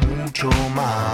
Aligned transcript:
Buenas 0.00 1.11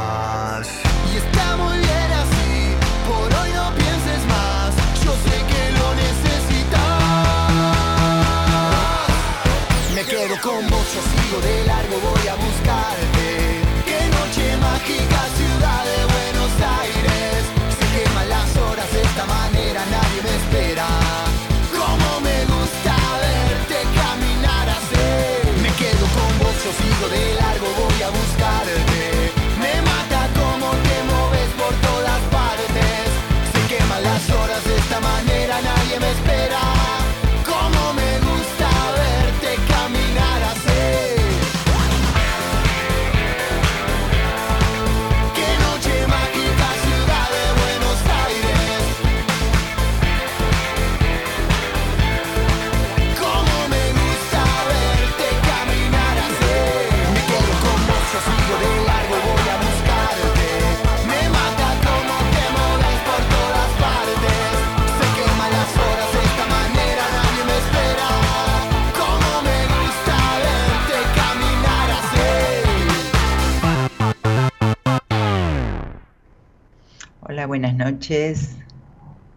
noches. 77.79 78.57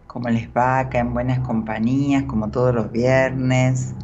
¿Cómo 0.08 0.28
les 0.28 0.48
va? 0.48 0.80
Acá 0.80 0.98
en 0.98 1.14
buenas 1.14 1.38
compañías, 1.38 2.24
como 2.24 2.50
todos 2.50 2.74
los 2.74 2.90
viernes, 2.90 3.94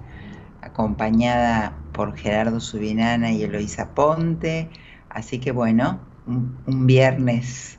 acompañada 0.63 1.77
por 1.93 2.17
Gerardo 2.17 2.61
Subinana 2.61 3.33
y 3.33 3.43
Eloisa 3.43 3.95
Ponte. 3.95 4.71
Así 5.11 5.41
que 5.41 5.51
bueno, 5.51 6.01
un, 6.27 6.87
viernes 6.87 7.79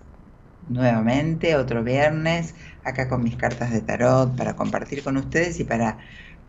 nuevamente, 0.68 1.56
otro 1.56 1.82
viernes, 1.84 2.54
acá 2.84 3.08
con 3.08 3.24
mis 3.24 3.38
cartas 3.38 3.72
de 3.72 3.82
tarot 3.82 4.36
para 4.36 4.56
compartir 4.56 5.02
con 5.02 5.16
ustedes 5.16 5.60
y 5.62 5.64
para, 5.64 5.98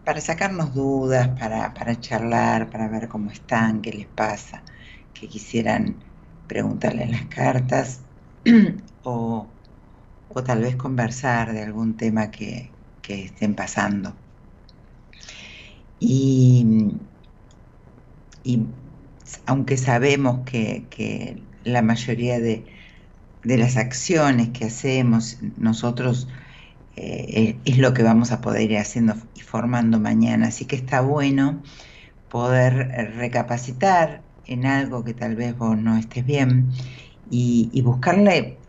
para 0.04 0.20
sacarnos 0.20 0.74
dudas, 0.74 1.28
para, 1.38 1.72
para 1.72 1.98
charlar, 2.00 2.68
para 2.68 2.88
ver 2.88 3.08
cómo 3.08 3.30
están, 3.30 3.80
qué 3.80 3.92
les 3.92 4.06
pasa, 4.06 4.62
que 5.14 5.28
quisieran 5.28 5.94
preguntarle 6.48 7.04
en 7.04 7.12
las 7.12 7.26
cartas 7.26 8.00
o 9.04 9.46
o 10.32 10.42
tal 10.42 10.62
vez 10.62 10.76
conversar 10.76 11.52
de 11.52 11.62
algún 11.62 11.96
tema 11.96 12.30
que, 12.30 12.70
estén 13.08 13.56
pasando. 13.56 14.14
Y, 15.98 16.64
aunque 19.46 19.76
sabemos 19.76 20.40
que, 20.46 21.42
la 21.64 21.82
mayoría 21.82 22.38
de, 22.38 22.64
las 23.42 23.76
acciones 23.76 24.50
que 24.50 24.66
hacemos 24.66 25.38
nosotros 25.56 26.28
eh, 26.96 27.58
es 27.64 27.78
lo 27.78 27.94
que 27.94 28.02
vamos 28.02 28.32
a 28.32 28.40
poder 28.40 28.70
ir 28.70 28.78
haciendo 28.78 29.14
y 29.34 29.40
formando 29.40 29.98
mañana. 29.98 30.48
Así 30.48 30.66
que 30.66 30.76
está 30.76 31.00
bueno 31.00 31.62
poder 32.28 32.74
recapacitar 33.16 34.22
en 34.46 34.66
algo 34.66 35.04
que 35.04 35.14
tal 35.14 35.36
vez 35.36 35.56
vos 35.56 35.76
no 35.76 35.96
estés 35.96 36.24
bien 36.24 36.70
y, 37.30 37.80
buscarle 37.82 38.59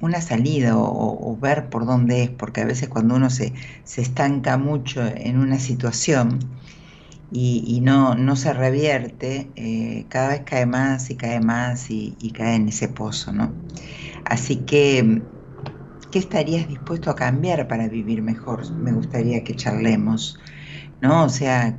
una 0.00 0.20
salida 0.20 0.76
o, 0.76 1.36
ver 1.40 1.68
por 1.68 1.86
dónde 1.86 2.24
es, 2.24 2.30
porque 2.30 2.60
a 2.62 2.64
veces 2.64 2.88
cuando 2.88 3.16
uno 3.16 3.30
se, 3.30 3.52
se 3.84 4.02
estanca 4.02 4.58
mucho 4.58 5.04
en 5.06 5.38
una 5.38 5.58
situación 5.58 6.38
y, 7.32 7.80
no, 7.82 8.14
no 8.14 8.36
se 8.36 8.52
revierte, 8.52 9.50
eh, 9.56 10.06
cada 10.08 10.28
vez 10.30 10.42
cae 10.44 10.66
más 10.66 11.10
y 11.10 11.16
cae 11.16 11.40
más 11.40 11.90
y, 11.90 12.32
cae 12.32 12.56
en 12.56 12.68
ese 12.68 12.88
pozo, 12.88 13.32
¿no? 13.32 13.52
Así 14.24 14.64
que, 14.64 15.22
¿qué 16.10 16.18
estarías 16.18 16.68
dispuesto 16.68 17.10
a 17.10 17.16
cambiar 17.16 17.68
para 17.68 17.88
vivir 17.88 18.22
mejor? 18.22 18.70
Me 18.72 18.92
gustaría 18.92 19.44
que 19.44 19.56
charlemos, 19.56 20.38
¿no? 21.00 21.24
O 21.24 21.28
sea, 21.28 21.78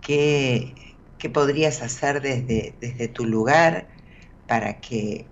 ¿qué, 0.00 0.74
qué 1.18 1.30
podrías 1.30 1.82
hacer 1.82 2.20
desde, 2.22 2.76
desde 2.80 3.08
tu 3.08 3.24
lugar? 3.24 3.88
para 4.46 4.80
que, 4.80 5.26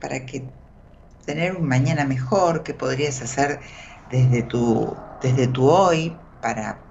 para 0.00 0.26
que 0.26 0.42
tener 1.32 1.56
un 1.56 1.66
mañana 1.68 2.04
mejor, 2.04 2.62
que 2.64 2.74
podrías 2.74 3.22
hacer 3.22 3.60
desde 4.08 4.42
tu, 4.42 5.04
desde 5.20 5.48
tu 5.48 5.68
hoy 5.68 6.20
para, 6.40 6.84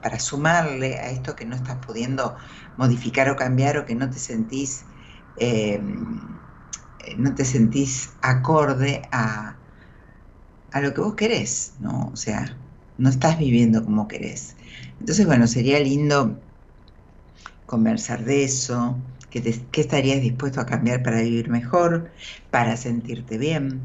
para 0.00 0.18
sumarle 0.20 0.98
a 0.98 1.10
esto 1.10 1.36
que 1.36 1.46
no 1.46 1.56
estás 1.56 1.78
pudiendo 1.86 2.36
modificar 2.76 3.28
o 3.30 3.36
cambiar 3.36 3.78
o 3.78 3.86
que 3.86 3.94
no 3.94 4.10
te 4.10 4.18
sentís, 4.18 4.86
em, 5.36 6.40
no 7.18 7.34
te 7.34 7.44
sentís 7.44 7.94
acorde 8.22 9.02
a, 9.12 9.58
a 10.72 10.80
lo 10.80 10.92
que 10.94 11.00
vos 11.00 11.14
querés, 11.14 11.74
¿no? 11.78 12.08
O 12.12 12.16
sea, 12.16 12.58
no 12.96 13.08
estás 13.10 13.38
viviendo 13.38 13.84
como 13.84 14.08
querés. 14.08 14.56
Entonces, 14.98 15.26
bueno, 15.26 15.46
sería 15.46 15.78
lindo 15.80 16.42
conversar 17.66 18.24
de 18.24 18.44
eso, 18.44 19.02
¿Qué, 19.32 19.80
estarías 19.80 20.20
dispuesto 20.20 20.60
a 20.60 20.66
cambiar 20.66 21.02
para 21.02 21.22
vivir 21.22 21.48
mejor, 21.48 22.10
para 22.50 22.76
sentirte 22.76 23.38
bien? 23.38 23.80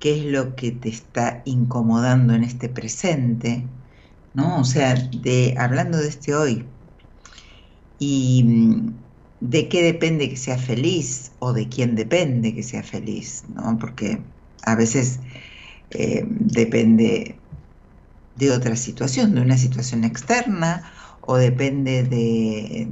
¿Qué 0.00 0.18
es 0.18 0.24
lo 0.24 0.56
que 0.56 0.72
te 0.72 0.88
está 0.88 1.42
incomodando 1.44 2.34
en 2.34 2.42
este 2.42 2.70
presente? 2.70 3.64
¿No? 4.32 4.60
O 4.60 4.64
sea, 4.64 4.94
de, 4.94 5.54
hablando 5.58 5.98
de 5.98 6.08
este 6.08 6.34
hoy. 6.34 6.64
Y 7.98 8.44
mm, 8.44 8.92
de 9.40 9.68
qué 9.68 9.82
depende 9.82 10.30
que 10.30 10.36
sea 10.36 10.56
feliz 10.56 11.32
o 11.38 11.52
de 11.52 11.68
quién 11.68 11.94
depende 11.94 12.54
que 12.54 12.62
sea 12.62 12.82
feliz, 12.82 13.44
¿no? 13.54 13.78
Porque 13.78 14.22
a 14.64 14.74
veces 14.74 15.20
eh, 15.90 16.24
depende 16.26 17.36
de 18.36 18.50
otra 18.52 18.76
situación, 18.76 19.34
de 19.34 19.42
una 19.42 19.58
situación 19.58 20.04
externa 20.04 20.90
o 21.20 21.36
depende 21.36 22.04
de, 22.04 22.88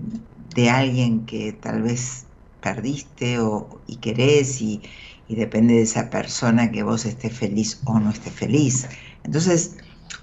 de 0.57 0.71
alguien 0.71 1.27
que 1.27 1.53
tal 1.53 1.83
vez 1.83 2.25
perdiste 2.63 3.39
o, 3.39 3.81
y 3.87 3.97
querés 3.97 4.61
y, 4.61 4.83
depende 5.29 5.75
de 5.75 5.83
esa 5.83 6.09
persona 6.09 6.71
que 6.71 6.83
vos 6.83 7.05
estés 7.05 7.37
feliz 7.37 7.81
o 7.85 7.99
no 7.99 8.11
estés 8.11 8.33
feliz. 8.33 8.89
Entonces, 9.25 9.77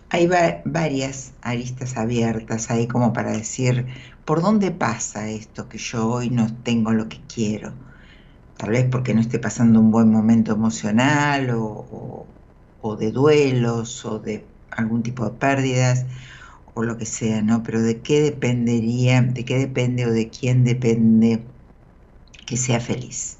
hay 0.10 0.28
varias 0.66 1.34
aristas 1.42 1.98
abiertas 1.98 2.72
ahí 2.72 2.88
como 2.88 3.14
para 3.14 3.32
decir, 3.32 3.86
¿por 4.26 4.42
dónde 4.42 4.72
pasa 4.72 5.30
esto 5.30 5.68
que 5.70 5.78
yo 5.78 6.08
hoy 6.10 6.30
no 6.30 6.48
tengo 6.64 6.94
lo 6.94 7.10
que 7.10 7.20
quiero? 7.34 7.74
Tal 8.58 8.72
vez 8.72 8.86
porque 8.90 9.14
no 9.14 9.22
esté 9.22 9.40
pasando 9.40 9.80
un 9.80 9.92
buen 9.92 10.10
momento 10.10 10.54
emocional 10.54 11.50
o, 11.52 12.26
o 12.82 12.96
de 12.96 13.12
duelos 13.12 14.06
o 14.06 14.20
de 14.20 14.46
algún 14.72 15.04
tipo 15.04 15.26
de 15.26 15.32
pérdidas 15.32 16.06
o 16.74 16.84
lo 16.84 16.98
que 16.98 17.06
sea, 17.06 17.42
¿no? 17.42 17.64
Pero 17.64 17.82
de 17.82 18.02
qué 18.02 18.22
dependería, 18.22 19.22
de 19.22 19.46
qué 19.46 19.58
depende 19.58 20.06
o 20.06 20.12
de 20.12 20.30
quién 20.30 20.64
depende 20.64 21.46
que 22.46 22.58
sea 22.58 22.80
feliz. 22.80 23.38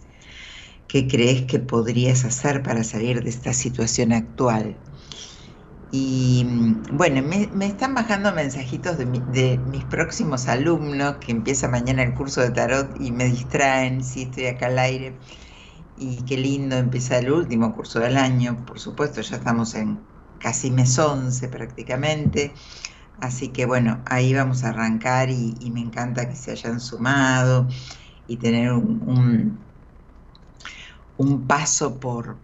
¿Qué 0.88 1.08
crees 1.08 1.44
que 1.44 1.60
podrías 1.60 2.26
hacer 2.26 2.62
para 2.64 2.84
salir 2.84 3.24
de 3.24 3.30
esta 3.30 3.54
situación 3.54 4.14
actual? 4.14 4.78
Y 5.92 6.46
bueno, 6.92 7.22
me, 7.22 7.66
están 7.68 7.94
bajando 7.94 8.34
mensajitos 8.34 8.98
de, 8.98 9.06
de, 9.06 9.58
mis 9.60 9.86
próximos 9.86 10.48
alumnos 10.48 11.18
que 11.18 11.32
empieza 11.32 11.68
mañana 11.68 12.02
el 12.04 12.16
curso 12.16 12.42
de 12.42 12.50
tarot 12.52 13.00
y 13.00 13.12
me 13.12 13.26
distraen, 13.26 14.04
sí, 14.04 14.24
estoy 14.24 14.48
acá 14.48 14.68
al 14.68 14.80
aire. 14.80 15.20
Y 15.96 16.24
qué 16.26 16.38
lindo, 16.38 16.78
empieza 16.78 17.20
el 17.20 17.32
último 17.32 17.74
curso 17.76 18.00
del 18.00 18.18
año, 18.18 18.66
por 18.66 18.80
supuesto, 18.80 19.22
ya 19.22 19.38
estamos 19.38 19.76
en 19.76 20.00
casi 20.40 20.72
mes 20.72 20.98
11 20.98 21.48
prácticamente. 21.48 22.54
Así 23.24 23.48
que 23.48 23.66
bueno, 23.66 24.02
ahí 24.06 24.34
vamos 24.34 24.66
a 24.66 24.70
arrancar 24.72 25.30
y, 25.30 25.56
me 25.72 25.80
encanta 25.80 26.28
que 26.28 26.36
se 26.36 26.52
hayan 26.52 26.82
sumado 26.82 27.70
y 28.28 28.36
tener 28.36 28.74
un, 28.74 29.58
un, 31.18 31.48
paso 31.48 32.02
por, 32.02 32.36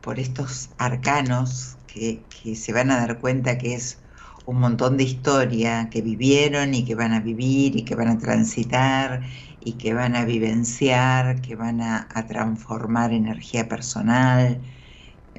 por, 0.00 0.18
estos 0.18 0.70
arcanos 0.78 1.76
que, 1.86 2.22
que, 2.42 2.56
se 2.56 2.72
van 2.72 2.90
a 2.90 2.96
dar 3.00 3.20
cuenta 3.20 3.58
que 3.58 3.74
es 3.74 3.98
un 4.46 4.58
montón 4.58 4.96
de 4.96 5.04
historia 5.04 5.90
que 5.90 6.00
vivieron 6.00 6.72
y 6.72 6.86
que 6.86 6.94
van 6.94 7.12
a 7.12 7.20
vivir 7.20 7.76
y 7.76 7.84
que 7.84 7.94
van 7.94 8.08
a 8.08 8.18
transitar 8.18 9.20
y 9.60 9.74
que 9.74 9.92
van 9.92 10.16
a 10.16 10.24
vivenciar, 10.24 11.42
que 11.42 11.56
van 11.56 11.82
a, 11.82 12.08
a 12.14 12.26
transformar 12.26 13.12
energía 13.12 13.68
personal. 13.68 14.62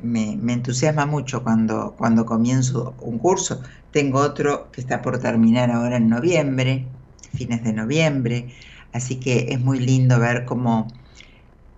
Me, 0.03 0.37
me, 0.37 0.53
entusiasma 0.53 1.07
mucho 1.07 1.41
cuando, 1.43 1.95
cuando 1.97 2.27
comienzo 2.27 2.95
un 3.01 3.17
curso. 3.17 3.63
Tengo 3.93 4.21
otro 4.21 4.71
que 4.71 4.81
está 4.81 5.03
por 5.03 5.19
terminar 5.19 5.69
ahora 5.69 5.97
en 5.97 6.09
noviembre, 6.09 6.87
fines 7.35 7.63
de 7.63 7.73
noviembre, 7.73 8.51
así 8.91 9.19
que 9.19 9.49
es 9.49 9.59
muy 9.59 9.77
lindo 9.79 10.19
ver 10.19 10.45
cómo, 10.45 10.87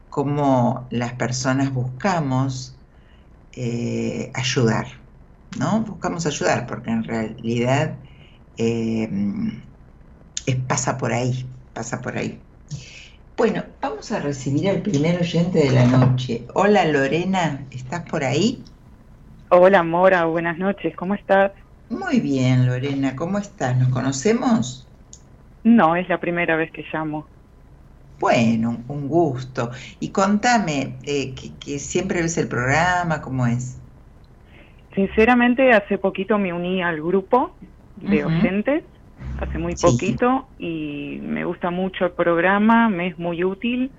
cómo 0.10 0.88
las 0.92 1.12
personas 1.14 1.74
buscamos 1.74 2.80
eh, 3.52 4.32
ayudar, 4.34 4.86
¿no? 5.60 5.82
Buscamos 5.82 6.26
ayudar 6.26 6.66
porque 6.68 6.90
en 6.92 7.04
realidad 7.04 7.98
eh, 8.56 9.10
es, 10.46 10.56
pasa 10.56 10.98
por 10.98 11.12
ahí, 11.12 11.46
pasa 11.74 12.02
por 12.02 12.18
ahí. 12.18 12.40
Bueno, 13.36 13.62
vamos 13.82 14.14
a 14.14 14.22
recibir 14.22 14.70
al 14.70 14.82
primer 14.82 15.20
oyente 15.20 15.60
de 15.60 15.72
la 15.72 15.86
noche. 15.86 16.48
Hola 16.54 16.86
Lorena, 16.86 17.68
¿estás 17.72 18.10
por 18.10 18.24
ahí? 18.24 18.64
Hola 19.50 19.84
Mora, 19.84 20.24
buenas 20.24 20.58
noches, 20.58 20.96
¿cómo 20.96 21.14
estás? 21.14 21.52
Muy 21.90 22.20
bien, 22.20 22.66
Lorena, 22.66 23.16
¿cómo 23.16 23.38
estás? 23.38 23.78
¿Nos 23.78 23.90
conocemos? 23.90 24.88
No, 25.64 25.96
es 25.96 26.10
la 26.10 26.20
primera 26.20 26.56
vez 26.56 26.72
que 26.72 26.84
llamo. 26.92 27.28
Bueno, 28.20 28.78
un 28.88 29.08
gusto. 29.08 29.70
Y 30.00 30.10
contame, 30.10 30.98
eh, 31.06 31.36
que, 31.36 31.80
siempre 31.80 32.22
ves 32.22 32.38
el 32.38 32.48
programa, 32.48 33.22
¿cómo 33.22 33.46
es? 33.46 33.80
Sinceramente, 34.96 35.72
hace 35.72 35.98
poquito 35.98 36.38
me 36.40 36.54
uní 36.54 36.82
al 36.82 37.02
grupo 37.02 37.56
de 37.98 38.26
oyentes, 38.26 38.84
hace 39.40 39.58
muy 39.58 39.76
poquito, 39.76 40.48
y 40.58 41.20
me 41.22 41.46
gusta 41.46 41.70
mucho 41.70 42.06
el 42.06 42.12
programa, 42.14 42.90
me 42.90 43.08
es 43.08 43.20
muy 43.20 43.44
útil, 43.44 43.92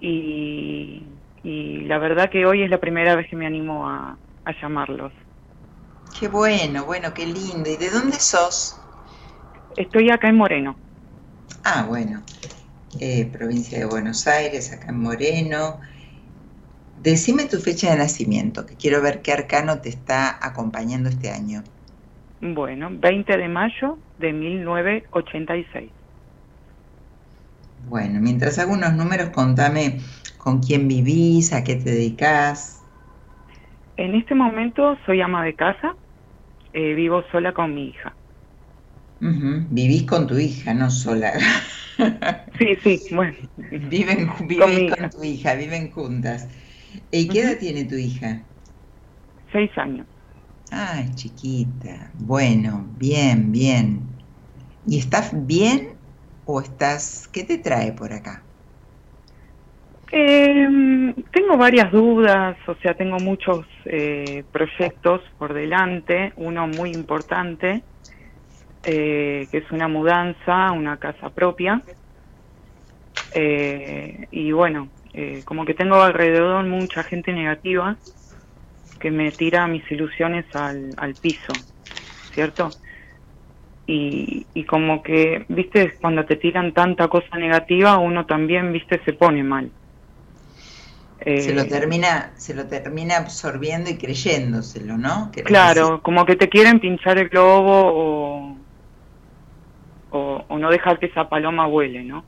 y, 0.00 1.02
la 1.44 1.98
verdad 1.98 2.30
que 2.30 2.46
hoy 2.46 2.62
es 2.62 2.70
la 2.70 2.80
primera 2.80 3.14
vez 3.14 3.28
que 3.28 3.36
me 3.36 3.46
animo 3.46 3.88
a 3.88 4.16
llamarlos. 4.60 5.12
Qué 6.18 6.28
bueno, 6.28 6.84
bueno, 6.84 7.12
qué 7.12 7.26
lindo. 7.26 7.68
¿Y 7.68 7.76
de 7.76 7.90
dónde 7.90 8.18
sos? 8.20 8.76
Estoy 9.76 10.08
acá 10.10 10.28
en 10.28 10.36
Moreno. 10.36 10.78
Ah, 11.64 11.86
bueno. 11.88 12.22
Eh, 13.00 13.26
provincia 13.32 13.78
de 13.78 13.84
Buenos 13.86 14.26
Aires, 14.26 14.72
acá 14.72 14.90
en 14.90 15.00
Moreno. 15.00 15.80
Decime 16.96 17.44
tu 17.44 17.58
fecha 17.60 17.90
de 17.90 17.98
nacimiento, 17.98 18.64
que 18.64 18.76
quiero 18.78 19.02
ver 19.02 19.20
qué 19.20 19.32
arcano 19.32 19.82
te 19.82 19.90
está 19.90 20.38
acompañando 20.40 21.10
este 21.10 21.28
año. 21.28 21.64
Bueno, 22.40 22.90
20 22.92 23.38
de 23.38 23.48
mayo 23.48 24.00
de 24.18 24.34
1986. 24.34 25.94
Bueno, 27.84 28.18
mientras 28.20 28.58
hago 28.58 28.72
unos 28.72 28.94
números, 28.94 29.28
contame 29.28 30.00
con 30.38 30.60
quién 30.60 30.88
vivís, 30.88 31.52
a 31.52 31.62
qué 31.62 31.76
te 31.76 31.90
dedicas. 31.90 32.80
En 33.96 34.14
este 34.14 34.34
momento 34.34 34.98
soy 35.06 35.20
ama 35.22 35.44
de 35.44 35.54
casa, 35.56 35.96
eh, 36.72 36.94
vivo 36.94 37.22
sola 37.30 37.52
con 37.52 37.74
mi 37.74 37.88
hija. 37.88 38.16
Vivís 39.20 40.04
con 40.04 40.26
tu 40.26 40.36
hija, 40.36 40.74
no 40.74 40.90
sola. 40.90 41.32
sí, 42.58 42.76
sí, 42.82 43.14
bueno. 43.14 43.36
Viven, 43.56 44.30
viven 44.48 44.88
con, 44.88 45.10
tu 45.10 45.22
hija, 45.22 45.54
viven 45.54 45.90
juntas. 45.92 46.48
¿Y 47.10 47.28
qué 47.28 47.42
edad 47.42 47.58
tiene 47.58 47.84
tu 47.84 47.94
hija? 47.94 48.44
Seis 49.52 49.70
años. 49.76 50.06
Ay, 50.70 51.14
chiquita. 51.14 52.10
Bueno, 52.14 52.88
bien, 52.96 53.52
bien. 53.52 54.18
¿Y 54.84 54.98
estás 54.98 55.30
bien 55.46 55.98
o 56.44 56.60
estás... 56.60 57.28
¿Qué 57.28 57.44
te 57.44 57.58
trae 57.58 57.92
por 57.92 58.12
acá? 58.12 58.46
Em, 60.14 61.14
tengo 61.32 61.56
varias 61.56 61.90
dudas, 61.90 62.58
o 62.66 62.74
sea, 62.82 62.92
tengo 62.92 63.18
muchos 63.18 63.64
eh, 63.86 64.44
proyectos 64.52 65.22
por 65.38 65.54
delante, 65.54 66.34
uno 66.36 66.66
muy 66.68 66.90
importante, 66.90 67.84
eh, 68.84 69.48
que 69.50 69.56
es 69.58 69.70
una 69.70 69.88
mudanza, 69.88 70.70
una 70.72 70.98
casa 70.98 71.30
propia. 71.30 71.82
Eh, 73.32 74.28
y 74.32 74.52
bueno, 74.52 74.90
como 75.46 75.64
que 75.64 75.72
tengo 75.72 75.96
alrededor 76.02 76.66
mucha 76.66 77.04
gente 77.04 77.32
negativa 77.32 77.96
que 79.00 79.10
me 79.10 79.32
tira 79.32 79.66
mis 79.66 79.90
ilusiones 79.90 80.44
al, 80.54 80.92
al 80.98 81.14
piso, 81.14 81.64
¿cierto? 82.34 82.76
Y, 83.86 84.46
y 84.52 84.64
como 84.66 85.02
que, 85.02 85.46
viste, 85.48 85.96
cuando 86.02 86.26
te 86.26 86.36
tiran 86.36 86.74
tanta 86.74 87.08
cosa 87.08 87.38
negativa, 87.38 87.96
uno 87.96 88.26
también, 88.26 88.72
viste, 88.74 89.00
se 89.06 89.14
pone 89.14 89.42
mal 89.42 89.72
se 91.24 91.54
lo 91.54 91.62
eh, 91.62 91.64
termina, 91.66 92.32
se 92.36 92.54
lo 92.54 92.66
termina 92.66 93.16
absorbiendo 93.16 93.90
y 93.90 93.96
creyéndoselo, 93.96 94.98
¿no? 94.98 95.30
Claro, 95.44 96.02
como 96.02 96.24
que 96.26 96.36
te 96.36 96.48
quieren 96.48 96.80
pinchar 96.80 97.18
el 97.18 97.28
globo 97.28 98.56
o, 100.10 100.44
o, 100.48 100.58
no 100.58 100.70
dejar 100.70 100.98
que 100.98 101.06
esa 101.06 101.28
paloma 101.28 101.66
vuele, 101.66 102.04
¿no? 102.04 102.24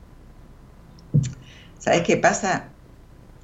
¿Sabes 1.77 2.01
qué 2.01 2.17
pasa? 2.17 2.69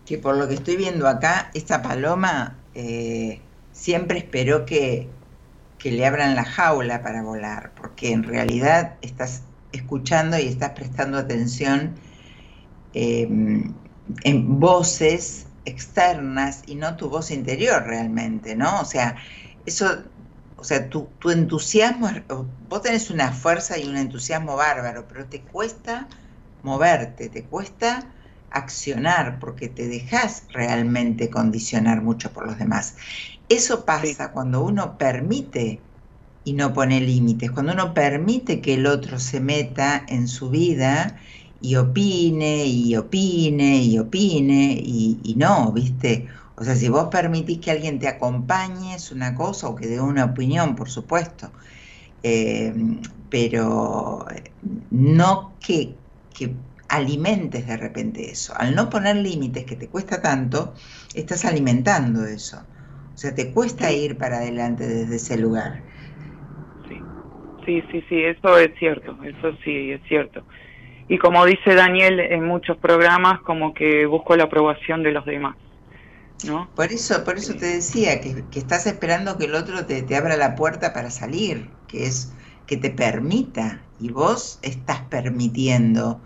Que 0.06 0.18
por 0.18 0.38
lo 0.38 0.48
que 0.48 0.56
estoy 0.56 0.78
viendo 0.78 1.08
acá, 1.08 1.52
esta 1.54 1.82
paloma 1.82 2.58
eh, 2.74 3.42
siempre 3.72 4.20
esperó 4.20 4.66
que, 4.66 5.10
que 5.78 5.92
le 5.92 6.06
abran 6.06 6.36
la 6.36 6.46
jaula 6.46 7.04
para 7.04 7.24
volar, 7.24 7.72
porque 7.76 8.12
en 8.12 8.24
realidad 8.24 8.96
estás 9.02 9.44
escuchando 9.72 10.38
y 10.38 10.48
estás 10.48 10.72
prestando 10.72 11.18
atención 11.18 11.96
eh, 12.94 13.28
en 14.24 14.60
voces 14.60 15.48
externas 15.66 16.64
y 16.66 16.76
no 16.76 16.96
tu 16.98 17.10
voz 17.10 17.32
interior 17.32 17.84
realmente, 17.86 18.56
¿no? 18.56 18.82
O 18.82 18.86
sea, 18.86 19.18
eso, 19.66 20.04
o 20.56 20.64
sea, 20.64 20.90
tu, 20.90 21.16
tu 21.20 21.30
entusiasmo, 21.32 22.10
vos 22.68 22.82
tenés 22.82 23.10
una 23.10 23.32
fuerza 23.32 23.78
y 23.78 23.88
un 23.88 23.98
entusiasmo 23.98 24.56
bárbaro, 24.56 25.08
pero 25.08 25.28
te 25.30 25.46
cuesta 25.46 26.08
moverte, 26.62 27.30
te 27.30 27.48
cuesta 27.48 28.16
accionar 28.50 29.40
porque 29.40 29.70
te 29.70 29.88
dejas 29.88 30.46
realmente 30.54 31.30
condicionar 31.30 32.02
mucho 32.02 32.34
por 32.34 32.46
los 32.48 32.58
demás. 32.60 32.96
Eso 33.50 33.86
pasa 33.86 34.32
cuando 34.32 34.64
uno 34.64 34.98
permite 34.98 35.88
y 36.44 36.54
no 36.54 36.74
pone 36.74 37.02
límites, 37.02 37.52
cuando 37.52 37.74
uno 37.74 37.94
permite 37.94 38.62
que 38.62 38.76
el 38.76 38.88
otro 38.88 39.20
se 39.20 39.40
meta 39.40 40.04
en 40.08 40.28
su 40.28 40.50
vida 40.50 41.20
y 41.62 41.76
opine 41.76 42.66
y 42.66 42.96
opine 42.96 43.84
y 43.84 44.00
opine 44.00 44.82
y, 44.84 45.36
no, 45.38 45.72
¿viste? 45.72 46.28
O 46.56 46.64
sea, 46.64 46.76
si 46.76 46.90
vos 46.90 47.08
permitís 47.12 47.60
que 47.60 47.72
alguien 47.72 48.00
te 48.00 48.08
acompañe 48.08 48.96
es 48.96 49.12
una 49.12 49.36
cosa 49.36 49.68
o 49.70 49.76
que 49.76 49.88
dé 49.88 50.02
una 50.02 50.26
opinión, 50.26 50.76
por 50.76 50.90
supuesto, 50.90 51.52
eh, 52.24 52.74
pero 53.30 54.26
no 54.90 55.58
que, 55.66 55.98
que 56.34 56.56
alimentes 56.90 57.68
de 57.68 57.78
repente 57.78 58.32
eso. 58.32 58.54
Al 58.58 58.76
no 58.76 58.90
poner 58.90 59.18
límites 59.18 59.66
que 59.66 59.76
te 59.76 59.88
cuesta 59.88 60.20
tanto, 60.22 60.74
estás 61.14 61.46
alimentando 61.46 62.26
eso. 62.26 62.58
O 62.58 63.18
sea, 63.18 63.36
te 63.36 63.54
cuesta 63.54 63.92
ir 63.92 64.18
para 64.18 64.38
adelante 64.38 64.88
desde 64.88 65.16
ese 65.18 65.38
lugar. 65.38 65.84
Sí, 66.88 67.04
sí, 67.66 67.84
sí, 67.92 68.04
sí, 68.10 68.24
eso 68.24 68.58
es 68.58 68.72
cierto, 68.80 69.16
eso 69.24 69.56
sí 69.64 69.92
es 69.92 70.02
cierto 70.08 70.44
y 71.08 71.18
como 71.18 71.46
dice 71.46 71.76
Daniel 71.76 72.20
en 72.20 72.46
muchos 72.46 72.78
programas, 72.78 73.42
como 73.42 73.74
que 73.74 74.06
busco 74.06 74.36
la 74.36 74.46
aprobación 74.46 75.04
de 75.04 75.12
los 75.12 75.26
demás. 75.26 75.56
¿no? 76.46 76.70
Por 76.76 76.92
eso, 76.92 77.24
por 77.24 77.38
eso 77.38 77.54
te 77.56 77.68
decía 77.68 78.20
que, 78.22 78.44
estás 78.56 78.88
esperando 78.88 79.38
que 79.38 79.46
el 79.46 79.56
otro 79.56 79.86
te, 79.86 80.16
abra 80.16 80.38
la 80.38 80.56
puerta 80.56 80.94
para 80.94 81.12
salir, 81.12 81.70
que 81.88 82.06
es 82.06 82.34
que 82.66 82.78
te 82.78 82.90
permita, 82.90 83.82
y 84.00 84.10
vos 84.10 84.60
estás 84.62 85.02
permitiendo 85.02 86.22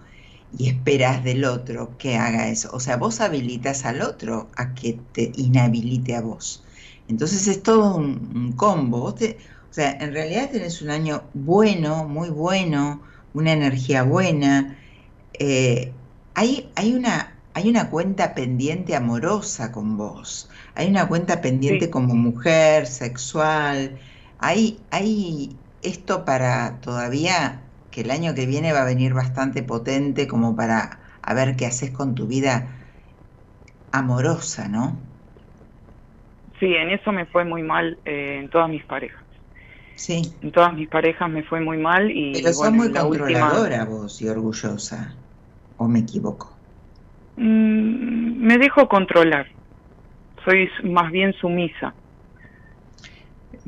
y 0.57 0.69
esperas 0.69 1.23
del 1.23 1.43
otro 1.43 1.97
que 1.97 2.15
haga 2.15 2.47
eso. 2.47 2.69
O 2.71 2.79
sea, 2.79 2.97
vos 2.97 3.19
habilitas 3.19 3.83
al 3.85 4.01
otro 4.01 4.47
a 4.55 4.73
que 4.73 4.99
te 5.11 5.31
inhabilite 5.35 6.15
a 6.15 6.21
vos. 6.21 6.63
Entonces 7.07 7.47
es 7.47 7.61
todo 7.61 7.95
un, 7.95 8.53
combo. 8.55 8.99
Vos 8.99 9.15
te, 9.15 9.37
o 9.69 9.73
sea, 9.73 9.91
en 9.99 10.13
realidad 10.13 10.49
tenés 10.51 10.81
un 10.81 10.91
año 10.91 11.23
bueno, 11.33 12.05
muy 12.07 12.29
bueno, 12.29 13.01
una 13.35 13.53
energía 13.53 14.03
buena. 14.03 14.77
Eh, 15.33 15.93
hay, 16.33 16.71
hay, 16.75 16.93
una, 16.95 17.43
hay 17.53 17.69
una 17.69 17.89
cuenta 17.89 18.33
pendiente 18.35 18.95
amorosa 18.95 19.71
con 19.71 19.97
vos, 19.97 20.49
hay 20.75 20.89
una 20.89 21.07
cuenta 21.07 21.41
pendiente 21.41 21.89
como 21.89 22.15
mujer, 22.15 22.87
sexual, 22.87 23.99
hay, 24.39 24.87
hay 24.91 25.59
esto 25.81 26.25
para 26.25 26.79
todavía 26.81 27.71
que 27.91 28.01
el 28.01 28.11
año 28.11 28.33
que 28.35 28.45
viene 28.45 28.73
va 28.73 28.81
a 28.83 28.85
venir 28.85 29.13
bastante 29.13 29.63
potente 29.63 30.27
como 30.27 30.55
para 30.55 31.01
a 31.21 31.33
ver 31.33 31.55
qué 31.57 31.65
haces 31.65 31.91
con 31.91 32.15
tu 32.15 32.27
vida 32.27 32.67
amorosa, 33.91 34.67
¿no? 34.67 35.01
Sí, 36.59 36.73
en 36.73 36.89
eso 36.91 37.11
me 37.11 37.25
fue 37.25 37.43
muy 37.45 37.63
mal 37.63 37.99
eh, 38.05 38.39
en 38.39 38.49
todas 38.49 38.69
mis 38.69 38.85
parejas. 38.85 39.24
Sí. 39.95 40.33
En 40.41 40.51
todas 40.51 40.73
mis 40.73 40.89
parejas 40.89 41.29
me 41.29 41.43
fue 41.43 41.61
muy 41.61 41.77
mal 41.77 42.11
y... 42.11 42.33
Pero 42.33 42.53
sos 42.53 42.71
muy 42.71 42.91
controladora 42.91 43.85
vos 43.85 44.21
y 44.21 44.27
orgullosa, 44.27 45.15
¿o 45.77 45.87
me 45.87 45.99
equivoco? 45.99 46.55
Mm, 47.37 48.45
me 48.45 48.57
dejo 48.57 48.87
controlar, 48.87 49.47
soy 50.43 50.69
más 50.83 51.11
bien 51.11 51.33
sumisa. 51.33 51.93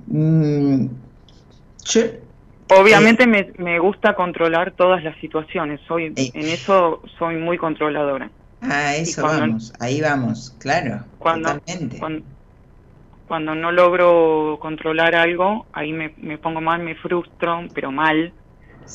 Mm, 0.08 0.88
Obviamente 2.70 3.24
eh, 3.24 3.28
me, 3.28 3.54
me, 3.58 3.80
gusta 3.80 4.14
controlar 4.14 4.72
todas 4.72 5.04
las 5.04 5.18
situaciones, 5.20 5.80
soy 5.88 6.14
eh, 6.16 6.32
en 6.34 6.48
eso 6.48 7.02
soy 7.18 7.38
muy 7.38 7.58
controladora. 7.58 8.30
Ah, 8.62 8.96
eso 8.96 9.24
vamos, 9.24 9.74
ahí 9.80 10.02
vamos, 10.02 10.56
claro, 10.60 11.04
totalmente 11.20 12.00
cuando 12.00 12.26
no 13.30 13.72
logro 13.72 14.58
controlar 14.62 15.16
algo, 15.16 15.68
ahí 15.74 15.92
me, 15.92 16.14
me 16.18 16.38
pongo 16.38 16.62
mal, 16.62 16.82
me 16.82 16.96
frustro, 16.96 17.68
pero 17.74 17.92
mal, 17.92 18.34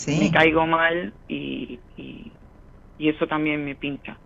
me 0.07 0.31
caigo 0.31 0.67
mal 0.67 1.15
y, 1.29 1.81
y, 1.97 2.33
eso 2.99 3.27
también 3.27 3.65
me 3.65 3.75
pincha. 3.75 4.19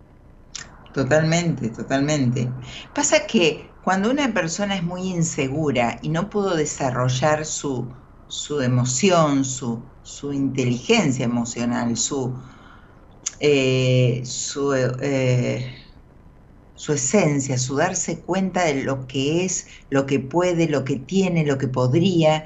Totalmente, 0.93 1.69
totalmente. 1.69 2.47
Pasa 2.93 3.25
que 3.27 3.71
cuando 3.83 4.09
una 4.11 4.33
persona 4.33 4.75
es 4.75 4.83
muy 4.83 5.09
insegura 5.09 5.99
y 6.01 6.09
no 6.09 6.29
pudo 6.29 6.55
desarrollar 6.55 7.45
su, 7.45 7.91
su 8.27 8.61
emoción, 8.61 9.43
su, 9.43 9.83
su 10.03 10.31
inteligencia 10.31 11.25
emocional, 11.25 11.97
su, 11.97 12.33
eh, 13.39 14.21
su 14.25 14.73
eh, 14.73 15.76
su 16.77 16.93
esencia, 16.93 17.57
su 17.57 17.75
darse 17.77 18.23
cuenta 18.23 18.63
de 18.65 18.83
lo 18.83 19.07
que 19.07 19.45
es, 19.45 19.67
lo 19.89 20.05
que 20.05 20.19
puede, 20.19 20.69
lo 20.69 20.85
que 20.85 20.97
tiene, 20.97 21.45
lo 21.45 21.57
que 21.57 21.67
podría. 21.67 22.45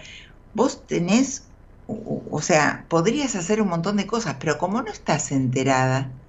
Vos 0.53 0.87
tenés, 0.87 1.53
o 1.87 2.41
sea, 2.41 2.87
podrías 2.89 3.35
hacer 3.35 3.61
un 3.61 3.69
montón 3.69 3.97
de 3.97 4.07
cosas, 4.07 4.37
pero 4.39 4.57
como 4.57 4.81
no 4.81 4.91
estás 4.91 5.31
enterada, 5.31 6.21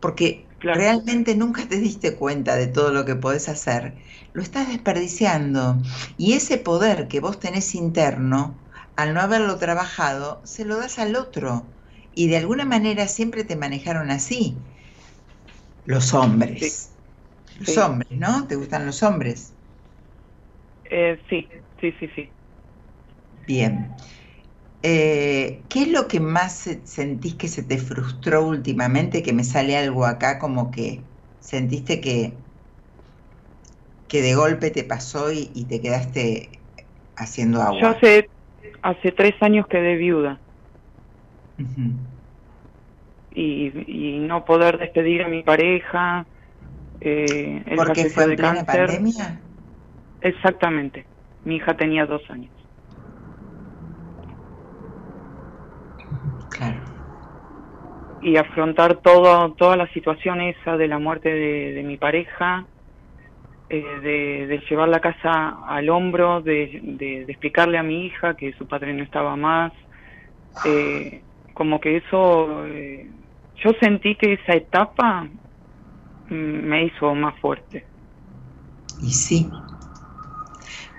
porque 0.00 0.52
realmente 0.60 1.36
nunca 1.36 1.68
te 1.68 1.78
diste 1.80 2.16
cuenta 2.16 2.56
de 2.56 2.66
todo 2.68 2.92
lo 2.92 3.04
que 3.04 3.16
podés 3.16 3.48
hacer, 3.48 4.02
lo 4.32 4.42
estás 4.42 4.68
desperdiciando. 4.68 5.82
Y 6.16 6.34
ese 6.34 6.58
poder 6.58 7.08
que 7.08 7.20
vos 7.20 7.40
tenés 7.40 7.74
interno, 7.74 8.66
al 8.96 9.14
no 9.14 9.20
haberlo 9.20 9.58
trabajado, 9.58 10.42
se 10.46 10.64
lo 10.64 10.78
das 10.78 10.98
al 10.98 11.16
otro. 11.16 11.76
Y 12.12 12.28
de 12.28 12.38
alguna 12.38 12.64
manera 12.64 13.08
siempre 13.08 13.44
te 13.44 13.56
manejaron 13.56 14.10
así, 14.10 14.66
los 15.84 16.12
hombres. 16.14 16.95
Los 17.58 17.76
hombres, 17.78 18.18
¿no? 18.18 18.46
¿Te 18.46 18.56
gustan 18.56 18.86
los 18.86 19.02
hombres? 19.02 19.54
Eh, 20.84 21.18
sí, 21.28 21.48
sí, 21.80 21.92
sí, 21.98 22.08
sí. 22.14 22.32
Bien. 23.46 23.92
Eh, 24.82 25.64
¿Qué 25.68 25.82
es 25.82 25.88
lo 25.88 26.08
que 26.08 26.20
más 26.20 26.68
sentís 26.84 27.34
que 27.36 27.48
se 27.48 27.62
te 27.62 27.78
frustró 27.78 28.46
últimamente? 28.46 29.22
Que 29.22 29.32
me 29.32 29.44
sale 29.44 29.76
algo 29.76 30.04
acá 30.06 30.38
como 30.38 30.70
que 30.70 31.06
sentiste 31.40 32.00
que, 32.00 32.38
que 34.08 34.22
de 34.22 34.34
golpe 34.34 34.70
te 34.70 34.84
pasó 34.84 35.32
y, 35.32 35.66
te 35.66 35.80
quedaste 35.80 36.62
haciendo 37.16 37.62
agua. 37.62 37.80
Yo 37.80 37.88
hace, 37.88 38.30
hace 38.82 39.12
tres 39.12 39.34
años 39.40 39.66
quedé 39.68 39.96
viuda. 39.96 40.40
y, 43.30 44.14
y 44.16 44.18
no 44.18 44.44
poder 44.44 44.78
despedir 44.78 45.22
a 45.22 45.28
mi 45.28 45.42
pareja, 45.42 46.26
eh, 47.00 47.62
¿Por 47.76 47.92
qué 47.92 48.10
fue 48.10 48.24
en 48.24 48.36
plena 48.36 48.64
pandemia? 48.64 49.40
Exactamente. 50.20 51.04
Mi 51.44 51.56
hija 51.56 51.76
tenía 51.76 52.06
dos 52.06 52.22
años. 52.30 52.52
Claro. 56.50 56.80
y 58.22 58.38
afrontar 58.38 58.96
todo, 59.02 59.52
toda 59.52 59.76
la 59.76 59.86
situación 59.92 60.40
esa 60.40 60.78
de 60.78 60.88
la 60.88 60.98
muerte 60.98 61.28
de, 61.28 61.82
mi 61.82 61.98
pareja, 61.98 62.64
eh, 63.68 64.46
de, 64.48 64.62
llevar 64.68 64.88
la 64.88 65.00
casa 65.00 65.58
al 65.66 65.90
hombro, 65.90 66.40
de, 66.40 67.26
explicarle 67.28 67.76
a 67.76 67.82
mi 67.82 68.06
hija 68.06 68.34
que 68.34 68.54
su 68.54 68.66
padre 68.66 68.94
no 68.94 69.02
estaba 69.02 69.36
más, 69.36 69.72
eh, 70.64 71.20
como 71.52 71.78
que 71.78 71.98
eso, 71.98 72.66
eh, 72.66 73.06
yo 73.62 73.72
sentí 73.80 74.14
que 74.14 74.32
esa 74.32 74.54
etapa 74.54 75.28
me 76.28 76.86
hizo 76.86 77.14
más 77.14 77.38
fuerte. 77.40 77.86
Y 79.02 79.12
sí, 79.12 79.50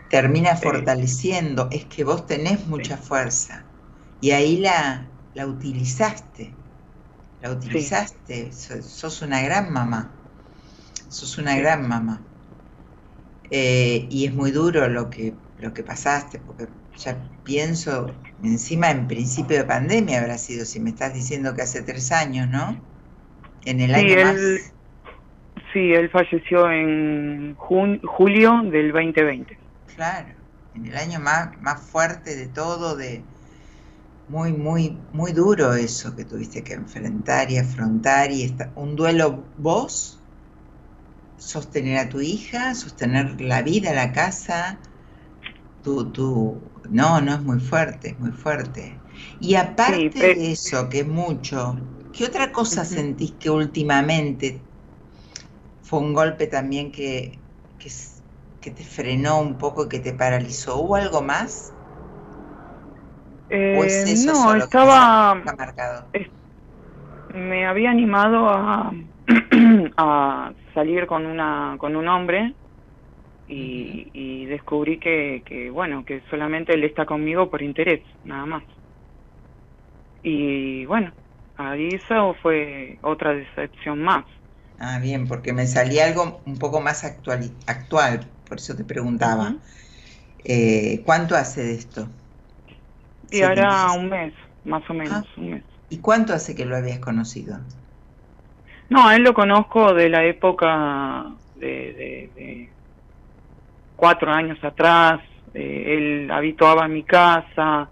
termina 0.10 0.56
fortaleciendo, 0.56 1.68
es 1.72 1.86
que 1.86 2.04
vos 2.04 2.26
tenés 2.26 2.68
mucha 2.68 2.98
fuerza. 2.98 3.64
Y 4.22 4.32
ahí 4.32 4.58
la, 4.58 5.08
la 5.34 5.48
utilizaste, 5.48 6.54
la 7.42 7.52
utilizaste, 7.52 8.52
sos, 8.52 9.22
una 9.22 9.42
gran 9.42 9.72
mamá, 9.72 10.12
sos 11.10 11.38
una 11.38 11.56
gran 11.58 11.88
mamá. 11.88 12.22
Eh, 13.50 14.08
y 14.10 14.26
es 14.26 14.34
muy 14.34 14.52
duro 14.52 14.88
lo 14.90 15.10
que, 15.10 15.34
lo 15.60 15.74
que 15.74 15.84
pasaste, 15.84 16.40
porque 16.40 16.68
ya 16.98 17.18
pienso, 17.44 18.12
encima 18.44 18.92
en 18.92 19.08
principio 19.08 19.58
de 19.58 19.64
pandemia 19.64 20.20
habrá 20.20 20.38
sido, 20.38 20.66
si 20.66 20.80
me 20.80 20.90
estás 20.90 21.14
diciendo 21.14 21.54
que 21.54 21.62
hace 21.62 21.82
tres 21.82 22.12
años, 22.12 22.50
¿no? 22.50 22.82
En 23.66 23.82
el 23.82 23.94
año 23.94 24.16
más... 24.24 24.36
Sí, 25.74 25.94
él 25.94 26.10
falleció 26.10 26.72
en 26.72 27.56
julio 27.56 28.62
del 28.64 28.92
2020. 28.92 29.58
Claro, 29.96 30.30
en 30.76 30.86
el 30.86 30.96
año 30.96 31.20
más, 31.20 31.60
más 31.62 31.82
fuerte 31.82 32.36
de 32.36 32.48
todo, 32.48 32.96
de 32.96 33.22
muy, 34.30 34.52
muy, 34.52 34.98
muy 35.14 35.32
duro 35.32 35.74
eso 35.74 36.16
que 36.16 36.26
tuviste 36.26 36.64
que 36.64 36.74
enfrentar 36.74 37.50
y 37.52 37.58
afrontar 37.58 38.32
y 38.32 38.44
está, 38.44 38.72
un 38.76 38.96
duelo 38.96 39.44
vos, 39.58 40.20
sostener 41.38 41.98
a 42.00 42.10
tu 42.10 42.20
hija, 42.20 42.76
sostener 42.76 43.40
la 43.40 43.62
vida, 43.62 43.94
la 43.94 44.12
casa, 44.12 44.78
tu, 45.84 46.06
tu, 46.12 46.62
no, 46.90 47.22
no 47.22 47.34
es 47.34 47.42
muy 47.42 47.60
fuerte, 47.60 48.10
es 48.10 48.20
muy 48.20 48.32
fuerte. 48.32 48.94
Y 49.40 49.56
aparte 49.56 50.20
de 50.20 50.52
eso, 50.52 50.90
que 50.90 51.00
es 51.00 51.08
mucho, 51.08 51.78
¿qué 52.14 52.26
otra 52.26 52.52
cosa 52.52 52.84
sentís 52.86 53.32
que 53.40 53.50
últimamente 53.50 54.67
fue 55.88 56.00
un 56.00 56.14
golpe 56.14 56.48
también 56.48 56.92
que, 56.92 57.40
que, 57.80 58.72
te 58.72 58.84
frenó 58.84 59.40
un 59.40 59.58
poco, 59.58 59.88
que 59.88 60.00
te 60.00 60.12
paralizó? 60.12 60.82
¿Hubo 60.82 60.96
algo 60.98 61.22
más? 61.22 61.74
Eh, 63.50 64.16
no, 64.26 64.56
estaba... 64.56 65.42
me 67.34 67.66
había 67.66 67.90
animado 67.90 68.50
a, 68.50 68.92
a 69.98 70.54
salir 70.74 71.08
con 71.08 71.26
una 71.26 71.78
con 71.80 71.96
un 71.96 72.10
hombre 72.10 72.54
y, 73.48 74.46
descubrí 74.46 75.00
que, 75.00 75.44
que, 75.46 75.70
bueno, 75.70 76.04
que 76.04 76.22
solamente 76.30 76.74
él 76.74 76.84
está 76.84 77.06
conmigo 77.06 77.50
por 77.50 77.62
interés, 77.62 78.02
nada 78.26 78.46
más. 78.46 78.64
Y 80.22 80.86
bueno, 80.86 81.14
ahí 81.56 81.88
eso 81.94 82.36
fue 82.42 83.00
otra 83.02 83.34
decepción 83.34 84.02
más. 84.02 84.26
Ah, 84.80 85.00
bien, 85.00 85.28
porque 85.28 85.54
me 85.54 85.66
salía 85.66 86.06
algo 86.06 86.42
un 86.46 86.58
poco 86.58 86.82
más 86.82 87.04
actual, 87.04 87.52
actual 87.66 88.28
por 88.48 88.58
eso 88.58 88.76
te 88.76 88.84
preguntaba. 88.84 89.56
Eh, 90.44 91.02
¿Cuánto 91.06 91.36
hace 91.36 91.64
de 91.64 91.74
esto? 91.74 92.08
Y 93.32 93.42
ahora 93.42 93.92
un 93.92 94.10
mes, 94.10 94.34
más 94.64 94.88
o 94.90 94.94
menos, 94.94 95.26
ah. 95.26 95.40
un 95.40 95.50
mes. 95.52 95.64
¿Y 95.90 95.98
cuánto 95.98 96.34
hace 96.34 96.56
que 96.56 96.66
lo 96.66 96.76
habías 96.76 97.00
conocido? 97.00 97.58
No, 98.90 99.12
él 99.12 99.24
lo 99.24 99.34
conozco 99.34 99.94
de 99.94 100.10
la 100.10 100.24
época 100.24 101.26
de 101.56 102.72
cuatro 103.98 104.32
años 104.32 104.64
atrás, 104.64 105.20
eh, 105.54 105.98
él 105.98 106.32
habituaba 106.32 106.86
en 106.86 106.94
mi 106.94 107.04
casa, 107.04 107.90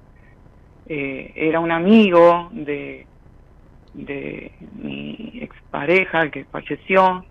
eh, 0.87 1.33
era 1.35 1.59
un 1.59 1.71
amigo 1.71 2.49
de, 2.53 3.04
de 3.95 4.51
mi 4.81 5.39
expareja, 5.41 6.21
el 6.21 6.31
que 6.31 6.45
falleció, 6.45 7.25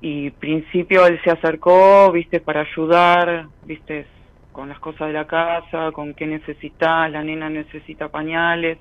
y 0.00 0.30
principio 0.30 1.06
él 1.06 1.20
se 1.24 1.30
acercó, 1.30 2.10
viste, 2.12 2.40
para 2.40 2.62
ayudar, 2.62 3.46
viste, 3.64 4.06
con 4.52 4.68
las 4.68 4.78
cosas 4.80 5.08
de 5.08 5.14
la 5.14 5.26
casa, 5.26 5.92
con 5.92 6.14
qué 6.14 6.26
necesita, 6.26 7.08
la 7.08 7.22
nena 7.22 7.48
necesita 7.48 8.08
pañales, 8.08 8.78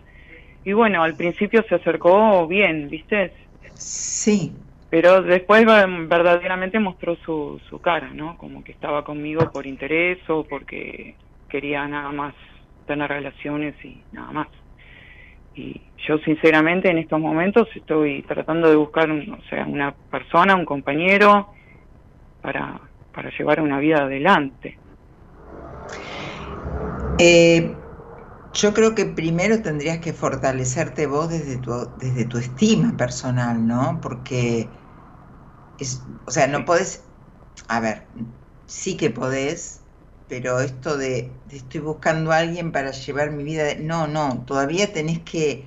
y 0.63 0.73
bueno, 0.73 1.01
al 1.03 1.15
principio 1.15 1.63
se 1.67 1.75
acercó 1.75 2.47
bien, 2.47 2.89
viste. 2.89 3.33
Sí, 3.73 4.53
pero 4.89 5.21
después 5.21 5.65
verdaderamente 5.65 6.79
mostró 6.79 7.15
su, 7.15 7.59
su 7.69 7.79
cara, 7.79 8.09
¿no? 8.13 8.37
Como 8.37 8.63
que 8.63 8.73
estaba 8.73 9.03
conmigo 9.03 9.49
por 9.51 9.65
interés 9.65 10.19
o 10.29 10.43
porque 10.43 11.15
quería 11.49 11.87
nada 11.87 12.11
más 12.11 12.35
tener 12.85 13.09
relaciones 13.09 13.73
y 13.83 14.03
nada 14.11 14.31
más. 14.31 14.47
Y 15.55 15.81
yo 16.07 16.17
sinceramente 16.19 16.89
en 16.89 16.97
estos 16.97 17.19
momentos 17.19 17.67
estoy 17.75 18.23
tratando 18.23 18.69
de 18.69 18.75
buscar, 18.75 19.09
o 19.11 19.41
sea, 19.49 19.65
una 19.65 19.93
persona, 20.09 20.55
un 20.55 20.65
compañero 20.65 21.49
para, 22.41 22.79
para 23.13 23.29
llevar 23.37 23.61
una 23.61 23.79
vida 23.79 24.03
adelante. 24.03 24.77
Eh, 27.19 27.75
yo 28.53 28.73
creo 28.73 28.95
que 28.95 29.05
primero 29.05 29.61
tendrías 29.61 29.99
que 29.99 30.13
fortalecerte 30.13 31.05
vos 31.05 31.29
desde 31.29 31.57
tu, 31.57 31.71
desde 31.97 32.25
tu 32.25 32.37
estima 32.37 32.95
personal, 32.97 33.65
¿no? 33.67 33.99
Porque 34.01 34.67
o 36.25 36.31
sea, 36.31 36.47
no 36.47 36.65
podés, 36.65 37.03
a 37.67 37.79
ver, 37.79 38.03
sí 38.67 38.97
que 38.97 39.09
podés, 39.09 39.80
pero 40.31 40.61
esto 40.61 40.97
de, 40.97 41.29
estoy 41.51 41.81
buscando 41.81 42.31
a 42.31 42.37
alguien 42.37 42.71
para 42.71 42.91
llevar 42.91 43.31
mi 43.31 43.43
vida, 43.43 43.75
no, 43.77 44.07
no, 44.07 44.45
todavía 44.45 44.93
tenés 44.93 45.19
que 45.19 45.65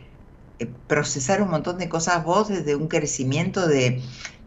eh, 0.59 0.67
procesar 0.87 1.43
un 1.43 1.51
montón 1.51 1.77
de 1.77 1.91
cosas 1.91 2.25
vos 2.25 2.49
desde 2.49 2.75
un 2.75 2.89
crecimiento 2.89 3.69
de, 3.69 4.01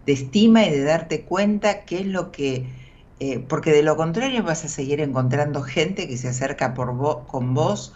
estima 0.07 0.65
y 0.65 0.71
de 0.71 0.83
darte 0.83 1.23
cuenta 1.23 1.85
qué 1.85 1.99
es 1.99 2.07
lo 2.07 2.31
que, 2.31 2.65
eh, 3.19 3.39
porque 3.47 3.71
de 3.71 3.83
lo 3.83 3.95
contrario 3.95 4.41
vas 4.41 4.65
a 4.65 4.69
seguir 4.69 5.01
encontrando 5.01 5.61
gente 5.61 6.07
que 6.07 6.17
se 6.17 6.29
acerca 6.29 6.73
por 6.73 6.95
vos, 6.95 7.27
con 7.27 7.53
vos 7.53 7.93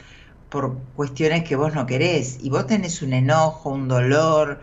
por 0.49 0.77
cuestiones 0.95 1.43
que 1.43 1.55
vos 1.55 1.73
no 1.73 1.87
querés. 1.87 2.37
Y 2.43 2.51
vos 2.51 2.67
tenés 2.67 3.01
un 3.01 3.13
enojo, 3.13 3.71
un 3.71 3.87
dolor, 3.87 4.61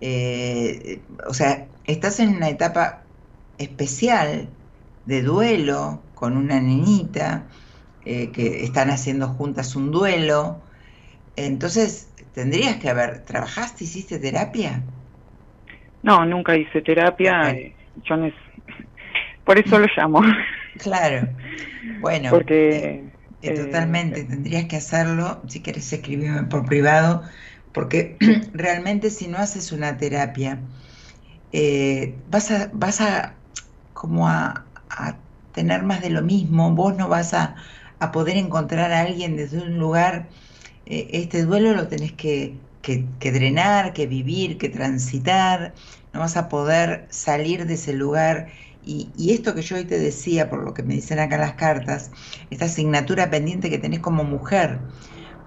eh, 0.00 1.02
o 1.26 1.34
sea, 1.34 1.68
estás 1.84 2.18
en 2.20 2.36
una 2.36 2.48
etapa 2.48 3.04
especial 3.58 4.48
de 5.04 5.22
duelo 5.22 6.03
con 6.14 6.36
una 6.36 6.60
niñita, 6.60 7.44
eh, 8.04 8.30
que 8.30 8.64
están 8.64 8.90
haciendo 8.90 9.28
juntas 9.28 9.76
un 9.76 9.90
duelo. 9.90 10.60
Entonces, 11.36 12.08
tendrías 12.34 12.76
que 12.76 12.88
haber, 12.88 13.24
¿trabajaste, 13.24 13.84
hiciste 13.84 14.18
terapia? 14.18 14.82
No, 16.02 16.24
nunca 16.26 16.56
hice 16.56 16.82
terapia. 16.82 17.50
Eh, 17.50 17.74
yo 18.04 18.16
por 19.44 19.58
eso 19.58 19.78
lo 19.78 19.86
llamo. 19.96 20.22
Claro. 20.78 21.28
Bueno, 22.00 22.30
porque 22.30 23.04
eh, 23.40 23.54
totalmente, 23.54 24.24
tendrías 24.24 24.64
que 24.64 24.74
hacerlo. 24.74 25.40
Si 25.46 25.62
quieres 25.62 25.92
escribirme 25.92 26.42
por 26.44 26.64
privado, 26.64 27.22
porque 27.72 28.16
realmente 28.52 29.10
si 29.10 29.28
no 29.28 29.38
haces 29.38 29.70
una 29.70 29.96
terapia, 29.96 30.58
eh, 31.52 32.16
vas, 32.28 32.50
a, 32.50 32.70
vas 32.72 33.00
a 33.00 33.34
como 33.92 34.28
a, 34.28 34.64
tener 35.54 35.82
más 35.84 36.02
de 36.02 36.10
lo 36.10 36.22
mismo, 36.22 36.74
vos 36.74 36.96
no 36.96 37.08
vas 37.08 37.32
a, 37.34 37.56
poder 38.12 38.36
encontrar 38.36 38.92
a 38.92 39.00
alguien 39.00 39.34
desde 39.34 39.62
un 39.62 39.78
lugar, 39.78 40.28
eh, 40.84 41.08
este 41.12 41.42
duelo 41.44 41.72
lo 41.72 41.88
tenés 41.88 42.12
que, 42.12 42.58
drenar, 43.18 43.94
que 43.94 44.06
vivir, 44.06 44.58
que 44.58 44.68
transitar, 44.68 45.72
no 46.12 46.20
vas 46.20 46.36
a 46.36 46.50
poder 46.50 47.06
salir 47.08 47.66
de 47.66 47.74
ese 47.74 47.94
lugar. 47.94 48.48
Y, 48.84 49.10
y, 49.16 49.32
esto 49.32 49.54
que 49.54 49.62
yo 49.62 49.76
hoy 49.76 49.84
te 49.86 49.98
decía, 49.98 50.50
por 50.50 50.62
lo 50.62 50.74
que 50.74 50.82
me 50.82 50.94
dicen 50.94 51.18
acá 51.18 51.38
las 51.38 51.54
cartas, 51.54 52.10
esta 52.50 52.66
asignatura 52.66 53.30
pendiente 53.30 53.70
que 53.70 53.78
tenés 53.78 54.00
como 54.00 54.22
mujer, 54.24 54.80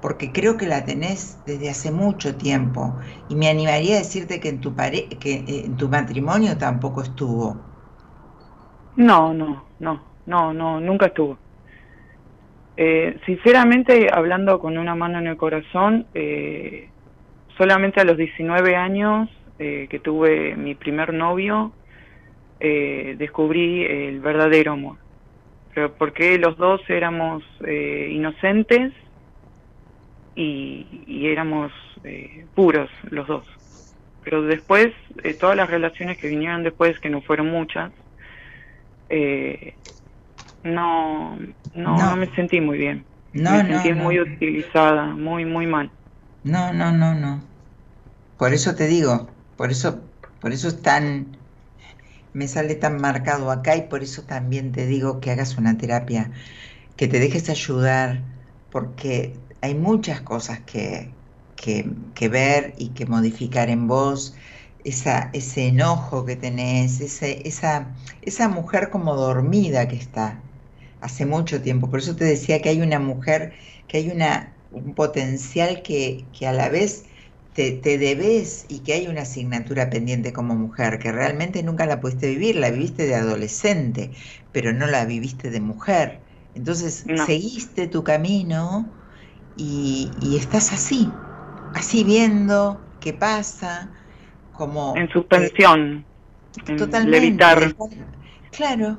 porque 0.02 0.32
creo 0.32 0.58
que 0.58 0.68
la 0.68 0.86
tenés 0.86 1.38
desde 1.46 1.70
hace 1.70 1.92
mucho 1.92 2.36
tiempo 2.38 2.98
y 3.30 3.36
me 3.36 3.50
animaría 3.50 3.96
a 3.96 4.00
decirte 4.00 4.40
que 4.40 4.50
en 4.50 4.62
tu 4.62 4.76
pare 4.76 5.10
que 5.10 5.36
eh, 5.36 5.66
en 5.66 5.78
tu 5.78 5.90
matrimonio 5.90 6.58
tampoco 6.58 7.04
estuvo. 7.04 7.77
No, 8.98 9.34
no, 9.34 9.66
no, 9.80 10.02
no, 10.26 10.54
no, 10.54 10.80
nunca 10.80 11.08
estuvo. 11.08 11.38
Eh, 12.76 13.18
sinceramente, 13.26 14.08
hablando 14.12 14.60
con 14.60 14.78
una 14.78 14.94
mano 14.94 15.20
en 15.20 15.28
el 15.28 15.38
corazón, 15.38 16.06
eh, 16.14 16.90
solamente 17.58 18.02
a 18.02 18.04
los 18.04 18.18
19 18.18 18.76
años 18.76 19.30
que 19.58 20.00
tuve 20.04 20.56
mi 20.56 20.76
primer 20.76 21.16
novio, 21.16 21.72
descubrí 22.60 23.84
el 23.84 24.20
verdadero 24.20 24.74
amor. 24.74 24.98
Pero 25.74 25.94
porque 25.96 26.38
los 26.38 26.58
dos 26.58 26.80
éramos 26.88 27.44
inocentes 27.68 28.94
y, 30.38 31.28
éramos 31.28 31.72
eh, 32.04 32.46
puros 32.56 32.90
los 33.10 33.28
dos. 33.28 33.46
Pero 34.24 34.44
después, 34.44 34.90
eh, 35.24 35.34
todas 35.34 35.58
las 35.58 35.70
relaciones 35.70 36.18
que 36.18 36.28
vinieron 36.28 36.64
después, 36.64 37.00
que 37.00 37.10
no 37.10 37.22
fueron 37.22 37.50
muchas, 37.50 37.92
eh, 39.10 39.76
no, 40.64 41.38
no, 41.74 42.16
me 42.16 42.28
sentí 42.36 42.62
muy 42.62 42.78
bien. 42.78 43.06
me 43.34 43.66
sentí 43.68 43.94
muy 43.94 44.20
utilizada, 44.20 45.06
muy, 45.06 45.46
muy 45.46 45.68
mal. 45.68 45.92
No, 46.44 46.74
no, 46.74 46.92
no, 46.92 47.14
no. 47.14 47.42
Por 48.38 48.54
eso 48.54 48.76
te 48.76 48.88
digo, 48.88 49.30
por 49.56 49.72
eso, 49.72 50.12
por 50.40 50.54
eso 50.54 50.68
es 50.68 50.82
tan, 50.82 51.38
me 52.34 52.48
sale 52.48 52.76
tan 52.76 53.02
marcado 53.02 53.52
acá 53.52 53.76
y 53.76 53.84
por 53.90 54.04
eso 54.04 54.24
también 54.24 54.72
te 54.72 54.86
digo 54.86 55.20
que 55.20 55.32
hagas 55.32 55.58
una 55.58 55.78
terapia, 55.78 56.32
que 56.96 57.08
te 57.08 57.20
dejes 57.20 57.50
ayudar, 57.50 58.24
porque 58.70 59.42
hay 59.62 59.76
muchas 59.76 60.22
cosas 60.22 60.62
que, 60.62 61.16
que, 61.56 62.30
ver 62.30 62.74
y 62.78 62.94
que 62.94 63.06
modificar 63.06 63.70
en 63.70 63.88
vos, 63.88 64.36
esa, 64.90 65.30
ese 65.34 65.68
enojo 65.68 66.26
que 66.26 66.36
tenés, 66.36 67.02
ese, 67.02 67.48
esa, 67.48 67.96
esa 68.22 68.48
mujer 68.50 68.90
como 68.90 69.16
dormida 69.16 69.88
que 69.88 69.96
está 69.96 70.42
hace 71.02 71.26
mucho 71.26 71.62
tiempo. 71.62 71.90
Por 71.90 72.00
eso 72.00 72.16
te 72.16 72.26
decía 72.26 72.62
que 72.62 72.70
hay 72.70 72.82
una 72.82 73.00
mujer, 73.00 73.54
que 73.88 73.98
hay 73.98 74.10
una, 74.10 74.54
un 74.72 74.94
potencial 74.96 75.82
que, 75.84 76.26
que 76.38 76.48
a 76.48 76.54
la 76.54 76.70
vez 76.70 77.06
te, 77.54 77.72
te, 77.72 77.98
debes 77.98 78.66
y 78.70 78.80
que 78.80 78.94
hay 78.94 79.08
una 79.08 79.24
asignatura 79.24 79.90
pendiente 79.90 80.32
como 80.34 80.56
mujer, 80.56 81.00
que 81.00 81.12
realmente 81.12 81.64
nunca 81.64 81.86
la 81.86 82.00
pudiste 82.00 82.30
vivir, 82.30 82.56
la 82.56 82.72
viviste 82.72 83.06
de 83.08 83.16
adolescente, 83.16 84.12
pero 84.52 84.74
no 84.74 84.88
la 84.88 85.06
viviste 85.06 85.50
de 85.50 85.60
mujer. 85.60 86.22
Entonces 86.56 87.06
seguiste 87.26 87.88
tu 87.88 88.04
camino 88.04 88.92
y, 89.58 90.12
estás 90.40 90.72
así, 90.72 91.10
así 91.74 92.04
viendo 92.04 92.80
qué 93.00 93.14
pasa, 93.14 93.92
como... 94.58 94.96
En 94.96 95.10
suspensión. 95.10 96.06
totalmente. 96.78 97.46
claro. 98.52 98.98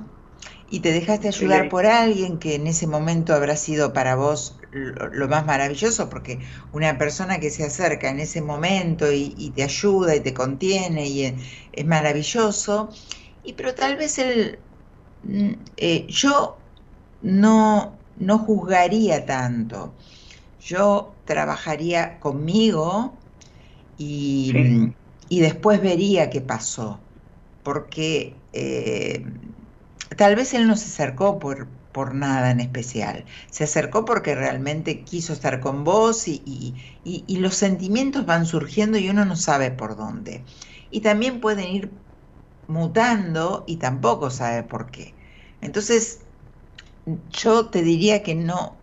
Y 0.71 0.81
te 0.81 0.93
dejaste 0.93 1.29
ayudar 1.29 1.71
por 1.71 1.87
alguien 1.87 2.39
que 2.39 2.55
en 2.55 2.67
ese 2.67 2.87
momento 2.87 3.35
habrá 3.35 3.57
sido 3.57 3.95
para 3.95 4.17
vos 4.17 4.59
lo, 4.71 5.27
más 5.27 5.47
maravilloso, 5.47 6.11
porque 6.11 6.41
una 6.73 6.99
persona 6.99 7.41
que 7.41 7.49
se 7.49 7.65
acerca 7.65 8.11
en 8.11 8.21
ese 8.21 8.43
momento 8.43 9.11
y, 9.11 9.51
te 9.57 9.63
ayuda 9.63 10.15
y 10.15 10.21
te 10.21 10.35
contiene 10.35 11.07
y 11.09 11.25
es, 11.73 11.87
maravilloso. 11.87 12.91
Y 13.45 13.55
pero 13.55 13.75
tal 13.75 13.97
vez 13.97 14.19
el, 14.19 14.59
mm, 15.25 15.53
eh, 15.79 16.07
yo 16.09 16.59
no, 17.23 17.97
no 18.19 18.39
juzgaría 18.39 19.25
tanto 19.25 19.95
yo 20.69 21.15
trabajaría 21.25 22.21
conmigo 22.21 23.15
y, 23.97 24.53
después 25.41 25.81
vería 25.83 26.31
qué 26.31 26.41
pasó, 26.41 27.01
porque 27.63 28.43
eh, 28.53 29.25
tal 30.17 30.35
vez 30.37 30.55
él 30.55 30.67
no 30.67 30.77
se 30.77 30.87
acercó 30.87 31.39
por, 31.39 31.69
por 31.93 32.15
nada 32.15 32.51
en 32.51 32.61
especial, 32.61 33.27
se 33.51 33.65
acercó 33.65 34.05
porque 34.05 34.35
realmente 34.35 35.05
quiso 35.05 35.33
estar 35.33 35.61
con 35.61 35.85
vos 35.85 36.29
y, 36.29 36.77
y 37.05 37.37
los 37.39 37.55
sentimientos 37.55 38.27
van 38.27 38.47
surgiendo 38.47 38.99
y 38.99 39.09
uno 39.11 39.25
no 39.25 39.37
sabe 39.37 39.71
por 39.71 39.97
dónde. 39.97 40.45
Y 40.91 41.01
también 41.03 41.41
pueden 41.41 41.69
ir 41.69 41.93
mutando 42.69 43.65
y 43.67 43.79
tampoco 43.79 44.31
sabe 44.31 44.63
por 44.65 44.91
qué. 44.91 45.17
Entonces, 45.61 46.27
yo 47.07 47.71
te 47.71 47.83
diría 47.83 48.23
que 48.23 48.35
no, 48.35 48.79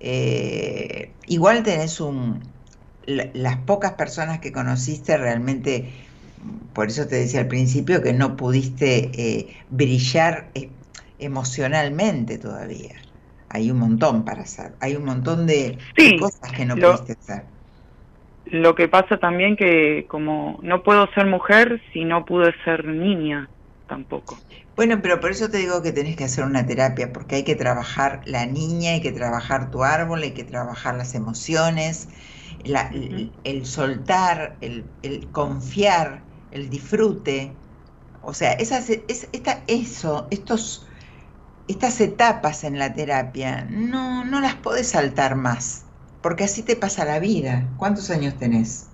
eh, 0.00 1.18
igual 1.26 1.62
tenés 1.62 2.00
un... 2.00 2.59
las 3.06 3.56
pocas 3.58 3.92
personas 3.92 4.40
que 4.40 4.52
conociste 4.52 5.16
realmente, 5.16 5.90
por 6.74 6.88
eso 6.88 7.06
te 7.06 7.16
decía 7.16 7.40
al 7.40 7.48
principio 7.48 8.02
que 8.02 8.12
no 8.12 8.36
pudiste 8.36 9.10
eh, 9.14 9.56
brillar 9.70 10.48
eh, 10.54 10.70
emocionalmente 11.18 12.38
todavía. 12.38 12.96
Hay 13.48 13.70
un 13.70 13.78
montón 13.78 14.24
para 14.24 14.42
hacer, 14.42 14.72
hay 14.80 14.96
un 14.96 15.04
montón 15.04 15.46
de, 15.46 15.78
cosas 16.18 16.52
que 16.52 16.64
no 16.64 16.76
pudiste 16.76 17.12
hacer. 17.12 17.44
Lo 18.46 18.74
que 18.74 18.88
pasa 18.88 19.18
también 19.18 19.56
que 19.56 20.06
como 20.08 20.58
no 20.62 20.82
puedo 20.82 21.08
ser 21.14 21.26
mujer 21.26 21.80
si 21.92 22.04
no 22.04 22.24
pude 22.24 22.52
ser 22.64 22.84
niña 22.84 23.48
tampoco. 23.88 24.38
Bueno, 24.76 25.02
pero 25.02 25.20
por 25.20 25.32
eso 25.32 25.50
te 25.50 25.58
digo 25.58 25.82
que 25.82 25.92
tenés 25.92 26.16
que 26.16 26.24
hacer 26.24 26.44
una 26.44 26.64
terapia, 26.64 27.12
porque 27.12 27.34
hay 27.36 27.44
que 27.44 27.56
trabajar 27.56 28.22
la 28.24 28.46
niña, 28.46 28.92
hay 28.92 29.02
que 29.02 29.12
trabajar 29.12 29.70
tu 29.70 29.82
árbol, 29.82 30.22
hay 30.22 30.30
que 30.30 30.44
trabajar 30.44 30.94
las 30.94 31.14
emociones, 31.14 32.08
el, 32.64 33.66
soltar, 33.66 34.56
el, 34.60 34.84
confiar, 35.32 36.22
el 36.50 36.70
disfrute. 36.70 37.52
O 38.22 38.34
sea, 38.34 38.52
esas, 38.52 38.90
es, 38.90 39.28
esta, 39.32 39.62
eso, 39.66 40.26
estos, 40.30 40.86
estas 41.68 42.00
etapas 42.00 42.64
en 42.64 42.78
la 42.78 42.92
terapia, 42.92 43.66
no, 43.70 44.24
no 44.24 44.40
las 44.40 44.54
podés 44.56 44.88
saltar 44.88 45.36
más, 45.36 45.84
porque 46.22 46.44
así 46.44 46.62
te 46.62 46.76
pasa 46.76 47.04
la 47.04 47.18
vida. 47.18 47.68
¿Cuántos 47.76 48.10
años 48.10 48.34
tenés? 48.36 48.88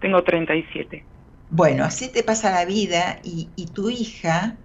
Tengo 0.00 0.22
37. 0.22 1.04
Bueno, 1.50 1.84
así 1.84 2.08
te 2.08 2.22
pasa 2.22 2.50
la 2.50 2.64
vida 2.64 3.18
y, 3.22 3.48
y 3.56 3.66
tu 3.66 3.90
hija 3.90 4.56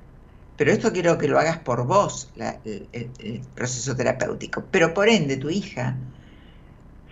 pero 0.61 0.73
esto 0.73 0.93
quiero 0.93 1.17
que 1.17 1.27
lo 1.27 1.39
hagas 1.39 1.57
por 1.57 1.87
vos, 1.87 2.31
el, 2.35 3.41
proceso 3.55 3.95
terapéutico. 3.95 4.63
Pero 4.69 4.93
por 4.93 5.09
ende, 5.09 5.35
tu 5.37 5.49
hija, 5.49 5.97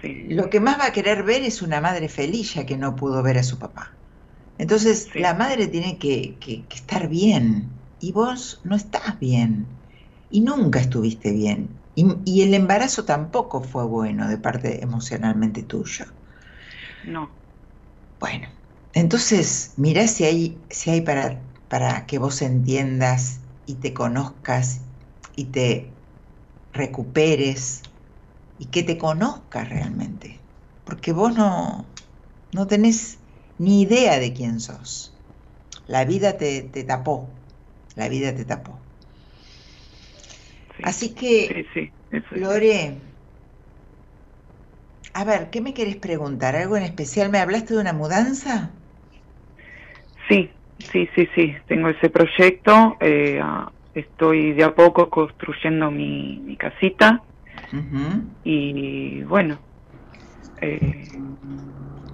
lo 0.02 0.50
que 0.50 0.60
más 0.60 0.80
va 0.80 0.88
a 0.88 0.92
querer 0.94 1.24
ver 1.24 1.44
es 1.44 1.62
una 1.62 1.82
madre 1.82 2.10
feliz 2.10 2.54
ya 2.54 2.66
que 2.66 2.78
no 2.78 2.96
pudo 2.96 3.22
ver 3.24 3.38
a 3.38 3.44
su 3.44 3.58
papá. 3.60 3.98
Entonces, 4.58 5.10
la 5.16 5.34
madre 5.34 5.68
tiene 5.68 5.98
que, 5.98 6.38
estar 6.74 7.08
bien 7.08 7.70
y 8.00 8.12
vos 8.12 8.62
no 8.64 8.76
estás 8.76 9.20
bien 9.20 9.68
y 10.30 10.42
nunca 10.42 10.80
estuviste 10.80 11.32
bien. 11.32 11.80
Y, 11.96 12.42
el 12.44 12.54
embarazo 12.54 13.04
tampoco 13.04 13.62
fue 13.62 13.86
bueno 13.86 14.30
de 14.30 14.38
parte 14.38 14.82
emocionalmente 14.82 15.64
tuyo. 15.64 16.06
No. 17.06 17.30
Bueno, 18.20 18.48
entonces, 18.94 19.74
mirá 19.78 20.08
si 20.08 20.24
hay, 20.24 20.62
si 20.70 20.92
hay 20.92 21.02
para 21.02 21.42
para 21.70 22.08
que 22.08 22.18
vos 22.18 22.42
entiendas 22.42 23.40
y 23.66 23.76
te 23.76 23.94
conozcas 23.94 24.82
y 25.36 25.46
te 25.46 25.94
recuperes 26.74 27.84
y 28.60 28.68
que 28.68 28.84
te 28.84 28.98
conozcas 28.98 29.68
realmente. 29.70 30.40
Porque 30.84 31.14
vos 31.14 31.36
no, 31.36 31.88
no 32.54 32.68
tenés 32.68 33.20
ni 33.58 33.82
idea 33.82 34.20
de 34.20 34.34
quién 34.34 34.60
sos. 34.60 35.16
La 35.88 36.06
vida 36.06 36.38
te, 36.38 36.62
tapó, 36.84 37.34
la 37.96 38.10
vida 38.10 38.36
te 38.36 38.46
tapó. 38.46 38.80
Así 40.84 41.16
que, 41.16 41.66
Lore, 42.32 43.02
a 45.14 45.24
ver, 45.24 45.50
¿qué 45.50 45.62
me 45.62 45.74
querés 45.74 45.98
preguntar? 45.98 46.56
¿Algo 46.56 46.78
en 46.78 46.84
especial? 46.84 47.32
¿Me 47.32 47.40
hablaste 47.40 47.74
de 47.74 47.82
una 47.82 47.94
mudanza? 47.94 48.72
Sí, 50.28 50.52
Sí, 50.92 51.08
sí, 51.14 51.28
sí, 51.36 51.56
tengo 51.68 51.90
ese 51.90 52.10
proyecto. 52.10 52.98
Eh, 53.00 53.42
estoy 53.94 54.54
de 54.54 54.64
a 54.64 54.74
poco 54.74 55.10
construyendo 55.10 55.92
mi, 55.92 56.56
casita. 56.58 57.24
Y 58.44 59.24
bueno, 59.24 59.60
eh, 60.62 61.08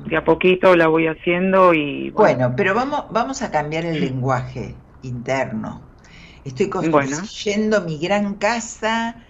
de 0.08 0.18
a 0.18 0.24
poquito 0.24 0.76
la 0.76 0.88
voy 0.88 1.08
haciendo 1.08 1.74
y... 1.74 2.10
Bueno, 2.12 2.54
pero 2.56 2.74
vamos, 2.74 3.06
vamos 3.12 3.42
a 3.42 3.52
cambiar 3.52 3.86
el 3.86 4.02
lenguaje 4.02 4.76
interno. 5.04 5.82
Estoy 6.44 6.70
construyendo 6.70 7.82
mi 7.82 7.98
gran 7.98 8.36
casa, 8.36 9.24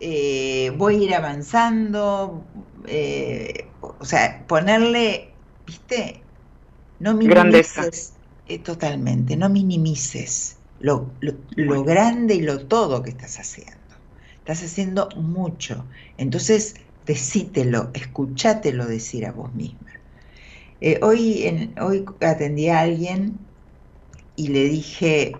eh, 0.00 0.72
voy 0.76 0.96
a 0.96 0.98
ir 1.04 1.14
avanzando, 1.14 2.42
o 3.80 4.04
sea, 4.04 4.44
ponerle, 4.46 5.30
viste, 5.66 6.22
no 6.98 7.14
minimices, 7.14 8.14
eh, 8.48 8.58
totalmente, 8.58 9.36
no 9.36 9.48
minimices 9.48 10.58
lo, 10.80 11.10
lo, 11.20 11.84
grande 11.84 12.34
y 12.34 12.40
lo 12.40 12.66
todo 12.66 13.02
que 13.02 13.10
estás 13.10 13.38
haciendo. 13.38 13.77
Estás 14.48 14.64
haciendo 14.64 15.10
mucho. 15.14 15.84
Entonces, 16.16 16.76
decítelo, 17.04 17.90
escuchátelo 17.92 18.86
decir 18.86 19.26
a 19.26 19.32
vos 19.32 19.52
misma. 19.52 19.90
Eh, 20.80 20.98
hoy, 21.02 21.46
en, 21.46 21.74
hoy 21.78 22.06
atendí 22.22 22.70
a 22.70 22.80
alguien 22.80 23.36
y 24.36 24.48
le 24.48 24.64
dije, 24.64 25.36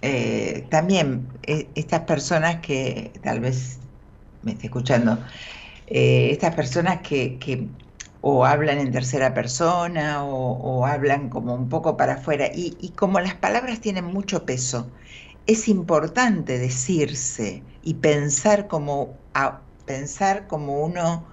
eh, 0.00 0.66
también 0.70 1.28
estas 1.42 2.04
personas 2.04 2.60
que 2.62 3.12
tal 3.22 3.40
vez 3.40 3.80
me 4.40 4.52
esté 4.52 4.68
escuchando, 4.68 5.18
estas 5.88 6.54
personas 6.54 7.02
que, 7.02 7.38
que 7.38 7.68
o 8.20 8.44
hablan 8.44 8.78
en 8.78 8.92
tercera 8.92 9.34
persona 9.34 10.24
o, 10.24 10.86
hablan 10.86 11.28
como 11.28 11.54
un 11.54 11.68
poco 11.68 11.96
para 11.96 12.14
afuera. 12.14 12.50
Y, 12.54 12.92
como 12.96 13.20
las 13.20 13.34
palabras 13.34 13.80
tienen 13.80 14.06
mucho 14.06 14.44
peso, 14.46 14.90
es 15.48 15.66
importante 15.66 16.58
decirse 16.58 17.62
y 17.82 17.94
pensar 17.94 18.68
como, 18.68 19.16
pensar 19.86 20.46
como 20.46 20.84
uno 20.84 21.26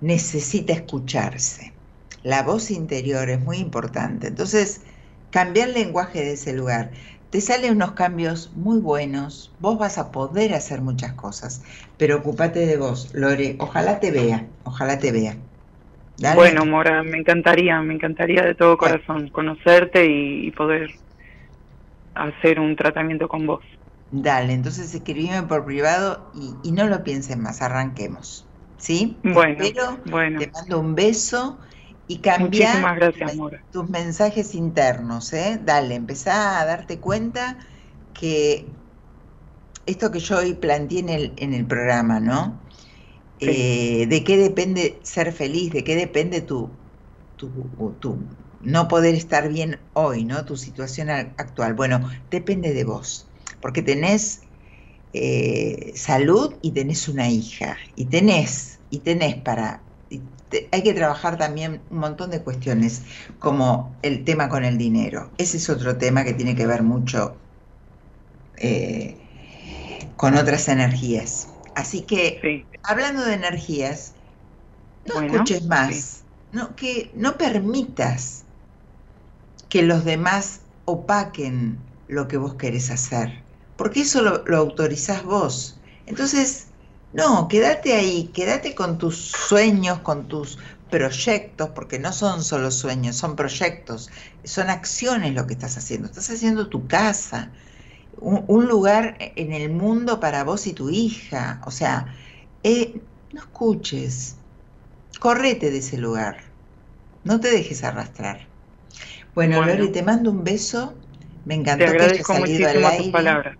necesita 0.00 0.72
escucharse. 0.72 1.72
La 2.24 2.42
voz 2.42 2.72
interior 2.72 3.30
es 3.30 3.40
muy 3.40 3.58
importante. 3.58 4.26
Entonces, 4.26 4.82
cambiar 5.30 5.68
el 5.68 5.74
lenguaje 5.74 6.24
de 6.24 6.32
ese 6.32 6.52
lugar. 6.52 6.90
Te 7.30 7.40
salen 7.40 7.76
unos 7.76 7.92
cambios 7.92 8.52
muy 8.56 8.78
buenos, 8.78 9.52
vos 9.60 9.78
vas 9.78 9.98
a 9.98 10.10
poder 10.10 10.52
hacer 10.54 10.80
muchas 10.80 11.12
cosas, 11.14 11.62
pero 11.96 12.18
ocúpate 12.18 12.66
de 12.66 12.76
vos, 12.76 13.12
Lore, 13.12 13.56
ojalá 13.58 13.98
te 13.98 14.12
vea, 14.12 14.46
ojalá 14.62 14.98
te 15.00 15.10
vea. 15.10 15.36
Bueno, 16.36 16.64
Mora, 16.64 17.02
me 17.02 17.18
encantaría, 17.18 17.80
me 17.82 17.94
encantaría 17.94 18.42
de 18.42 18.54
todo 18.54 18.78
corazón 18.78 19.28
conocerte 19.30 20.06
y, 20.06 20.52
poder 20.52 20.90
hacer 22.14 22.60
un 22.60 22.76
tratamiento 22.76 23.28
con 23.28 23.46
vos. 23.46 23.64
Dale, 24.10 24.52
entonces 24.52 24.94
escribime 24.94 25.42
por 25.42 25.64
privado 25.64 26.30
y, 26.62 26.70
no 26.72 26.86
lo 26.86 27.02
pienses 27.02 27.36
más, 27.36 27.62
arranquemos. 27.62 28.46
¿Sí? 28.76 29.16
Bueno, 29.22 29.64
bueno. 30.06 30.38
Te 30.38 30.50
mando 30.50 30.78
un 30.78 30.94
beso 30.94 31.58
y 32.06 32.18
cambia 32.18 32.96
tus 33.72 33.88
mensajes 33.88 34.54
internos, 34.54 35.32
¿eh? 35.32 35.58
Dale, 35.64 35.94
empezá 35.94 36.60
a 36.60 36.66
darte 36.66 36.98
cuenta 36.98 37.58
que 38.12 38.66
esto 39.86 40.10
que 40.10 40.20
yo 40.20 40.38
hoy 40.38 40.54
planteé 40.54 41.00
en 41.00 41.08
el, 41.08 41.32
en 41.36 41.54
el 41.54 41.66
programa, 41.66 42.20
¿no? 42.20 42.60
Eh, 43.40 44.06
de 44.06 44.24
qué 44.24 44.36
depende 44.36 45.00
ser 45.02 45.32
feliz, 45.32 45.72
de 45.72 45.82
qué 45.82 45.96
depende 45.96 46.40
tu, 46.40 46.70
tu, 47.36 47.50
tu, 48.00 48.18
no 48.64 48.88
poder 48.88 49.14
estar 49.14 49.48
bien 49.48 49.78
hoy, 49.92 50.24
¿no? 50.24 50.44
Tu 50.44 50.56
situación 50.56 51.10
actual. 51.10 51.74
Bueno, 51.74 52.10
depende 52.30 52.72
de 52.72 52.84
vos, 52.84 53.26
porque 53.60 53.82
tenés 53.82 54.40
eh, 55.12 55.92
salud 55.94 56.54
y 56.62 56.72
tenés 56.72 57.08
una 57.08 57.28
hija, 57.28 57.76
y 57.96 58.06
tenés, 58.06 58.80
y 58.90 58.98
tenés 58.98 59.36
para... 59.36 59.80
hay 60.72 60.82
que 60.82 60.94
trabajar 60.94 61.38
también 61.38 61.80
un 61.90 61.98
montón 61.98 62.30
de 62.30 62.42
cuestiones, 62.42 63.02
como 63.38 63.94
el 64.02 64.24
tema 64.24 64.48
con 64.48 64.64
el 64.64 64.78
dinero. 64.78 65.30
Ese 65.38 65.58
es 65.58 65.70
otro 65.70 65.96
tema 65.96 66.24
que 66.24 66.34
tiene 66.34 66.54
que 66.54 66.66
ver 66.66 66.82
mucho 66.82 67.36
eh, 68.56 69.16
con 70.16 70.36
otras 70.36 70.68
energías. 70.68 71.48
Así 71.74 72.02
que, 72.02 72.66
hablando 72.82 73.24
de 73.24 73.34
energías, 73.34 74.14
no 75.06 75.20
escuches 75.20 75.66
más, 75.66 76.22
no, 76.52 76.74
que 76.76 77.10
no 77.14 77.36
permitas 77.36 78.43
que 79.74 79.82
los 79.82 80.04
demás 80.04 80.60
opaquen 80.84 81.76
lo 82.06 82.28
que 82.28 82.36
vos 82.36 82.54
querés 82.54 82.92
hacer, 82.92 83.42
porque 83.76 84.02
eso 84.02 84.22
lo, 84.22 84.44
lo 84.46 84.58
autorizás 84.58 85.24
vos. 85.24 85.80
Entonces, 86.06 86.68
no, 87.12 87.48
quédate 87.48 87.92
ahí, 87.92 88.30
quédate 88.32 88.76
con 88.76 88.98
tus 88.98 89.32
sueños, 89.32 89.98
con 89.98 90.28
tus 90.28 90.60
proyectos, 90.90 91.70
porque 91.70 91.98
no 91.98 92.12
son 92.12 92.44
solo 92.44 92.70
sueños, 92.70 93.16
son 93.16 93.34
proyectos, 93.34 94.10
son 94.44 94.70
acciones 94.70 95.34
lo 95.34 95.44
que 95.48 95.54
estás 95.54 95.76
haciendo. 95.76 96.06
Estás 96.06 96.30
haciendo 96.30 96.68
tu 96.68 96.86
casa, 96.86 97.50
un, 98.20 98.68
lugar 98.68 99.16
en 99.18 99.52
el 99.52 99.70
mundo 99.72 100.20
para 100.20 100.44
vos 100.44 100.68
y 100.68 100.72
tu 100.72 100.88
hija. 100.88 101.60
O 101.66 101.72
sea, 101.72 102.14
eh, 102.62 103.00
no 103.32 103.40
escuches, 103.40 104.36
correte 105.18 105.72
de 105.72 105.78
ese 105.78 105.98
lugar, 105.98 106.44
no 107.24 107.40
te 107.40 107.50
dejes 107.50 107.82
arrastrar. 107.82 108.53
Bueno, 109.34 109.64
Lori, 109.64 109.90
te 109.92 110.02
mando 110.02 110.30
un 110.30 110.44
beso. 110.44 110.94
Me 111.44 111.54
encantó 111.54 111.92
que 111.92 112.02
hayas 112.04 112.26
salido 112.26 112.68
al 112.68 112.84
aire. 112.84 113.12
Palabras. 113.12 113.56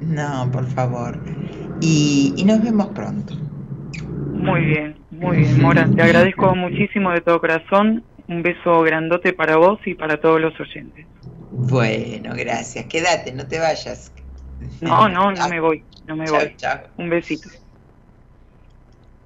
No, 0.00 0.50
por 0.52 0.66
favor. 0.66 1.18
Y, 1.80 2.34
y 2.36 2.44
nos 2.44 2.62
vemos 2.62 2.88
pronto. 2.88 3.34
Muy 4.34 4.64
bien, 4.66 5.06
muy 5.10 5.38
bien, 5.38 5.60
Mora. 5.60 5.90
Te 5.94 6.02
agradezco 6.02 6.54
muchísimo 6.54 7.10
de 7.12 7.20
todo 7.22 7.40
corazón. 7.40 8.04
Un 8.28 8.42
beso 8.42 8.82
grandote 8.82 9.32
para 9.32 9.56
vos 9.56 9.78
y 9.86 9.94
para 9.94 10.20
todos 10.20 10.40
los 10.40 10.58
oyentes. 10.60 11.06
Bueno, 11.50 12.34
gracias. 12.34 12.86
Quédate, 12.86 13.32
no 13.32 13.46
te 13.46 13.58
vayas. 13.58 14.12
No, 14.80 15.08
no, 15.08 15.32
no 15.32 15.48
me 15.48 15.60
voy, 15.60 15.84
no 16.06 16.16
me 16.16 16.30
voy. 16.30 16.56
Un 16.98 17.08
besito. 17.08 17.48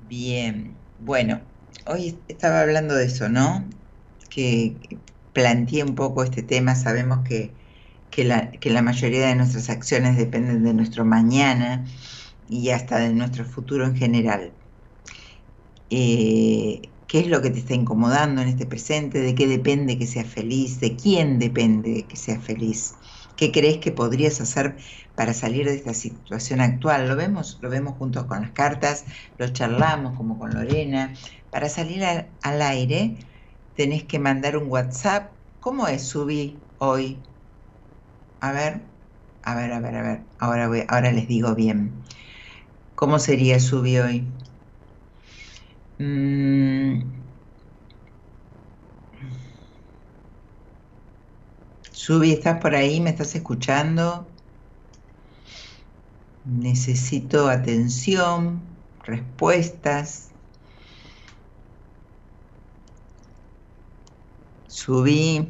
Bien, 0.08 0.76
bueno, 0.98 1.40
hoy 1.86 2.18
estaba 2.28 2.60
hablando 2.62 2.94
de 2.94 3.06
eso, 3.06 3.28
¿no? 3.28 3.68
Que 4.28 4.76
planteé 5.32 5.84
un 5.84 5.94
poco 5.94 6.24
este 6.24 6.42
tema, 6.42 6.74
sabemos 6.74 7.20
que, 7.26 7.52
que, 8.10 8.24
la, 8.24 8.50
que 8.50 8.70
la 8.70 8.82
mayoría 8.82 9.26
de 9.28 9.34
nuestras 9.34 9.70
acciones 9.70 10.16
dependen 10.16 10.64
de 10.64 10.74
nuestro 10.74 11.04
mañana 11.04 11.84
y 12.48 12.70
hasta 12.70 12.98
de 12.98 13.12
nuestro 13.12 13.44
futuro 13.44 13.86
en 13.86 13.96
general. 13.96 14.52
Eh, 15.90 16.82
qué 17.10 17.18
es 17.18 17.26
lo 17.26 17.42
que 17.42 17.50
te 17.50 17.58
está 17.58 17.74
incomodando 17.74 18.40
en 18.40 18.48
este 18.48 18.66
presente, 18.66 19.20
de 19.20 19.34
qué 19.34 19.48
depende 19.48 19.98
que 19.98 20.06
seas 20.06 20.28
feliz, 20.28 20.78
de 20.78 20.94
quién 20.94 21.40
depende 21.40 22.04
que 22.04 22.16
seas 22.16 22.42
feliz, 22.42 22.94
qué 23.36 23.50
crees 23.50 23.78
que 23.78 23.90
podrías 23.90 24.40
hacer 24.40 24.76
para 25.16 25.34
salir 25.34 25.66
de 25.66 25.74
esta 25.74 25.92
situación 25.92 26.60
actual. 26.60 27.08
Lo 27.08 27.16
vemos, 27.16 27.58
lo 27.62 27.68
vemos 27.68 27.94
juntos 27.98 28.26
con 28.26 28.42
las 28.42 28.52
cartas, 28.52 29.04
lo 29.38 29.48
charlamos 29.48 30.16
como 30.16 30.38
con 30.38 30.54
Lorena. 30.54 31.12
Para 31.50 31.68
salir 31.68 32.04
al, 32.04 32.62
aire 32.62 33.16
tenés 33.74 34.04
que 34.04 34.18
mandar 34.18 34.56
un 34.56 34.68
WhatsApp. 34.70 35.36
¿Cómo 35.60 35.86
es 35.88 36.08
subí 36.08 36.62
hoy? 36.78 37.22
A 38.40 38.52
ver, 38.52 38.82
a 39.42 39.54
ver, 39.54 39.72
a 39.72 39.80
ver, 39.80 39.94
a 39.96 40.02
ver. 40.02 40.26
Ahora, 40.38 40.68
voy, 40.68 40.84
ahora 40.88 41.12
les 41.12 41.28
digo 41.28 41.54
bien. 41.54 42.04
¿Cómo 42.94 43.18
sería 43.18 43.60
subí 43.60 43.98
hoy? 43.98 44.32
Mm. 45.98 47.20
Subi, 51.92 52.32
¿estás 52.32 52.60
por 52.60 52.74
ahí? 52.74 53.00
¿Me 53.00 53.10
estás 53.10 53.34
escuchando? 53.34 54.34
Necesito 56.44 57.48
atención, 57.48 58.84
respuestas. 59.04 60.29
Subí. 64.70 65.46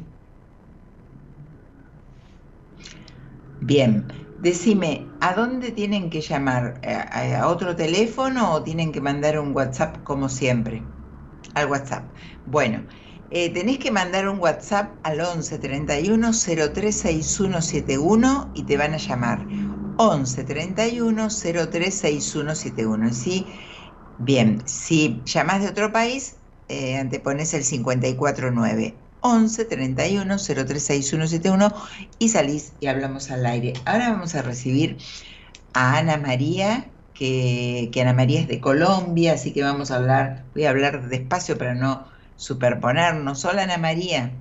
Bien, 3.61 4.05
Decime, 4.41 5.05
¿a 5.19 5.35
dónde 5.35 5.69
tienen 5.69 6.09
que 6.09 6.19
llamar? 6.19 6.81
¿A, 6.83 7.47
otro 7.47 7.75
teléfono 7.75 8.53
o 8.53 8.63
tienen 8.63 8.91
que 8.91 8.99
mandar 8.99 9.39
un 9.39 9.55
WhatsApp 9.55 10.03
como 10.03 10.29
siempre? 10.29 10.81
Al 11.53 11.69
WhatsApp. 11.69 12.05
Bueno, 12.47 12.83
eh, 13.29 13.53
tenés 13.53 13.77
que 13.77 13.91
mandar 13.91 14.27
un 14.27 14.39
WhatsApp 14.39 14.95
al 15.03 15.21
11 15.21 15.59
31 15.59 16.33
036171 16.33 18.51
y 18.55 18.63
te 18.63 18.77
van 18.77 18.95
a 18.95 18.97
llamar. 18.97 19.45
11 19.97 20.43
31 20.43 21.29
036171. 21.29 23.13
¿Sí? 23.13 23.45
Bien, 24.17 24.63
si 24.65 25.21
llamas 25.25 25.61
de 25.61 25.69
otro 25.69 25.91
país, 25.91 26.37
eh, 26.67 26.97
antepones 26.97 27.53
el 27.53 27.63
549. 27.63 28.95
11 29.21 29.65
31 29.65 30.37
036171 30.37 31.73
y 32.19 32.29
salís 32.29 32.73
y 32.79 32.87
hablamos 32.87 33.31
al 33.31 33.45
aire. 33.45 33.73
Ahora 33.85 34.09
vamos 34.09 34.35
a 34.35 34.41
recibir 34.41 34.97
a 35.73 35.97
Ana 35.97 36.17
María, 36.17 36.85
que, 37.13 37.91
Ana 38.01 38.13
María 38.13 38.41
es 38.41 38.47
de 38.47 38.59
Colombia, 38.59 39.33
así 39.33 39.53
que 39.53 39.63
vamos 39.63 39.91
a 39.91 39.97
hablar, 39.97 40.43
voy 40.53 40.65
a 40.65 40.71
hablar 40.71 41.07
despacio 41.07 41.57
para 41.57 41.75
no 41.75 42.05
superponernos. 42.35 43.45
Hola 43.45 43.63
Ana 43.63 43.77
María. 43.77 44.31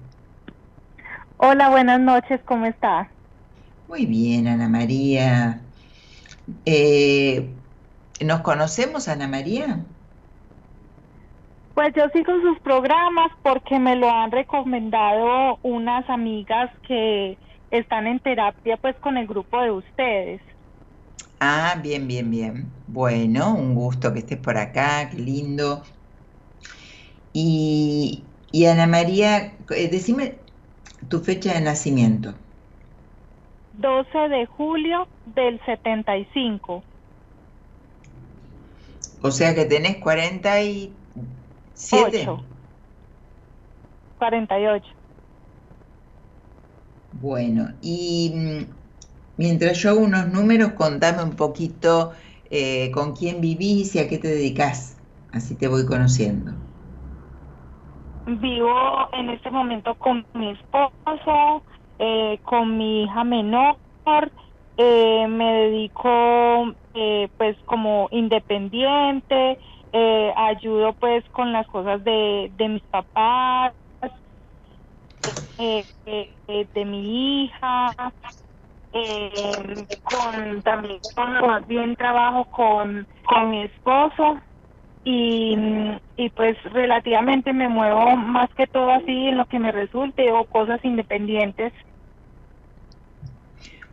Hola, 1.37 1.71
buenas 1.71 2.01
noches, 2.01 2.41
¿cómo 2.45 2.67
estás? 2.67 3.09
Muy 3.89 4.07
bien, 4.07 4.47
Ana 4.47 4.69
María. 4.69 5.61
Eh, 6.67 7.51
¿Nos 8.21 8.41
conocemos, 8.43 9.09
Ana 9.09 9.27
María? 9.27 9.85
Pues 11.75 11.93
yo 11.97 12.09
sigo 12.13 12.33
sus 12.41 12.61
programas 12.61 13.31
porque 13.43 13.79
me 13.79 13.97
lo 13.97 14.11
han 14.11 14.31
recomendado 14.31 15.59
unas 15.63 16.09
amigas 16.11 16.71
que 16.87 17.39
están 17.71 18.07
en 18.07 18.21
terapia 18.21 18.77
pues 18.77 18.97
con 19.01 19.17
el 19.17 19.27
grupo 19.27 19.61
de 19.63 19.71
ustedes. 19.73 20.43
Ah, 21.41 21.81
bien, 21.83 22.07
bien, 22.07 22.31
bien. 22.31 22.73
Bueno, 22.87 23.55
un 23.55 23.75
gusto 23.75 24.13
que 24.13 24.21
estés 24.21 24.39
por 24.39 24.57
acá, 24.59 25.09
qué 25.11 25.17
lindo. 25.19 25.83
Y, 27.33 28.27
y 28.53 28.67
Ana 28.67 28.87
María, 28.87 29.57
eh, 29.71 29.89
decime 29.91 30.41
tu 31.09 31.21
fecha 31.21 31.55
de 31.55 31.61
nacimiento. 31.61 32.35
12 33.73 34.29
de 34.29 34.47
julio 34.47 35.09
del 35.25 35.61
75. 35.65 36.85
O 39.23 39.31
sea 39.31 39.55
que 39.55 39.65
tenés 39.67 39.99
40 39.99 40.63
y 40.63 41.00
¿Siete? 41.87 42.23
48. 44.19 44.91
Bueno, 47.13 47.69
y 47.81 48.33
mm, 48.35 48.75
mientras 49.37 49.79
yo 49.79 49.91
hago 49.91 50.01
unos 50.01 50.29
números, 50.29 50.73
contame 50.73 51.23
un 51.23 51.37
poquito 51.37 52.13
eh, 52.51 52.91
con 52.93 53.15
quién 53.15 53.41
vivís 53.41 53.95
y 53.95 53.99
a 54.01 54.09
qué 54.09 54.19
te 54.19 54.29
dedicas. 54.29 54.97
Así 55.33 55.57
te 55.57 55.69
voy 55.69 55.87
conociendo. 55.87 56.53
Vivo 58.27 59.09
en 59.13 59.31
este 59.31 59.51
momento 59.51 59.95
con 59.97 60.27
mi 60.35 60.51
esposo, 60.53 61.65
eh, 61.99 62.39
con 62.43 62.79
mi 62.79 63.05
hija 63.05 63.25
menor, 63.25 63.79
eh, 64.77 65.27
me 65.29 65.53
dedico 65.55 66.75
pues 67.37 67.57
como 67.65 68.09
independiente, 68.11 69.59
ayudo 70.37 70.95
pues 70.95 71.25
con 71.31 71.53
las 71.53 71.67
cosas 71.69 72.03
de, 72.05 72.49
de 72.53 72.69
mis 72.69 72.83
papás, 72.85 73.75
de 75.59 76.85
mi 76.85 77.45
hija, 77.45 77.95
con 80.03 80.63
también 80.63 81.01
bien 81.67 81.97
trabajo 81.97 82.47
con, 82.51 83.07
con 83.27 83.51
mi 83.51 83.63
esposo 83.63 84.41
y, 85.05 85.57
y 86.17 86.31
pues 86.31 86.57
relativamente 86.65 87.53
me 87.53 87.69
muevo 87.69 88.17
más 88.17 88.49
que 88.57 88.67
todo 88.67 88.91
así 88.91 89.29
en 89.29 89.39
lo 89.39 89.47
que 89.47 89.59
me 89.59 89.73
resulte 89.73 90.33
o 90.33 90.45
cosas 90.47 90.81
independientes. 90.85 91.73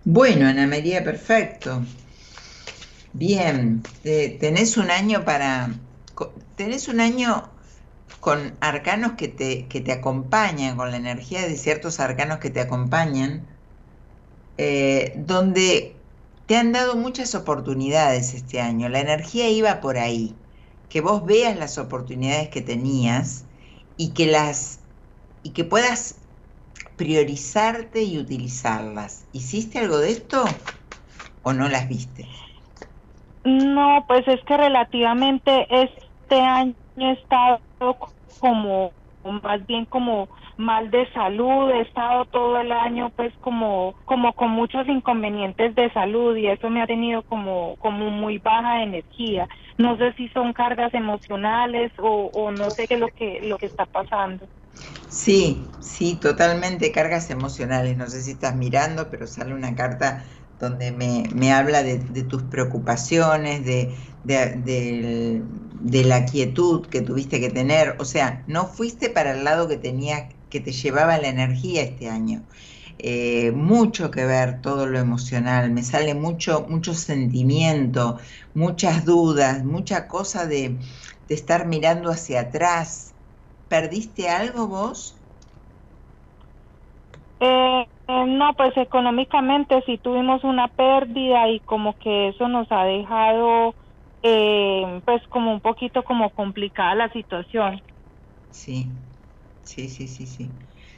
Bueno, 0.04 0.48
Ana 0.48 0.68
María, 0.68 1.04
perfecto. 1.04 1.84
Bien, 3.14 3.84
tenés 4.04 4.78
un 4.78 4.92
año 4.92 5.26
para... 5.26 5.70
Tenés 6.58 6.88
un 6.88 7.00
año 7.00 7.50
con 8.20 8.58
arcanos 8.62 9.12
que 9.14 9.28
te, 9.28 9.68
que 9.68 9.80
te 9.80 9.92
acompañan, 9.92 10.76
con 10.76 10.90
la 10.90 10.98
energía 10.98 11.44
de 11.44 11.56
ciertos 11.56 12.00
arcanos 12.00 12.40
que 12.40 12.50
te 12.50 12.60
acompañan, 12.60 13.46
eh, 14.58 15.14
donde 15.18 15.96
te 16.48 16.58
han 16.58 16.72
dado 16.72 16.96
muchas 16.96 17.36
oportunidades 17.36 18.34
este 18.34 18.60
año. 18.60 18.90
La 18.90 19.02
energía 19.02 19.50
iba 19.50 19.82
por 19.82 19.98
ahí. 19.98 20.34
Que 20.90 21.02
vos 21.02 21.24
veas 21.26 21.56
las 21.58 21.78
oportunidades 21.78 22.50
que 22.50 22.62
tenías 22.62 23.46
y 23.98 24.14
que 24.14 24.26
las 24.26 24.80
y 25.44 25.52
que 25.52 25.64
puedas 25.64 26.16
priorizarte 26.96 28.02
y 28.02 28.18
utilizarlas. 28.18 29.26
¿Hiciste 29.32 29.78
algo 29.78 30.00
de 30.00 30.12
esto 30.12 30.44
o 31.44 31.54
no 31.54 31.70
las 31.70 31.88
viste? 31.88 32.26
No, 33.44 34.04
pues 34.08 34.28
es 34.28 34.44
que 34.46 34.58
relativamente 34.58 35.68
este 36.30 36.42
año 36.42 36.76
he 36.98 37.12
estado 37.14 37.62
como, 38.40 38.92
más 39.24 39.66
bien 39.66 39.86
como 39.86 40.28
mal 40.58 40.92
de 40.92 41.10
salud, 41.14 41.72
he 41.72 41.82
estado 41.82 42.26
todo 42.26 42.60
el 42.60 42.72
año 42.72 43.12
pues 43.16 43.34
como, 43.40 43.96
como 44.06 44.34
con 44.34 44.52
muchos 44.52 44.88
inconvenientes 44.88 45.74
de 45.76 45.90
salud 45.94 46.36
y 46.36 46.48
eso 46.48 46.70
me 46.70 46.82
ha 46.82 46.88
tenido 46.88 47.24
como, 47.24 47.78
como 47.78 48.10
muy 48.10 48.40
baja 48.40 48.84
energía. 48.84 49.48
No 49.78 49.98
sé 49.98 50.14
si 50.14 50.28
son 50.30 50.52
cargas 50.54 50.94
emocionales 50.94 51.94
o, 51.98 52.26
o 52.34 52.52
no 52.52 52.72
sé 52.72 52.88
qué 52.88 52.96
es 52.96 53.00
lo 53.00 53.08
que, 53.10 53.40
lo 53.44 53.58
que 53.58 53.68
está 53.68 53.86
pasando. 53.86 54.48
Sí, 55.10 55.66
sí, 55.82 56.20
totalmente 56.20 56.92
cargas 56.92 57.30
emocionales. 57.30 57.98
No 57.98 58.08
sé 58.10 58.22
si 58.22 58.32
estás 58.32 58.56
mirando, 58.56 59.10
pero 59.10 59.26
sale 59.28 59.54
una 59.54 59.76
carta 59.76 60.26
donde 60.60 60.92
me, 60.92 61.54
habla 61.54 61.84
de, 61.84 61.98
tus 62.24 62.44
preocupaciones, 62.44 63.66
de, 63.66 63.96
de, 64.24 66.04
la 66.04 66.26
quietud 66.26 66.88
que 66.88 67.02
tuviste 67.02 67.40
que 67.40 67.50
tener. 67.50 67.96
O 68.00 68.06
sea, 68.06 68.44
no 68.48 68.68
fuiste 68.68 69.10
para 69.10 69.32
el 69.38 69.44
lado 69.44 69.68
que 69.68 69.78
tenía, 69.78 70.30
que 70.50 70.60
te 70.60 70.72
llevaba 70.72 71.18
la 71.18 71.30
energía 71.30 71.84
este 71.84 72.10
año. 72.10 72.44
Eh, 73.00 73.52
mucho 73.52 74.10
que 74.10 74.26
ver 74.26 74.62
todo 74.62 74.88
lo 74.88 74.98
emocional, 74.98 75.70
me 75.72 75.84
sale 75.84 76.16
mucho, 76.16 76.66
mucho 76.68 76.96
sentimiento, 76.96 78.18
muchas 78.56 79.06
dudas, 79.06 79.64
mucha 79.64 80.08
cosa 80.08 80.48
de, 80.48 80.78
de 81.28 81.36
estar 81.36 81.68
mirando 81.68 82.10
hacia 82.10 82.42
atrás, 82.42 83.14
¿Perdiste 83.68 84.30
algo 84.30 84.68
vos? 84.68 85.17
Eh, 87.40 87.88
eh, 88.08 88.26
no, 88.26 88.54
pues 88.56 88.76
económicamente 88.78 89.84
sí 89.86 90.00
tuvimos 90.00 90.44
una 90.44 90.68
pérdida 90.70 91.50
y 91.50 91.60
como 91.62 91.98
que 91.98 92.30
eso 92.30 92.48
nos 92.48 92.68
ha 92.72 92.84
dejado 92.86 93.76
eh, 94.24 95.02
pues 95.06 95.22
como 95.30 95.54
un 95.54 95.62
poquito 95.62 96.04
como 96.04 96.32
complicada 96.32 96.96
la 96.96 97.10
situación. 97.12 97.82
Sí, 98.50 98.94
sí, 99.64 99.90
sí, 99.90 100.08
sí, 100.08 100.26
sí. 100.26 100.52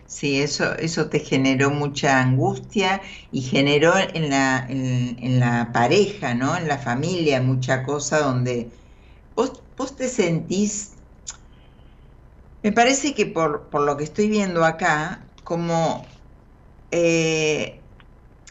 Sí, 0.05 0.41
eso, 0.41 0.75
eso 0.75 1.09
te 1.09 1.19
generó 1.19 1.69
mucha 1.69 2.19
angustia 2.19 3.01
y 3.31 3.41
generó 3.41 3.93
en 3.97 4.29
la, 4.29 4.65
en, 4.67 5.39
la 5.39 5.71
pareja, 5.71 6.33
¿no? 6.33 6.57
En 6.57 6.67
la 6.67 6.79
familia, 6.79 7.41
mucha 7.41 7.83
cosa 7.83 8.19
donde 8.19 8.71
vos, 9.35 9.63
vos 9.77 9.95
te 9.95 10.07
sentís 10.07 10.99
me 12.61 12.71
parece 12.71 13.13
que 13.13 13.25
por, 13.25 13.69
lo 13.73 13.97
que 13.97 14.03
estoy 14.03 14.29
viendo 14.29 14.65
acá, 14.65 15.33
como 15.43 16.05
eh, 16.91 17.79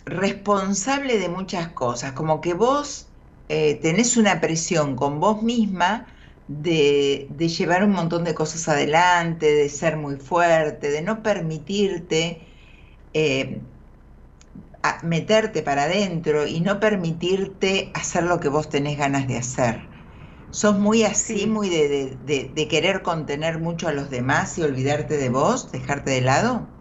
responsable 0.05 1.19
de 1.19 1.29
muchas 1.29 1.69
cosas, 1.69 2.13
como 2.13 2.41
que 2.41 2.55
vos 2.55 3.07
eh, 3.49 3.79
tenés 3.83 4.17
una 4.17 4.41
presión 4.41 4.97
con 4.97 5.21
vos 5.21 5.43
misma 5.43 6.07
de, 6.49 7.29
llevar 7.39 7.85
un 7.85 7.93
montón 7.93 8.25
de 8.25 8.35
cosas 8.35 8.69
adelante, 8.69 9.47
de 9.47 9.69
ser 9.69 9.97
muy 9.97 10.17
fuerte, 10.17 10.91
de 10.91 11.03
no 11.03 11.23
permitirte 11.23 12.41
eh, 13.15 13.61
meterte 15.03 15.63
para 15.63 15.85
adentro 15.85 16.47
y 16.47 16.61
no 16.61 16.81
permitirte 16.81 17.91
hacer 17.95 18.25
lo 18.25 18.41
que 18.41 18.49
vos 18.49 18.69
tenés 18.69 18.97
ganas 18.99 19.29
de 19.29 19.39
hacer. 19.39 19.89
¿Sos 20.51 20.79
muy 20.79 21.03
así, 21.03 21.47
muy 21.47 21.69
de, 21.69 22.69
querer 22.71 23.03
contener 23.03 23.59
mucho 23.59 23.89
a 23.89 23.93
los 23.93 24.09
demás 24.09 24.57
y 24.59 24.63
olvidarte 24.63 25.19
de 25.19 25.29
vos, 25.29 25.71
dejarte 25.73 26.11
de 26.11 26.23
lado? 26.23 26.78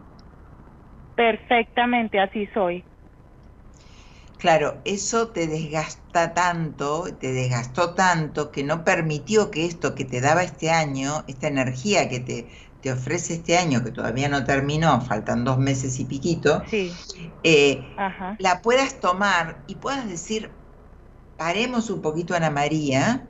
Perfectamente, 1.17 2.19
así 2.19 2.47
soy. 2.53 2.85
Claro, 4.37 4.81
eso 4.85 5.29
te 5.29 5.47
desgasta 5.47 6.35
tanto, 6.35 7.05
te 7.19 7.33
desgastó 7.33 7.95
tanto 7.95 8.51
que 8.51 8.63
no 8.63 8.83
permitió 8.83 9.49
que 9.49 9.65
esto 9.65 9.95
que 9.95 10.05
te 10.05 10.21
daba 10.21 10.43
este 10.43 10.69
año, 10.69 11.25
esta 11.27 11.47
energía 11.47 12.07
que 12.07 12.19
te, 12.19 12.51
te 12.81 12.91
ofrece 12.91 13.33
este 13.33 13.57
año, 13.57 13.83
que 13.83 13.89
todavía 13.89 14.29
no 14.29 14.45
terminó, 14.45 15.01
faltan 15.01 15.43
dos 15.43 15.57
meses 15.57 15.99
y 15.99 16.05
piquito, 16.05 16.61
eh, 17.43 17.81
la 18.37 18.61
puedas 18.61 18.99
tomar 18.99 19.63
y 19.65 19.75
puedas 19.75 20.07
decir, 20.07 20.51
paremos 21.35 21.89
un 21.89 22.03
poquito 22.03 22.35
Ana 22.35 22.51
María, 22.51 23.27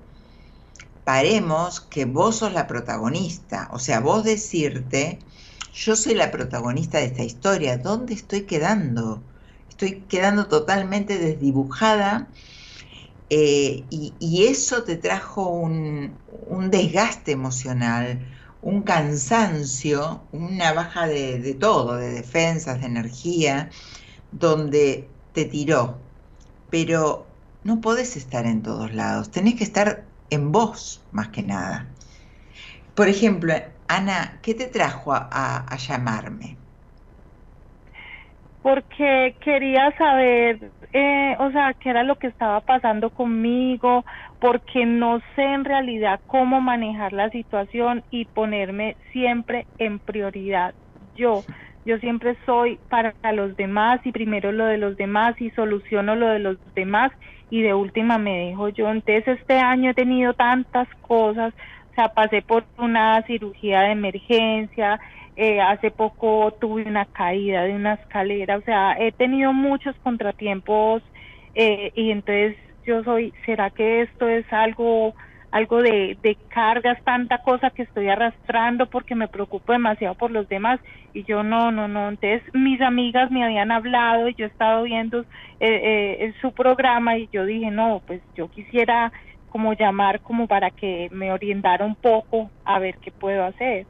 paremos 1.06 1.80
que 1.80 2.04
vos 2.04 2.36
sos 2.39 2.52
la 2.52 2.67
protagonista, 2.67 3.69
o 3.71 3.80
sea, 3.80 4.02
vos 4.02 4.26
decirte, 4.26 5.19
yo 5.78 5.96
soy 5.96 6.16
la 6.16 6.32
protagonista 6.32 6.98
de 6.98 7.06
esta 7.06 7.24
historia, 7.24 7.78
¿dónde 7.78 8.16
estoy 8.16 8.42
quedando? 8.42 9.24
Estoy 9.70 10.02
quedando 10.10 10.48
totalmente 10.48 11.20
desdibujada 11.20 12.30
eh, 13.30 13.86
y, 13.90 14.46
eso 14.46 14.84
te 14.84 14.96
trajo 14.96 15.50
un, 15.50 16.18
desgaste 16.72 17.32
emocional, 17.32 18.20
un 18.62 18.82
cansancio, 18.82 20.24
una 20.32 20.74
baja 20.74 21.06
de, 21.08 21.54
todo, 21.60 21.96
de 21.98 22.12
defensas, 22.12 22.80
de 22.82 22.88
energía, 22.88 23.70
donde 24.32 25.08
te 25.34 25.46
tiró. 25.46 26.00
Pero 26.72 27.28
no 27.63 27.82
podés 27.82 28.18
estar 28.18 28.48
en 28.48 28.63
todos 28.63 28.94
lados, 28.96 29.30
tenés 29.30 29.56
que 29.56 29.63
estar 29.63 30.06
en 30.32 30.52
vos 30.52 31.02
más 31.12 31.28
que 31.30 31.44
nada. 31.44 31.88
Por 32.96 33.10
ejemplo, 33.10 33.54
Ana, 33.88 34.39
¿qué 34.43 34.54
te 34.54 34.67
trajo 34.67 35.13
a, 35.13 35.65
llamarme? 35.78 36.58
Porque 38.62 39.38
quería 39.41 39.93
saber, 39.97 40.73
eh, 40.91 41.36
o 41.39 41.52
sea, 41.52 41.73
qué 41.80 41.89
era 41.89 42.04
lo 42.04 42.17
que 42.17 42.28
estaba 42.28 42.60
pasando 42.62 43.12
conmigo, 43.12 44.04
porque 44.39 44.86
no 44.86 45.19
sé 45.36 45.43
en 45.43 45.63
realidad 45.63 46.19
cómo 46.26 46.60
manejar 46.60 47.13
la 47.13 47.30
situación 47.30 48.04
y 48.10 48.26
ponerme 48.26 48.97
siempre 49.13 49.67
en 49.78 50.00
prioridad. 50.00 50.76
Yo, 51.15 51.45
yo 51.86 51.97
siempre 52.00 52.38
soy 52.45 52.82
para 52.89 53.15
los 53.32 53.56
demás 53.56 54.02
y 54.04 54.12
primero 54.12 54.51
lo 54.51 54.66
de 54.66 54.78
los 54.78 54.97
demás 54.97 55.39
y 55.39 55.49
soluciono 55.51 56.18
lo 56.18 56.28
de 56.28 56.39
los 56.39 56.57
demás 56.76 57.14
y 57.49 57.62
de 57.62 57.74
última 57.74 58.18
me 58.18 58.47
dejo 58.47 58.70
yo. 58.70 58.89
Entonces 58.89 59.39
este 59.39 59.59
año 59.59 59.91
he 59.91 59.93
tenido 59.93 60.34
tantas 60.34 60.88
cosas, 61.01 61.53
sea, 61.98 62.10
pasé 62.10 62.41
por 62.41 62.66
una 62.78 63.22
cirugía 63.24 63.82
de 63.82 63.91
emergencia, 63.91 65.00
eh, 65.36 65.62
hace 65.62 65.91
poco 65.91 66.56
tuve 66.60 66.84
una 66.84 67.06
caída 67.06 67.64
de 67.64 67.74
una 67.74 67.95
escalera, 67.95 68.58
o 68.58 68.62
sea, 68.62 68.95
he 69.00 69.12
tenido 69.12 69.54
muchos 69.54 69.95
contratiempos 70.04 71.04
eh, 71.56 71.91
y 71.95 72.12
entonces 72.12 72.58
yo 72.86 73.04
soy, 73.04 73.34
¿será 73.45 73.70
que 73.72 74.02
esto 74.02 74.28
es 74.28 74.45
algo 74.52 75.14
algo 75.52 75.82
de, 75.82 76.18
de 76.22 76.38
cargas, 76.50 76.98
tanta 77.04 77.38
cosa 77.39 77.70
que 77.72 77.84
estoy 77.84 78.10
arrastrando 78.10 78.88
porque 78.88 79.16
me 79.16 79.28
preocupo 79.28 79.72
demasiado 79.72 80.16
por 80.16 80.32
los 80.32 80.48
demás 80.50 80.80
y 81.14 81.24
yo 81.24 81.43
no, 81.43 81.72
no, 81.72 81.88
no. 81.88 82.10
Entonces 82.10 82.43
mis 82.54 82.82
amigas 82.82 83.32
me 83.32 83.43
habían 83.43 83.72
hablado 83.72 84.28
y 84.28 84.36
yo 84.36 84.45
he 84.45 84.50
estado 84.50 84.84
viendo 84.84 85.22
eh, 85.60 86.18
eh, 86.20 86.34
su 86.41 86.52
programa 86.52 87.18
y 87.18 87.30
yo 87.32 87.45
dije, 87.45 87.72
no, 87.72 88.04
pues 88.06 88.22
yo 88.36 88.50
quisiera 88.50 89.12
como 89.58 89.74
llamar 89.74 90.22
como 90.22 90.47
para 90.47 90.70
que 90.70 91.10
me 91.12 91.32
orientara 91.32 91.84
un 91.84 91.95
poco 91.95 92.51
a 92.64 92.78
ver 92.78 92.99
qué 93.01 93.12
puedo 93.12 93.43
hacer. 93.43 93.88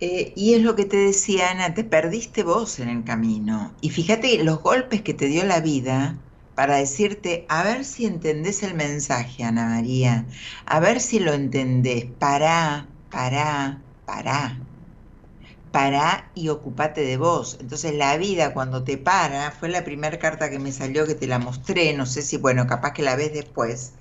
Eh, 0.00 0.32
y 0.34 0.54
es 0.54 0.62
lo 0.62 0.74
que 0.76 0.86
te 0.86 0.96
decía 0.96 1.50
Ana, 1.50 1.74
te 1.74 1.84
perdiste 1.84 2.42
vos 2.42 2.78
en 2.78 2.88
el 2.88 3.04
camino. 3.04 3.76
Y 3.82 3.90
fíjate 3.90 4.42
los 4.42 4.62
golpes 4.62 5.02
que 5.02 5.12
te 5.12 5.26
dio 5.26 5.44
la 5.44 5.60
vida 5.60 6.18
para 6.54 6.76
decirte, 6.76 7.44
a 7.50 7.62
ver 7.64 7.84
si 7.84 8.06
entendés 8.06 8.62
el 8.62 8.74
mensaje, 8.74 9.44
Ana 9.44 9.66
María, 9.66 10.26
a 10.64 10.80
ver 10.80 11.00
si 11.00 11.18
lo 11.18 11.34
entendés, 11.34 12.06
pará, 12.18 12.88
pará, 13.10 13.84
pará, 14.06 14.66
pará 15.70 16.30
y 16.34 16.48
ocupate 16.48 17.02
de 17.02 17.16
vos. 17.18 17.58
Entonces 17.60 17.94
la 17.94 18.16
vida 18.16 18.52
cuando 18.54 18.84
te 18.84 18.98
para, 18.98 19.50
fue 19.52 19.68
la 19.68 19.84
primera 19.84 20.18
carta 20.18 20.50
que 20.50 20.58
me 20.58 20.72
salió 20.72 21.06
que 21.06 21.14
te 21.14 21.26
la 21.26 21.38
mostré, 21.38 21.92
no 21.94 22.06
sé 22.06 22.22
si, 22.22 22.38
bueno, 22.38 22.66
capaz 22.66 22.92
que 22.92 23.02
la 23.02 23.16
ves 23.16 23.32
después 23.34 23.98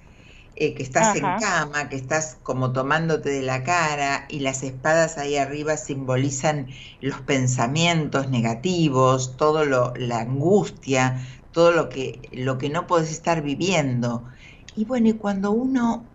eh, 0.55 0.73
que 0.75 0.83
estás 0.83 1.15
en 1.15 1.35
cama, 1.35 1.89
que 1.89 1.95
estás 1.97 2.39
como 2.43 2.71
tomándote 2.73 3.29
de 3.29 3.41
la 3.41 3.63
cara 3.63 4.25
y 4.29 4.39
las 4.39 4.63
espadas 4.63 5.17
ahí 5.17 5.35
arriba 5.37 5.77
simbolizan 5.77 6.67
los 7.01 7.21
pensamientos 7.21 8.29
negativos, 8.29 9.37
todo 9.37 9.65
lo, 9.65 9.93
la 9.95 10.19
angustia, 10.19 11.25
todo 11.51 11.71
lo 11.71 11.89
que, 11.89 12.29
lo 12.33 12.57
que 12.57 12.69
no 12.69 12.87
puedes 12.87 13.11
estar 13.11 13.41
viviendo. 13.41 14.25
Y 14.73 14.85
bueno, 14.85 15.09
y 15.09 15.13
cuando 15.13 15.51
uno 15.51 16.13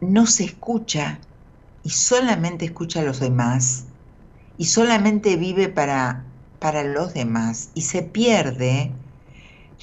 no 0.00 0.26
se 0.26 0.44
escucha 0.44 1.28
y 1.82 1.90
solamente 1.90 2.64
escucha 2.66 3.00
a 3.00 3.04
los 3.04 3.20
demás 3.20 3.94
y 4.56 4.66
solamente 4.66 5.36
vive 5.36 5.68
para, 5.68 6.34
para 6.58 6.84
los 6.84 7.14
demás 7.14 7.70
y 7.74 7.82
se 7.82 8.02
pierde, 8.02 9.03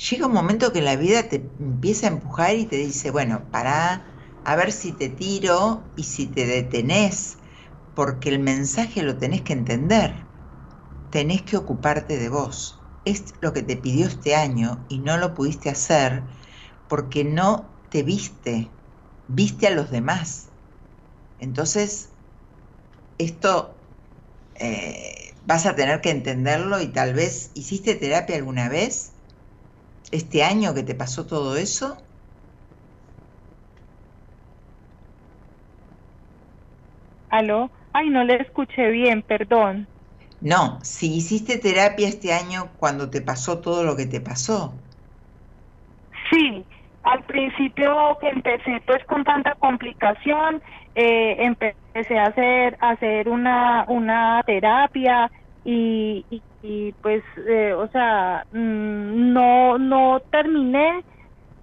llega 0.10 0.28
un 0.28 0.34
momento 0.34 0.74
que 0.74 0.82
la 0.82 0.96
vida 0.96 1.30
te 1.30 1.38
empieza 1.60 2.08
a 2.08 2.12
empujar 2.12 2.56
y 2.56 2.66
te 2.66 2.78
dice, 2.78 3.12
bueno, 3.12 3.50
para 3.52 4.16
a 4.44 4.56
ver 4.56 4.72
si 4.72 4.94
te 4.94 5.10
tiro 5.10 5.92
y 5.96 6.04
si 6.04 6.28
te 6.28 6.46
detenés, 6.46 7.38
porque 7.94 8.30
el 8.30 8.40
mensaje 8.40 9.04
lo 9.04 9.18
tenés 9.18 9.42
que 9.44 9.54
entender, 9.54 10.28
tenés 11.10 11.44
que 11.44 11.58
ocuparte 11.58 12.18
de 12.18 12.30
vos. 12.30 12.86
Es 13.06 13.36
lo 13.42 13.54
que 13.54 13.64
te 13.64 13.78
pidió 13.78 14.08
este 14.08 14.36
año 14.36 14.86
y 14.90 15.00
no 15.00 15.18
lo 15.18 15.34
pudiste 15.36 15.70
hacer 15.70 16.26
porque 16.88 17.24
no 17.26 17.80
te 17.90 18.04
viste, 18.04 18.72
viste 19.28 19.68
a 19.68 19.72
los 19.72 19.92
demás. 19.92 20.52
Entonces, 21.40 22.16
esto 23.18 23.88
eh, 24.56 25.36
vas 25.44 25.66
a 25.68 25.76
tener 25.76 26.02
que 26.02 26.12
entenderlo 26.12 26.82
y 26.82 26.90
tal 26.94 27.14
vez, 27.16 27.52
¿hiciste 27.56 27.96
terapia 27.96 28.38
alguna 28.38 28.70
vez? 28.70 29.21
Este 30.12 30.44
año 30.44 30.74
que 30.74 30.84
te 30.84 30.96
pasó 30.96 31.26
todo 31.28 31.56
eso? 31.58 31.98
¿Aló? 37.30 37.72
Ay, 37.94 38.10
no 38.12 38.24
le 38.24 38.36
escuché 38.36 38.92
bien, 38.92 39.24
perdón. 39.24 39.90
No, 40.42 40.80
si 40.84 41.16
hiciste 41.16 41.58
terapia 41.58 42.10
este 42.10 42.34
año 42.34 42.74
cuando 42.78 43.10
te 43.10 43.22
pasó 43.22 43.62
todo 43.62 43.86
lo 43.86 43.96
que 43.96 44.08
te 44.08 44.20
pasó. 44.20 44.84
Sí, 46.30 46.66
al 47.04 47.24
principio 47.26 48.18
que 48.22 48.30
empecé 48.30 48.82
pues 48.86 49.04
con 49.06 49.24
tanta 49.24 49.56
complicación, 49.56 50.62
eh, 50.96 51.36
empecé 51.40 52.18
a 52.18 52.26
hacer, 52.28 52.78
a 52.80 52.92
hacer 52.92 53.30
una, 53.30 53.86
una 53.88 54.42
terapia 54.46 55.30
y, 55.64 56.26
y 56.62 56.94
pues, 57.02 57.24
eh, 57.48 57.74
o 57.74 57.88
sea, 57.90 58.46
mm, 58.52 59.34
no, 59.34 59.78
no 59.80 60.22
terminé 60.32 61.04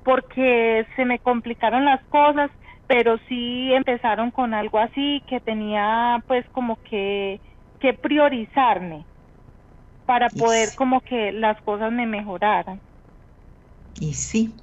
porque 0.04 0.86
se 0.96 1.04
me 1.06 1.20
complicaron 1.20 1.84
las 1.84 2.00
cosas, 2.08 2.50
pero 2.86 3.18
sí 3.28 3.72
empezaron 3.74 4.30
con 4.32 4.54
algo 4.54 4.78
así 4.78 5.22
que 5.28 5.40
tenía 5.40 6.22
pues 6.28 6.46
como 6.52 6.78
que, 6.90 7.40
que 7.80 7.94
priorizarme 7.94 9.06
para 10.06 10.30
poder 10.30 10.74
como 10.74 11.00
que 11.02 11.30
las 11.32 11.60
cosas 11.62 11.92
me 11.92 12.06
mejoraran. 12.06 12.82
Y 14.00 14.14
sí, 14.14 14.56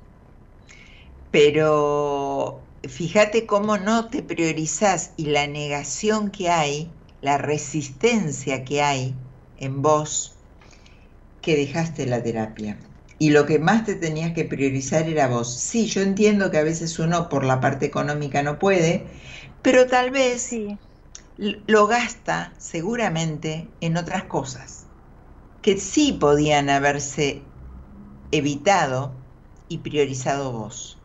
pero 1.31 2.71
fíjate 2.87 3.45
cómo 3.45 3.77
no 3.77 4.09
te 4.09 4.23
priorizas 4.23 5.13
y 5.17 5.25
la 5.27 5.47
negación 5.47 6.31
que 6.31 6.49
hay, 6.49 6.95
la 7.21 7.37
resistencia 7.37 8.63
que 8.63 8.81
hay, 8.81 9.15
en 9.57 9.81
vos 9.81 10.35
que 11.41 11.55
dejaste 11.55 12.05
la 12.07 12.23
terapia. 12.23 12.79
Y 13.17 13.29
lo 13.29 13.45
que 13.45 13.59
más 13.59 13.85
te 13.85 13.95
tenías 13.95 14.33
que 14.33 14.45
priorizar 14.45 15.07
era 15.07 15.27
vos. 15.27 15.53
Sí, 15.53 15.87
yo 15.87 16.01
entiendo 16.01 16.51
que 16.51 16.57
a 16.57 16.63
veces 16.63 16.99
uno 16.99 17.29
por 17.29 17.45
la 17.45 17.61
parte 17.61 17.85
económica 17.85 18.43
no 18.43 18.59
puede, 18.59 19.07
pero 19.61 19.85
tal 19.87 20.11
vez 20.11 20.49
lo 21.37 21.87
gasta 21.87 22.53
seguramente 22.57 23.69
en 23.79 23.97
otras 23.97 24.23
cosas 24.23 24.85
que 25.61 25.77
sí 25.77 26.13
podían 26.13 26.69
haberse 26.69 27.43
evitado 28.31 29.13
y 29.67 29.79
priorizado 29.79 30.51
vos. 30.51 30.97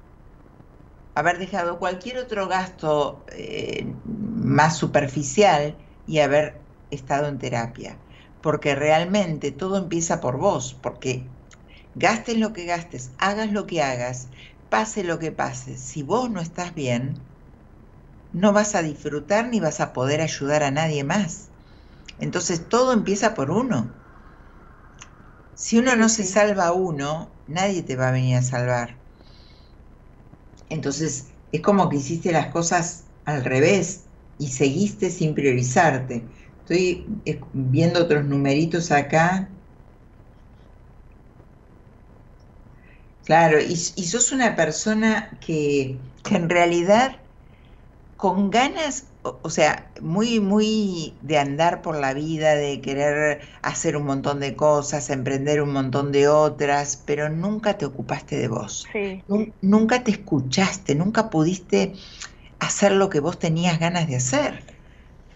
Haber 1.14 1.38
dejado 1.38 1.78
cualquier 1.78 2.18
otro 2.18 2.48
gasto 2.48 3.24
eh, 3.32 3.86
más 4.05 4.76
superficial 4.76 5.76
y 6.07 6.18
haber 6.18 6.61
estado 6.90 7.28
en 7.28 7.38
terapia 7.38 7.98
porque 8.41 8.74
realmente 8.74 9.53
todo 9.53 9.76
empieza 9.78 10.20
por 10.20 10.38
vos, 10.38 10.74
porque 10.74 11.32
gastes 11.95 12.38
lo 12.38 12.53
que 12.55 12.66
gastes, 12.66 13.12
hagas 13.18 13.53
lo 13.53 13.66
que 13.66 13.82
hagas, 13.82 14.30
pase 14.68 15.05
lo 15.05 15.18
que 15.18 15.32
pase, 15.32 15.78
si 15.78 16.03
vos 16.03 16.30
no 16.30 16.41
estás 16.41 16.74
bien, 16.74 17.28
no 18.32 18.53
vas 18.53 18.74
a 18.74 18.82
disfrutar 18.82 19.47
ni 19.49 19.61
vas 19.61 19.78
a 19.78 19.93
poder 19.93 20.20
ayudar 20.20 20.64
a 20.64 20.72
nadie 20.72 21.05
más. 21.05 21.53
Entonces 22.18 22.68
todo 22.68 22.93
empieza 22.93 23.34
por 23.34 23.51
uno. 23.51 23.97
Si 25.55 25.78
uno 25.78 25.95
no 25.95 26.09
se 26.09 26.24
salva 26.24 26.66
a 26.66 26.72
uno, 26.72 27.38
nadie 27.47 27.84
te 27.84 27.95
va 27.95 28.09
a 28.09 28.11
venir 28.11 28.34
a 28.34 28.43
salvar. 28.43 29.01
Entonces 30.70 31.34
es 31.53 31.61
como 31.61 31.88
que 31.91 31.97
hiciste 31.99 32.32
las 32.32 32.47
cosas 32.47 33.11
al 33.26 33.45
revés 33.45 34.09
y 34.38 34.49
seguiste 34.53 35.11
sin 35.11 35.34
priorizarte. 35.34 36.30
Estoy 36.70 37.04
viendo 37.52 38.00
otros 38.00 38.24
numeritos 38.26 38.92
acá. 38.92 39.48
Claro, 43.24 43.58
y, 43.60 43.74
sos 43.74 44.30
una 44.30 44.54
persona 44.54 45.36
que, 45.44 45.98
en 46.30 46.48
realidad 46.48 47.16
con 48.16 48.50
ganas, 48.52 49.06
o, 49.24 49.50
sea, 49.50 49.90
muy, 50.00 50.38
muy 50.38 51.18
de 51.22 51.38
andar 51.38 51.82
por 51.82 51.98
la 51.98 52.14
vida, 52.14 52.54
de 52.54 52.80
querer 52.80 53.40
hacer 53.62 53.96
un 53.96 54.04
montón 54.04 54.38
de 54.38 54.54
cosas, 54.54 55.10
emprender 55.10 55.62
un 55.62 55.72
montón 55.72 56.12
de 56.12 56.28
otras, 56.28 57.02
pero 57.04 57.28
nunca 57.30 57.78
te 57.78 57.84
ocupaste 57.84 58.36
de 58.36 58.46
vos. 58.46 58.86
Nunca 59.60 60.04
te 60.04 60.12
escuchaste, 60.12 60.94
nunca 60.94 61.30
pudiste 61.30 61.94
hacer 62.60 62.92
lo 62.92 63.10
que 63.10 63.18
vos 63.18 63.40
tenías 63.40 63.80
ganas 63.80 64.06
de 64.06 64.14
hacer. 64.14 64.69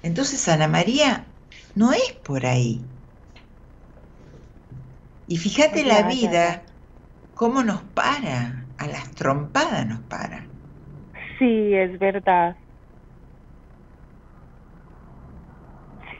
Entonces, 0.04 0.46
Ana 0.48 0.68
María, 0.68 1.34
no 1.74 1.92
es 1.92 2.12
por 2.22 2.46
ahí. 2.46 2.86
Y 5.26 5.36
fíjate 5.36 5.84
la 5.84 6.02
vida, 6.04 6.64
cómo 7.34 7.62
nos 7.64 7.82
para, 7.82 8.68
a 8.78 8.86
las 8.88 9.12
trompadas 9.12 9.86
nos 9.86 10.00
para. 10.02 10.50
Sí, 11.38 11.74
es 11.74 11.98
verdad. 11.98 12.56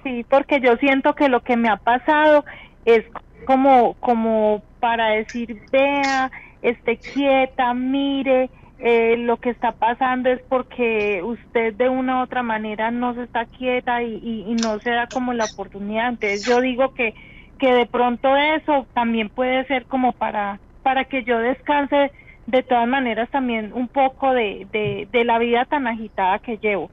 Sí, 0.03 0.24
porque 0.28 0.61
yo 0.61 0.76
siento 0.76 1.14
que 1.14 1.28
lo 1.28 1.43
que 1.43 1.57
me 1.57 1.68
ha 1.68 1.76
pasado 1.78 2.45
es 2.85 3.05
como, 3.47 3.95
como 3.97 4.64
para 4.78 5.09
decir, 5.11 5.62
vea, 5.72 6.30
esté 6.61 7.01
quieta, 7.01 7.72
mire, 7.74 8.51
eh, 8.79 9.16
lo 9.18 9.37
que 9.39 9.51
está 9.51 9.72
pasando 9.72 10.31
es 10.31 10.41
porque 10.49 11.22
usted 11.22 11.75
de 11.75 11.89
una 11.89 12.20
u 12.20 12.25
otra 12.25 12.43
manera 12.43 12.91
no 12.91 13.14
se 13.14 13.22
está 13.22 13.47
quieta 13.47 14.03
y, 14.03 14.55
no 14.57 14.81
se 14.81 14.91
da 14.91 15.07
como 15.07 15.33
la 15.33 15.47
oportunidad. 15.47 16.09
Entonces 16.09 16.45
yo 16.45 16.61
digo 16.61 16.93
que, 16.95 17.14
que 17.59 17.72
de 17.72 17.87
pronto 17.87 18.37
eso 18.37 18.87
también 18.93 19.31
puede 19.31 19.64
ser 19.66 19.87
como 19.87 20.12
para, 20.12 20.61
para 20.83 21.05
que 21.05 21.25
yo 21.25 21.39
descanse 21.39 22.12
de 22.47 22.62
todas 22.62 22.87
maneras 22.89 23.31
también 23.31 23.72
un 23.72 23.89
poco 23.89 24.33
de, 24.33 24.68
de, 24.72 25.09
de 25.11 25.25
la 25.25 25.39
vida 25.39 25.64
tan 25.64 25.87
agitada 25.87 26.39
que 26.41 26.59
llevo. 26.59 26.91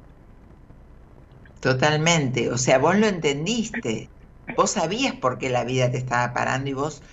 Totalmente, 1.60 2.50
o 2.50 2.58
sea, 2.58 2.80
vos 2.80 2.98
lo 2.98 3.08
entendiste, 3.08 4.10
vos 4.56 4.72
sabías 4.72 5.14
por 5.16 5.38
qué 5.38 5.50
la 5.50 5.64
vida 5.64 5.92
te 5.92 5.98
estaba 5.98 6.34
parando 6.34 6.70
y 6.70 6.74
vos 6.74 7.04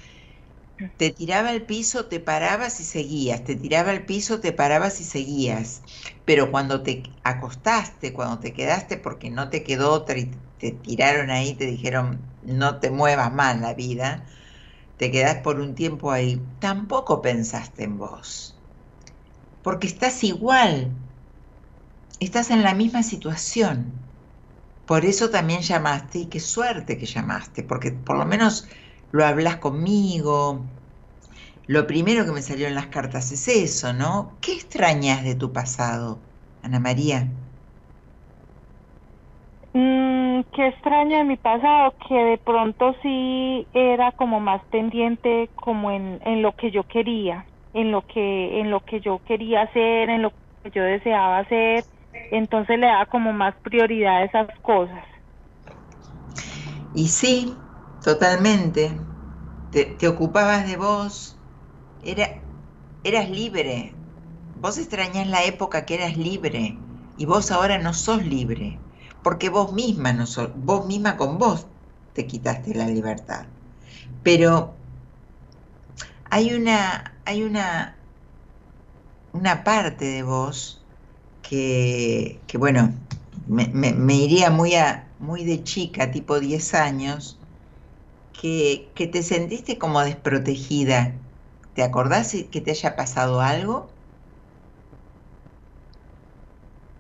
te 0.97 1.11
tiraba 1.11 1.51
al 1.51 1.67
piso, 1.67 2.07
te 2.07 2.21
parabas 2.21 2.81
y 2.81 2.85
seguías, 2.85 3.45
te 3.45 3.57
tiraba 3.57 3.91
al 3.93 4.05
piso, 4.07 4.41
te 4.41 4.53
parabas 4.53 5.01
y 5.01 5.05
seguías. 5.05 5.83
Pero 6.25 6.51
cuando 6.51 6.83
te 6.83 7.03
acostaste, 7.25 8.13
cuando 8.13 8.41
te 8.41 8.53
quedaste 8.53 8.99
porque 8.99 9.31
no 9.31 9.51
te 9.51 9.65
quedó 9.65 9.93
otra 9.93 10.19
y 10.19 10.31
te 10.59 10.73
tiraron 10.73 11.31
ahí, 11.31 11.55
te 11.57 11.67
dijeron 11.67 12.37
no 12.43 12.81
te 12.81 12.91
muevas 12.91 13.33
más 13.33 13.61
la 13.61 13.75
vida, 13.75 14.27
te 14.99 15.11
quedás 15.13 15.39
por 15.39 15.61
un 15.61 15.75
tiempo 15.75 16.13
ahí, 16.13 16.43
tampoco 16.61 17.23
pensaste 17.23 17.85
en 17.85 17.99
vos. 17.99 18.61
porque 19.63 19.87
estás 19.87 20.25
igual, 20.25 20.97
estás 22.21 22.51
en 22.51 22.63
la 22.63 22.75
misma 22.75 23.03
situación. 23.03 24.13
Por 24.87 25.05
eso 25.07 25.31
también 25.31 25.63
llamaste 25.63 26.21
y 26.21 26.29
qué 26.31 26.41
suerte 26.41 26.99
que 26.99 27.07
llamaste, 27.07 27.63
porque 27.65 27.93
por 27.93 28.19
lo 28.19 28.27
menos 28.27 28.69
lo 29.11 29.25
hablas 29.27 29.59
conmigo. 29.59 30.71
Lo 31.67 31.87
primero 31.87 32.25
que 32.27 32.33
me 32.33 32.43
salió 32.43 32.67
en 32.69 32.75
las 32.75 32.89
cartas 32.89 33.33
es 33.33 33.49
eso, 33.49 33.93
¿no? 33.93 34.39
¿Qué 34.43 34.55
extrañas 34.55 35.25
de 35.25 35.37
tu 35.37 35.53
pasado, 35.53 36.25
Ana 36.63 36.81
María? 36.81 37.33
Mm, 39.73 40.43
qué 40.53 40.69
extraño 40.69 41.19
de 41.19 41.25
mi 41.25 41.37
pasado, 41.37 41.95
que 42.09 42.15
de 42.15 42.39
pronto 42.39 42.95
sí 43.03 43.69
era 43.73 44.13
como 44.13 44.41
más 44.41 44.63
pendiente 44.71 45.51
como 45.55 45.91
en, 45.91 46.21
en 46.25 46.43
lo 46.43 46.55
que 46.55 46.71
yo 46.71 46.85
quería, 46.85 47.47
en 47.73 47.93
lo 47.93 48.03
que, 48.07 48.61
en 48.61 48.71
lo 48.71 48.81
que 48.81 49.01
yo 49.01 49.21
quería 49.25 49.63
hacer, 49.63 50.09
en 50.11 50.23
lo 50.23 50.33
que 50.63 50.71
yo 50.73 50.83
deseaba 50.83 51.39
hacer, 51.41 51.87
entonces 52.31 52.79
le 52.79 52.87
da 52.87 53.07
como 53.07 53.33
más 53.33 53.55
prioridad 53.63 54.19
a 54.19 54.25
esas 54.25 54.49
cosas. 54.63 55.05
Y 56.93 57.09
sí, 57.09 57.68
totalmente. 58.03 58.93
Te, 59.71 60.09
ocupabas 60.09 60.67
de 60.67 60.77
vos, 60.77 61.37
era, 62.03 62.41
eras 63.05 63.29
libre. 63.29 63.95
Vos 64.61 64.79
extrañás 64.79 65.27
la 65.29 65.45
época 65.45 65.85
que 65.85 65.95
eras 65.95 66.17
libre 66.17 66.77
y 67.17 67.27
vos 67.27 67.51
ahora 67.51 67.79
no 67.79 67.95
sos 67.95 68.25
libre, 68.25 68.79
porque 69.23 69.51
vos 69.51 69.73
misma 69.73 70.13
no 70.13 70.27
sos, 70.27 70.51
vos 70.57 70.87
misma 70.87 71.17
con 71.17 71.39
vos 71.39 71.67
te 72.13 72.27
quitaste 72.27 72.75
la 72.75 72.89
libertad. 72.89 73.47
Pero 74.23 74.75
hay 76.31 76.55
una, 76.55 77.15
hay 77.25 77.43
una, 77.43 77.97
una 79.33 79.65
parte 79.65 80.05
de 80.05 80.23
vos 80.23 80.83
que, 81.43 82.41
que 82.47 82.59
bueno, 82.59 82.93
me, 83.47 83.69
me, 83.69 83.93
me, 83.93 84.15
iría 84.15 84.51
muy, 84.51 84.75
a, 84.75 85.09
muy 85.19 85.45
de 85.45 85.63
chica, 85.65 86.11
tipo 86.11 86.41
10 86.41 86.75
años, 86.75 87.38
que, 88.41 88.93
que 88.97 89.07
te 89.09 89.23
sentiste 89.25 89.79
como 89.79 90.01
desprotegida. 90.03 91.21
¿Te 91.75 91.83
acordás 91.85 92.35
que 92.53 92.63
te 92.63 92.73
haya 92.73 92.97
pasado 92.97 93.43
algo? 93.43 93.99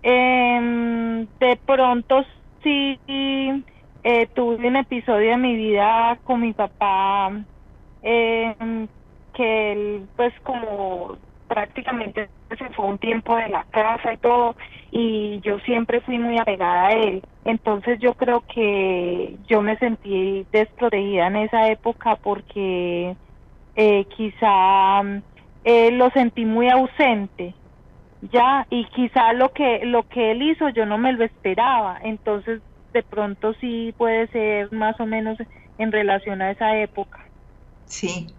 Eh, 0.02 1.28
de 1.40 1.56
pronto 1.66 2.24
sí 2.62 3.00
eh, 4.02 4.26
tuve 4.34 4.66
un 4.68 4.76
episodio 4.76 5.32
en 5.32 5.42
mi 5.42 5.56
vida 5.56 6.20
con 6.24 6.40
mi 6.40 6.54
papá 6.54 7.30
eh, 8.02 8.56
que 9.34 9.72
él 9.72 10.10
pues 10.16 10.32
como 10.42 11.18
prácticamente 11.48 12.30
se 12.50 12.68
fue 12.70 12.86
un 12.86 12.98
tiempo 12.98 13.36
de 13.36 13.48
la 13.48 13.64
casa 13.70 14.12
y 14.12 14.18
todo 14.18 14.54
y 14.90 15.40
yo 15.40 15.58
siempre 15.60 16.00
fui 16.02 16.18
muy 16.18 16.38
apegada 16.38 16.88
a 16.88 16.92
él. 16.92 17.22
Entonces 17.44 17.98
yo 18.00 18.14
creo 18.14 18.44
que 18.54 19.38
yo 19.48 19.62
me 19.62 19.76
sentí 19.78 20.46
desprotegida 20.52 21.26
en 21.26 21.36
esa 21.36 21.68
época 21.68 22.16
porque 22.22 23.16
eh, 23.74 24.06
quizá 24.16 25.00
eh, 25.64 25.90
lo 25.92 26.10
sentí 26.10 26.44
muy 26.44 26.68
ausente 26.68 27.56
ya 28.20 28.66
y 28.70 28.84
quizá 28.86 29.32
lo 29.32 29.50
que 29.50 29.84
lo 29.84 30.02
que 30.04 30.32
él 30.32 30.42
hizo 30.42 30.68
yo 30.70 30.86
no 30.86 30.98
me 30.98 31.12
lo 31.12 31.24
esperaba. 31.24 31.98
Entonces 32.02 32.62
de 32.92 33.02
pronto 33.02 33.54
sí 33.54 33.94
puede 33.96 34.28
ser 34.28 34.72
más 34.72 34.98
o 35.00 35.06
menos 35.06 35.38
en 35.78 35.92
relación 35.92 36.42
a 36.42 36.50
esa 36.50 36.76
época. 36.78 37.18
Sí 37.86 38.37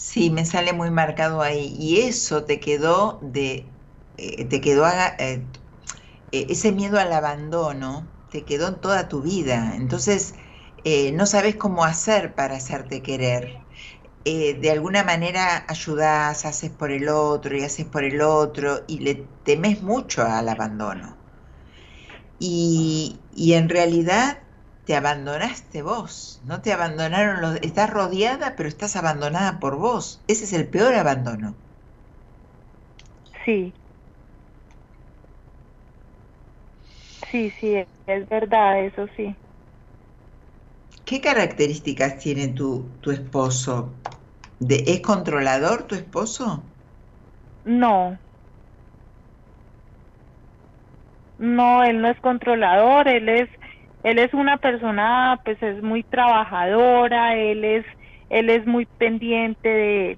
sí 0.00 0.30
me 0.30 0.46
sale 0.46 0.72
muy 0.72 0.90
marcado 0.90 1.42
ahí. 1.42 1.76
Y 1.78 2.00
eso 2.02 2.44
te 2.44 2.60
quedó 2.60 3.20
de 3.22 3.76
eh, 4.16 4.44
te 4.46 4.60
quedó 4.60 4.86
eh, 5.18 5.46
ese 6.32 6.72
miedo 6.72 6.98
al 6.98 7.12
abandono 7.12 8.08
te 8.30 8.44
quedó 8.44 8.68
en 8.68 8.80
toda 8.80 9.08
tu 9.08 9.22
vida. 9.22 9.74
Entonces 9.76 10.34
eh, 10.84 11.12
no 11.12 11.26
sabes 11.26 11.56
cómo 11.56 11.84
hacer 11.84 12.34
para 12.34 12.56
hacerte 12.56 13.02
querer. 13.02 13.66
De 14.24 14.70
alguna 14.70 15.04
manera 15.04 15.64
ayudas, 15.68 16.44
haces 16.44 16.70
por 16.70 16.92
el 16.92 17.08
otro 17.08 17.56
y 17.56 17.62
haces 17.64 17.86
por 17.86 18.04
el 18.04 18.20
otro 18.22 18.84
y 18.88 19.00
le 19.00 19.14
temes 19.44 19.82
mucho 19.82 20.22
al 20.24 20.48
abandono. 20.48 21.18
Y, 22.38 23.26
y 23.30 23.52
en 23.54 23.68
realidad 23.68 24.38
te 24.84 24.94
abandonaste 24.96 25.82
vos, 25.82 26.40
no 26.44 26.60
te 26.62 26.72
abandonaron 26.72 27.40
los... 27.40 27.56
Estás 27.62 27.90
rodeada 27.90 28.56
pero 28.56 28.68
estás 28.68 28.96
abandonada 28.96 29.58
por 29.60 29.76
vos. 29.76 30.22
Ese 30.28 30.44
es 30.44 30.52
el 30.52 30.68
peor 30.68 30.94
abandono. 30.94 31.56
Sí. 33.44 33.72
Sí, 37.30 37.52
sí, 37.60 37.76
es 38.06 38.28
verdad, 38.28 38.84
eso 38.84 39.06
sí. 39.16 39.36
¿Qué 41.04 41.20
características 41.20 42.18
tiene 42.18 42.48
tu, 42.48 42.92
tu 43.00 43.10
esposo? 43.10 43.96
¿De, 44.58 44.84
¿Es 44.86 45.00
controlador 45.00 45.84
tu 45.84 45.94
esposo? 45.94 46.64
No. 47.64 48.18
No, 51.38 51.82
él 51.82 52.00
no 52.02 52.08
es 52.10 52.20
controlador, 52.20 53.08
él 53.08 53.28
es 53.28 53.48
él 54.02 54.18
es 54.18 54.32
una 54.34 54.58
persona 54.58 55.40
pues 55.44 55.62
es 55.62 55.82
muy 55.82 56.02
trabajadora, 56.04 57.36
él 57.36 57.64
es 57.64 57.86
él 58.28 58.48
es 58.48 58.64
muy 58.66 58.86
pendiente 58.86 59.68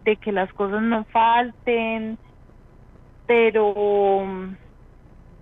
de, 0.04 0.16
que 0.18 0.32
las 0.32 0.52
cosas 0.52 0.82
no 0.82 1.04
falten, 1.06 2.18
pero 3.26 4.26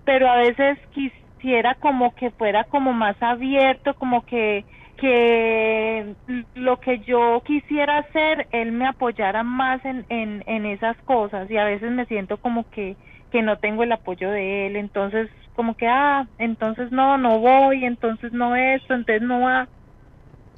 pero 0.05 0.28
a 0.30 0.36
veces 0.36 0.78
quisiera 0.93 1.74
como 1.76 2.14
que 2.14 2.30
fuera 2.32 2.64
como 2.64 2.93
más 2.93 3.16
abierto, 3.22 3.95
como 3.95 4.22
que 4.24 4.64
que 4.97 6.14
lo 6.55 6.78
que 6.80 7.01
yo 7.01 7.43
quisiera 7.47 7.99
hacer, 7.99 8.49
él 8.53 8.72
me 8.72 8.86
apoyara 8.86 9.43
más 9.43 9.82
en, 9.84 10.05
en 10.09 10.66
esas 10.66 10.97
cosas 11.05 11.51
y 11.51 11.57
a 11.57 11.64
veces 11.64 11.91
me 11.91 12.05
siento 12.07 12.36
como 12.38 12.68
que, 12.70 12.99
que 13.31 13.43
no 13.43 13.59
tengo 13.59 13.83
el 13.85 13.93
apoyo 13.93 14.31
de 14.31 14.66
él, 14.68 14.76
entonces 14.76 15.31
como 15.55 15.76
que, 15.76 15.87
ah, 15.89 16.28
entonces 16.39 16.91
no, 16.93 17.18
no 17.18 17.41
voy, 17.41 17.85
entonces 17.85 18.33
no 18.33 18.57
esto, 18.57 18.95
entonces 18.95 19.22
no 19.22 19.41
va, 19.43 19.70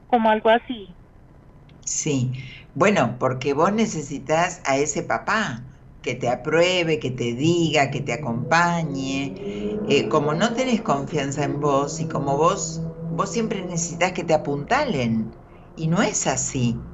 como 0.07 0.31
algo 0.31 0.51
así. 0.51 0.97
Sí, 1.85 2.33
bueno, 2.75 3.19
porque 3.21 3.55
vos 3.55 3.73
necesitas 3.73 4.61
a 4.65 4.79
ese 4.79 5.03
papá 5.05 5.69
que 6.01 6.15
te 6.15 6.29
apruebe, 6.29 6.99
que 6.99 7.11
te 7.11 7.35
diga, 7.35 7.91
que 7.91 8.01
te 8.01 8.13
acompañe. 8.13 9.41
Eh, 9.85 10.09
como 10.09 10.35
no 10.35 10.55
tenés 10.55 10.83
confianza 10.83 11.45
en 11.45 11.61
vos 11.61 12.01
y 12.01 12.09
como 12.09 12.37
vos 12.37 12.89
vos 13.09 13.31
siempre 13.31 13.63
necesitas 13.65 14.13
que 14.13 14.25
te 14.25 14.35
apuntalen. 14.35 15.37
Y 15.75 15.89
no 15.89 16.03
es 16.03 16.27
así. 16.27 16.92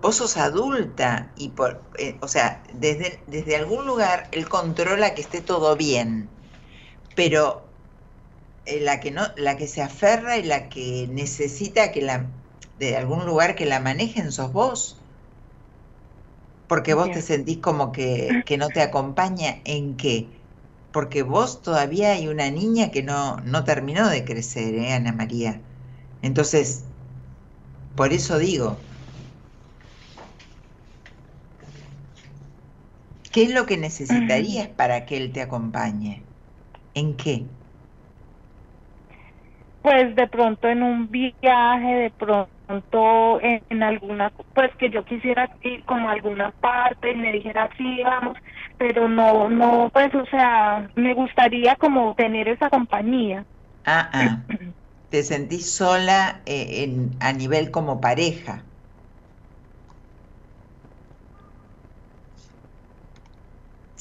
Vos 0.00 0.16
sos 0.16 0.36
adulta 0.36 1.32
y 1.36 1.50
por, 1.50 1.82
eh, 1.98 2.18
o 2.20 2.28
sea, 2.28 2.62
desde, 2.72 3.22
desde 3.26 3.56
algún 3.56 3.86
lugar 3.86 4.28
él 4.32 4.48
controla 4.48 5.14
que 5.14 5.22
esté 5.22 5.40
todo 5.40 5.76
bien. 5.76 6.28
Pero 7.16 7.62
eh, 8.64 8.80
la 8.80 9.00
que 9.00 9.10
no, 9.10 9.22
la 9.36 9.56
que 9.56 9.66
se 9.66 9.82
aferra 9.82 10.38
y 10.38 10.44
la 10.44 10.68
que 10.68 11.08
necesita 11.10 11.90
que 11.90 12.02
la, 12.02 12.26
de 12.78 12.96
algún 12.96 13.26
lugar 13.26 13.56
que 13.56 13.66
la 13.66 13.80
manejen 13.80 14.30
sos 14.32 14.52
vos. 14.52 14.96
Porque 16.68 16.94
vos 16.94 17.10
te 17.10 17.22
sentís 17.22 17.58
como 17.58 17.92
que, 17.92 18.42
que 18.46 18.58
no 18.58 18.68
te 18.68 18.82
acompaña 18.82 19.62
en 19.64 19.96
qué 19.96 20.38
porque 20.92 21.22
vos 21.22 21.62
todavía 21.62 22.12
hay 22.12 22.28
una 22.28 22.50
niña 22.50 22.90
que 22.90 23.02
no, 23.02 23.36
no 23.38 23.64
terminó 23.64 24.08
de 24.08 24.24
crecer, 24.24 24.74
¿eh, 24.74 24.92
Ana 24.92 25.12
María? 25.12 25.60
Entonces, 26.22 26.84
por 27.94 28.12
eso 28.12 28.38
digo, 28.38 28.87
¿qué 33.30 33.42
es 33.44 33.50
lo 33.54 33.66
que 33.66 33.76
necesitarías 33.76 34.68
para 34.68 35.06
que 35.06 35.16
él 35.16 35.32
te 35.32 35.42
acompañe? 35.42 36.28
¿En 36.94 37.16
qué? 37.16 37.50
Pues 39.80 40.14
de 40.16 40.26
pronto 40.28 40.68
en 40.68 40.82
un 40.82 41.08
viaje, 41.10 41.86
de 41.94 42.10
pronto 42.10 43.40
en, 43.40 43.62
en 43.70 43.82
alguna, 43.82 44.30
pues 44.52 44.70
que 44.78 44.90
yo 44.90 45.04
quisiera 45.04 45.48
ir 45.62 45.84
como 45.84 46.08
a 46.08 46.12
alguna 46.12 46.52
parte 46.60 47.12
y 47.12 47.16
me 47.16 47.32
dijera, 47.32 47.70
sí, 47.76 48.02
vamos, 48.04 48.36
pero 48.76 49.08
no, 49.08 49.48
no, 49.48 49.90
pues, 49.92 50.14
o 50.14 50.26
sea, 50.26 50.90
me 50.96 51.14
gustaría 51.14 51.76
como 51.76 52.14
tener 52.14 52.48
esa 52.48 52.68
compañía. 52.70 53.44
Ah, 53.84 54.10
ah. 54.14 54.46
¿Te 55.10 55.24
sentís 55.24 55.74
sola 55.76 56.42
eh, 56.46 56.84
en, 56.84 57.16
a 57.20 57.32
nivel 57.32 57.70
como 57.72 58.00
pareja? 58.00 58.67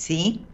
¿Sí? 0.04 0.48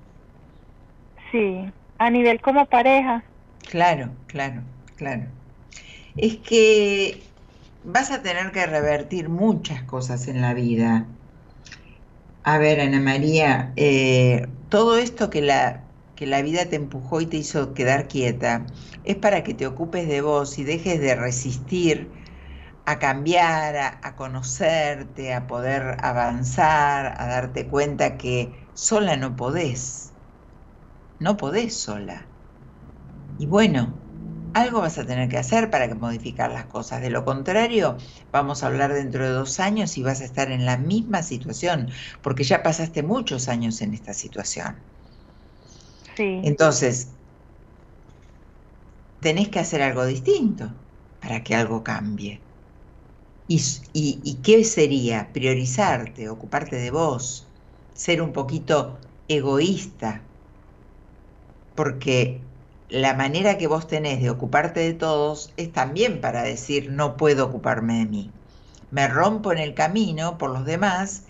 Sí, 1.31 1.73
a 1.97 2.09
nivel 2.11 2.39
como 2.39 2.67
pareja. 2.67 3.25
Claro, 3.71 4.17
claro, 4.27 4.63
claro. 4.95 5.33
Es 6.15 6.37
que 6.39 7.33
vas 7.83 8.11
a 8.11 8.21
tener 8.23 8.51
que 8.53 8.65
revertir 8.67 9.29
muchas 9.29 9.83
cosas 9.85 10.27
en 10.29 10.41
la 10.41 10.53
vida 10.55 11.09
A 12.43 12.57
ver, 12.57 12.79
Ana 12.81 12.99
María, 12.99 13.73
eh, 13.77 14.47
todo 14.69 14.97
esto 14.97 15.29
que 15.29 15.41
la, 15.41 15.89
que 16.15 16.25
la 16.27 16.41
vida 16.41 16.65
te 16.69 16.75
empujó 16.75 17.21
y 17.21 17.25
te 17.27 17.37
hizo 17.37 17.73
quedar 17.73 18.07
quieta 18.07 18.65
es 19.03 19.15
para 19.17 19.43
que 19.43 19.53
te 19.53 19.65
ocupes 19.67 20.07
de 20.07 20.21
vos 20.21 20.57
y 20.59 20.63
dejes 20.65 20.99
de 20.99 21.15
resistir 21.15 22.13
a 22.85 22.99
cambiar, 22.99 23.77
a, 23.77 23.99
a 24.03 24.15
conocerte, 24.17 25.33
a 25.33 25.47
poder 25.47 25.97
avanzar, 26.03 27.15
a 27.21 27.27
darte 27.27 27.67
cuenta 27.69 28.17
que 28.17 28.62
sola 28.73 29.15
no 29.17 29.35
podés. 29.35 30.15
No 31.27 31.31
podés 31.37 31.81
sola. 31.81 32.19
Y 33.37 33.45
bueno, 33.47 34.01
algo 34.53 34.81
vas 34.81 34.97
a 34.97 35.05
tener 35.05 35.29
que 35.29 35.37
hacer 35.37 35.69
para 35.69 35.87
que 35.87 35.93
modificar 35.95 36.51
las 36.51 36.65
cosas. 36.67 36.99
De 37.01 37.09
lo 37.11 37.25
contrario, 37.25 37.97
vamos 38.31 38.63
a 38.63 38.67
hablar 38.67 38.91
dentro 38.93 39.23
de 39.23 39.29
dos 39.31 39.59
años 39.59 39.97
y 39.97 40.03
vas 40.03 40.21
a 40.21 40.25
estar 40.25 40.51
en 40.51 40.65
la 40.65 40.77
misma 40.77 41.21
situación, 41.23 41.89
porque 42.23 42.43
ya 42.43 42.63
pasaste 42.63 43.03
muchos 43.03 43.49
años 43.49 43.81
en 43.81 43.93
esta 43.93 44.13
situación. 44.15 44.83
Sí. 46.15 46.49
Entonces, 46.49 47.17
tenés 49.19 49.49
que 49.49 49.57
hacer 49.59 49.81
algo 49.81 50.05
distinto 50.05 50.65
para 51.19 51.43
que 51.43 51.55
algo 51.55 51.83
cambie. 51.83 52.45
¿Y, 53.47 53.57
y, 53.93 54.21
y 54.23 54.41
qué 54.41 54.63
sería? 54.65 55.31
Priorizarte, 55.33 56.29
ocuparte 56.29 56.75
de 56.77 56.91
vos, 56.91 57.42
ser 57.93 58.21
un 58.21 58.33
poquito 58.33 58.99
egoísta, 59.27 60.21
porque 61.75 62.41
la 62.89 63.13
manera 63.13 63.57
que 63.57 63.67
vos 63.67 63.87
tenés 63.87 64.21
de 64.21 64.29
ocuparte 64.29 64.79
de 64.79 64.93
todos 64.93 65.53
es 65.57 65.71
también 65.71 66.21
para 66.21 66.43
decir 66.43 66.91
no 66.91 67.17
puedo 67.17 67.45
ocuparme 67.45 67.99
de 67.99 68.05
mí. 68.05 68.31
Me 68.91 69.07
rompo 69.07 69.51
en 69.51 69.57
el 69.59 69.73
camino 69.73 70.37
por 70.37 70.51
los 70.51 70.65
demás 70.65 71.23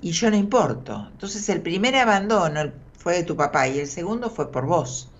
y 0.00 0.12
yo 0.12 0.30
no 0.30 0.36
importo. 0.36 1.08
Entonces 1.12 1.48
el 1.48 1.62
primer 1.62 1.96
abandono 1.96 2.72
fue 2.98 3.14
de 3.16 3.24
tu 3.24 3.36
papá 3.36 3.68
y 3.68 3.78
el 3.80 3.86
segundo 3.88 4.30
fue 4.30 4.50
por 4.52 4.66
vos. 4.66 5.12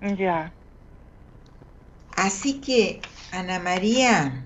Ya. 0.00 0.52
Así 2.16 2.60
que, 2.60 3.00
Ana 3.30 3.58
María, 3.60 4.45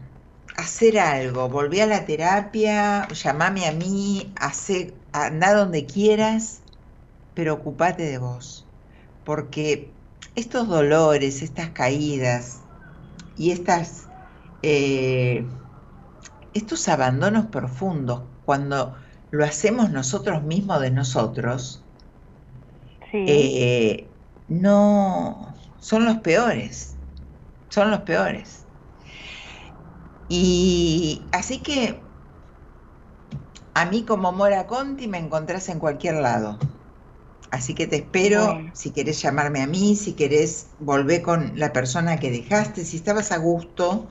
hacer 0.60 0.98
algo, 0.98 1.48
volví 1.48 1.80
a 1.80 1.86
la 1.86 2.04
terapia, 2.06 3.08
llamame 3.08 3.66
a 3.66 3.72
mí, 3.72 4.34
hace, 4.36 5.02
anda 5.12 5.54
donde 5.54 5.86
quieras, 5.86 6.64
pero 7.34 7.54
ocupate 7.54 8.04
de 8.04 8.18
vos 8.18 8.66
porque 9.24 10.00
estos 10.36 10.68
dolores, 10.68 11.42
estas 11.42 11.70
caídas 11.72 12.66
y 13.36 13.52
estas, 13.52 14.10
eh, 14.62 15.50
estos 16.52 16.88
abandonos 16.88 17.46
profundos, 17.46 18.30
cuando 18.44 18.96
lo 19.30 19.44
hacemos 19.44 19.90
nosotros 19.90 20.44
mismos 20.44 20.80
de 20.80 20.90
nosotros, 20.92 21.88
Sí. 23.10 23.18
eh, 23.24 24.18
no 24.48 25.54
son 25.78 26.04
los 26.04 26.18
peores, 26.18 26.98
son 27.70 27.90
los 27.92 28.02
peores. 28.02 28.69
Y 30.30 31.28
así 31.32 31.60
que 31.60 32.00
a 33.74 33.84
mí 33.86 34.04
como 34.04 34.30
Mora 34.32 34.66
Conti 34.68 35.08
me 35.08 35.18
encontrás 35.18 35.68
en 35.68 35.80
cualquier 35.80 36.14
lado. 36.16 36.58
Así 37.50 37.74
que 37.74 37.88
te 37.88 37.96
espero, 37.96 38.46
Bueno. 38.46 38.70
si 38.72 38.92
querés 38.92 39.20
llamarme 39.20 39.60
a 39.62 39.66
mí, 39.66 39.96
si 39.96 40.14
querés 40.14 40.68
volver 40.78 41.22
con 41.22 41.58
la 41.58 41.72
persona 41.72 42.18
que 42.20 42.30
dejaste, 42.30 42.84
si 42.84 42.96
estabas 42.96 43.32
a 43.32 43.38
gusto, 43.38 44.08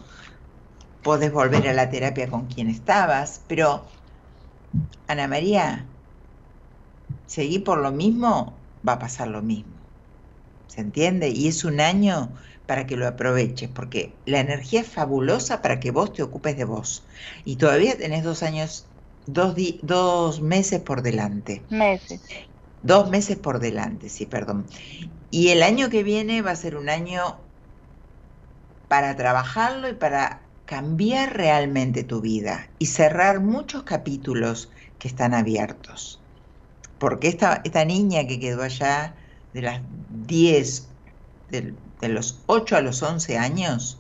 podés 1.04 1.32
volver 1.32 1.68
a 1.70 1.74
la 1.74 1.90
terapia 1.90 2.30
con 2.30 2.48
quien 2.48 2.70
estabas, 2.70 3.42
pero 3.48 3.86
Ana 5.08 5.28
María, 5.28 5.86
seguí 7.26 7.60
por 7.60 7.80
lo 7.80 7.92
mismo, 7.92 8.66
va 8.88 8.94
a 8.94 9.00
pasar 9.00 9.28
lo 9.30 9.42
mismo. 9.42 9.74
¿Se 10.68 10.82
entiende? 10.82 11.30
Y 11.30 11.48
es 11.48 11.64
un 11.66 11.80
año 11.80 12.34
para 12.70 12.86
que 12.88 12.98
lo 12.98 13.08
aproveches, 13.08 13.70
porque 13.78 14.22
la 14.26 14.40
energía 14.42 14.82
es 14.82 14.90
fabulosa 14.98 15.62
para 15.64 15.80
que 15.82 15.92
vos 15.92 16.14
te 16.14 16.24
ocupes 16.24 16.56
de 16.58 16.66
vos. 16.66 17.08
Y 17.46 17.58
todavía 17.58 17.98
tenés 17.98 18.24
dos 18.24 18.44
años, 18.44 18.72
dos, 19.26 19.56
di- 19.56 19.80
dos 19.84 20.42
meses 20.42 20.82
por 20.82 21.02
delante. 21.02 21.54
Meses. 21.70 22.22
Dos 22.82 23.10
meses 23.10 23.38
por 23.38 23.60
delante, 23.60 24.10
sí, 24.10 24.26
perdón. 24.26 24.66
Y 25.30 25.50
el 25.50 25.64
año 25.64 25.90
que 25.90 26.04
viene 26.04 26.42
va 26.44 26.52
a 26.52 26.56
ser 26.58 26.76
un 26.78 26.90
año 26.90 27.50
para 28.88 29.16
trabajarlo 29.16 29.90
y 29.90 29.94
para 29.96 30.52
cambiar 30.66 31.36
realmente 31.38 32.04
tu 32.04 32.22
vida 32.22 32.76
y 32.80 32.88
cerrar 32.88 33.42
muchos 33.42 33.84
capítulos 33.84 34.72
que 34.98 35.08
están 35.08 35.34
abiertos. 35.34 36.28
Porque 37.00 37.28
esta, 37.30 37.62
esta 37.66 37.86
niña 37.86 38.28
que 38.28 38.40
quedó 38.40 38.64
allá 38.64 39.18
de 39.54 39.62
las 39.64 39.84
10, 39.90 40.96
del- 41.50 41.82
de, 42.00 42.10
los 42.10 42.44
8 42.48 42.78
a 42.78 42.82
los 42.82 43.02
11 43.04 43.38
años, 43.38 43.98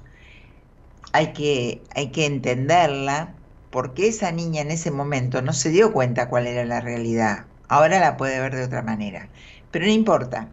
hay 1.14 1.34
que, 1.34 1.84
hay 1.96 2.12
que 2.12 2.26
entenderla 2.26 3.36
porque 3.70 4.08
esa 4.08 4.32
niña 4.32 4.62
en 4.62 4.72
ese 4.72 4.92
momento 4.92 5.42
no 5.42 5.54
se 5.54 5.70
dio 5.70 5.94
cuenta 5.94 6.30
cuál 6.30 6.48
era 6.48 6.66
la 6.66 6.82
realidad. 6.82 7.46
Ahora 7.68 8.00
la 8.00 8.18
puede 8.18 8.40
ver 8.40 8.56
de 8.56 8.64
otra 8.64 8.82
manera. 8.82 9.30
Pero 9.72 9.86
no 9.86 9.92
importa. 9.92 10.50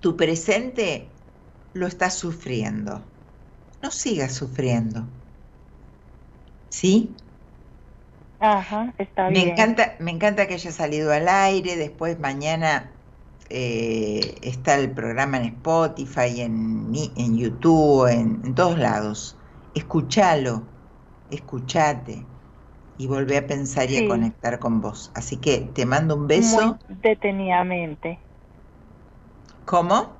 Tu 0.00 0.16
presente 0.16 1.08
lo 1.72 1.86
estás 1.86 2.14
sufriendo. 2.18 3.04
No 3.82 3.90
sigas 3.90 4.34
sufriendo. 4.34 5.06
¿Sí? 6.70 7.14
Ajá, 8.40 8.94
está 8.98 9.30
Me 9.30 9.40
bien. 9.40 9.48
encanta, 9.50 9.96
me 10.00 10.10
encanta 10.10 10.46
que 10.46 10.54
haya 10.54 10.72
salido 10.72 11.12
al 11.12 11.28
aire. 11.28 11.76
Después 11.76 12.18
mañana 12.18 12.90
eh, 13.50 14.36
está 14.42 14.76
el 14.76 14.92
programa 14.92 15.36
en 15.36 15.44
Spotify, 15.44 16.40
en, 16.40 16.92
en 17.16 17.36
YouTube, 17.36 18.06
en, 18.06 18.40
en 18.44 18.54
todos 18.54 18.78
lados. 18.78 19.36
Escúchalo, 19.74 20.62
escúchate 21.30 22.24
y 23.00 23.06
volvé 23.06 23.38
a 23.38 23.46
pensar 23.46 23.90
y 23.90 23.96
a 23.96 24.08
conectar 24.08 24.58
con 24.58 24.80
vos. 24.80 25.10
Así 25.14 25.38
que 25.38 25.70
te 25.74 25.86
mando 25.86 26.16
un 26.16 26.26
beso. 26.26 26.78
Muy 26.88 26.98
detenidamente. 27.02 28.18
¿Cómo? 29.64 30.12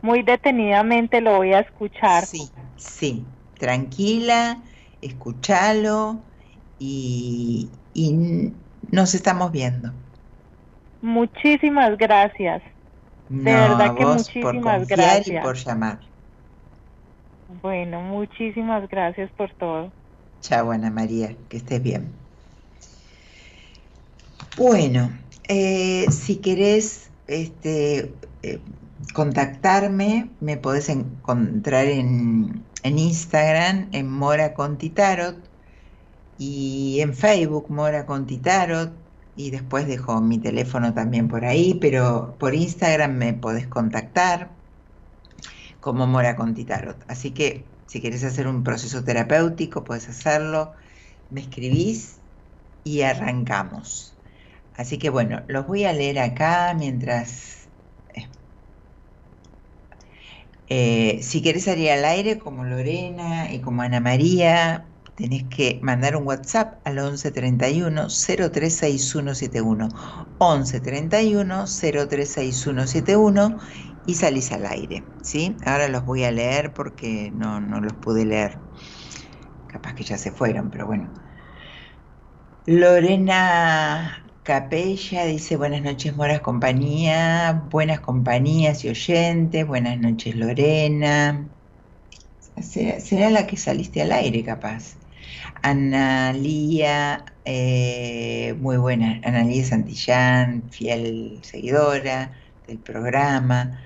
Muy 0.00 0.22
detenidamente 0.22 1.20
lo 1.20 1.36
voy 1.36 1.52
a 1.52 1.60
escuchar. 1.60 2.24
Sí, 2.24 2.50
sí. 2.76 3.24
Tranquila, 3.58 4.62
escúchalo 5.02 6.20
y, 6.78 7.70
nos 8.90 9.14
estamos 9.14 9.52
viendo. 9.52 9.92
Muchísimas 11.02 11.98
gracias. 11.98 12.62
No, 13.28 13.44
verdad 13.44 13.94
que 13.96 14.04
vos 14.04 14.30
por 14.40 14.54
muchísimas 14.54 14.78
confiar 14.78 15.00
y 15.00 15.30
gracias. 15.30 15.44
por 15.44 15.56
llamar. 15.56 16.00
Bueno, 17.60 18.00
muchísimas 18.00 18.88
gracias 18.88 19.30
por 19.32 19.52
todo. 19.54 19.92
Chao, 20.40 20.70
Ana 20.70 20.90
María, 20.90 21.36
que 21.48 21.58
estés 21.58 21.82
bien. 21.82 22.12
Bueno, 24.56 25.10
eh, 25.48 26.06
si 26.10 26.36
querés 26.36 27.10
este, 27.26 28.14
eh, 28.42 28.60
contactarme, 29.12 30.30
me 30.40 30.56
podés 30.56 30.88
encontrar 30.88 31.86
en, 31.86 32.64
en 32.82 32.98
Instagram, 32.98 33.88
en 33.92 34.10
Mora 34.10 34.54
Conti 34.54 34.90
Tarot, 34.90 35.50
y 36.38 37.00
en 37.00 37.14
Facebook, 37.14 37.70
Mora 37.70 38.04
Conti 38.06 38.38
Tarot, 38.38 39.01
y 39.36 39.50
después 39.50 39.86
dejo 39.86 40.20
mi 40.20 40.38
teléfono 40.38 40.94
también 40.94 41.28
por 41.28 41.44
ahí, 41.44 41.74
pero 41.74 42.36
por 42.38 42.54
Instagram 42.54 43.12
me 43.16 43.34
podés 43.34 43.66
contactar 43.68 44.50
como 45.80 46.06
Mora 46.06 46.36
Conti 46.36 46.64
Tarot. 46.64 47.04
Así 47.08 47.32
que 47.32 47.64
si 47.86 48.00
querés 48.00 48.24
hacer 48.24 48.46
un 48.46 48.64
proceso 48.64 49.04
terapéutico, 49.04 49.84
puedes 49.84 50.08
hacerlo, 50.08 50.74
me 51.30 51.40
escribís 51.42 52.22
y 52.84 53.02
arrancamos. 53.02 54.20
Así 54.74 54.98
que 54.98 55.10
bueno, 55.10 55.44
los 55.48 55.66
voy 55.66 55.84
a 55.84 55.92
leer 55.92 56.18
acá 56.18 56.74
mientras... 56.78 57.70
eh, 60.68 61.20
si 61.22 61.42
querés 61.42 61.64
salir 61.64 61.90
al 61.90 62.04
aire 62.04 62.38
como 62.38 62.64
Lorena 62.64 63.52
y 63.52 63.60
como 63.60 63.82
Ana 63.82 64.00
María, 64.00 64.91
tenés 65.14 65.44
que 65.48 65.80
mandar 65.82 66.16
un 66.16 66.26
WhatsApp 66.26 66.80
al 66.86 66.98
11 66.98 67.30
31 67.32 68.08
036171. 68.08 69.88
11 70.38 70.80
31 70.80 71.66
036171 71.66 73.58
y 74.04 74.14
salís 74.14 74.52
al 74.52 74.66
aire, 74.66 75.04
¿sí? 75.22 75.56
Ahora 75.64 75.88
los 75.88 76.04
voy 76.04 76.24
a 76.24 76.32
leer 76.32 76.72
porque 76.74 77.30
no, 77.32 77.60
no 77.60 77.80
los 77.80 77.94
pude 77.94 78.24
leer. 78.24 78.58
Capaz 79.66 79.94
que 79.94 80.04
ya 80.04 80.18
se 80.18 80.32
fueron, 80.32 80.70
pero 80.70 80.86
bueno. 80.86 81.12
Lorena 82.66 84.24
Capella 84.42 85.24
dice 85.26 85.56
buenas 85.56 85.82
noches 85.82 86.16
Moras 86.16 86.40
Compañía, 86.40 87.66
buenas 87.70 88.00
compañías 88.00 88.84
y 88.84 88.88
oyentes, 88.88 89.66
buenas 89.66 89.98
noches 89.98 90.34
Lorena. 90.36 91.48
Será 92.62 93.30
la 93.30 93.46
que 93.46 93.56
saliste 93.56 94.02
al 94.02 94.12
aire 94.12 94.42
capaz. 94.44 95.01
Analía, 95.62 97.24
eh, 97.44 98.54
muy 98.58 98.76
buena, 98.76 99.20
Analía 99.24 99.64
Santillán, 99.64 100.70
fiel 100.70 101.40
seguidora 101.44 102.32
del 102.66 102.80
programa. 102.80 103.80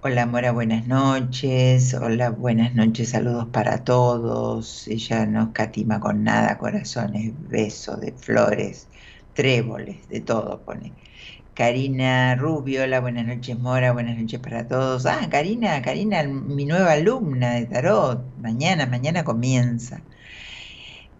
Hola 0.00 0.26
Mora, 0.26 0.52
buenas 0.52 0.86
noches. 0.86 1.94
Hola, 1.94 2.30
buenas 2.30 2.74
noches, 2.74 3.10
saludos 3.10 3.48
para 3.52 3.84
todos. 3.84 4.86
Ella 4.88 5.26
no 5.26 5.52
catima 5.52 6.00
con 6.00 6.22
nada, 6.24 6.58
corazones, 6.58 7.32
besos 7.48 8.00
de 8.00 8.12
flores, 8.12 8.90
tréboles, 9.32 10.08
de 10.08 10.20
todo 10.20 10.64
pone. 10.64 10.96
Karina 11.54 12.36
Rubio, 12.36 12.82
hola, 12.84 13.00
buenas 13.00 13.26
noches 13.26 13.58
Mora, 13.58 13.92
buenas 13.92 14.18
noches 14.18 14.40
para 14.40 14.66
todos. 14.68 15.06
Ah, 15.06 15.28
Karina, 15.30 15.82
Karina, 15.82 16.22
mi 16.24 16.66
nueva 16.66 16.92
alumna 16.92 17.54
de 17.54 17.66
tarot, 17.66 18.36
mañana, 18.36 18.86
mañana 18.86 19.24
comienza. 19.24 20.06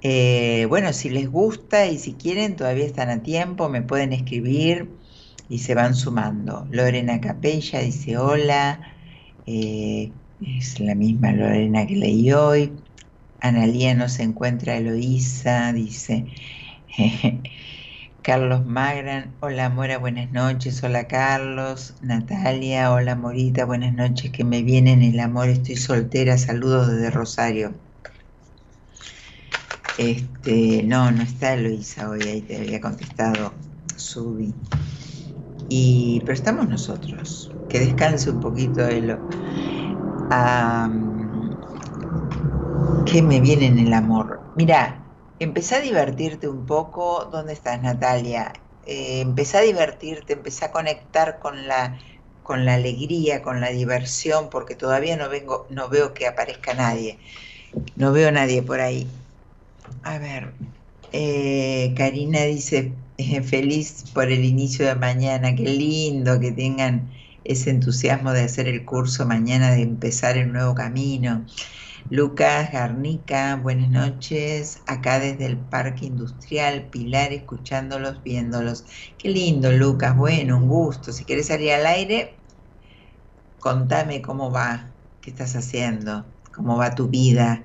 Eh, 0.01 0.67
bueno, 0.69 0.93
si 0.93 1.11
les 1.11 1.29
gusta 1.29 1.87
y 1.87 1.99
si 1.99 2.17
quieren, 2.17 2.57
todavía 2.57 2.85
están 2.87 3.11
a 3.11 3.23
tiempo, 3.23 3.69
me 3.69 3.83
pueden 3.83 4.13
escribir 4.13 4.99
y 5.49 5.59
se 5.61 5.75
van 5.75 5.95
sumando. 5.95 6.67
Lorena 6.71 7.21
Capella 7.21 7.81
dice 7.81 8.17
hola, 8.19 8.95
eh, 9.47 10.15
es 10.41 10.81
la 10.81 10.95
misma 10.95 11.33
Lorena 11.33 11.87
que 11.87 11.97
leí 11.97 12.33
hoy. 12.33 12.85
Analía 13.41 13.95
no 13.95 14.09
se 14.09 14.23
encuentra 14.25 14.77
Eloísa, 14.77 15.73
dice. 15.73 16.27
Carlos 18.23 18.67
Magran, 18.67 19.37
hola 19.41 19.71
Mora, 19.71 19.99
buenas 19.99 20.31
noches, 20.33 20.83
hola 20.85 21.09
Carlos, 21.09 21.97
Natalia, 22.03 22.93
hola 22.93 23.15
Morita, 23.17 23.65
buenas 23.65 23.95
noches, 23.95 24.33
que 24.33 24.45
me 24.45 24.63
viene 24.63 24.93
en 24.93 25.03
el 25.03 25.21
amor, 25.21 25.49
estoy 25.49 25.77
soltera, 25.77 26.37
saludos 26.39 26.89
desde 26.91 27.11
Rosario. 27.11 27.86
Este, 29.99 30.83
no, 30.85 31.11
no 31.11 31.23
está 31.23 31.55
Eloisa 31.55 32.11
hoy, 32.11 32.21
ahí 32.23 32.43
te 32.43 32.57
había 32.57 32.81
contestado 32.81 33.53
Subi. 33.97 34.55
Y, 35.69 36.21
pero 36.21 36.35
estamos 36.35 36.69
nosotros, 36.69 37.51
que 37.69 37.81
descanse 37.81 38.31
un 38.31 38.41
poquito 38.41 38.87
Elo. 38.87 39.21
¿Qué 43.07 43.23
me 43.23 43.41
viene 43.41 43.67
en 43.67 43.79
el 43.79 43.93
amor? 43.95 44.41
Mira, 44.55 45.07
empecé 45.39 45.77
a 45.77 45.81
divertirte 45.81 46.49
un 46.49 46.67
poco. 46.67 47.27
¿Dónde 47.33 47.53
estás, 47.53 47.81
Natalia? 47.83 48.53
Eh, 48.85 49.21
empecé 49.21 49.59
a 49.59 49.63
divertirte, 49.63 50.35
empecé 50.35 50.67
a 50.67 50.73
conectar 50.73 51.39
con 51.39 51.67
la, 51.67 51.99
con 52.43 52.65
la 52.65 52.75
alegría, 52.75 53.43
con 53.43 53.61
la 53.61 53.71
diversión, 53.71 54.51
porque 54.51 54.75
todavía 54.75 55.17
no, 55.17 55.29
vengo, 55.29 55.67
no 55.71 55.89
veo 55.89 56.15
que 56.15 56.27
aparezca 56.27 56.75
nadie. 56.75 57.19
No 57.97 58.13
veo 58.13 58.31
nadie 58.33 58.63
por 58.63 58.81
ahí. 58.81 59.07
A 60.03 60.19
ver, 60.19 60.55
eh, 61.13 61.95
Karina 61.97 62.43
dice, 62.43 62.95
eh, 63.17 63.43
feliz 63.43 64.05
por 64.13 64.31
el 64.31 64.45
inicio 64.45 64.87
de 64.87 64.95
mañana, 64.95 65.55
qué 65.55 65.65
lindo 65.65 66.41
que 66.41 66.53
tengan 66.53 67.11
ese 67.45 67.71
entusiasmo 67.71 68.33
de 68.33 68.43
hacer 68.43 68.69
el 68.69 68.85
curso 68.85 69.27
mañana, 69.27 69.73
de 69.73 69.83
empezar 69.83 70.37
el 70.37 70.53
nuevo 70.53 70.75
camino. 70.75 71.47
Lucas 72.11 72.73
Garnica, 72.73 73.57
buenas 73.57 73.91
noches. 73.91 74.83
Acá 74.87 75.19
desde 75.19 75.47
el 75.47 75.59
Parque 75.59 76.07
Industrial 76.07 76.89
Pilar, 76.91 77.33
escuchándolos, 77.33 78.23
viéndolos. 78.23 78.85
Qué 79.19 79.29
lindo, 79.29 79.73
Lucas. 79.73 80.17
Bueno, 80.17 80.57
un 80.57 80.69
gusto. 80.69 81.13
Si 81.13 81.25
quieres 81.25 81.47
salir 81.49 81.73
al 81.73 81.87
aire, 81.87 82.41
contame 83.59 84.23
cómo 84.23 84.51
va, 84.51 84.95
qué 85.21 85.31
estás 85.31 85.57
haciendo, 85.57 86.25
cómo 86.55 86.77
va 86.77 86.95
tu 86.95 87.09
vida. 87.09 87.65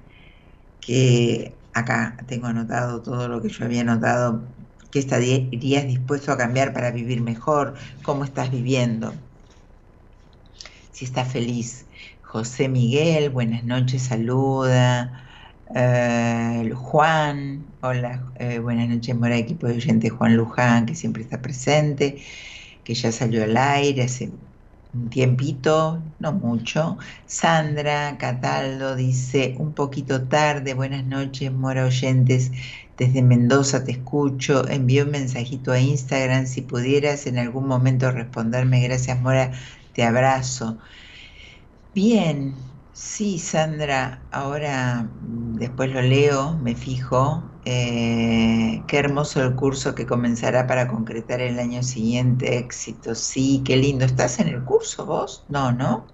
Que 0.80 1.61
acá 1.74 2.18
tengo 2.28 2.48
anotado 2.48 3.02
todo 3.02 3.28
lo 3.28 3.42
que 3.42 3.50
yo 3.50 3.66
había 3.66 3.82
anotado. 3.82 4.54
¿Qué 4.92 5.00
estarías 5.00 5.88
dispuesto 5.88 6.32
a 6.32 6.38
cambiar 6.38 6.74
para 6.74 6.92
vivir 6.92 7.22
mejor? 7.22 7.76
¿Cómo 8.04 8.26
estás 8.26 8.52
viviendo? 8.52 9.14
Si 10.92 11.06
estás 11.06 11.32
feliz 11.32 11.88
José 12.22 12.70
Miguel, 12.70 13.30
buenas 13.30 13.64
noches, 13.64 14.04
saluda. 14.04 15.30
Eh, 15.76 16.72
Juan, 16.76 17.76
hola, 17.82 18.32
eh, 18.36 18.60
buenas 18.60 18.88
noches, 18.90 19.16
Mora, 19.16 19.38
equipo 19.38 19.68
de 19.68 19.76
oyente 19.76 20.10
Juan 20.10 20.36
Luján, 20.38 20.86
que 20.86 20.96
siempre 20.96 21.24
está 21.24 21.42
presente, 21.42 22.24
que 22.84 22.94
ya 22.96 23.12
salió 23.12 23.44
al 23.44 23.58
aire 23.58 24.04
hace 24.04 24.32
un 24.94 25.10
tiempito, 25.10 26.04
no 26.20 26.34
mucho. 26.34 26.98
Sandra 27.26 28.18
Cataldo 28.18 28.96
dice, 28.96 29.56
un 29.60 29.74
poquito 29.74 30.28
tarde, 30.28 30.74
buenas 30.74 31.06
noches, 31.06 31.52
Mora 31.52 31.86
Oyentes, 31.86 32.52
desde 32.98 33.22
Mendoza 33.24 33.84
te 33.84 33.92
escucho, 33.94 34.68
envío 34.70 35.06
un 35.06 35.12
mensajito 35.12 35.72
a 35.72 35.80
Instagram, 35.80 36.46
si 36.48 36.62
pudieras 36.62 37.26
en 37.28 37.38
algún 37.40 37.68
momento 37.68 38.12
responderme, 38.12 38.82
gracias 38.84 39.20
Mora, 39.22 39.52
te 39.94 40.04
abrazo. 40.04 40.80
Bien, 41.94 42.71
sí, 43.04 43.40
Sandra, 43.40 44.28
ahora 44.32 45.04
mm, 45.20 45.56
después 45.56 45.92
lo 45.92 46.02
leo, 46.02 46.58
me 46.60 46.76
fijo. 46.76 47.56
Eh, 47.66 48.86
qué 48.88 48.98
hermoso 48.98 49.44
el 49.44 49.56
curso 49.56 49.94
que 49.96 50.06
comenzará 50.08 50.68
para 50.68 50.88
concretar 50.88 51.42
el 51.42 51.60
año 51.60 51.84
siguiente. 51.84 52.58
Éxito, 52.58 53.16
sí, 53.16 53.64
qué 53.66 53.78
lindo. 53.78 54.06
¿Estás 54.06 54.40
en 54.40 54.48
el 54.50 54.64
curso 54.64 55.06
vos? 55.06 55.46
No, 55.50 55.72
¿no? 55.72 56.08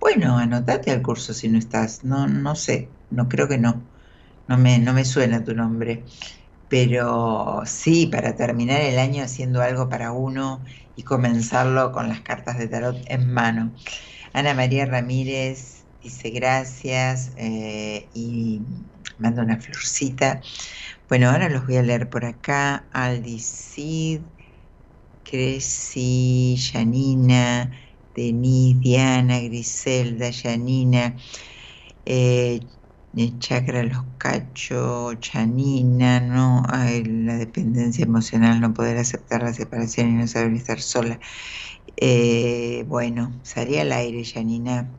Bueno, 0.00 0.38
anotate 0.38 0.90
al 0.90 1.02
curso 1.02 1.34
si 1.34 1.48
no 1.48 1.58
estás. 1.58 2.04
No, 2.04 2.26
no 2.28 2.54
sé, 2.56 2.96
no 3.10 3.28
creo 3.28 3.48
que 3.48 3.58
no. 3.58 3.88
No 4.48 4.58
me, 4.58 4.78
no 4.78 4.92
me 4.94 5.04
suena 5.04 5.44
tu 5.44 5.54
nombre. 5.54 6.06
Pero 6.68 7.62
sí, 7.66 8.06
para 8.06 8.34
terminar 8.36 8.80
el 8.80 8.98
año 8.98 9.22
haciendo 9.24 9.60
algo 9.62 9.88
para 9.90 10.12
uno 10.12 10.64
y 10.94 11.04
comenzarlo 11.04 11.92
con 11.92 12.08
las 12.08 12.22
cartas 12.22 12.58
de 12.58 12.68
tarot 12.68 12.96
en 13.06 13.30
mano. 13.32 13.74
Ana 14.32 14.54
María 14.54 14.86
Ramírez 14.86 15.81
dice 16.02 16.30
gracias 16.30 17.32
eh, 17.36 18.10
y 18.14 18.62
manda 19.18 19.42
una 19.42 19.60
florcita. 19.60 20.40
Bueno, 21.08 21.30
ahora 21.30 21.48
los 21.48 21.66
voy 21.66 21.76
a 21.76 21.82
leer 21.82 22.10
por 22.10 22.24
acá. 22.24 22.88
Aldi 22.92 23.38
Cid, 23.40 24.22
Creci, 25.22 26.56
Janina, 26.58 27.70
Denis, 28.14 28.80
Diana, 28.80 29.40
Griselda, 29.40 30.30
Janina, 30.32 31.16
eh, 32.04 32.60
Chakra 33.38 33.82
Los 33.84 34.04
Cachos, 34.18 35.18
Chanina, 35.20 36.20
¿no? 36.20 36.62
la 36.68 37.36
dependencia 37.36 38.04
emocional, 38.04 38.60
no 38.60 38.74
poder 38.74 38.98
aceptar 38.98 39.42
la 39.42 39.52
separación 39.52 40.10
y 40.10 40.12
no 40.14 40.26
saber 40.26 40.52
estar 40.54 40.80
sola. 40.80 41.20
Eh, 41.96 42.84
bueno, 42.88 43.40
salía 43.44 43.82
al 43.82 43.92
aire, 43.92 44.24
Janina. 44.24 44.98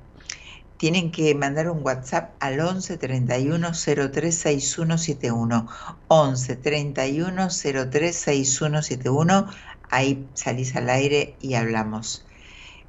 Tienen 0.84 1.11
que 1.11 1.34
mandar 1.34 1.69
un 1.69 1.81
WhatsApp 1.81 2.36
al 2.41 2.59
11 2.59 2.97
31 2.97 3.71
03 3.71 4.36
6171. 4.36 5.69
11 6.09 6.55
31 6.57 7.47
03 7.89 8.13
6171. 8.13 9.47
Ahí 9.89 10.27
salís 10.34 10.75
al 10.75 10.89
aire 10.89 11.38
y 11.39 11.53
hablamos. 11.53 12.25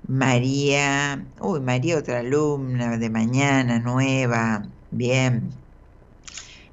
María, 0.08 1.24
uy, 1.38 1.60
María, 1.60 1.98
otra 1.98 2.18
alumna 2.18 2.98
de 2.98 3.10
mañana, 3.10 3.78
nueva. 3.78 4.66
Bien. 4.90 5.50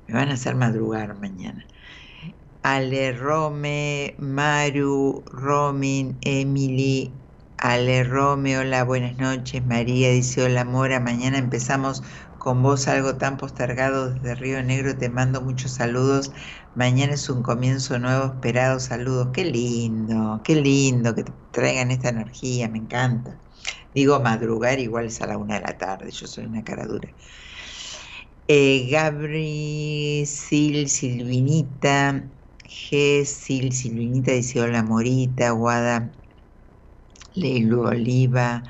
Me 0.08 0.16
van 0.16 0.30
a 0.30 0.34
hacer 0.34 0.56
madrugar 0.56 1.20
mañana. 1.20 1.68
Ale 2.64 3.12
Rome, 3.12 4.16
Maru, 4.18 5.24
Romin, 5.32 6.18
Emily, 6.22 7.12
Ale 7.62 8.04
Romeo, 8.04 8.60
hola, 8.62 8.84
buenas 8.84 9.18
noches. 9.18 9.64
María 9.66 10.10
dice, 10.12 10.44
hola 10.44 10.66
Mora, 10.66 11.00
mañana 11.00 11.38
empezamos 11.38 12.02
con 12.38 12.62
vos 12.64 12.88
algo 12.90 13.16
tan 13.18 13.38
postergado 13.38 14.14
desde 14.14 14.36
Río 14.36 14.62
Negro. 14.64 14.98
Te 14.98 15.08
mando 15.10 15.42
muchos 15.42 15.72
saludos. 15.74 16.32
Mañana 16.74 17.14
es 17.14 17.30
un 17.30 17.42
comienzo 17.44 18.00
nuevo, 18.00 18.26
esperado. 18.34 18.80
Saludos. 18.82 19.30
Qué 19.34 19.46
lindo, 19.46 20.42
qué 20.44 20.56
lindo 20.56 21.16
que 21.16 21.24
te 21.24 21.34
traigan 21.52 21.92
esta 21.92 22.10
energía, 22.10 22.68
me 22.68 22.80
encanta. 22.80 23.40
Digo 23.94 24.20
madrugar 24.20 24.80
igual 24.80 25.06
es 25.06 25.22
a 25.22 25.28
la 25.28 25.38
una 25.38 25.56
de 25.56 25.62
la 25.62 25.78
tarde, 25.78 26.12
yo 26.12 26.28
soy 26.28 26.46
una 26.46 26.64
cara 26.66 26.86
dura. 26.86 27.10
Eh, 28.48 28.88
Gabri, 28.92 30.26
Sil, 30.28 30.90
Silvinita, 30.90 32.30
G, 32.68 33.24
Sil, 33.26 33.72
Silvinita 33.72 34.32
dice 34.34 34.62
hola 34.62 34.84
Morita, 34.84 35.52
Guada, 35.52 36.12
Leilu 37.34 37.84
Oliva, 37.88 38.64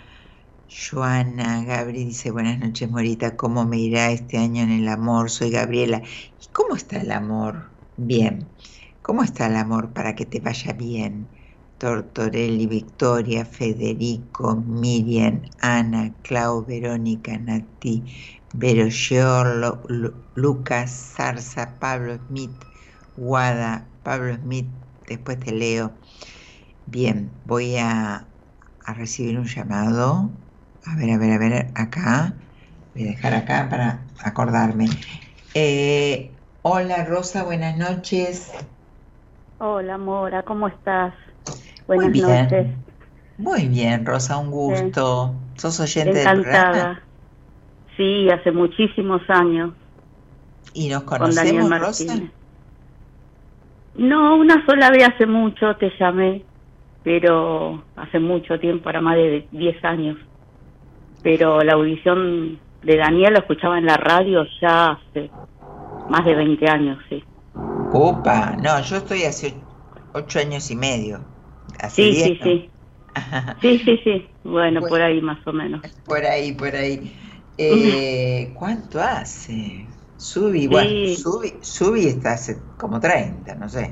Joana, 0.68 1.64
Gabri 1.66 2.06
dice 2.06 2.32
buenas 2.32 2.60
noches 2.60 2.90
Morita, 2.90 3.36
¿cómo 3.36 3.66
me 3.66 3.80
irá 3.80 4.12
este 4.12 4.38
año 4.38 4.64
en 4.64 4.72
el 4.72 4.88
amor? 4.88 5.30
Soy 5.32 5.50
Gabriela. 5.52 6.02
¿Y 6.40 6.48
cómo 6.52 6.76
está 6.76 7.02
el 7.02 7.12
amor? 7.12 7.72
Bien. 7.96 8.56
¿Cómo 9.02 9.24
está 9.24 9.48
el 9.48 9.56
amor 9.56 9.94
para 9.94 10.16
que 10.16 10.26
te 10.26 10.40
vaya 10.40 10.74
bien? 10.74 11.32
Tortorelli, 11.78 12.68
Victoria, 12.68 13.46
Federico, 13.46 14.56
Miriam, 14.56 15.42
Ana, 15.60 16.16
Clau, 16.22 16.64
Verónica, 16.66 17.38
Nati, 17.40 18.06
Vero 18.54 18.88
Lucas, 20.36 21.14
Zarza, 21.16 21.80
Pablo 21.80 22.18
Smith, 22.28 22.64
Guada, 23.16 23.92
Pablo 24.04 24.36
Smith, 24.36 24.68
después 25.08 25.40
te 25.40 25.52
leo. 25.52 26.00
Bien, 26.86 27.42
voy 27.46 27.78
a, 27.78 28.31
a 28.92 28.94
recibir 28.94 29.40
un 29.40 29.46
llamado. 29.46 30.30
A 30.86 30.96
ver, 30.98 31.12
a 31.12 31.18
ver, 31.18 31.32
a 31.32 31.38
ver, 31.38 31.68
acá. 31.76 32.34
Voy 32.94 33.08
a 33.08 33.12
dejar 33.12 33.34
acá 33.34 33.68
para 33.70 34.00
acordarme. 34.24 34.88
Eh, 35.54 36.30
hola 36.62 37.06
Rosa, 37.06 37.44
buenas 37.44 37.78
noches. 37.78 38.52
Hola 39.60 39.98
Mora, 39.98 40.44
¿cómo 40.44 40.68
estás? 40.68 41.14
Buenas 41.88 42.10
Muy 42.10 42.14
bien. 42.14 42.44
noches. 42.44 42.68
Muy 43.38 43.68
bien, 43.68 44.06
Rosa, 44.06 44.38
un 44.38 44.52
gusto. 44.52 45.34
¿Sos 45.56 45.80
oyente 45.80 46.20
del 46.20 46.28
Encantada. 46.28 46.72
programa? 46.72 47.02
Sí, 47.98 48.30
hace 48.30 48.52
muchísimos 48.52 49.22
años 49.30 49.74
¿Y 50.74 50.90
nos 50.90 51.04
con 51.04 51.20
conocemos, 51.20 51.70
Rosa? 51.70 52.06
Martínez. 52.06 52.32
No, 53.96 54.36
una 54.36 54.66
sola 54.66 54.90
vez 54.90 55.08
hace 55.08 55.26
mucho 55.26 55.76
te 55.76 55.92
llamé, 56.00 56.44
pero 57.04 57.84
hace 57.96 58.20
mucho 58.20 58.60
tiempo, 58.60 58.90
ahora 58.90 59.02
más 59.02 59.16
de 59.16 59.48
10 59.52 59.84
años. 59.86 60.18
Pero 61.24 61.62
la 61.62 61.74
audición 61.74 62.60
de 62.84 62.98
Daniel 62.98 63.34
lo 63.34 63.40
escuchaba 63.40 63.78
en 63.78 63.86
la 63.86 63.98
radio 63.98 64.44
ya 64.62 64.92
hace 64.92 65.30
más 66.10 66.26
de 66.26 66.36
20 66.36 66.68
años, 66.68 66.98
sí. 67.10 67.24
Opa, 67.94 68.56
no, 68.58 68.82
yo 68.82 68.98
estoy 68.98 69.24
hace 69.24 69.54
ocho 70.14 70.40
años 70.40 70.70
y 70.72 70.76
medio. 70.76 71.22
Hace 71.80 72.04
Sí, 72.04 72.12
diez, 72.12 72.24
sí, 72.24 72.40
¿no? 72.40 72.46
sí. 72.46 72.70
Sí, 73.62 73.80
sí, 73.80 74.00
sí. 74.04 74.28
Bueno, 74.44 74.82
Bueno. 74.82 74.88
por 74.88 75.02
ahí 75.02 75.22
más 75.22 75.46
o 75.46 75.54
menos. 75.54 75.82
Por 76.06 76.26
ahí, 76.26 76.54
por 76.54 76.76
ahí. 76.76 77.18
Eh, 77.58 78.54
¿Cuánto 78.58 79.00
hace? 79.00 79.86
Subi, 80.18 80.66
bueno, 80.68 80.90
Sí. 80.90 81.16
Subi, 81.16 81.54
Subi 81.62 82.08
está 82.08 82.34
hace 82.34 82.58
como 82.78 83.00
30, 83.00 83.54
no 83.56 83.70
sé. 83.70 83.92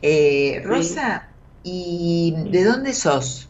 Eh, 0.00 0.62
Rosa, 0.64 1.33
¿y 1.64 2.34
de 2.50 2.64
dónde 2.64 2.92
sos? 2.92 3.48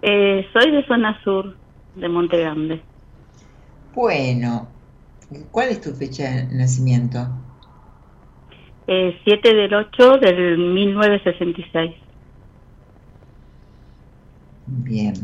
Eh, 0.00 0.46
soy 0.52 0.70
de 0.70 0.86
zona 0.86 1.20
sur, 1.22 1.56
de 1.96 2.08
Monte 2.08 2.38
Grande. 2.38 2.82
Bueno, 3.94 4.68
¿cuál 5.50 5.68
es 5.68 5.80
tu 5.80 5.90
fecha 5.92 6.24
de 6.24 6.44
nacimiento? 6.54 7.28
Eh, 8.86 9.20
7 9.24 9.54
del 9.54 9.74
8 9.74 10.18
del 10.18 10.58
1966. 10.58 11.92
Bien. 14.66 15.14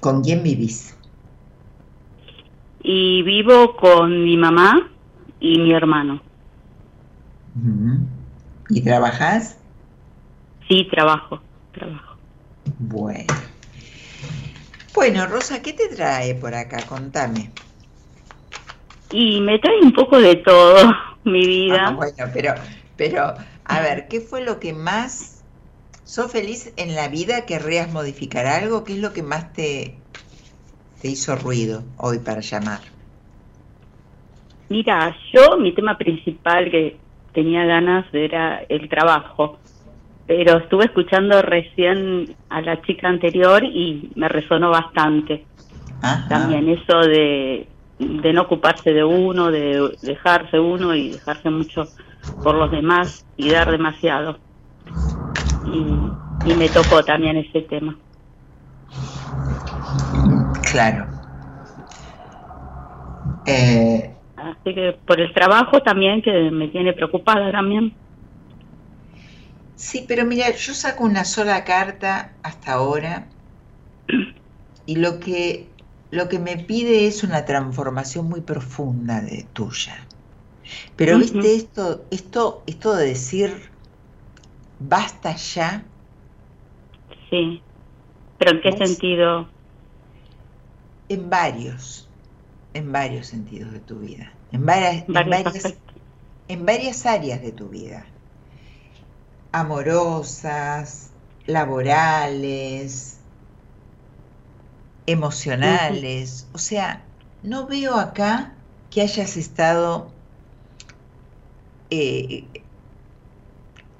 ¿Con 0.00 0.22
quién 0.22 0.42
vivís? 0.42 0.96
Y 2.82 3.22
vivo 3.22 3.76
con 3.76 4.24
mi 4.24 4.36
mamá 4.36 4.90
y 5.38 5.58
mi 5.58 5.72
hermano. 5.72 6.22
¿Y 8.70 8.80
trabajás? 8.80 9.59
Sí, 10.70 10.86
trabajo, 10.88 11.40
trabajo. 11.72 12.16
Bueno. 12.78 13.34
Bueno, 14.94 15.26
Rosa, 15.26 15.60
¿qué 15.62 15.72
te 15.72 15.88
trae 15.88 16.36
por 16.36 16.54
acá? 16.54 16.86
Contame. 16.88 17.50
Y 19.10 19.40
me 19.40 19.58
trae 19.58 19.80
un 19.80 19.92
poco 19.92 20.20
de 20.20 20.36
todo 20.36 20.94
mi 21.24 21.44
vida. 21.44 21.88
Ah, 21.88 21.90
bueno, 21.90 22.24
pero, 22.32 22.54
pero, 22.96 23.34
a 23.64 23.80
ver, 23.80 24.06
¿qué 24.06 24.20
fue 24.20 24.44
lo 24.44 24.60
que 24.60 24.72
más... 24.72 25.42
¿Sos 26.04 26.30
feliz 26.30 26.72
en 26.76 26.94
la 26.94 27.08
vida? 27.08 27.46
¿Querrías 27.46 27.92
modificar 27.92 28.46
algo? 28.46 28.84
¿Qué 28.84 28.92
es 28.92 29.00
lo 29.00 29.12
que 29.12 29.24
más 29.24 29.52
te, 29.52 29.96
te 31.02 31.08
hizo 31.08 31.34
ruido 31.34 31.82
hoy 31.96 32.20
para 32.20 32.42
llamar? 32.42 32.80
Mira, 34.68 35.16
yo 35.32 35.56
mi 35.56 35.72
tema 35.74 35.98
principal 35.98 36.70
que 36.70 36.96
tenía 37.32 37.64
ganas 37.64 38.06
era 38.12 38.62
el 38.68 38.88
trabajo, 38.88 39.58
pero 40.30 40.58
estuve 40.58 40.84
escuchando 40.84 41.42
recién 41.42 42.36
a 42.50 42.60
la 42.60 42.80
chica 42.82 43.08
anterior 43.08 43.64
y 43.64 44.12
me 44.14 44.28
resonó 44.28 44.70
bastante. 44.70 45.44
Ajá. 46.02 46.28
También 46.28 46.68
eso 46.68 47.00
de, 47.00 47.66
de 47.98 48.32
no 48.32 48.42
ocuparse 48.42 48.92
de 48.92 49.02
uno, 49.02 49.50
de 49.50 49.90
dejarse 50.02 50.60
uno 50.60 50.94
y 50.94 51.10
dejarse 51.10 51.50
mucho 51.50 51.88
por 52.44 52.54
los 52.54 52.70
demás 52.70 53.26
y 53.36 53.50
dar 53.50 53.72
demasiado. 53.72 54.38
Y, 55.66 56.48
y 56.48 56.54
me 56.54 56.68
tocó 56.68 57.02
también 57.02 57.36
ese 57.36 57.62
tema. 57.62 57.96
Claro. 60.70 61.06
Eh, 63.46 64.14
Así 64.36 64.74
que 64.76 64.96
por 65.04 65.20
el 65.20 65.34
trabajo 65.34 65.80
también, 65.80 66.22
que 66.22 66.52
me 66.52 66.68
tiene 66.68 66.92
preocupada 66.92 67.50
también. 67.50 67.92
Sí, 69.80 70.04
pero 70.06 70.24
mira, 70.24 70.50
yo 70.50 70.74
saco 70.74 71.04
una 71.04 71.24
sola 71.24 71.64
carta 71.64 72.32
hasta 72.42 72.72
ahora 72.72 73.26
y 74.86 74.96
lo 74.96 75.20
que, 75.20 75.68
lo 76.10 76.28
que 76.28 76.38
me 76.38 76.56
pide 76.56 77.06
es 77.06 77.24
una 77.24 77.44
transformación 77.44 78.28
muy 78.28 78.40
profunda 78.40 79.20
de 79.20 79.46
tuya. 79.52 80.06
Pero 80.96 81.18
viste 81.18 81.54
esto, 81.54 82.04
esto, 82.10 82.62
esto 82.66 82.94
de 82.94 83.06
decir 83.06 83.70
basta 84.78 85.34
ya, 85.34 85.84
Sí. 87.30 87.62
¿Pero 88.38 88.50
en 88.50 88.60
qué 88.60 88.86
sentido? 88.86 89.48
en 91.08 91.28
varios, 91.28 92.08
en 92.72 92.92
varios 92.92 93.26
sentidos 93.26 93.72
de 93.72 93.80
tu 93.80 93.98
vida, 93.98 94.32
en 94.52 94.64
varias, 94.64 95.08
en 95.08 95.14
varias, 95.14 95.74
en 96.46 96.66
varias 96.66 97.04
áreas 97.04 97.42
de 97.42 97.50
tu 97.50 97.68
vida, 97.68 98.06
amorosas, 99.52 101.14
laborales, 101.46 103.20
emocionales, 105.06 106.48
o 106.54 106.58
sea, 106.58 107.14
no 107.42 107.66
veo 107.66 107.96
acá 107.96 108.64
que 108.90 109.02
hayas 109.02 109.36
estado, 109.36 110.14
eh, 111.90 112.66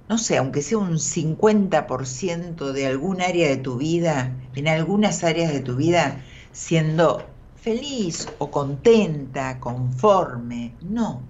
no 0.09 0.19
sé, 0.19 0.37
aunque 0.37 0.61
sea 0.63 0.79
un 0.79 0.99
50% 0.99 2.73
de 2.73 2.87
algún 2.87 3.21
área 3.23 3.49
de 3.49 3.57
tu 3.57 3.77
vida, 3.79 4.39
en 4.55 4.69
algunas 4.69 5.25
áreas 5.25 5.53
de 5.53 5.61
tu 5.61 5.77
vida, 5.77 6.25
siendo 6.53 7.39
feliz 7.55 8.35
o 8.39 8.51
contenta, 8.51 9.59
conforme. 9.61 10.77
No. 10.83 11.29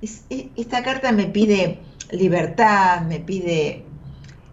Es- 0.00 0.26
e- 0.30 0.52
esta 0.56 0.82
carta 0.82 1.12
me 1.12 1.26
pide 1.26 1.60
libertad, 2.12 3.02
me 3.02 3.20
pide 3.20 3.84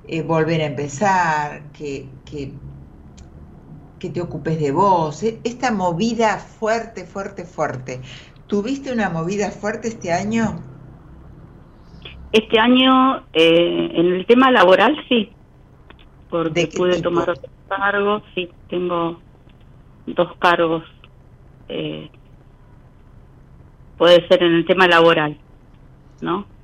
eh, 0.07 0.21
volver 0.23 0.61
a 0.61 0.65
empezar, 0.65 1.71
que, 1.73 2.05
que, 2.25 2.51
que 3.99 4.09
te 4.09 4.21
ocupes 4.21 4.59
de 4.59 4.71
vos. 4.71 5.23
E- 5.23 5.39
Esta 5.43 5.71
movida 5.71 6.37
fuerte, 6.39 7.05
fuerte, 7.05 7.45
fuerte. 7.45 8.01
¿Tuviste 8.47 8.91
una 8.93 9.09
movida 9.09 9.51
fuerte 9.51 9.87
este 9.89 10.11
año? 10.11 10.63
Este 12.31 12.59
año, 12.59 13.27
eh, 13.33 13.91
en 13.93 14.05
el 14.13 14.25
tema 14.25 14.51
laboral, 14.51 14.95
sí. 15.07 15.31
¿De 16.55 16.65
Porque 16.65 16.67
pude 16.67 16.99
tipo? 16.99 16.99
tomar 16.99 17.29
otros 17.29 17.51
cargos, 17.67 18.23
sí. 18.35 18.49
Tengo 18.69 19.21
dos 20.05 20.37
cargos. 20.39 20.83
Eh, 21.69 22.09
puede 23.97 24.27
ser 24.27 24.43
en 24.43 24.53
el 24.55 24.65
tema 24.65 24.87
laboral, 24.87 25.41
¿no? 26.21 26.54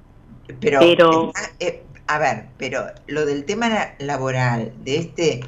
Pero, 0.60 0.80
Pero- 0.80 1.32
eh, 1.60 1.84
a 2.08 2.20
ver, 2.20 2.50
pero 2.58 2.86
lo 3.08 3.26
del 3.26 3.46
tema 3.46 3.70
la- 3.70 3.96
laboral, 4.00 4.74
de 4.84 4.98
este 4.98 5.42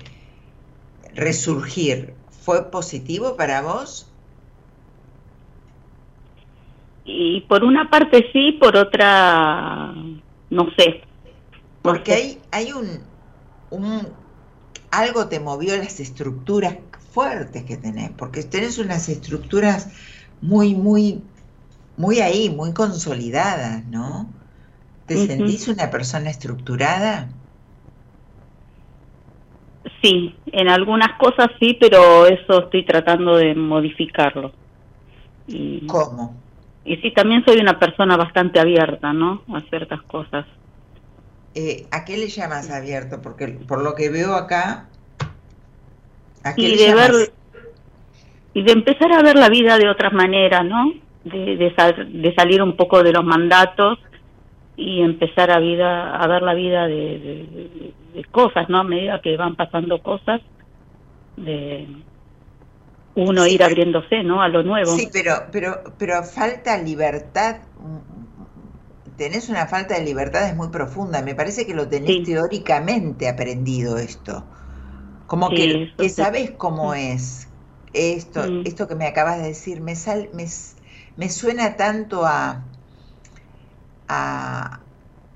resurgir, 1.15 2.13
¿fue 2.31 2.69
positivo 2.71 3.35
para 3.35 3.61
vos? 3.61 4.07
Y 7.05 7.41
por 7.41 7.63
una 7.63 7.89
parte 7.89 8.29
sí, 8.31 8.53
por 8.53 8.77
otra, 8.77 9.93
no 10.49 10.67
sé. 10.77 11.01
Porque 11.81 12.13
hay, 12.13 12.41
hay 12.51 12.71
un, 12.71 13.01
un, 13.69 14.07
algo 14.89 15.27
te 15.27 15.39
movió 15.41 15.75
las 15.75 15.99
estructuras 15.99 16.77
fuertes 17.11 17.65
que 17.65 17.75
tenés, 17.77 18.11
porque 18.11 18.43
tenés 18.43 18.77
unas 18.77 19.09
estructuras 19.09 19.89
muy, 20.41 20.75
muy, 20.75 21.21
muy 21.97 22.21
ahí, 22.21 22.49
muy 22.49 22.73
consolidadas, 22.73 23.85
¿no? 23.87 24.29
¿Te 25.05 25.27
sentís 25.27 25.67
una 25.67 25.89
persona 25.89 26.29
estructurada? 26.29 27.29
Sí, 30.01 30.35
en 30.51 30.69
algunas 30.69 31.17
cosas 31.17 31.47
sí, 31.59 31.77
pero 31.79 32.25
eso 32.25 32.63
estoy 32.63 32.85
tratando 32.85 33.37
de 33.37 33.53
modificarlo. 33.55 34.51
Y, 35.47 35.85
¿Cómo? 35.87 36.35
y 36.85 36.97
sí, 36.97 37.11
también 37.11 37.43
soy 37.45 37.59
una 37.59 37.79
persona 37.79 38.15
bastante 38.17 38.59
abierta, 38.59 39.13
¿no? 39.13 39.43
A 39.53 39.61
ciertas 39.69 40.01
cosas. 40.03 40.45
eh, 41.55 41.85
¿a 41.91 42.05
qué 42.05 42.17
le 42.17 42.27
llamas 42.27 42.69
abierto? 42.69 43.21
Porque 43.21 43.47
por 43.47 43.83
lo 43.83 43.93
que 43.95 44.09
veo 44.09 44.35
acá, 44.35 44.87
¿a 46.43 46.55
qué 46.55 46.61
y 46.61 46.77
de 46.77 46.95
ver 46.95 47.33
y 48.53 48.63
de 48.63 48.71
empezar 48.71 49.11
a 49.11 49.21
ver 49.21 49.35
la 49.35 49.49
vida 49.49 49.77
de 49.77 49.89
otras 49.89 50.13
maneras, 50.13 50.63
¿no? 50.65 50.93
De, 51.23 51.55
de, 51.57 52.33
salir 52.35 52.61
un 52.61 52.75
poco 52.75 53.01
de 53.01 53.13
los 53.13 53.23
mandatos 53.23 53.97
y 54.75 55.01
empezar 55.01 55.51
a 55.51 55.59
vida 55.59 56.15
a 56.15 56.27
ver 56.27 56.41
la 56.41 56.53
vida 56.53 56.87
de, 56.87 57.93
cosas, 58.31 58.69
¿no? 58.69 58.79
A 58.79 58.83
medida 58.83 59.21
que 59.21 59.37
van 59.37 59.55
pasando 59.55 60.01
cosas, 60.01 60.41
de 61.37 61.87
uno 63.15 63.47
ir 63.47 63.63
abriéndose, 63.63 64.23
¿no? 64.23 64.41
A 64.41 64.47
lo 64.47 64.63
nuevo. 64.63 64.91
Sí, 64.95 65.09
pero 65.11 65.33
pero 65.51 65.83
pero 65.97 66.23
falta 66.23 66.77
libertad 66.77 67.57
tenés 69.17 69.49
una 69.49 69.67
falta 69.67 69.95
de 69.95 70.03
libertades 70.03 70.55
muy 70.55 70.69
profunda. 70.69 71.21
Me 71.21 71.35
parece 71.35 71.65
que 71.65 71.73
lo 71.73 71.87
tenés 71.87 72.23
teóricamente 72.23 73.29
aprendido 73.29 73.97
esto. 73.97 74.43
Como 75.27 75.49
que, 75.49 75.91
que 75.97 76.09
sabes 76.09 76.51
cómo 76.51 76.91
mm. 76.91 76.95
es. 76.95 77.47
Esto, 77.93 78.43
mm. 78.43 78.63
esto 78.65 78.87
que 78.87 78.95
me 78.95 79.05
acabas 79.05 79.37
de 79.37 79.49
decir, 79.49 79.81
me, 79.81 79.95
sal, 79.95 80.29
me, 80.33 80.45
me 81.15 81.29
suena 81.29 81.75
tanto 81.75 82.25
a, 82.25 82.63
a, 84.07 84.79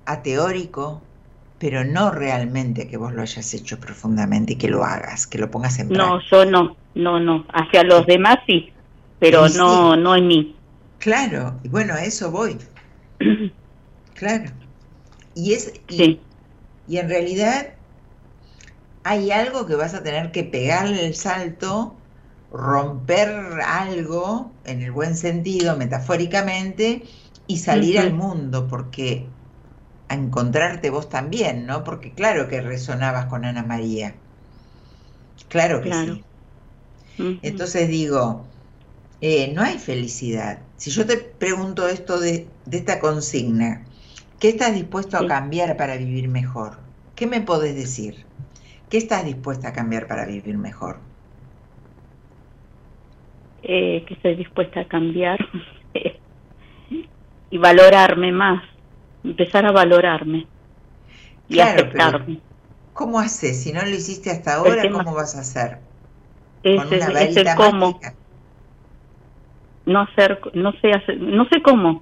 a, 0.05 0.24
teórico, 0.24 1.01
pero 1.59 1.84
no 1.84 2.11
realmente 2.11 2.88
que 2.88 2.97
vos 2.97 3.13
lo 3.13 3.22
hayas 3.22 3.53
hecho 3.53 3.80
profundamente 3.80 4.53
y 4.53 4.55
que 4.57 4.70
lo 4.70 4.84
hagas, 4.84 5.28
que 5.28 5.38
lo 5.38 5.49
pongas 5.49 5.80
en 5.80 5.89
práctica. 5.89 6.09
No, 6.09 6.22
yo 6.22 6.45
no, 6.45 6.78
no, 6.95 7.20
no. 7.20 7.45
Hacia 7.53 7.84
los 7.84 8.05
demás 8.05 8.38
sí, 8.45 8.72
pero 9.20 9.49
no, 9.49 9.95
no 9.95 10.15
en 10.15 10.28
mí. 10.28 10.55
Claro, 10.99 11.59
y 11.63 11.70
bueno, 11.70 11.93
a 11.93 12.03
eso 12.03 12.32
voy. 12.32 12.57
Claro. 14.13 14.45
Y 15.36 15.53
es 15.53 15.74
y, 15.89 16.20
y 16.88 16.97
en 16.97 17.07
realidad 17.07 17.68
hay 19.03 19.32
algo 19.32 19.65
que 19.65 19.76
vas 19.76 19.93
a 19.93 20.03
tener 20.03 20.32
que 20.32 20.43
pegarle 20.43 21.05
el 21.05 21.15
salto, 21.15 21.95
romper 22.51 23.30
algo 23.65 24.51
en 24.65 24.82
el 24.82 24.91
buen 24.91 25.15
sentido, 25.15 25.78
metafóricamente, 25.78 27.03
y 27.48 27.58
salir 27.60 28.00
al 28.00 28.14
mundo, 28.14 28.68
porque 28.68 29.32
a 30.10 30.16
encontrarte 30.16 30.89
vos 30.91 31.10
también, 31.10 31.66
¿no? 31.68 31.84
Porque 31.84 32.14
claro 32.14 32.48
que 32.50 32.62
resonabas 32.62 33.28
con 33.28 33.45
Ana 33.45 33.64
María. 33.64 34.16
Claro 35.50 35.82
que 35.82 35.93
sí. 35.93 36.24
Entonces 37.41 37.88
digo, 37.89 38.48
eh, 39.22 39.54
no 39.54 39.62
hay 39.64 39.80
felicidad. 39.80 40.64
Si 40.78 40.91
yo 40.91 41.06
te 41.08 41.18
pregunto 41.18 41.88
esto 41.88 42.20
de, 42.20 42.52
de 42.66 42.78
esta 42.78 43.00
consigna, 43.00 43.88
¿Qué 44.39 44.50
estás 44.50 44.74
dispuesto 44.76 45.18
a 45.18 45.28
cambiar 45.28 45.78
para 45.78 45.98
vivir 45.98 46.30
mejor? 46.30 46.80
¿Qué 47.16 47.28
me 47.28 47.41
podés 47.41 47.76
decir? 47.76 48.28
¿Qué 48.89 48.98
estás 48.98 49.26
dispuesta 49.26 49.70
a 49.70 49.74
cambiar 49.74 50.08
para 50.08 50.26
vivir 50.26 50.58
mejor? 50.58 51.02
Eh, 53.62 54.04
que 54.08 54.14
estoy 54.16 54.36
dispuesta 54.36 54.82
a 54.82 54.88
cambiar 54.88 55.38
y 57.50 57.58
valorarme 57.58 58.32
más, 58.32 58.64
empezar 59.24 59.66
a 59.66 59.72
valorarme 59.72 60.48
y 61.48 61.60
aceptarme. 61.60 62.39
¿Cómo 62.93 63.20
haces? 63.20 63.62
Si 63.62 63.72
no 63.72 63.82
lo 63.84 63.89
hiciste 63.89 64.32
hasta 64.32 64.56
ahora, 64.56 64.84
¿cómo 64.91 65.14
vas 65.14 65.36
a 65.36 65.41
hacer? 65.41 65.80
Es, 66.64 66.84
¿Con 66.84 66.93
una 66.93 67.22
es 67.22 67.38
el 67.38 67.48
cómo. 67.56 68.00
No 69.86 70.02
hacer, 70.02 70.39
no 70.54 70.74
sé 70.74 70.91
hacer, 70.91 71.18
no 71.20 71.45
sé 71.45 71.62
cómo. 71.62 72.02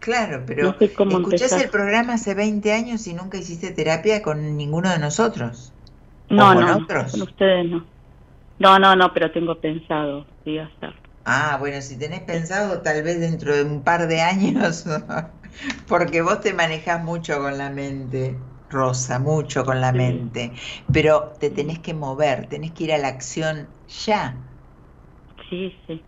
Claro, 0.00 0.42
pero 0.46 0.64
no 0.64 0.76
el 0.80 1.70
programa 1.70 2.14
hace 2.14 2.34
20 2.34 2.72
años 2.72 3.06
y 3.06 3.14
nunca 3.14 3.38
hiciste 3.38 3.70
terapia 3.70 4.22
con 4.22 4.56
ninguno 4.56 4.90
de 4.90 4.98
nosotros. 4.98 5.72
No, 6.28 6.54
no, 6.54 6.86
con 6.86 7.22
ustedes 7.22 7.70
no. 7.70 7.84
No, 8.58 8.78
no, 8.78 8.96
no, 8.96 9.12
pero 9.12 9.30
tengo 9.30 9.56
pensado 9.56 10.26
sí 10.44 10.58
hacer. 10.58 10.94
Ah, 11.26 11.56
bueno, 11.58 11.80
si 11.82 11.96
tenés 11.98 12.20
pensado, 12.22 12.82
tal 12.82 13.02
vez 13.02 13.18
dentro 13.20 13.54
de 13.56 13.62
un 13.64 13.82
par 13.82 14.06
de 14.08 14.20
años, 14.20 14.84
porque 15.88 16.22
vos 16.22 16.40
te 16.40 16.52
manejas 16.54 17.02
mucho 17.02 17.38
con 17.38 17.56
la 17.58 17.70
mente, 17.70 18.42
Rosa, 18.68 19.18
mucho 19.18 19.64
con 19.64 19.80
la 19.80 19.92
mente, 19.92 20.52
pero 20.92 21.32
te 21.40 21.50
tenés 21.50 21.78
que 21.80 21.94
mover, 21.94 22.48
tenés 22.48 22.72
que 22.72 22.84
ir 22.84 22.92
a 22.92 22.98
la 22.98 23.08
acción 23.08 23.70
ya. 24.06 24.50
Sí, 25.48 25.72
sí. 25.86 26.04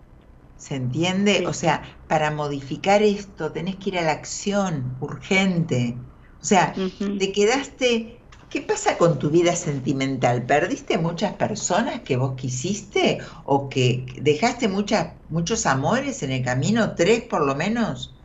¿Se 0.56 0.74
entiende? 0.74 1.44
O 1.46 1.52
sea, 1.52 2.02
para 2.08 2.30
modificar 2.30 3.02
esto 3.02 3.52
tenés 3.52 3.76
que 3.76 3.90
ir 3.90 3.98
a 3.98 4.02
la 4.02 4.12
acción 4.12 4.96
urgente. 5.00 6.00
O 6.42 6.46
sea, 6.46 6.76
te 7.16 7.32
quedaste... 7.32 8.25
¿Qué 8.56 8.62
pasa 8.62 8.96
con 8.96 9.18
tu 9.18 9.28
vida 9.28 9.54
sentimental? 9.54 10.46
¿Perdiste 10.46 10.96
muchas 10.96 11.34
personas 11.34 12.00
que 12.00 12.16
vos 12.16 12.36
quisiste 12.40 13.18
o 13.44 13.68
que 13.68 14.06
dejaste 14.22 14.66
muchas, 14.66 15.16
muchos 15.28 15.66
amores 15.66 16.22
en 16.22 16.32
el 16.32 16.42
camino? 16.42 16.94
¿Tres 16.94 17.24
por 17.24 17.44
lo 17.44 17.54
menos? 17.54 18.18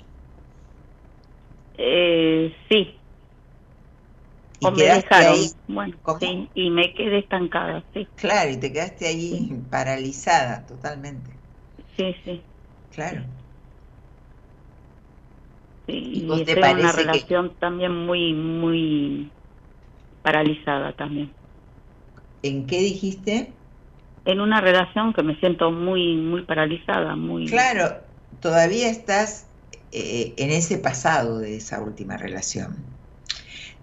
Eh, 1.73 2.55
sí. 2.69 2.97
¿Y 4.61 4.71
me 4.71 4.83
dejaron. 4.83 5.37
Bueno, 5.67 5.97
sí, 6.21 6.49
y 6.53 6.69
me 6.69 6.93
quedé 6.93 7.19
estancada, 7.19 7.83
sí. 7.93 8.07
Claro, 8.15 8.51
y 8.51 8.57
te 8.57 8.71
quedaste 8.71 9.07
ahí 9.07 9.49
paralizada 9.69 10.65
totalmente. 10.65 11.41
Sí, 11.97 12.15
sí. 12.23 12.45
Claro. 12.89 13.25
Sí, 15.87 15.93
y, 15.93 16.21
en 16.21 16.57
una 16.57 16.91
relación 16.93 17.53
también 17.59 17.93
muy, 18.05 18.33
muy 18.33 19.33
paralizada 20.21 20.93
también. 20.93 21.31
¿En 22.43 22.65
qué 22.67 22.79
dijiste? 22.79 23.53
En 24.25 24.39
una 24.39 24.61
relación 24.61 25.13
que 25.13 25.23
me 25.23 25.39
siento 25.39 25.71
muy, 25.71 26.15
muy 26.15 26.43
paralizada, 26.43 27.15
muy... 27.15 27.47
Claro, 27.47 28.01
todavía 28.39 28.89
estás 28.89 29.47
eh, 29.91 30.33
en 30.37 30.51
ese 30.51 30.77
pasado 30.77 31.39
de 31.39 31.57
esa 31.57 31.81
última 31.81 32.17
relación. 32.17 32.77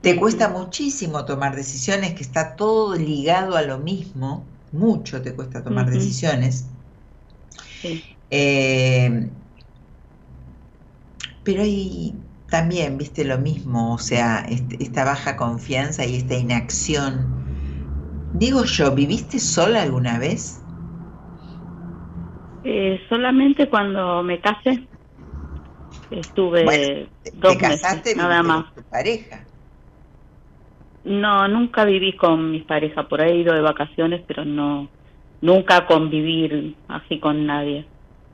Te 0.01 0.17
cuesta 0.17 0.49
muchísimo 0.49 1.25
tomar 1.25 1.57
decisiones, 1.57 2.15
que 2.15 2.23
está 2.23 2.55
todo 2.55 2.95
ligado 2.95 3.57
a 3.57 3.63
lo 3.63 3.79
mismo, 3.79 4.47
mucho 4.71 5.21
te 5.23 5.35
cuesta 5.35 5.65
tomar 5.65 5.91
decisiones. 5.91 6.67
Eh, 8.31 9.29
pero 11.43 11.63
hay 11.63 12.15
también, 12.49 12.99
viste, 12.99 13.25
lo 13.25 13.39
mismo, 13.39 13.95
o 13.95 13.99
sea, 13.99 14.45
este, 14.49 14.83
esta 14.83 15.05
baja 15.05 15.37
confianza 15.37 16.05
y 16.07 16.17
esta 16.17 16.35
inacción. 16.35 17.29
Digo 18.33 18.65
yo, 18.65 18.95
¿viviste 18.95 19.39
sola 19.39 19.83
alguna 19.83 20.19
vez? 20.19 20.63
Eh, 22.63 23.01
solamente 23.09 23.69
cuando 23.69 24.23
me 24.23 24.41
casé. 24.41 24.89
Estuve 26.11 27.09
dos 27.35 27.55
te 27.55 27.59
casaste, 27.59 28.15
nada 28.15 28.43
más. 28.43 28.65
Con 28.73 28.85
tu 28.85 28.89
pareja? 28.89 29.47
No, 31.05 31.49
nunca 31.49 31.85
viví 31.85 32.17
con 32.17 32.51
mis 32.51 32.65
parejas. 32.65 33.07
Por 33.07 33.21
ahí 33.21 33.33
he 33.33 33.41
ido 33.43 33.55
de 33.55 33.61
vacaciones, 33.61 34.25
pero 34.27 34.45
no, 34.45 34.91
nunca 35.41 35.87
convivir 35.87 36.77
así 36.89 37.21
con 37.21 37.47
nadie. 37.47 37.89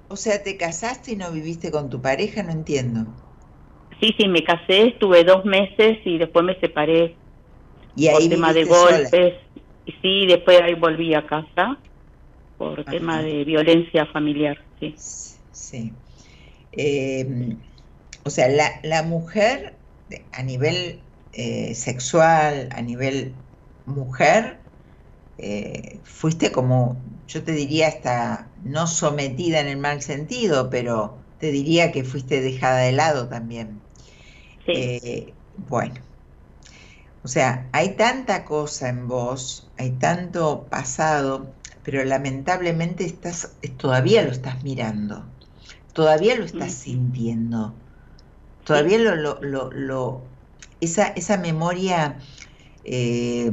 O 0.09 0.17
sea, 0.17 0.43
¿te 0.43 0.57
casaste 0.57 1.13
y 1.13 1.17
no 1.17 1.31
viviste 1.31 1.71
con 1.71 1.91
tu 1.91 2.01
pareja? 2.01 2.43
No 2.43 2.53
entiendo. 2.53 3.07
Sí, 4.01 4.15
sí, 4.19 4.29
me 4.29 4.45
casé, 4.45 4.89
estuve 4.89 5.25
dos 5.25 5.45
meses 5.45 5.99
y 6.05 6.19
después 6.19 6.45
me 6.45 6.59
separé 6.61 7.19
¿Y 7.95 8.09
ahí 8.09 8.29
por 8.29 8.29
tema 8.29 8.53
de 8.53 8.65
golpes. 8.65 9.35
Y 9.85 9.93
sí, 10.03 10.27
después 10.27 10.61
ahí 10.61 10.75
volví 10.75 11.15
a 11.15 11.27
casa 11.27 11.83
por 12.57 12.85
tema 12.87 13.23
de 13.23 13.45
violencia 13.45 14.07
familiar, 14.07 14.59
sí. 14.81 15.03
Sí. 15.51 15.97
Eh, 16.73 17.59
o 18.25 18.31
sea, 18.31 18.49
la, 18.49 18.81
la 18.83 19.03
mujer 19.03 19.83
a 20.33 20.43
nivel 20.43 21.11
eh, 21.33 21.75
sexual, 21.75 22.69
a 22.73 22.83
nivel 22.83 23.45
mujer, 23.85 24.67
eh, 25.39 26.03
fuiste 26.05 26.53
como, 26.53 27.05
yo 27.27 27.45
te 27.45 27.53
diría 27.53 27.89
hasta 27.89 28.55
no 28.59 28.87
sometida 28.87 29.61
en 29.61 29.69
el 29.69 29.79
mal 29.79 30.03
sentido, 30.03 30.71
pero 30.71 31.27
te 31.39 31.51
diría 31.53 31.93
que 31.93 32.05
fuiste 32.05 32.41
dejada 32.43 32.81
de 32.81 32.93
lado 32.93 33.29
también. 33.29 33.84
Eh, 34.67 35.35
bueno, 35.69 35.95
o 37.23 37.29
sea, 37.29 37.69
hay 37.73 37.97
tanta 37.97 38.45
cosa 38.45 38.89
en 38.89 39.09
vos, 39.09 39.71
hay 39.79 39.93
tanto 39.93 40.67
pasado, 40.71 41.55
pero 41.83 42.05
lamentablemente 42.05 43.05
estás, 43.05 43.57
todavía 43.79 44.23
lo 44.23 44.31
estás 44.31 44.63
mirando, 44.63 45.25
todavía 45.93 46.37
lo 46.37 46.45
estás 46.45 46.73
sintiendo, 46.73 47.75
todavía 48.65 48.99
lo, 48.99 49.41
lo, 49.43 49.71
lo, 49.71 50.23
esa, 50.81 51.09
esa 51.09 51.39
memoria 51.39 52.19
eh, 52.85 53.51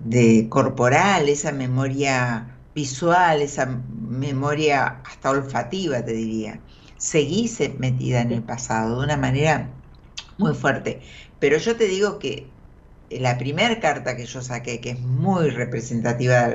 de 0.00 0.48
corporal, 0.48 1.28
esa 1.28 1.52
memoria 1.52 2.58
visual, 2.74 3.42
esa 3.42 3.66
memoria 3.66 5.02
hasta 5.04 5.30
olfativa, 5.30 6.04
te 6.04 6.12
diría. 6.12 6.60
Seguís 6.96 7.60
metida 7.78 8.22
en 8.22 8.32
el 8.32 8.42
pasado 8.42 8.98
de 8.98 9.04
una 9.04 9.16
manera 9.16 9.75
muy 10.38 10.54
fuerte. 10.54 11.02
Pero 11.38 11.58
yo 11.58 11.76
te 11.76 11.86
digo 11.86 12.18
que 12.18 12.46
la 13.10 13.38
primera 13.38 13.80
carta 13.80 14.16
que 14.16 14.26
yo 14.26 14.42
saqué, 14.42 14.80
que 14.80 14.90
es 14.90 15.00
muy 15.00 15.50
representativa, 15.50 16.50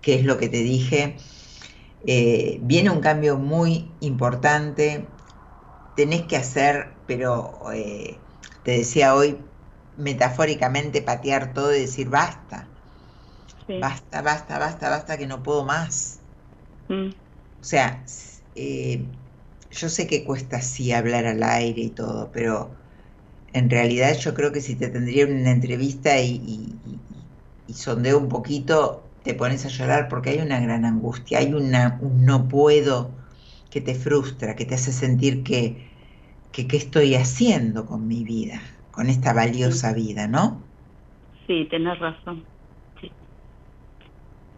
que 0.00 0.14
es 0.14 0.24
lo 0.24 0.38
que 0.38 0.48
te 0.48 0.62
dije, 0.62 1.16
eh, 2.06 2.58
viene 2.62 2.90
un 2.90 3.00
cambio 3.00 3.36
muy 3.36 3.90
importante, 4.00 5.06
tenés 5.94 6.22
que 6.22 6.36
hacer, 6.36 6.94
pero 7.06 7.60
eh, 7.72 8.16
te 8.64 8.72
decía 8.72 9.14
hoy, 9.14 9.38
metafóricamente 9.96 11.02
patear 11.02 11.52
todo 11.52 11.74
y 11.74 11.80
decir 11.80 12.08
basta, 12.08 12.68
basta, 13.80 14.22
basta, 14.22 14.58
basta, 14.58 14.88
basta, 14.88 15.18
que 15.18 15.26
no 15.26 15.42
puedo 15.42 15.64
más. 15.64 16.20
Mm. 16.88 17.10
O 17.60 17.64
sea, 17.64 18.04
eh, 18.54 19.04
yo 19.70 19.88
sé 19.88 20.06
que 20.06 20.24
cuesta 20.24 20.56
así 20.56 20.92
hablar 20.92 21.26
al 21.26 21.42
aire 21.42 21.82
y 21.82 21.90
todo, 21.90 22.30
pero 22.32 22.79
en 23.52 23.70
realidad 23.70 24.16
yo 24.18 24.34
creo 24.34 24.52
que 24.52 24.60
si 24.60 24.76
te 24.76 24.88
tendría 24.88 25.26
una 25.26 25.50
entrevista 25.52 26.20
y, 26.20 26.80
y 27.66 27.74
sondeo 27.74 28.18
un 28.18 28.28
poquito, 28.28 29.14
te 29.22 29.34
pones 29.34 29.64
a 29.66 29.68
llorar 29.68 30.08
porque 30.08 30.30
hay 30.30 30.38
una 30.40 30.60
gran 30.60 30.84
angustia, 30.84 31.38
hay 31.38 31.54
una, 31.54 31.98
un 32.02 32.24
no 32.26 32.48
puedo 32.48 33.16
que 33.70 33.80
te 33.80 33.94
frustra, 33.94 34.56
que 34.56 34.66
te 34.66 34.74
hace 34.74 34.92
sentir 34.92 35.42
que, 35.44 35.90
que 36.52 36.68
qué 36.68 36.76
estoy 36.78 37.14
haciendo 37.16 37.86
con 37.86 38.06
mi 38.08 38.24
vida, 38.24 38.60
con 38.90 39.08
esta 39.08 39.32
valiosa 39.34 39.92
vida, 39.94 40.28
¿no? 40.28 40.64
Sí, 41.46 41.66
tenés 41.70 41.98
razón. 41.98 42.46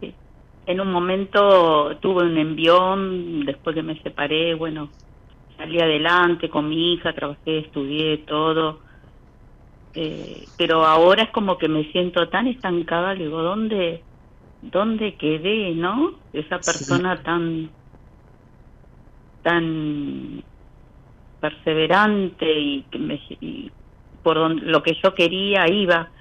Sí. 0.01 0.19
En 0.67 0.81
un 0.81 0.93
momento 0.93 1.99
tuve 2.01 2.25
un 2.25 2.37
envión, 2.39 3.45
después 3.45 3.75
que 3.75 3.83
me 3.83 4.01
separé, 4.03 4.55
bueno, 4.55 4.93
salí 5.57 5.81
adelante 5.81 6.49
con 6.49 6.69
mi 6.69 6.95
hija, 6.95 7.15
trabajé, 7.15 7.59
estudié 7.59 8.19
todo. 8.19 8.83
Eh, 9.95 10.49
pero 10.57 10.87
ahora 10.87 11.25
es 11.25 11.31
como 11.31 11.59
que 11.59 11.69
me 11.69 11.91
siento 11.93 12.29
tan 12.29 12.47
estancada, 12.47 13.15
digo, 13.15 13.43
¿dónde, 13.43 14.05
dónde 14.61 15.17
quedé, 15.17 15.75
no? 15.75 16.21
Esa 16.33 16.59
persona 16.61 17.23
tan 17.23 17.75
tan 19.43 20.45
perseverante 21.41 22.47
y, 22.59 22.83
que 22.85 22.99
me, 22.99 23.21
por 24.23 24.37
donde, 24.37 24.65
lo 24.67 24.83
que 24.83 24.97
yo 25.03 25.15
quería 25.15 25.69
iba 25.69 26.13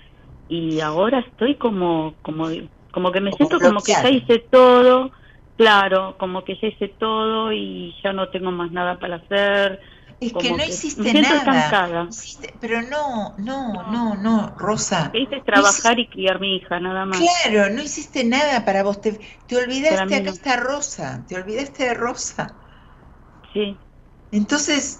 y 0.47 0.79
ahora 0.81 1.19
estoy 1.19 1.55
como 1.55 2.15
como 2.23 2.49
como 2.91 3.11
que 3.11 3.21
me 3.21 3.31
siento 3.33 3.59
como 3.59 3.81
que 3.81 3.93
ya 3.93 4.09
hice 4.09 4.39
todo 4.51 5.11
claro 5.61 6.17
como 6.17 6.43
que 6.43 6.55
ya 6.61 6.67
hice 6.67 6.87
todo 6.99 7.51
y 7.51 7.95
ya 8.03 8.13
no 8.13 8.29
tengo 8.29 8.51
más 8.51 8.71
nada 8.71 8.99
para 8.99 9.17
hacer 9.17 9.79
es 10.21 10.33
que 10.33 10.51
no 10.51 10.63
hiciste 10.63 11.13
nada. 11.15 12.07
pero 12.59 12.83
no, 12.83 13.35
no, 13.39 13.73
no, 13.91 14.15
no, 14.15 14.55
Rosa. 14.55 15.11
Hice 15.13 15.41
trabajar 15.41 15.99
y 15.99 16.07
criar 16.07 16.39
mi 16.39 16.57
hija, 16.57 16.79
nada 16.79 17.05
más. 17.05 17.19
Claro, 17.19 17.73
no 17.73 17.81
hiciste 17.81 18.23
nada 18.23 18.63
para 18.63 18.83
vos. 18.83 19.01
Te, 19.01 19.19
te 19.47 19.57
olvidaste, 19.57 20.15
acá 20.15 20.29
está 20.29 20.57
Rosa. 20.57 21.25
Te 21.27 21.35
olvidaste 21.35 21.85
de 21.85 21.93
Rosa. 21.95 22.55
Sí. 23.51 23.75
Entonces, 24.31 24.99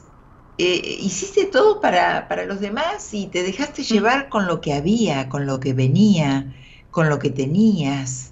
eh, 0.58 0.98
hiciste 1.02 1.46
todo 1.46 1.80
para, 1.80 2.28
para 2.28 2.46
los 2.46 2.60
demás 2.60 3.14
y 3.14 3.28
te 3.28 3.44
dejaste 3.44 3.84
llevar 3.84 4.28
con 4.28 4.48
lo 4.48 4.60
que 4.60 4.74
había, 4.74 5.30
con 5.30 5.46
lo 5.46 5.60
que 5.60 5.74
venía, 5.74 6.56
con 6.90 7.10
lo 7.10 7.20
que 7.20 7.30
tenías. 7.30 8.31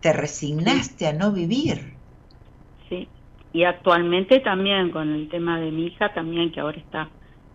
Te 0.00 0.12
resignaste 0.12 1.06
a 1.06 1.12
no 1.12 1.32
vivir. 1.32 1.94
Sí 2.88 3.08
y 3.52 3.64
actualmente 3.64 4.40
también 4.40 4.90
con 4.90 5.12
el 5.12 5.28
tema 5.28 5.58
de 5.58 5.70
mi 5.70 5.86
hija 5.86 6.12
también 6.14 6.52
que 6.52 6.60
ahora 6.60 6.78
está 6.78 7.08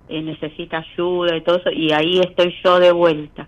eh, 0.09 0.21
necesita 0.21 0.77
ayuda 0.77 1.35
y 1.35 1.43
todo 1.43 1.57
eso 1.57 1.71
y 1.71 1.91
ahí 1.91 2.19
estoy 2.19 2.53
yo 2.63 2.79
de 2.79 2.91
vuelta 2.91 3.47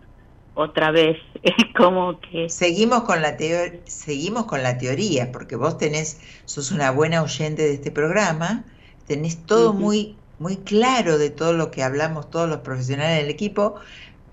otra 0.56 0.92
vez. 0.92 1.18
Es 1.44 1.54
como 1.78 2.20
que 2.20 2.50
seguimos 2.50 3.04
con 3.04 3.22
la 3.22 3.38
seguimos 3.86 4.46
con 4.46 4.64
la 4.64 4.78
teoría 4.78 5.32
porque 5.32 5.56
vos 5.56 5.78
tenés 5.78 6.20
sos 6.46 6.72
una 6.72 6.92
buena 6.92 7.22
oyente 7.22 7.62
de 7.62 7.74
este 7.74 7.92
programa 7.92 8.66
tenés 9.06 9.46
todo 9.46 9.74
muy 9.74 10.16
muy 10.40 10.58
claro 10.58 11.18
de 11.18 11.30
todo 11.30 11.54
lo 11.54 11.70
que 11.70 11.84
hablamos 11.84 12.32
todos 12.32 12.50
los 12.50 12.60
profesionales 12.60 13.22
del 13.22 13.30
equipo 13.30 13.76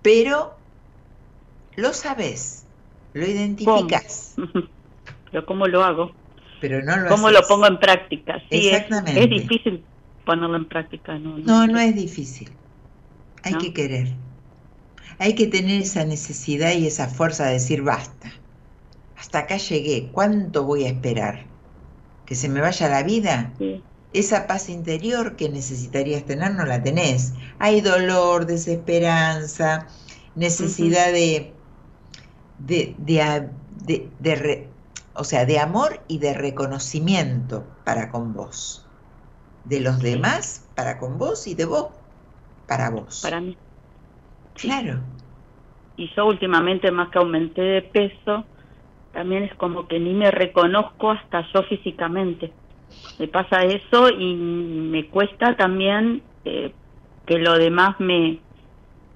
pero 0.02 0.54
lo 1.76 1.92
sabés 1.92 2.63
lo 3.14 3.26
identificás 3.26 4.34
pero 5.30 5.46
cómo 5.46 5.66
lo 5.66 5.82
hago 5.82 6.12
pero 6.60 6.82
no 6.82 6.96
lo 6.96 7.10
¿Cómo 7.10 7.30
lo 7.30 7.42
pongo 7.42 7.66
en 7.66 7.78
práctica? 7.78 8.38
Sí, 8.50 8.68
Exactamente. 8.68 9.22
Es, 9.22 9.28
difícil 9.28 9.84
ponerlo 10.24 10.56
en 10.56 10.64
práctica. 10.64 11.18
No, 11.18 11.36
no, 11.36 11.66
no, 11.66 11.78
es 11.78 11.94
difícil. 11.94 12.48
Hay 13.42 13.54
que 13.58 13.74
querer. 13.74 14.08
Hay 15.18 15.34
que 15.34 15.46
tener 15.46 15.82
esa 15.82 16.06
necesidad 16.06 16.72
y 16.72 16.86
esa 16.86 17.08
fuerza 17.08 17.44
de 17.44 17.52
decir 17.52 17.82
basta. 17.82 18.32
Hasta 19.18 19.40
acá 19.40 19.58
llegué. 19.58 20.08
¿Cuánto 20.10 20.64
voy 20.64 20.84
a 20.84 20.88
esperar? 20.88 21.44
¿Que 22.24 22.34
se 22.34 22.48
me 22.48 22.62
vaya 22.62 22.88
la 22.88 23.02
vida? 23.02 23.52
Esa 24.14 24.46
paz 24.46 24.70
interior 24.70 25.36
que 25.36 25.50
necesitarías 25.50 26.24
tener 26.24 26.54
no 26.54 26.64
la 26.64 26.82
tenés. 26.82 27.34
Hay 27.58 27.82
dolor, 27.82 28.46
desesperanza, 28.46 29.86
necesidad 30.34 31.12
de, 31.12 31.52
de, 32.58 32.94
de, 32.98 33.48
de, 33.84 34.10
de, 34.18 34.68
o 35.14 35.24
sea, 35.24 35.46
de 35.46 35.58
amor 35.58 36.00
y 36.08 36.18
de 36.18 36.34
reconocimiento 36.34 37.64
para 37.84 38.10
con 38.10 38.32
vos. 38.32 38.86
De 39.64 39.80
los 39.80 40.00
demás 40.00 40.68
para 40.74 40.98
con 40.98 41.18
vos 41.18 41.46
y 41.46 41.54
de 41.54 41.64
vos 41.64 41.88
para 42.66 42.90
vos. 42.90 43.20
Para 43.22 43.40
mí. 43.40 43.56
Claro. 44.54 45.00
Y 45.96 46.10
yo 46.14 46.26
últimamente, 46.26 46.90
más 46.90 47.10
que 47.10 47.18
aumenté 47.18 47.62
de 47.62 47.82
peso, 47.82 48.44
también 49.12 49.44
es 49.44 49.54
como 49.54 49.86
que 49.86 49.98
ni 49.98 50.12
me 50.12 50.30
reconozco 50.30 51.12
hasta 51.12 51.46
yo 51.52 51.62
físicamente. 51.62 52.52
Me 53.18 53.28
pasa 53.28 53.62
eso 53.62 54.10
y 54.10 54.34
me 54.34 55.08
cuesta 55.08 55.56
también 55.56 56.22
eh, 56.44 56.72
que 57.26 57.38
lo 57.38 57.54
demás 57.54 57.98
me 58.00 58.40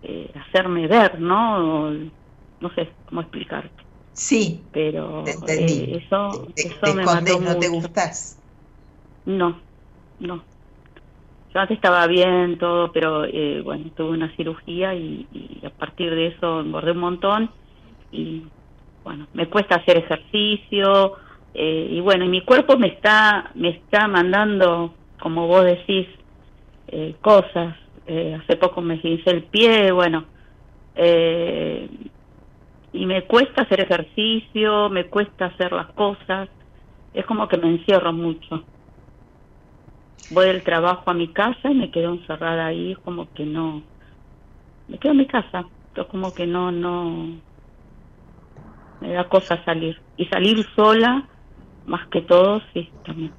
eh, 0.03 0.32
hacerme 0.34 0.86
ver, 0.86 1.20
¿no? 1.20 1.91
No 2.61 2.70
sé 2.74 2.92
cómo 3.06 3.20
explicarte. 3.20 3.82
Sí, 4.12 4.68
pero 4.72 5.24
eh, 5.46 6.02
eso, 6.04 6.48
te, 6.54 6.66
eso 6.66 6.94
me 6.94 7.04
no 7.04 7.59
te 7.59 7.68
gustas. 7.68 8.38
No, 9.24 9.62
no. 10.18 10.44
Yo 11.54 11.61
antes 11.61 11.76
estaba 11.76 12.06
bien 12.09 12.59
todo, 12.59 12.92
pero 12.92 13.24
eh, 13.24 13.61
bueno, 13.62 13.90
tuve 13.94 14.11
una 14.11 14.34
cirugía 14.34 14.92
y, 14.94 15.62
a 15.64 15.70
partir 15.70 16.14
de 16.14 16.28
eso 16.28 16.61
engordé 16.61 16.92
un 16.92 16.98
montón 16.98 17.50
y 18.11 18.44
bueno, 19.04 19.28
me 19.32 19.48
cuesta 19.48 19.76
hacer 19.76 19.98
ejercicio 19.98 21.16
eh, 21.54 21.88
y 21.92 22.00
bueno, 22.00 22.24
y 22.24 22.28
mi 22.28 22.44
cuerpo 22.44 22.76
me 22.76 22.88
está 22.88 23.50
me 23.54 23.70
está 23.70 24.09
mandando, 24.09 24.96
como 25.20 25.46
vos 25.46 25.64
decís, 25.64 26.06
cosas. 27.20 27.76
hace 28.06 28.56
poco 28.56 28.80
me 28.80 28.96
hice 29.02 29.30
el 29.30 29.44
pie, 29.44 29.92
bueno, 29.92 30.26
eh, 31.00 31.88
y 32.93 33.07
me 33.07 33.26
cuesta 33.26 33.62
hacer 33.62 33.80
ejercicio, 33.80 34.89
me 34.89 35.09
cuesta 35.09 35.47
hacer 35.47 35.72
las 35.72 35.93
cosas, 35.93 36.48
es 37.12 37.27
como 37.27 37.48
que 37.48 37.59
me 37.59 37.69
encierro 37.69 38.12
mucho. 38.12 38.65
Voy 40.31 40.47
del 40.47 40.62
trabajo 40.62 41.10
a 41.10 41.15
mi 41.15 41.32
casa 41.32 41.70
y 41.70 41.74
me 41.74 41.90
quedo 41.90 42.15
encerrada 42.15 42.66
ahí, 42.66 42.93
es 42.93 42.98
como 42.98 43.32
que 43.32 43.44
no, 43.44 43.82
me 44.86 44.98
quedo 44.98 45.12
en 45.12 45.19
mi 45.19 45.27
casa, 45.27 45.66
es 45.94 46.06
como 46.06 46.35
que 46.35 46.47
no, 46.47 46.70
no, 46.70 47.40
me 49.01 49.12
da 49.12 49.28
cosa 49.28 49.62
salir. 49.65 50.01
Y 50.16 50.27
salir 50.27 50.66
sola, 50.74 51.28
más 51.86 52.09
que 52.09 52.23
todo, 52.23 52.60
sí, 52.73 52.90
también. 53.05 53.32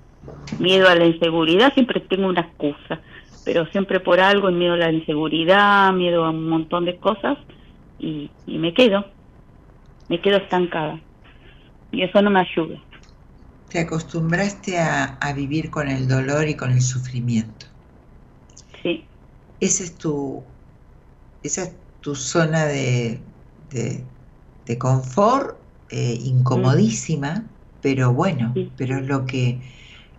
Miedo 0.57 0.89
a 0.89 0.95
la 0.95 1.05
inseguridad, 1.05 1.73
siempre 1.73 2.01
tengo 2.01 2.27
una 2.27 2.41
excusa, 2.41 3.01
pero 3.43 3.65
siempre 3.67 3.99
por 3.99 4.19
algo, 4.19 4.51
miedo 4.51 4.73
a 4.73 4.77
la 4.77 4.91
inseguridad, 4.91 5.93
miedo 5.93 6.25
a 6.25 6.31
un 6.31 6.49
montón 6.49 6.85
de 6.85 6.99
cosas, 6.99 7.37
y 7.99 8.31
me 8.45 8.73
quedo 8.73 9.18
me 10.09 10.21
quedo 10.21 10.37
estancada 10.37 11.01
y 11.91 12.03
eso 12.03 12.21
no 12.21 12.29
me 12.29 12.41
ayuda. 12.41 12.83
Te 13.69 13.79
acostumbraste 13.79 14.79
a, 14.79 15.33
vivir 15.35 15.69
con 15.69 15.87
el 15.87 16.07
dolor 16.07 16.47
y 16.47 16.55
con 16.55 16.71
el 16.71 16.81
sufrimiento. 16.81 17.67
Sí. 18.81 19.05
Ese 19.59 19.83
es 19.83 19.95
tu, 19.95 20.43
esa 21.43 21.63
es 21.63 21.75
tu 22.01 22.15
zona 22.15 22.65
de, 22.65 23.21
de, 23.69 24.77
confort, 24.79 25.57
eh, 25.89 26.17
incomodísima, 26.19 27.45
pero 27.81 28.13
bueno, 28.13 28.53
pero 28.75 28.97
es 28.97 29.07
lo 29.07 29.25
que, 29.25 29.61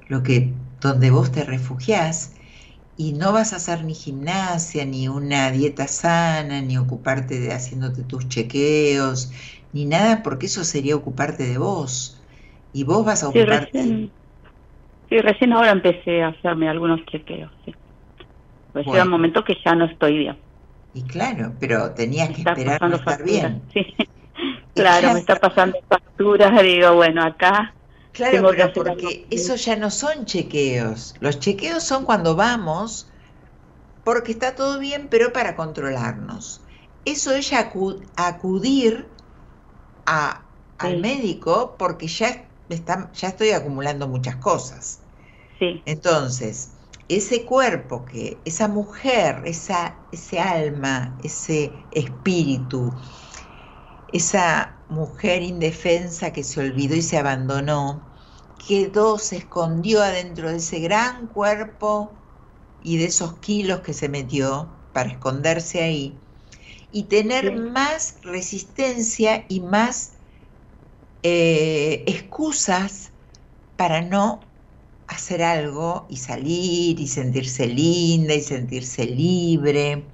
lo 0.08 0.22
que, 0.22 0.54
donde 0.80 1.10
vos 1.10 1.32
te 1.32 1.44
refugiás 1.44 2.34
y 2.96 3.14
no 3.14 3.32
vas 3.32 3.52
a 3.52 3.56
hacer 3.56 3.84
ni 3.84 3.94
gimnasia, 3.94 4.84
ni 4.84 5.08
una 5.08 5.50
dieta 5.50 5.88
sana, 5.88 6.60
ni 6.60 6.76
ocuparte 6.76 7.40
de 7.40 7.52
haciéndote 7.52 8.04
tus 8.04 8.28
chequeos, 8.28 9.32
ni 9.72 9.84
nada, 9.84 10.22
porque 10.22 10.46
eso 10.46 10.64
sería 10.64 10.96
ocuparte 10.96 11.44
de 11.44 11.58
vos. 11.58 12.22
Y 12.72 12.84
vos 12.84 13.04
vas 13.04 13.22
a 13.22 13.28
ocuparte. 13.28 14.10
Sí, 15.08 15.18
recién, 15.18 15.52
ahora 15.52 15.70
empecé 15.70 16.22
a 16.22 16.28
hacerme 16.28 16.68
algunos 16.68 17.04
chequeos. 17.06 17.50
Sí. 17.64 17.74
Pues 18.72 18.86
llega 18.86 19.02
un 19.02 19.10
momento 19.10 19.42
que 19.42 19.56
ya 19.64 19.74
no 19.74 19.86
estoy 19.86 20.18
bien. 20.18 20.38
Y 20.94 21.02
claro, 21.02 21.52
pero 21.58 21.92
tenías 21.94 22.30
que 22.30 22.42
esperar 22.42 22.80
no 22.88 22.96
estar 22.96 23.24
bien. 23.24 23.62
Claro, 24.72 25.12
me 25.12 25.18
está 25.18 25.34
pasando 25.34 25.76
facturas, 25.88 26.62
digo, 26.62 26.94
bueno, 26.94 27.22
acá 27.24 27.74
Claro, 28.12 28.48
pero 28.50 28.72
porque 28.72 29.26
eso 29.30 29.54
ya 29.54 29.76
no 29.76 29.90
son 29.90 30.24
chequeos. 30.24 31.14
Los 31.20 31.38
chequeos 31.38 31.84
son 31.84 32.04
cuando 32.04 32.34
vamos 32.34 33.08
porque 34.04 34.32
está 34.32 34.54
todo 34.54 34.78
bien, 34.78 35.08
pero 35.10 35.32
para 35.32 35.54
controlarnos. 35.54 36.62
Eso 37.04 37.32
es 37.32 37.52
acudir 37.52 39.06
a, 40.10 40.42
al 40.78 41.00
médico 41.00 41.76
porque 41.78 42.08
ya, 42.08 42.48
está, 42.68 43.12
ya 43.12 43.28
estoy 43.28 43.50
acumulando 43.50 44.08
muchas 44.08 44.36
cosas. 44.36 44.98
Sí. 45.60 45.80
Entonces, 45.86 46.70
ese 47.08 47.44
cuerpo 47.44 48.04
que, 48.04 48.36
esa 48.44 48.66
mujer, 48.66 49.42
esa, 49.44 49.94
ese 50.10 50.40
alma, 50.40 51.16
ese 51.22 51.72
espíritu, 51.92 52.92
esa 54.12 54.76
mujer 54.88 55.42
indefensa 55.42 56.32
que 56.32 56.42
se 56.42 56.58
olvidó 56.58 56.96
y 56.96 57.02
se 57.02 57.16
abandonó, 57.16 58.02
quedó, 58.66 59.16
se 59.16 59.36
escondió 59.36 60.02
adentro 60.02 60.50
de 60.50 60.56
ese 60.56 60.80
gran 60.80 61.28
cuerpo 61.28 62.10
y 62.82 62.96
de 62.96 63.04
esos 63.04 63.34
kilos 63.34 63.80
que 63.80 63.92
se 63.92 64.08
metió 64.08 64.68
para 64.92 65.10
esconderse 65.10 65.82
ahí 65.84 66.18
y 66.92 67.04
tener 67.04 67.52
más 67.56 68.16
resistencia 68.22 69.44
y 69.48 69.60
más 69.60 70.12
eh, 71.22 72.04
excusas 72.06 73.12
para 73.76 74.00
no 74.00 74.40
hacer 75.06 75.42
algo 75.42 76.06
y 76.08 76.16
salir 76.18 77.00
y 77.00 77.06
sentirse 77.08 77.66
linda 77.66 78.34
y 78.34 78.42
sentirse 78.42 79.06
libre. 79.06 80.06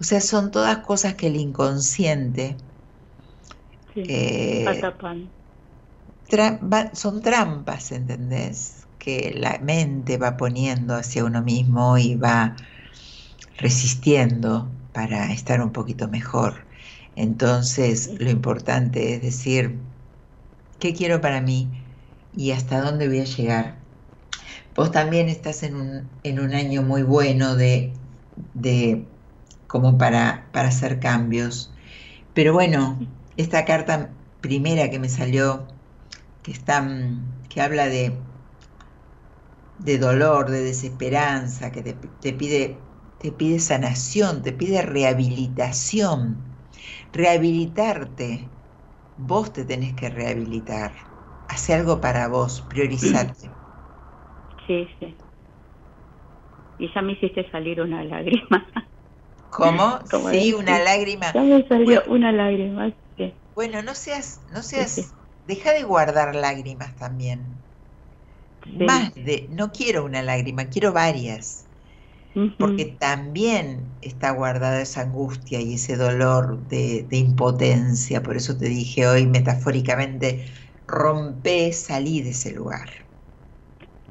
O 0.00 0.04
sea, 0.04 0.20
son 0.20 0.50
todas 0.50 0.78
cosas 0.78 1.14
que 1.14 1.26
el 1.28 1.36
inconsciente 1.36 2.56
eh, 3.94 4.64
son 6.92 7.22
trampas, 7.22 7.92
¿entendés? 7.92 8.86
Que 8.98 9.32
la 9.36 9.58
mente 9.58 10.16
va 10.18 10.36
poniendo 10.36 10.94
hacia 10.94 11.24
uno 11.24 11.42
mismo 11.42 11.98
y 11.98 12.14
va 12.16 12.56
resistiendo 13.58 14.79
para 15.00 15.32
estar 15.32 15.62
un 15.62 15.70
poquito 15.70 16.08
mejor. 16.08 16.66
Entonces, 17.16 18.10
lo 18.20 18.28
importante 18.28 19.14
es 19.14 19.22
decir, 19.22 19.78
¿qué 20.78 20.92
quiero 20.92 21.22
para 21.22 21.40
mí 21.40 21.70
y 22.36 22.50
hasta 22.50 22.82
dónde 22.82 23.08
voy 23.08 23.20
a 23.20 23.24
llegar? 23.24 23.76
Vos 24.76 24.92
también 24.92 25.30
estás 25.30 25.62
en 25.62 25.74
un, 25.76 26.10
en 26.22 26.38
un 26.38 26.52
año 26.52 26.82
muy 26.82 27.02
bueno 27.02 27.56
de, 27.56 27.94
de 28.52 29.06
como 29.66 29.96
para, 29.96 30.48
para 30.52 30.68
hacer 30.68 31.00
cambios. 31.00 31.72
Pero 32.34 32.52
bueno, 32.52 32.98
esta 33.38 33.64
carta 33.64 34.10
primera 34.42 34.90
que 34.90 34.98
me 34.98 35.08
salió, 35.08 35.66
que, 36.42 36.52
está, 36.52 36.86
que 37.48 37.62
habla 37.62 37.86
de, 37.86 38.12
de 39.78 39.98
dolor, 39.98 40.50
de 40.50 40.62
desesperanza, 40.62 41.72
que 41.72 41.82
te, 41.82 42.32
pide, 42.34 42.76
te 43.20 43.30
pide 43.32 43.60
sanación, 43.60 44.42
te 44.42 44.52
pide 44.52 44.82
rehabilitación, 44.82 46.66
rehabilitarte. 47.12 48.50
Vos 49.16 49.52
te 49.54 49.64
tenés 49.64 49.94
que 49.96 50.10
rehabilitar. 50.10 50.94
Hace 51.48 51.74
algo 51.74 52.00
para 52.00 52.28
vos, 52.28 52.62
priorizate. 52.62 53.56
Sí, 54.66 54.86
sí. 54.98 55.20
Y 56.78 56.92
ya 56.92 57.00
me 57.02 57.12
hiciste 57.12 57.48
salir 57.52 57.80
una 57.80 58.02
lágrima. 58.02 58.66
¿Cómo? 59.50 60.00
sí, 60.08 60.52
una 60.54 60.78
lágrima. 60.78 61.34
Ya 61.34 61.42
me 61.42 61.66
salió 61.68 62.02
una 62.08 62.32
lágrima. 62.32 62.96
Bueno, 63.54 63.80
no 63.84 63.94
seas, 63.94 64.42
no 64.48 64.60
seas, 64.64 65.14
deja 65.44 65.72
de 65.72 65.84
guardar 65.84 66.34
lágrimas 66.34 66.96
también. 66.96 67.64
Más 68.78 69.14
de, 69.14 69.46
no 69.50 69.70
quiero 69.70 70.04
una 70.04 70.22
lágrima, 70.22 70.68
quiero 70.70 70.92
varias. 70.92 71.69
Porque 72.58 72.96
también 72.98 73.88
está 74.02 74.30
guardada 74.30 74.80
esa 74.80 75.00
angustia 75.02 75.60
y 75.60 75.74
ese 75.74 75.96
dolor 75.96 76.66
de, 76.68 77.06
impotencia. 77.10 78.22
Por 78.22 78.36
eso 78.36 78.56
te 78.56 78.68
dije 78.68 79.06
hoy 79.06 79.26
metafóricamente, 79.26 80.46
rompe, 80.86 81.72
salí 81.72 82.22
de 82.22 82.30
ese 82.30 82.54
lugar. 82.54 82.88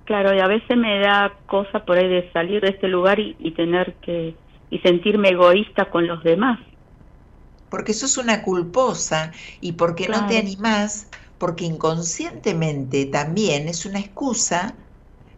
Claro, 0.03 0.35
y 0.35 0.39
a 0.39 0.47
veces 0.47 0.75
me 0.75 0.99
da 0.99 1.31
cosa 1.45 1.85
por 1.85 1.97
ahí 1.97 2.09
de 2.09 2.31
salir 2.31 2.61
de 2.61 2.69
este 2.69 2.87
lugar 2.87 3.19
y, 3.19 3.35
y 3.39 3.51
tener 3.51 3.95
que, 4.01 4.35
y 4.69 4.79
sentirme 4.79 5.29
egoísta 5.29 5.89
con 5.89 6.07
los 6.07 6.23
demás 6.23 6.59
porque 7.69 7.93
sos 7.93 8.17
una 8.17 8.41
culposa 8.41 9.31
y 9.61 9.73
porque 9.73 10.09
no 10.09 10.27
te 10.27 10.37
animás, 10.37 11.07
porque 11.37 11.65
inconscientemente 11.65 13.05
también 13.05 13.67
es 13.67 13.85
una 13.85 13.99
excusa 13.99 14.75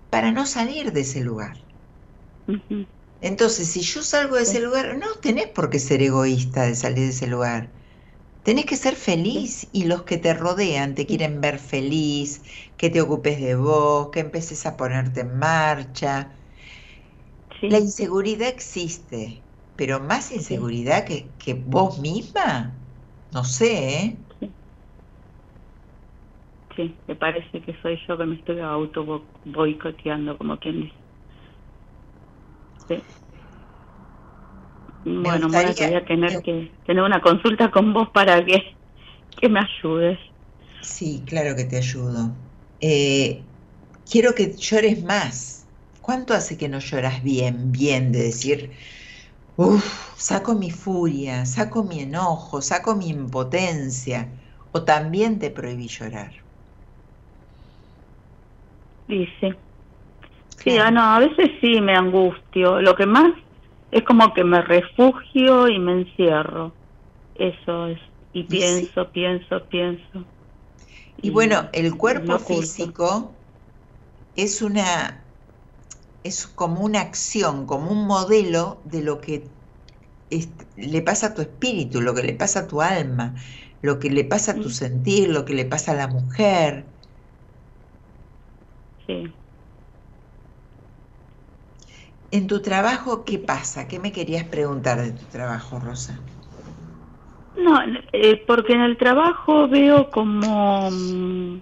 para 0.10 0.32
no 0.32 0.46
salir 0.46 0.94
de 0.94 1.02
ese 1.02 1.22
lugar. 1.22 1.58
Entonces, 3.22 3.70
si 3.72 3.82
yo 3.84 4.04
salgo 4.04 4.36
de 4.36 4.44
ese 4.44 4.60
lugar, 4.60 4.98
no 4.98 5.08
tenés 5.22 5.48
por 5.48 5.70
qué 5.70 5.80
ser 5.80 6.02
egoísta 6.02 6.64
de 6.64 6.76
salir 6.76 7.06
de 7.06 7.10
ese 7.12 7.28
lugar. 7.28 7.74
Tenés 8.44 8.66
que 8.66 8.78
ser 8.78 8.96
feliz 8.98 9.70
y 9.74 9.86
los 9.86 10.04
que 10.04 10.18
te 10.18 10.34
rodean 10.34 10.96
te 10.96 11.08
quieren 11.08 11.42
ver 11.42 11.60
feliz, 11.60 12.44
que 12.78 12.90
te 12.92 13.02
ocupes 13.02 13.42
de 13.42 13.56
vos, 13.56 14.10
que 14.12 14.22
empeces 14.22 14.66
a 14.68 14.78
ponerte 14.78 15.22
en 15.22 15.38
marcha. 15.40 16.38
La 17.66 17.80
inseguridad 17.80 18.50
existe, 18.50 19.48
pero 19.76 20.00
más 20.00 20.32
inseguridad 20.32 21.06
que, 21.06 21.36
que 21.38 21.56
vos 21.56 21.98
misma, 22.00 22.80
no 23.32 23.44
sé, 23.44 23.96
¿eh? 23.96 24.26
Sí. 26.76 27.00
me 27.08 27.16
parece 27.16 27.62
que 27.62 27.74
soy 27.82 28.00
yo 28.08 28.18
que 28.18 28.26
me 28.26 28.36
estoy 28.36 28.60
auto 28.60 29.30
boicoteando, 29.44 30.38
como 30.38 30.58
quien 30.58 30.82
dice. 30.82 31.01
Sí. 32.92 33.04
bueno, 35.04 35.50
voy 35.50 35.66
a 35.66 35.76
tener 36.06 36.42
que 36.42 36.72
tener 36.86 37.04
una 37.04 37.22
consulta 37.22 37.72
con 37.72 37.94
vos 37.94 38.10
para 38.10 38.44
que, 38.46 38.78
que 39.40 39.50
me 39.50 39.62
ayudes. 39.62 40.20
Sí, 40.82 41.24
claro 41.28 41.56
que 41.56 41.66
te 41.66 41.78
ayudo. 41.78 42.38
Eh, 42.80 43.50
quiero 44.10 44.34
que 44.36 44.54
llores 44.58 45.04
más. 45.04 45.68
¿Cuánto 46.02 46.34
hace 46.34 46.58
que 46.58 46.68
no 46.70 46.80
lloras 46.80 47.24
bien, 47.24 47.72
bien, 47.72 48.12
de 48.12 48.24
decir, 48.24 48.78
Uf, 49.58 50.16
saco 50.18 50.56
mi 50.56 50.72
furia, 50.72 51.46
saco 51.46 51.84
mi 51.86 52.02
enojo, 52.02 52.62
saco 52.62 52.96
mi 52.96 53.10
impotencia, 53.10 54.42
o 54.72 54.84
también 54.86 55.40
te 55.40 55.52
prohibí 55.52 55.88
llorar. 55.90 56.34
Dice. 59.08 59.48
Sí, 59.48 59.71
ah, 60.70 60.92
no, 60.92 61.02
a 61.02 61.20
veces 61.20 61.52
sí 61.60 61.82
me 61.82 61.96
angustio. 61.96 62.82
Lo 62.82 62.96
que 62.96 63.06
más 63.06 63.32
es 63.92 64.04
como 64.04 64.34
que 64.34 64.44
me 64.44 64.62
refugio 64.62 65.68
y 65.68 65.80
me 65.80 65.94
encierro. 65.94 66.74
Eso 67.36 67.88
es. 67.88 68.00
Y 68.34 68.44
pienso, 68.44 69.12
pienso, 69.12 69.68
pienso. 69.68 70.26
Y, 71.18 71.30
bueno, 71.30 71.70
el 71.74 71.98
cuerpo 71.98 72.40
físico 72.40 73.36
es 74.36 74.62
una 74.62 75.28
es 76.24 76.48
como 76.48 76.82
una 76.82 77.02
acción, 77.02 77.66
como 77.66 77.92
un 77.92 78.06
modelo 78.06 78.82
de 78.86 79.02
lo 79.02 79.20
que 79.20 79.50
le 80.76 81.02
pasa 81.02 81.28
a 81.28 81.34
tu 81.34 81.42
espíritu, 81.42 82.00
lo 82.00 82.14
que 82.14 82.24
le 82.24 82.34
pasa 82.34 82.62
a 82.62 82.68
tu 82.68 82.82
alma, 82.82 83.36
lo 83.82 84.00
que 84.00 84.10
le 84.10 84.24
pasa 84.24 84.54
a 84.54 84.56
tu 84.56 84.70
sentir, 84.70 85.30
lo 85.30 85.46
que 85.46 85.54
le 85.54 85.66
pasa 85.66 85.92
a 85.92 85.96
la 85.96 86.08
mujer. 86.08 86.86
Sí. 89.08 89.41
En 92.32 92.48
tu 92.48 92.62
trabajo, 92.62 93.26
¿qué 93.26 93.38
pasa? 93.40 93.88
¿Qué 93.88 94.00
me 94.00 94.12
querías 94.12 94.46
preguntar 94.46 95.02
de 95.02 95.12
tu 95.12 95.26
trabajo, 95.26 95.80
Rosa? 95.80 96.18
No, 97.56 97.80
eh, 98.14 98.44
porque 98.48 98.74
en 98.74 98.82
el 98.82 98.98
trabajo 98.98 99.68
veo 99.68 100.10
como 100.10 100.90
mm, 100.90 101.62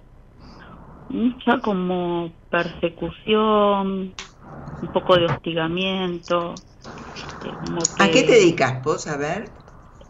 mucha 1.09 1.61
como 1.61 2.31
persecución, 2.49 4.13
un 4.81 4.89
poco 4.93 5.15
de 5.15 5.25
hostigamiento. 5.25 6.61
¿A 7.99 8.11
qué 8.11 8.23
te 8.23 8.33
dedicas 8.33 8.83
vos, 8.83 9.07
a 9.07 9.17
ver? 9.17 9.51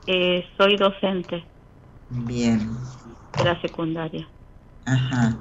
Eh, 0.06 0.46
soy 0.58 0.78
docente. 0.78 1.46
Bien. 2.10 2.68
De 3.38 3.44
la 3.44 3.60
secundaria. 3.62 4.30
Ajá. 4.86 5.38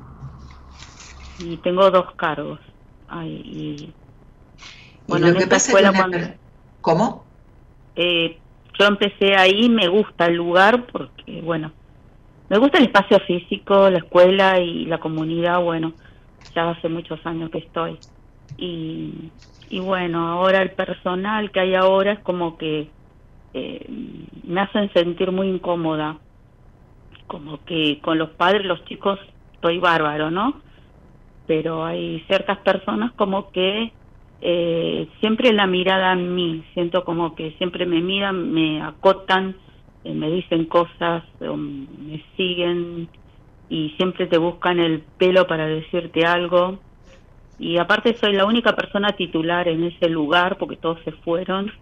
Y 1.39 1.57
tengo 1.59 1.91
dos 1.91 2.15
cargos. 2.17 2.61
y, 3.25 3.95
bueno, 5.09 5.29
lo 5.31 5.39
que 5.39 5.47
pasa 5.47 5.73
¿Cómo? 6.81 7.25
Eh, 7.97 8.39
yo 8.79 8.87
empecé 8.87 9.35
ahí, 9.35 9.69
me 9.69 9.89
gusta 9.89 10.27
el 10.27 10.37
lugar 10.37 10.87
porque, 10.93 11.41
bueno, 11.43 11.73
me 12.49 12.59
gusta 12.59 12.79
el 12.79 12.85
espacio 12.85 13.19
físico, 13.21 13.91
la 13.91 13.99
escuela 13.99 14.61
y 14.61 14.85
la 14.85 14.99
comunidad, 14.99 15.61
bueno, 15.61 15.95
ya 16.55 16.71
hace 16.71 16.89
muchos 16.89 17.25
años 17.27 17.51
que 17.51 17.59
estoy. 17.59 17.99
Y, 18.57 19.31
y 19.69 19.81
bueno, 19.81 20.29
ahora 20.29 20.63
el 20.63 20.73
personal 20.73 21.51
que 21.51 21.61
hay 21.61 21.75
ahora 21.75 22.13
es 22.13 22.21
como 22.21 22.57
que 22.57 22.89
eh, 23.55 23.87
me 24.45 24.61
hacen 24.61 24.93
sentir 24.93 25.33
muy 25.33 25.49
incómoda. 25.49 26.19
Como 27.27 27.65
que 27.65 28.01
con 28.01 28.19
los 28.19 28.31
padres, 28.31 28.65
los 28.65 28.85
chicos, 28.85 29.19
estoy 29.55 29.79
bárbaro, 29.79 30.31
¿no? 30.31 30.63
Pero 31.47 31.85
hay 31.85 32.21
ciertas 32.29 32.59
personas 32.59 33.13
como 33.13 33.51
que 33.51 33.93
eh, 34.41 35.09
siempre 35.21 35.53
la 35.53 35.67
mirada 35.67 36.13
en 36.13 36.35
mí, 36.35 36.65
siento 36.75 37.05
como 37.05 37.35
que 37.35 37.53
siempre 37.59 37.87
me 37.87 38.01
miran, 38.01 38.53
me 38.53 38.83
acotan, 38.83 39.57
eh, 40.05 40.15
me 40.15 40.31
dicen 40.31 40.67
cosas, 40.67 41.25
me 41.41 42.25
siguen 42.37 43.09
y 43.69 43.91
siempre 43.97 44.27
te 44.27 44.39
buscan 44.39 44.79
el 44.79 45.03
pelo 45.19 45.47
para 45.47 45.67
decirte 45.67 46.25
algo. 46.25 46.79
Y 47.59 47.79
aparte 47.79 48.17
soy 48.17 48.33
la 48.35 48.47
única 48.47 48.75
persona 48.77 49.13
titular 49.13 49.67
en 49.69 49.85
ese 49.85 50.09
lugar 50.09 50.57
porque 50.59 50.77
todos 50.77 51.01
se 51.05 51.13
fueron. 51.13 51.73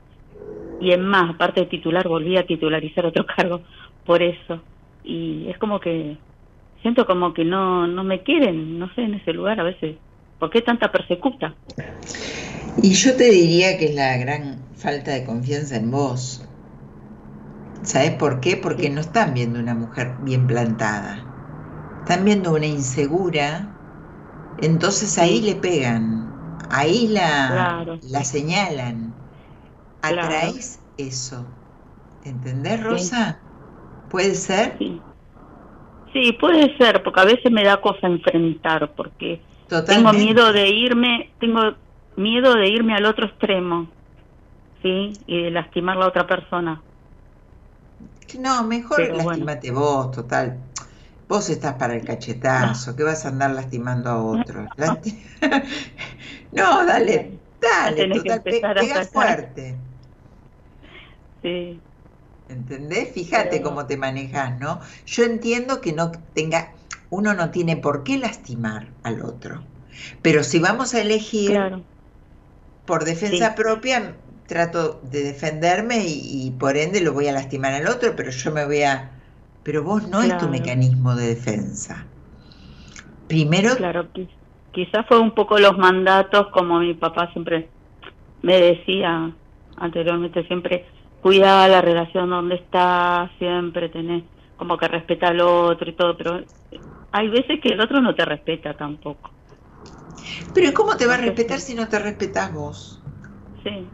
Y 0.80 0.92
en 0.92 1.06
más, 1.06 1.30
aparte 1.30 1.60
de 1.60 1.66
titular, 1.66 2.08
volví 2.08 2.36
a 2.36 2.46
titularizar 2.46 3.06
otro 3.06 3.26
cargo 3.36 3.62
por 4.04 4.22
eso. 4.22 4.62
Y 5.04 5.48
es 5.48 5.58
como 5.58 5.78
que 5.80 6.16
siento 6.82 7.06
como 7.06 7.34
que 7.34 7.44
no, 7.44 7.86
no 7.86 8.04
me 8.04 8.22
quieren, 8.22 8.78
no 8.78 8.92
sé, 8.94 9.02
en 9.02 9.14
ese 9.14 9.32
lugar 9.32 9.60
a 9.60 9.64
veces. 9.64 9.96
¿Por 10.38 10.50
qué 10.50 10.62
tanta 10.62 10.90
persecuta? 10.92 11.54
Y 12.82 12.92
yo 12.92 13.16
te 13.16 13.30
diría 13.30 13.78
que 13.78 13.86
es 13.86 13.94
la 13.94 14.16
gran 14.18 14.58
falta 14.76 15.12
de 15.12 15.24
confianza 15.24 15.76
en 15.76 15.90
vos. 15.90 16.42
¿Sabes 17.82 18.12
por 18.12 18.40
qué? 18.40 18.56
Porque 18.56 18.90
no 18.90 19.00
están 19.00 19.32
viendo 19.34 19.58
una 19.58 19.74
mujer 19.74 20.12
bien 20.22 20.46
plantada. 20.46 21.24
Están 22.02 22.24
viendo 22.24 22.52
una 22.54 22.66
insegura. 22.66 23.68
Entonces 24.60 25.16
ahí 25.18 25.40
le 25.40 25.54
pegan. 25.54 26.28
Ahí 26.70 27.08
la, 27.08 27.86
la 28.02 28.24
señalan. 28.24 29.14
Atraes 30.02 30.80
eso. 30.98 31.44
¿Entendés, 32.24 32.82
Rosa? 32.82 33.38
¿Puede 34.10 34.34
ser? 34.34 34.74
Sí. 34.78 35.00
sí. 36.12 36.32
puede 36.32 36.76
ser, 36.76 37.02
porque 37.02 37.20
a 37.20 37.24
veces 37.24 37.50
me 37.52 37.64
da 37.64 37.80
cosa 37.80 38.06
enfrentar, 38.06 38.92
porque 38.96 39.40
tengo 39.68 40.12
miedo 40.12 40.52
de 40.52 40.68
irme, 40.68 41.30
tengo 41.40 41.74
miedo 42.16 42.55
de 42.55 42.68
irme 42.68 42.94
al 42.94 43.05
otro 43.06 43.26
extremo, 43.26 43.88
¿sí? 44.82 45.12
Y 45.26 45.43
de 45.43 45.51
lastimar 45.51 45.97
a 45.97 46.01
la 46.01 46.09
otra 46.09 46.26
persona. 46.26 46.82
No, 48.38 48.64
mejor 48.64 49.01
lastimate 49.14 49.70
vos, 49.70 50.10
total. 50.10 50.59
Vos 51.28 51.51
estás 51.51 51.74
para 51.74 51.94
el 51.94 52.05
cachetazo, 52.05 52.94
que 52.94 53.02
vas 53.02 53.24
a 53.24 53.28
andar 53.28 53.51
lastimando 53.51 54.10
a 54.10 54.22
otros. 54.22 54.68
no, 56.52 56.86
dale, 56.86 57.38
dale, 57.60 58.09
total, 58.09 58.43
pega 58.43 59.05
fuerte. 59.06 59.76
Sí. 61.43 61.80
¿Entendés? 62.48 63.12
Fíjate 63.12 63.60
cómo 63.60 63.86
te 63.86 63.97
manejas, 63.97 64.59
¿no? 64.60 64.80
Yo 65.06 65.24
entiendo 65.24 65.80
que 65.80 65.93
no 65.93 66.12
tenga, 66.32 66.72
uno 67.10 67.34
no 67.34 67.50
tiene 67.50 67.76
por 67.76 68.04
qué 68.04 68.18
lastimar 68.18 68.88
al 69.02 69.22
otro. 69.22 69.62
Pero 70.22 70.42
si 70.42 70.58
vamos 70.58 70.94
a 70.94 71.00
elegir, 71.00 71.58
por 72.84 73.04
defensa 73.04 73.54
propia 73.54 74.14
trato 74.46 75.00
de 75.02 75.22
defenderme 75.22 76.04
y, 76.06 76.52
por 76.58 76.76
ende 76.76 77.00
lo 77.00 77.12
voy 77.12 77.28
a 77.28 77.32
lastimar 77.32 77.72
al 77.72 77.88
otro, 77.88 78.14
pero 78.16 78.30
yo 78.30 78.52
me 78.52 78.64
voy 78.64 78.82
a... 78.82 79.10
Pero 79.62 79.82
vos 79.82 80.08
no 80.08 80.22
es 80.22 80.36
tu 80.38 80.48
mecanismo 80.48 81.16
de 81.16 81.28
defensa. 81.28 82.06
Primero... 83.26 83.76
Claro, 83.76 84.06
quizás 84.70 85.04
fue 85.08 85.18
un 85.18 85.32
poco 85.32 85.58
los 85.58 85.76
mandatos, 85.76 86.48
como 86.48 86.78
mi 86.78 86.94
papá 86.94 87.32
siempre 87.32 87.68
me 88.42 88.60
decía 88.60 89.32
anteriormente, 89.76 90.46
siempre 90.46 90.86
cuida 91.20 91.66
la 91.66 91.80
relación 91.80 92.30
donde 92.30 92.54
está, 92.54 93.28
siempre 93.38 93.88
tenés 93.88 94.22
como 94.56 94.78
que 94.78 94.88
respeta 94.88 95.28
al 95.28 95.40
otro 95.40 95.90
y 95.90 95.92
todo, 95.94 96.16
pero 96.16 96.40
hay 97.12 97.28
veces 97.28 97.60
que 97.62 97.70
el 97.70 97.80
otro 97.80 98.00
no 98.00 98.14
te 98.14 98.24
respeta 98.24 98.76
tampoco. 98.76 99.30
Pero 100.52 100.72
¿cómo 100.72 100.96
te 100.96 101.06
va 101.06 101.14
a 101.14 101.18
respetar 101.18 101.60
si 101.60 101.74
no 101.74 101.88
te 101.88 101.98
respetas 101.98 102.52
vos? 102.52 103.00
Sí. 103.62 103.90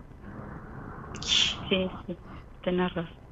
Sí, 1.21 1.91
sí, 2.07 2.17
tenés 2.63 2.93
razón. 2.95 3.23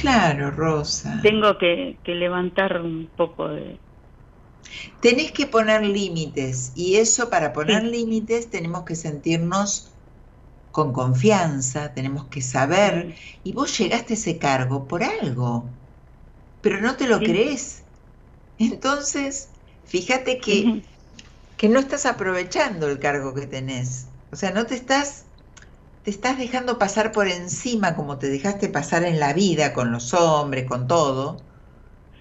Claro, 0.00 0.50
Rosa. 0.50 1.20
Tengo 1.22 1.58
que, 1.58 1.98
levantar 2.04 2.80
un 2.80 3.10
poco 3.16 3.48
de... 3.48 3.80
Tenés 5.00 5.32
que 5.32 5.46
poner 5.46 5.84
límites 5.84 6.72
y 6.76 6.96
eso 6.96 7.30
para 7.30 7.52
poner 7.52 7.84
límites 7.84 8.50
tenemos 8.50 8.84
que 8.84 8.94
sentirnos 8.94 9.92
con 10.70 10.92
confianza, 10.92 11.94
tenemos 11.94 12.26
que 12.26 12.42
saber 12.42 13.16
y 13.42 13.52
vos 13.52 13.76
llegaste 13.78 14.12
a 14.12 14.16
ese 14.16 14.38
cargo 14.38 14.86
por 14.86 15.02
algo, 15.02 15.70
pero 16.60 16.80
no 16.80 16.96
te 16.96 17.08
lo 17.08 17.18
crees. 17.18 17.87
Entonces, 18.58 19.50
fíjate 19.84 20.38
que 20.38 20.82
que 21.58 21.68
no 21.68 21.80
estás 21.80 22.06
aprovechando 22.06 22.88
el 22.88 23.00
cargo 23.00 23.34
que 23.34 23.46
tenés. 23.46 24.06
O 24.30 24.36
sea, 24.36 24.52
no 24.52 24.64
te 24.64 24.76
estás, 24.76 25.26
te 26.02 26.10
estás 26.10 26.38
dejando 26.38 26.78
pasar 26.78 27.12
por 27.12 27.28
encima 27.28 27.96
como 27.96 28.18
te 28.18 28.28
dejaste 28.28 28.68
pasar 28.68 29.04
en 29.04 29.18
la 29.20 29.34
vida 29.34 29.74
con 29.74 29.90
los 29.92 30.14
hombres, 30.14 30.66
con 30.66 30.86
todo. 30.86 31.36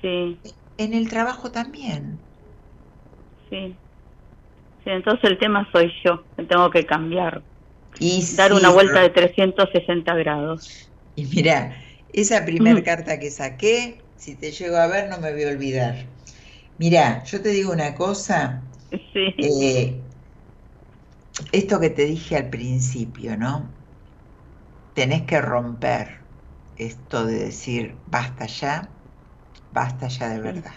Sí. 0.01 0.41
En 0.77 0.93
el 0.93 1.09
trabajo 1.09 1.51
también. 1.51 2.19
Sí. 3.49 3.77
Sí, 4.83 4.89
entonces 4.89 5.29
el 5.29 5.37
tema 5.37 5.67
soy 5.71 5.91
yo, 6.03 6.25
que 6.35 6.43
tengo 6.43 6.69
que 6.71 6.85
cambiar. 6.85 7.43
Y 7.99 8.23
dar 8.35 8.53
una 8.53 8.69
vuelta 8.69 9.01
de 9.01 9.09
360 9.09 10.15
grados. 10.15 10.91
Y 11.15 11.25
mira, 11.25 11.75
esa 12.09 12.45
primera 12.45 12.83
carta 12.83 13.19
que 13.19 13.31
saqué, 13.31 14.01
si 14.15 14.35
te 14.35 14.51
llego 14.51 14.77
a 14.77 14.87
ver 14.87 15.09
no 15.09 15.19
me 15.19 15.31
voy 15.31 15.43
a 15.43 15.49
olvidar. 15.49 16.16
Mira, 16.77 17.23
yo 17.23 17.41
te 17.41 17.49
digo 17.49 17.71
una 17.71 17.93
cosa, 17.95 18.63
eh, 19.37 20.03
esto 21.51 21.79
que 21.79 21.89
te 21.89 22.05
dije 22.05 22.37
al 22.37 22.49
principio, 22.49 23.35
¿no? 23.37 23.73
Tenés 24.93 25.23
que 25.23 25.39
romper 25.41 26.25
esto 26.75 27.25
de 27.25 27.35
decir 27.45 28.01
basta 28.05 28.45
ya, 28.47 28.89
basta 29.71 30.07
ya 30.07 30.29
de 30.29 30.39
verdad. 30.41 30.73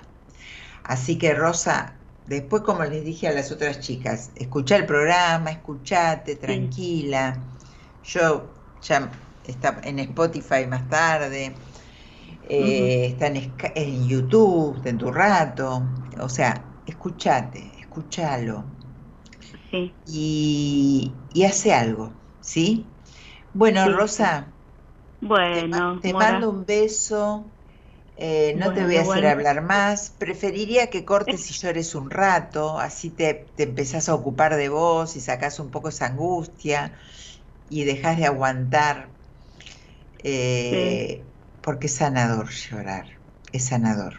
Así 0.84 1.18
que 1.18 1.34
Rosa, 1.34 2.00
después 2.26 2.62
como 2.62 2.84
les 2.84 3.04
dije 3.04 3.28
a 3.28 3.32
las 3.32 3.52
otras 3.52 3.80
chicas, 3.80 4.32
escucha 4.36 4.76
el 4.76 4.86
programa, 4.86 5.50
escuchate, 5.50 6.36
tranquila. 6.36 7.44
Yo 8.02 8.54
ya 8.82 9.12
está 9.44 9.80
en 9.84 9.98
Spotify 10.00 10.66
más 10.68 10.88
tarde, 10.88 11.54
eh, 12.52 13.06
está 13.06 13.28
en, 13.28 13.52
en, 13.76 14.08
YouTube 14.08 14.80
en 14.84 14.98
tu 14.98 15.12
rato, 15.12 15.84
o 16.20 16.28
sea, 16.28 16.64
escuchate, 16.84 17.70
escúchalo. 17.78 18.64
Sí. 19.70 19.92
Y, 20.06 21.12
hace 21.44 21.72
algo, 21.72 22.10
¿sí? 22.40 22.84
Bueno, 23.54 23.88
Rosa. 23.92 24.48
Bueno. 25.20 26.00
Te, 26.00 26.12
mando 26.12 26.50
un 26.50 26.66
beso. 26.66 27.44
Eh, 28.16 28.54
no 28.58 28.74
te 28.74 28.84
voy 28.84 28.96
a 28.96 29.02
hacer 29.02 29.26
hablar 29.26 29.62
más. 29.62 30.10
Preferiría 30.10 30.88
que 30.88 31.04
cortes 31.04 31.48
y 31.50 31.54
llores 31.62 31.94
un 31.94 32.10
rato, 32.10 32.80
así 32.80 33.10
te, 33.10 33.46
te 33.54 33.62
empezás 33.62 34.08
a 34.08 34.14
ocupar 34.14 34.56
de 34.56 34.68
vos 34.68 35.14
y 35.14 35.20
sacás 35.20 35.60
un 35.60 35.70
poco 35.70 35.90
esa 35.90 36.06
angustia 36.06 36.98
y 37.68 37.84
dejas 37.84 38.16
de 38.18 38.26
aguantar. 38.26 39.08
Eh, 40.24 41.22
porque 41.62 41.86
es 41.86 41.94
sanador 41.96 42.48
llorar, 42.50 43.06
es 43.52 43.66
sanador. 43.66 44.14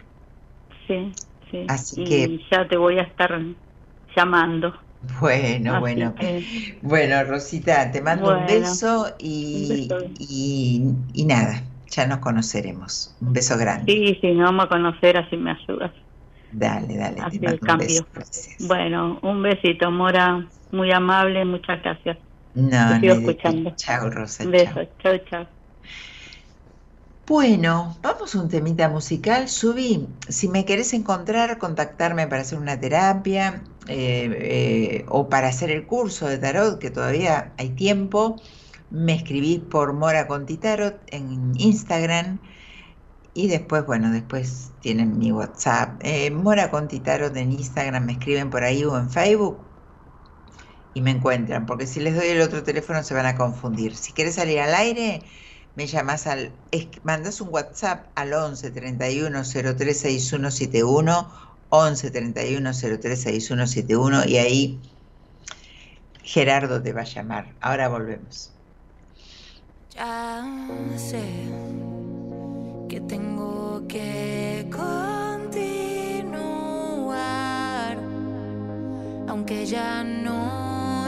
Sí, 0.86 1.12
sí. 1.50 1.66
Así 1.68 2.02
que. 2.04 2.38
Ya 2.50 2.68
te 2.68 2.76
voy 2.76 2.98
a 2.98 3.02
estar 3.02 3.38
llamando. 4.16 4.74
Bueno, 5.20 5.80
bueno. 5.80 6.14
Bueno, 6.82 7.24
Rosita, 7.24 7.90
te 7.90 8.00
mando 8.02 8.36
un 8.38 8.46
beso 8.46 9.14
y, 9.18 9.88
y, 11.12 11.24
nada, 11.24 11.62
ya 11.90 12.06
nos 12.06 12.18
conoceremos. 12.18 13.14
Un 13.20 13.32
beso 13.32 13.56
grande. 13.58 13.94
Sí, 13.94 14.18
sí, 14.20 14.32
nos 14.32 14.46
vamos 14.46 14.66
a 14.66 14.68
conocer, 14.68 15.16
así 15.18 15.36
me 15.36 15.50
ayudas. 15.52 15.92
Dale, 16.52 16.96
dale. 16.96 17.20
Así 17.20 17.38
te 17.40 17.58
cambio. 17.58 18.06
Bueno, 18.58 19.18
un 19.22 19.42
besito, 19.42 19.90
Mora. 19.90 20.48
Muy 20.70 20.90
amable, 20.92 21.44
muchas 21.44 21.82
gracias. 21.82 22.18
No, 22.54 22.94
te 22.94 23.00
sigo 23.00 23.14
escuchando. 23.14 23.72
Chao, 23.76 24.10
Rosa. 24.10 24.44
Un 24.44 24.50
beso, 24.52 24.80
chao, 25.02 25.18
chao. 25.30 25.61
Bueno, 27.26 27.96
vamos 28.02 28.34
a 28.34 28.40
un 28.40 28.48
temita 28.48 28.88
musical. 28.88 29.48
Subí, 29.48 30.08
si 30.28 30.48
me 30.48 30.64
querés 30.64 30.92
encontrar, 30.92 31.56
contactarme 31.58 32.26
para 32.26 32.42
hacer 32.42 32.58
una 32.58 32.80
terapia 32.80 33.62
eh, 33.86 34.28
eh, 34.40 35.04
o 35.08 35.28
para 35.28 35.46
hacer 35.46 35.70
el 35.70 35.86
curso 35.86 36.26
de 36.26 36.38
tarot, 36.38 36.80
que 36.80 36.90
todavía 36.90 37.52
hay 37.58 37.70
tiempo, 37.70 38.42
me 38.90 39.14
escribís 39.14 39.60
por 39.60 39.92
Mora 39.92 40.26
Conti 40.26 40.56
Tarot 40.56 40.96
en 41.12 41.52
Instagram 41.56 42.40
y 43.34 43.46
después, 43.46 43.86
bueno, 43.86 44.10
después 44.10 44.72
tienen 44.80 45.16
mi 45.16 45.30
WhatsApp. 45.30 46.00
Eh, 46.00 46.32
Mora 46.32 46.70
Conti 46.72 46.98
Tarot 46.98 47.36
en 47.36 47.52
Instagram, 47.52 48.04
me 48.04 48.12
escriben 48.14 48.50
por 48.50 48.64
ahí 48.64 48.84
o 48.84 48.98
en 48.98 49.08
Facebook 49.08 49.58
y 50.92 51.00
me 51.02 51.12
encuentran, 51.12 51.66
porque 51.66 51.86
si 51.86 52.00
les 52.00 52.16
doy 52.16 52.26
el 52.26 52.40
otro 52.40 52.64
teléfono 52.64 53.02
se 53.04 53.14
van 53.14 53.26
a 53.26 53.36
confundir. 53.36 53.94
Si 53.94 54.12
quieres 54.12 54.34
salir 54.34 54.58
al 54.58 54.74
aire, 54.74 55.22
me 55.74 55.86
llamas 55.86 56.26
al, 56.26 56.52
mandas 57.02 57.40
un 57.40 57.48
WhatsApp 57.50 58.06
al 58.14 58.32
11 58.34 58.70
31 58.70 59.42
03 59.42 59.98
6171, 59.98 61.30
11 61.70 62.10
31 62.10 62.70
03 62.72 63.20
6171 63.20 64.24
y 64.26 64.36
ahí 64.36 64.80
Gerardo 66.22 66.82
te 66.82 66.92
va 66.92 67.00
a 67.02 67.04
llamar. 67.04 67.46
Ahora 67.60 67.88
volvemos. 67.88 68.50
Ya 69.94 70.44
sé 70.96 71.22
que 72.88 73.00
tengo 73.00 73.86
que 73.88 74.66
continuar, 74.70 75.28
aunque 79.28 79.66
ya 79.66 80.04
no 80.04 81.06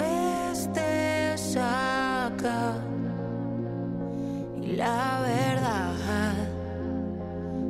estés 0.52 1.56
acá. 1.56 2.93
La 4.76 5.20
verdad 5.20 6.34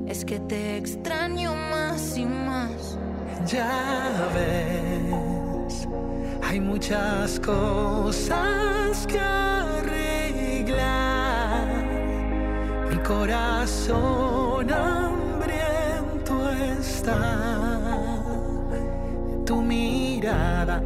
es 0.07 0.25
que 0.25 0.39
te 0.41 0.79
extraño 0.79 1.55
más 1.55 2.17
y 2.17 2.25
más. 2.25 2.99
Ya 3.47 4.31
ves, 4.35 5.87
hay 6.43 6.61
muchas 6.61 7.39
cosas 7.41 9.07
que 9.07 9.21
mi 12.91 12.97
corazón 13.03 14.73
hambriento 14.73 16.51
está. 16.81 17.93
Tu 19.45 19.61
mirada, 19.61 20.83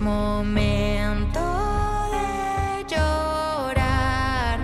momento 0.00 1.40
de 2.12 2.84
llorar 2.88 4.58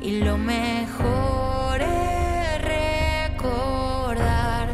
y 0.00 0.20
lo 0.20 0.38
mejor 0.38 1.80
es 1.80 2.62
recordar. 2.62 4.68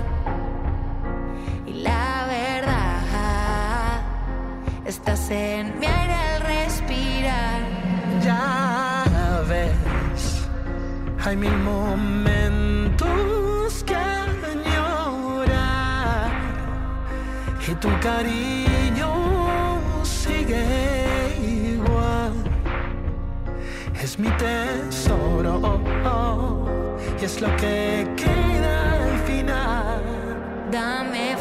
Y 1.66 1.72
la 1.82 2.26
verdad, 2.26 4.02
estás 4.84 5.30
en 5.30 5.78
mi 5.78 5.86
aire 5.86 6.14
al 6.14 6.42
respirar. 6.42 7.62
Ya 8.22 9.04
ves, 9.48 10.46
hay 11.24 11.36
mil 11.36 11.56
momentos 11.58 12.58
tu 17.80 17.88
cariño 18.00 18.77
Mi 24.18 24.28
tesoro 24.30 25.60
y 27.20 27.24
es 27.24 27.40
lo 27.40 27.48
que 27.56 28.04
queda 28.16 29.04
al 29.04 29.18
final. 29.20 30.02
Dame 30.72 31.36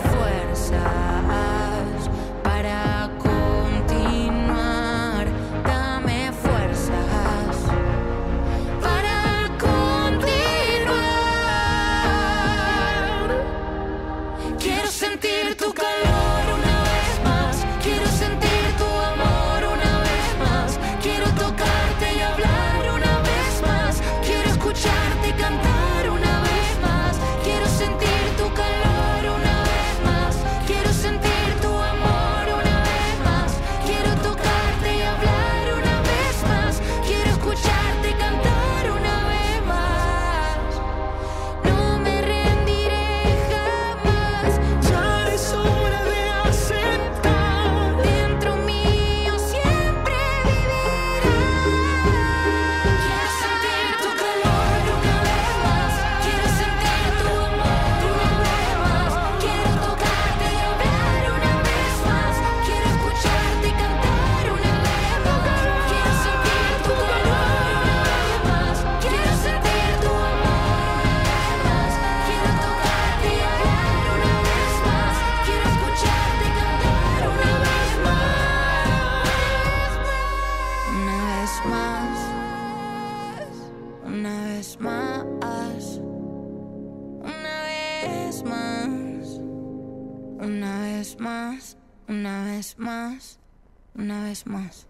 más. 94.46 94.88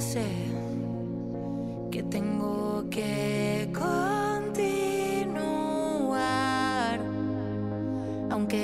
sé 0.00 0.57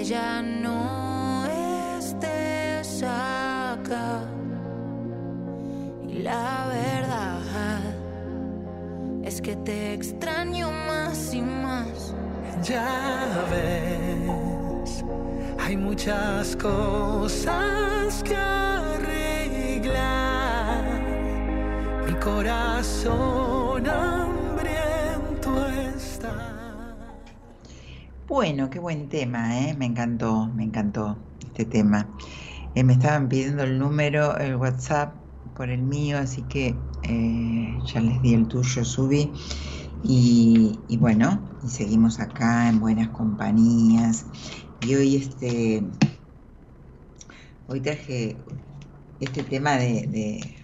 ya 0.04 0.42
no 0.42 1.46
estés 1.98 3.02
acá. 3.02 4.22
Y 6.06 6.18
la 6.22 6.66
verdad 6.68 7.80
es 9.22 9.40
que 9.40 9.56
te 9.56 9.94
extraño 9.94 10.70
más 10.70 11.32
y 11.32 11.40
más. 11.40 12.14
Ya 12.62 13.46
ves, 13.50 15.02
hay 15.58 15.76
muchas 15.76 16.54
cosas 16.56 18.22
que 18.22 18.36
arreglar. 18.36 19.24
Mi 22.06 22.12
corazón 22.20 23.88
hambriento 23.88 25.66
está. 25.96 26.53
Bueno, 28.34 28.68
qué 28.68 28.80
buen 28.80 29.08
tema, 29.08 29.60
¿eh? 29.60 29.76
Me 29.78 29.86
encantó, 29.86 30.48
me 30.56 30.64
encantó 30.64 31.16
este 31.46 31.66
tema. 31.66 32.08
Eh, 32.74 32.82
me 32.82 32.94
estaban 32.94 33.28
pidiendo 33.28 33.62
el 33.62 33.78
número, 33.78 34.36
el 34.38 34.56
WhatsApp 34.56 35.14
por 35.54 35.70
el 35.70 35.82
mío, 35.82 36.18
así 36.18 36.42
que 36.48 36.74
eh, 37.04 37.78
ya 37.86 38.00
les 38.00 38.20
di 38.22 38.34
el 38.34 38.48
tuyo, 38.48 38.84
subí. 38.84 39.30
Y, 40.02 40.96
bueno, 40.98 41.48
y 41.62 41.68
seguimos 41.68 42.18
acá 42.18 42.68
en 42.68 42.80
buenas 42.80 43.10
compañías. 43.10 44.26
Y 44.84 44.96
hoy 44.96 45.14
este 45.14 45.84
hoy 47.68 47.80
traje 47.82 48.36
este 49.20 49.44
tema 49.44 49.76
de 49.76 50.56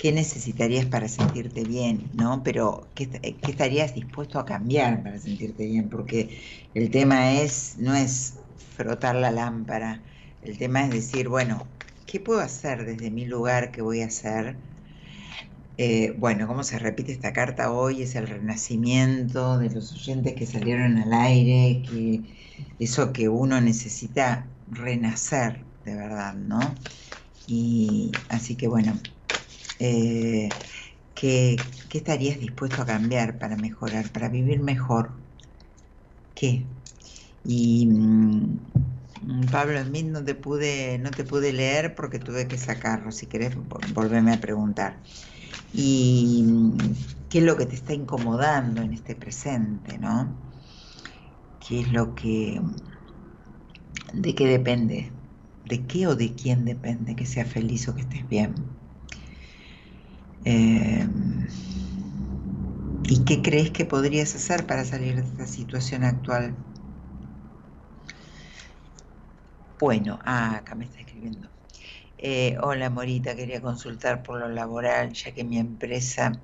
qué 0.00 0.12
necesitarías 0.12 0.86
para 0.86 1.08
sentirte 1.08 1.62
bien, 1.64 2.10
¿no? 2.14 2.42
Pero 2.42 2.88
¿qué, 2.94 3.10
¿qué, 3.10 3.50
estarías 3.50 3.94
dispuesto 3.94 4.38
a 4.38 4.46
cambiar 4.46 5.02
para 5.02 5.18
sentirte 5.18 5.66
bien? 5.66 5.90
Porque 5.90 6.40
el 6.72 6.90
tema 6.90 7.34
es, 7.34 7.76
no 7.76 7.94
es 7.94 8.34
frotar 8.76 9.14
la 9.14 9.30
lámpara, 9.30 10.02
el 10.40 10.56
tema 10.56 10.84
es 10.84 10.90
decir, 10.90 11.28
bueno, 11.28 11.66
¿qué 12.06 12.18
puedo 12.18 12.40
hacer 12.40 12.86
desde 12.86 13.10
mi 13.10 13.26
lugar? 13.26 13.72
¿Qué 13.72 13.82
voy 13.82 14.00
a 14.00 14.06
hacer? 14.06 14.56
Eh, 15.76 16.14
bueno, 16.18 16.46
como 16.46 16.64
se 16.64 16.78
repite 16.78 17.12
esta 17.12 17.34
carta 17.34 17.70
hoy, 17.70 18.02
es 18.02 18.14
el 18.14 18.26
renacimiento 18.26 19.58
de 19.58 19.68
los 19.68 19.92
oyentes 19.92 20.34
que 20.34 20.46
salieron 20.46 20.96
al 20.96 21.12
aire, 21.12 21.82
que 21.82 22.22
eso 22.78 23.12
que 23.12 23.28
uno 23.28 23.60
necesita 23.60 24.46
renacer, 24.66 25.62
de 25.84 25.94
verdad, 25.94 26.34
¿no? 26.34 26.60
Y 27.46 28.12
así 28.30 28.56
que 28.56 28.66
bueno, 28.66 28.94
eh, 29.80 30.56
¿qué, 31.14 31.70
¿qué 31.90 31.98
estarías 31.98 32.38
dispuesto 32.40 32.82
a 32.82 32.86
cambiar 32.86 33.38
para 33.38 33.56
mejorar, 33.56 34.12
para 34.12 34.28
vivir 34.30 34.60
mejor? 34.60 35.12
¿Qué? 36.34 36.66
Y 37.44 37.86
mm, 37.86 39.50
Pablo 39.50 39.82
Smith 39.84 40.06
no 40.06 40.24
te 40.24 40.34
pude, 40.34 40.98
no 40.98 41.10
te 41.10 41.24
pude 41.24 41.52
leer 41.52 41.94
porque 41.94 42.18
tuve 42.18 42.48
que 42.48 42.58
sacarlo. 42.58 43.12
Si 43.12 43.26
querés, 43.26 43.54
volverme 43.56 44.32
a 44.32 44.40
preguntar. 44.40 45.02
¿Y 45.72 46.44
mm, 46.46 46.78
qué 47.30 47.38
es 47.38 47.44
lo 47.44 47.56
que 47.56 47.66
te 47.66 47.76
está 47.76 47.94
incomodando 47.94 48.82
en 48.82 48.92
este 48.94 49.16
presente, 49.16 49.98
no? 49.98 50.36
¿Qué 51.60 51.80
es 51.80 51.92
lo 51.92 52.14
que, 52.14 52.60
de 54.12 54.34
qué 54.34 54.46
depende? 54.46 55.10
¿De 55.64 55.86
qué 55.86 56.06
o 56.06 56.14
de 56.14 56.34
quién 56.34 56.64
depende 56.64 57.16
que 57.16 57.26
seas 57.26 57.48
feliz 57.50 57.88
o 57.88 57.94
que 57.94 58.02
estés 58.02 58.28
bien? 58.28 58.54
Eh, 60.44 61.06
¿Y 63.08 63.24
qué 63.24 63.42
crees 63.42 63.70
que 63.70 63.84
podrías 63.84 64.34
hacer 64.34 64.66
para 64.66 64.84
salir 64.84 65.16
de 65.16 65.22
esta 65.22 65.46
situación 65.46 66.04
actual? 66.04 66.54
Bueno, 69.78 70.18
ah, 70.24 70.56
acá 70.56 70.74
me 70.74 70.84
está 70.84 71.00
escribiendo. 71.00 71.50
Eh, 72.18 72.56
hola 72.62 72.90
Morita, 72.90 73.34
quería 73.34 73.60
consultar 73.60 74.22
por 74.22 74.38
lo 74.38 74.48
laboral, 74.48 75.12
ya 75.12 75.32
que 75.32 75.42
mi 75.42 75.58
empresa 75.58 76.42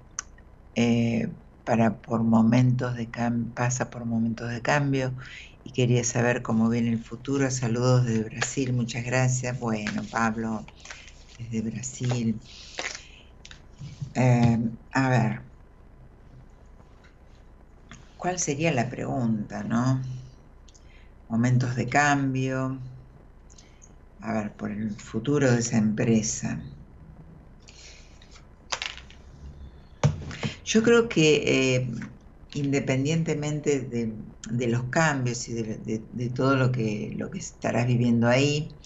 eh, 0.74 1.28
para 1.64 1.98
por 2.01 2.23
momentos 2.23 2.97
de 2.97 3.09
pasa 3.55 3.90
por 3.90 4.05
momentos 4.05 4.51
de 4.51 4.62
cambio 4.62 5.14
y 5.64 5.73
quería 5.73 6.05
saber 6.05 6.43
cómo 6.43 6.68
viene 6.68 6.90
el 6.90 7.05
futuro. 7.05 7.51
Saludos 7.51 8.06
desde 8.06 8.24
Brasil, 8.24 8.73
muchas 8.73 9.05
gracias. 9.05 9.59
Bueno, 9.60 10.02
Pablo, 10.10 10.64
desde 11.39 11.62
Brasil. 11.62 12.40
Eh, 14.15 14.59
a 14.93 15.09
ver, 15.09 15.43
¿cuál 18.17 18.39
sería 18.39 18.73
la 18.73 18.89
pregunta, 18.89 19.63
no? 19.63 20.03
Momentos 21.29 21.75
de 21.77 21.89
cambio 21.89 22.81
a 24.21 24.33
ver, 24.33 24.57
por 24.57 24.71
el 24.71 24.91
futuro 24.97 25.51
de 25.51 25.59
esa 25.59 25.79
empresa. 25.79 26.63
Yo 30.65 30.83
creo 30.83 31.09
que 31.09 31.77
eh, 31.77 31.91
independientemente 32.55 33.81
de, 33.81 34.67
los 34.67 34.85
cambios 34.85 35.49
y 35.49 35.55
de, 35.55 36.31
todo 36.35 36.57
lo 36.57 36.73
que, 36.73 37.15
lo 37.17 37.31
que 37.31 37.39
estarás 37.39 37.87
viviendo 37.87 38.27
ahí, 38.27 38.77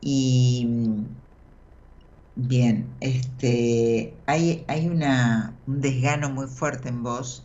y 0.00 0.66
bien, 2.38 2.94
este, 3.00 4.14
hay, 4.26 4.64
hay 4.68 4.88
una, 4.88 5.54
un 5.66 5.80
desgano 5.80 6.30
muy 6.30 6.46
fuerte 6.46 6.88
en 6.88 7.02
vos 7.02 7.44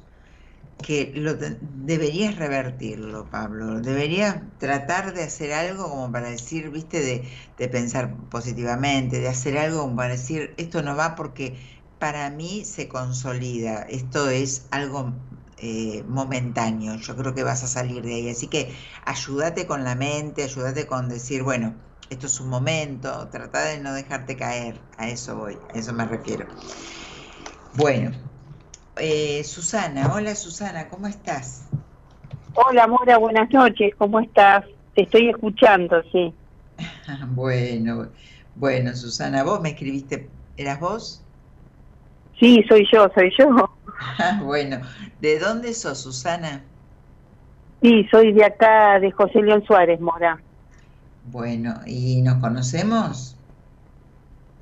que 0.84 1.14
lo 1.16 1.36
deberías 1.36 2.38
revertirlo, 2.38 3.30
Pablo. 3.30 3.82
Deberías 3.82 4.42
tratar 4.60 5.14
de 5.14 5.24
hacer 5.24 5.54
algo 5.54 5.90
como 5.90 6.12
para 6.12 6.30
decir, 6.30 6.70
viste, 6.72 7.00
de, 7.58 7.70
pensar 7.70 8.16
positivamente, 8.30 9.20
de 9.20 9.30
hacer 9.30 9.58
algo 9.58 9.82
como 9.82 9.96
para 9.98 10.10
decir, 10.14 10.54
esto 10.58 10.84
no 10.84 10.96
va 10.96 11.16
porque 11.16 11.58
para 12.00 12.30
mí 12.30 12.66
se 12.66 12.88
consolida, 12.90 13.84
esto 13.84 14.30
es 14.30 14.68
algo 14.72 15.14
eh, 15.58 16.04
momentáneo, 16.08 16.96
yo 16.98 17.16
creo 17.16 17.34
que 17.34 17.44
vas 17.44 17.64
a 17.64 17.68
salir 17.68 18.04
de 18.04 18.16
ahí. 18.16 18.30
Así 18.30 18.48
que 18.48 18.74
ayúdate 19.06 19.68
con 19.68 19.84
la 19.84 19.96
mente, 19.96 20.44
ayúdate 20.44 20.88
con 20.88 21.10
decir, 21.10 21.44
bueno, 21.44 21.76
esto 22.14 22.28
es 22.28 22.40
un 22.40 22.50
momento, 22.50 23.28
trata 23.30 23.66
de 23.66 23.80
no 23.80 23.94
dejarte 23.94 24.38
caer, 24.38 24.76
a 24.98 25.10
eso 25.10 25.36
voy, 25.36 25.58
a 25.74 25.78
eso 25.78 25.94
me 25.94 26.06
refiero. 26.06 26.46
Bueno, 27.76 28.12
eh, 28.98 29.44
Susana. 29.44 30.14
Hola 30.14 30.36
Susana, 30.36 30.88
¿cómo 30.90 31.08
estás? 31.08 31.64
Hola 32.54 32.86
Mora, 32.88 33.18
buenas 33.18 33.50
noches, 33.52 33.94
¿cómo 33.98 34.20
estás? 34.20 34.64
Te 34.94 35.04
estoy 35.04 35.30
escuchando, 35.30 36.04
sí. 36.12 36.34
bueno, 37.30 38.12
bueno 38.54 38.94
Susana, 38.94 39.44
vos 39.44 39.60
me 39.60 39.70
escribiste, 39.70 40.30
¿eras 40.56 40.80
vos? 40.80 41.26
Sí, 42.40 42.64
soy 42.70 42.88
yo, 42.94 43.08
soy 43.16 43.34
yo. 43.38 43.80
bueno, 44.44 44.82
¿de 45.20 45.40
dónde 45.40 45.74
sos 45.74 46.04
Susana? 46.04 46.64
Sí, 47.82 48.08
soy 48.12 48.34
de 48.34 48.46
acá, 48.46 49.00
de 49.00 49.12
José 49.12 49.42
León 49.42 49.64
Suárez, 49.66 50.00
Mora. 50.00 50.40
Bueno, 51.26 51.82
¿y 51.86 52.22
nos 52.22 52.40
conocemos? 52.40 53.38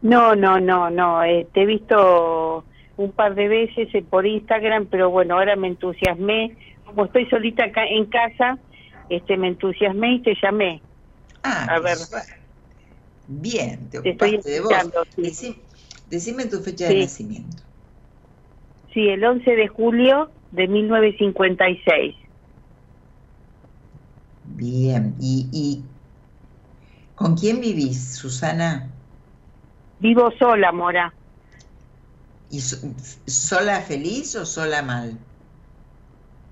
No, 0.01 0.35
no, 0.35 0.59
no, 0.59 0.89
no, 0.89 1.23
eh, 1.23 1.47
te 1.53 1.61
he 1.61 1.65
visto 1.65 2.65
un 2.97 3.11
par 3.11 3.35
de 3.35 3.47
veces 3.47 3.87
eh, 3.93 4.03
por 4.07 4.25
Instagram, 4.25 4.87
pero 4.87 5.09
bueno, 5.09 5.35
ahora 5.35 5.55
me 5.55 5.67
entusiasmé. 5.67 6.57
Como 6.85 7.05
estoy 7.05 7.27
solita 7.29 7.65
acá 7.65 7.85
en 7.85 8.05
casa, 8.05 8.59
este 9.09 9.37
me 9.37 9.49
entusiasmé 9.49 10.15
y 10.15 10.21
te 10.21 10.35
llamé. 10.41 10.81
Ah, 11.43 11.67
a 11.69 11.79
ver. 11.79 11.97
Bien, 13.27 13.89
te, 13.89 13.97
estoy 14.09 14.39
de 14.43 14.59
vos. 14.61 14.73
decime 16.07 16.45
tu 16.45 16.59
fecha 16.59 16.87
de 16.87 17.01
nacimiento. 17.01 17.63
Sí, 18.93 19.07
el 19.07 19.23
11 19.23 19.51
de 19.51 19.67
julio 19.67 20.31
de 20.51 20.67
1956. 20.67 22.15
Bien, 24.43 25.15
¿y, 25.19 25.47
y 25.53 25.90
con 27.21 27.35
quién 27.35 27.61
vivís, 27.61 28.15
Susana? 28.15 28.89
Vivo 29.99 30.31
sola, 30.31 30.71
Mora. 30.71 31.13
¿Y 32.49 32.59
sola 32.59 33.81
feliz 33.81 34.35
o 34.35 34.45
sola 34.45 34.81
mal? 34.81 35.17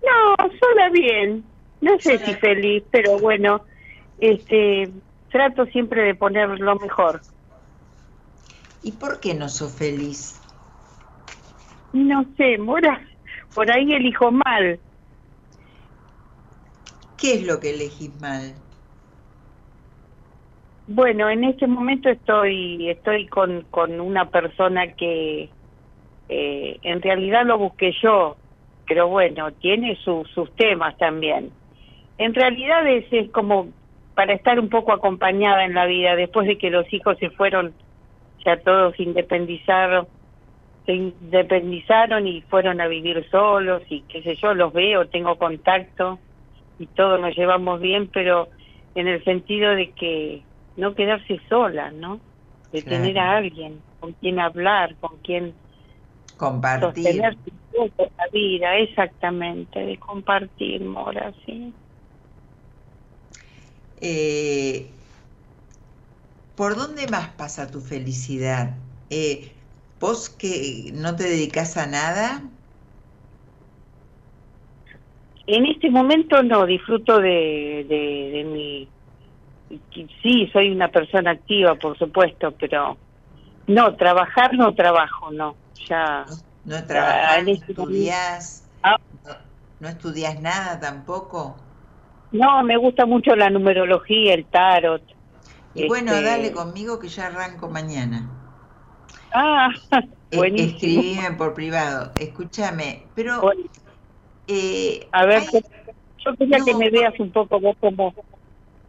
No, 0.01 0.35
sola 0.59 0.89
bien. 0.89 1.43
No 1.81 1.97
sé 1.99 2.19
si 2.19 2.33
feliz, 2.35 2.83
pero 2.91 3.19
bueno, 3.19 3.65
este, 4.19 4.91
trato 5.31 5.65
siempre 5.65 6.03
de 6.03 6.15
poner 6.15 6.59
lo 6.59 6.75
mejor. 6.75 7.21
¿Y 8.83 8.93
por 8.93 9.19
qué 9.19 9.33
no 9.33 9.49
sos 9.49 9.73
feliz? 9.73 10.39
No 11.91 12.25
sé, 12.37 12.57
Mora, 12.57 13.01
por 13.53 13.71
ahí 13.71 13.91
elijo 13.91 14.31
mal. 14.31 14.79
¿Qué 17.17 17.33
es 17.33 17.43
lo 17.43 17.59
que 17.59 17.71
elegís 17.71 18.17
mal? 18.21 18.55
Bueno, 20.91 21.29
en 21.29 21.43
este 21.43 21.67
momento 21.67 22.09
estoy 22.09 22.89
estoy 22.89 23.27
con, 23.27 23.61
con 23.69 24.01
una 24.01 24.31
persona 24.31 24.93
que 24.93 25.47
eh, 26.27 26.79
en 26.81 27.01
realidad 27.03 27.45
lo 27.45 27.59
busqué 27.59 27.93
yo, 28.01 28.37
pero 28.87 29.07
bueno, 29.07 29.51
tiene 29.51 29.95
sus 29.97 30.51
temas 30.55 30.97
también. 30.97 31.51
En 32.17 32.33
realidad 32.33 32.87
es, 32.87 33.05
como 33.29 33.67
para 34.15 34.33
estar 34.33 34.59
un 34.59 34.69
poco 34.69 34.91
acompañada 34.91 35.63
en 35.63 35.75
la 35.75 35.85
vida, 35.85 36.15
después 36.15 36.47
de 36.47 36.57
que 36.57 36.71
los 36.71 36.91
hijos 36.91 37.19
se 37.19 37.29
fueron, 37.29 37.71
ya 38.43 38.57
todos 38.57 38.99
independizaron, 38.99 40.07
se 40.87 40.93
independizaron 40.93 42.25
y 42.25 42.41
fueron 42.41 42.81
a 42.81 42.87
vivir 42.87 43.29
solos 43.29 43.83
y 43.89 44.01
qué 44.09 44.23
sé 44.23 44.37
yo, 44.37 44.55
los 44.55 44.73
veo, 44.73 45.07
tengo 45.07 45.35
contacto 45.35 46.17
y 46.79 46.87
todos 46.87 47.21
nos 47.21 47.37
llevamos 47.37 47.79
bien, 47.79 48.09
pero 48.11 48.47
en 48.95 49.07
el 49.07 49.23
sentido 49.23 49.75
de 49.75 49.91
que 49.91 50.48
no 50.79 50.95
quedarse 50.95 51.39
sola, 51.49 51.91
¿no? 51.91 52.21
De 52.71 52.81
tener 52.81 53.17
a 53.17 53.37
alguien 53.37 53.83
con 53.99 54.13
quien 54.13 54.39
hablar, 54.39 54.95
con 54.99 55.19
quien 55.19 55.55
compartir. 56.37 57.15
la 57.21 58.27
vida, 58.31 58.77
exactamente, 58.77 59.79
de 59.79 59.97
compartir, 59.97 60.81
Mora, 60.81 61.33
sí. 61.45 61.73
Eh, 64.01 64.93
¿Por 66.55 66.75
dónde 66.75 67.07
más 67.07 67.29
pasa 67.35 67.71
tu 67.71 67.81
felicidad? 67.81 68.77
Eh, 69.09 69.55
¿Vos 69.99 70.29
que 70.29 70.91
no 70.93 71.15
te 71.15 71.23
dedicas 71.23 71.77
a 71.77 71.85
nada? 71.85 72.43
En 75.47 75.65
este 75.65 75.89
momento 75.89 76.43
no, 76.43 76.65
disfruto 76.65 77.19
de, 77.19 77.85
de, 77.89 78.31
de 78.33 78.43
mi... 78.43 78.93
Sí, 80.21 80.49
soy 80.51 80.71
una 80.71 80.89
persona 80.89 81.31
activa, 81.31 81.75
por 81.75 81.97
supuesto, 81.97 82.51
pero 82.59 82.97
no, 83.67 83.95
trabajar 83.95 84.53
no 84.55 84.73
trabajo, 84.73 85.31
no. 85.31 85.55
Ya. 85.87 86.25
¿No 86.65 86.75
ya 86.75 86.87
trabajas, 86.87 87.37
en 87.39 87.45
no 87.45 87.51
este 87.51 87.71
estudias? 87.71 88.69
Ah. 88.83 88.97
No, 89.25 89.31
¿No 89.79 89.87
estudias 89.89 90.41
nada 90.41 90.79
tampoco? 90.79 91.55
No, 92.31 92.63
me 92.63 92.77
gusta 92.77 93.05
mucho 93.05 93.35
la 93.35 93.49
numerología, 93.49 94.33
el 94.33 94.45
tarot. 94.45 95.03
Y 95.73 95.87
bueno, 95.87 96.11
Este- 96.13 96.23
dale 96.23 96.51
conmigo 96.51 96.99
que 96.99 97.07
ya 97.07 97.27
arranco 97.27 97.69
mañana. 97.69 98.27
Ah, 99.33 99.69
Eh, 100.31 100.37
buenísimo. 100.37 101.01
Escribime 101.01 101.31
por 101.37 101.53
privado. 101.55 102.11
Escúchame, 102.19 103.03
pero... 103.15 103.41
Eh, 104.47 105.07
a 105.11 105.25
ver, 105.25 105.39
hay- 105.39 105.61
yo 106.25 106.35
quería 106.35 106.57
no, 106.59 106.65
que 106.65 106.75
me 106.75 106.89
veas 106.89 107.19
un 107.19 107.31
poco 107.31 107.59
vos 107.59 107.75
como 107.79 108.13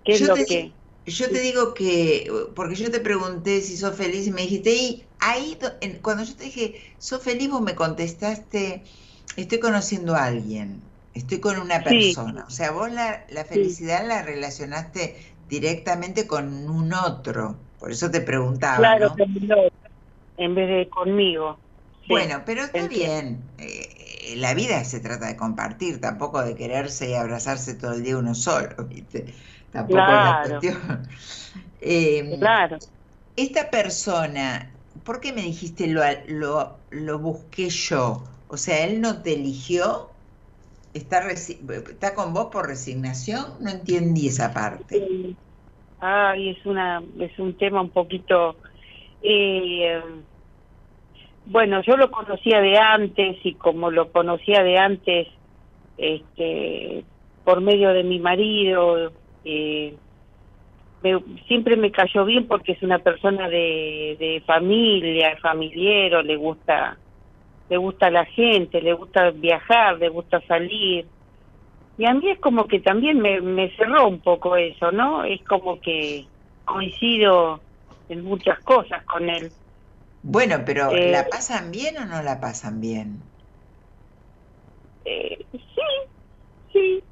qué 0.05 0.15
es 0.17 0.21
Yo 0.21 0.27
lo 0.27 0.43
te- 0.47 0.47
que... 0.47 0.75
Yo 1.07 1.31
te 1.33 1.41
digo 1.41 1.75
que, 1.75 2.31
porque 2.55 2.75
yo 2.77 2.91
te 2.91 3.01
pregunté 3.01 3.63
si 3.63 3.77
sos 3.77 3.97
feliz 3.97 4.27
y 4.27 4.31
me 4.33 4.43
dijiste, 4.43 4.73
y 4.75 5.13
ahí, 5.19 5.59
cuando 6.03 6.25
yo 6.25 6.37
te 6.37 6.45
dije, 6.45 6.81
sos 6.99 7.23
feliz, 7.23 7.51
vos 7.51 7.63
me 7.63 7.75
contestaste, 7.75 8.85
estoy 9.37 9.59
conociendo 9.61 10.15
a 10.15 10.25
alguien, 10.27 10.93
estoy 11.15 11.41
con 11.41 11.59
una 11.59 11.83
Sí. 11.89 12.23
persona. 12.23 12.45
O 12.47 12.51
sea, 12.51 12.71
vos 12.73 12.93
la, 12.93 13.25
la 13.31 13.45
felicidad 13.47 14.07
la 14.07 14.23
relacionaste 14.23 15.37
directamente 15.49 16.27
con 16.27 16.69
un 16.71 16.93
otro. 16.93 17.67
Por 17.79 17.91
eso 17.93 18.11
te 18.11 18.21
preguntaba, 18.21 18.91
Claro, 18.91 19.15
¿no? 19.17 19.27
en 20.37 20.55
vez 20.57 20.69
de 20.69 20.89
conmigo. 20.91 21.61
Sí. 22.09 22.29
Bueno, 22.29 22.43
pero 22.45 22.63
está 22.65 22.89
bien. 22.89 23.55
eh, 23.59 24.35
la 24.37 24.55
vida 24.55 24.85
se 24.85 25.01
trata 25.01 25.27
de 25.29 25.37
compartir, 25.37 26.01
tampoco 26.01 26.43
de 26.43 26.55
quererse 26.57 27.11
y 27.11 27.15
abrazarse 27.15 27.75
todo 27.75 27.93
el 27.95 28.03
día 28.03 28.19
uno 28.19 28.35
solo, 28.35 28.87
¿viste? 28.89 29.35
Tampoco 29.71 30.15
es 30.15 30.23
la 30.23 30.41
Claro. 30.43 30.61
cuestión. 30.61 31.09
Eh, 31.83 32.37
Claro. 32.39 32.77
Esta 33.37 33.71
persona, 33.71 34.77
¿por 35.05 35.21
qué 35.21 35.33
me 35.33 35.43
dijiste 35.43 35.87
lo, 35.89 36.03
lo, 36.29 36.81
lo 36.91 37.19
busqué 37.19 37.71
yo? 37.71 38.25
O 38.49 38.57
sea, 38.59 38.85
él 38.85 39.01
no 39.01 39.23
te 39.23 39.35
eligió, 39.35 40.11
está, 40.93 41.23
resi- 41.23 41.61
está 41.91 42.15
con 42.15 42.35
vos 42.35 42.49
por 42.53 42.67
resignación, 42.67 43.45
no 43.61 43.71
entendí 43.71 44.29
esa 44.29 44.53
parte. 44.53 44.97
Sí. 44.99 45.37
Ay, 45.99 46.51
es 46.51 46.67
una 46.67 47.03
es 47.21 47.39
un 47.39 47.57
tema 47.57 47.81
un 47.83 47.91
poquito 47.91 48.57
eh, 49.23 50.01
bueno, 51.45 51.83
yo 51.83 51.97
lo 51.97 52.11
conocía 52.11 52.61
de 52.61 52.77
antes 52.79 53.39
y 53.45 53.55
como 53.57 53.91
lo 53.91 54.13
conocía 54.13 54.63
de 54.63 54.79
antes 54.79 55.29
este 55.97 57.05
por 57.45 57.61
medio 57.61 57.91
de 57.91 58.05
mi 58.05 58.19
marido 58.21 59.13
eh, 59.45 60.01
me- 61.01 61.23
siempre 61.47 61.77
me 61.77 61.91
cayó 61.93 62.25
bien 62.25 62.47
porque 62.47 62.73
es 62.73 62.83
una 62.83 62.99
persona 63.01 63.49
de, 63.49 64.17
de 64.19 64.43
familia, 64.47 65.37
familiero, 65.43 66.23
le 66.23 66.37
gusta 66.37 67.01
le 67.69 67.79
gusta 67.79 68.11
la 68.11 68.27
gente, 68.27 68.83
le 68.83 68.93
gusta 68.95 69.31
viajar, 69.31 69.99
le 69.99 70.09
gusta 70.11 70.41
salir. 70.47 71.11
Y 71.97 72.07
a 72.07 72.15
mí 72.15 72.31
es 72.31 72.41
como 72.41 72.67
que 72.69 72.81
también 72.81 73.21
me, 73.21 73.41
me 73.41 73.71
cerró 73.77 74.09
un 74.09 74.23
poco 74.23 74.57
eso, 74.57 74.93
¿no? 74.93 75.25
Es 75.25 75.45
como 75.45 75.81
que 75.81 76.31
coincido 76.65 77.65
en 78.09 78.25
muchas 78.25 78.61
cosas 78.61 79.05
con 79.07 79.29
él. 79.31 79.55
Bueno, 80.23 80.65
pero 80.65 80.97
Eh, 80.97 81.03
¿la 81.03 81.29
pasan 81.29 81.71
bien 81.71 81.99
o 81.99 82.07
no 82.07 82.23
la 82.23 82.41
pasan 82.41 82.81
bien? 82.81 83.35
Eh, 85.05 85.47
sí, 85.53 85.61
sí, 86.73 87.05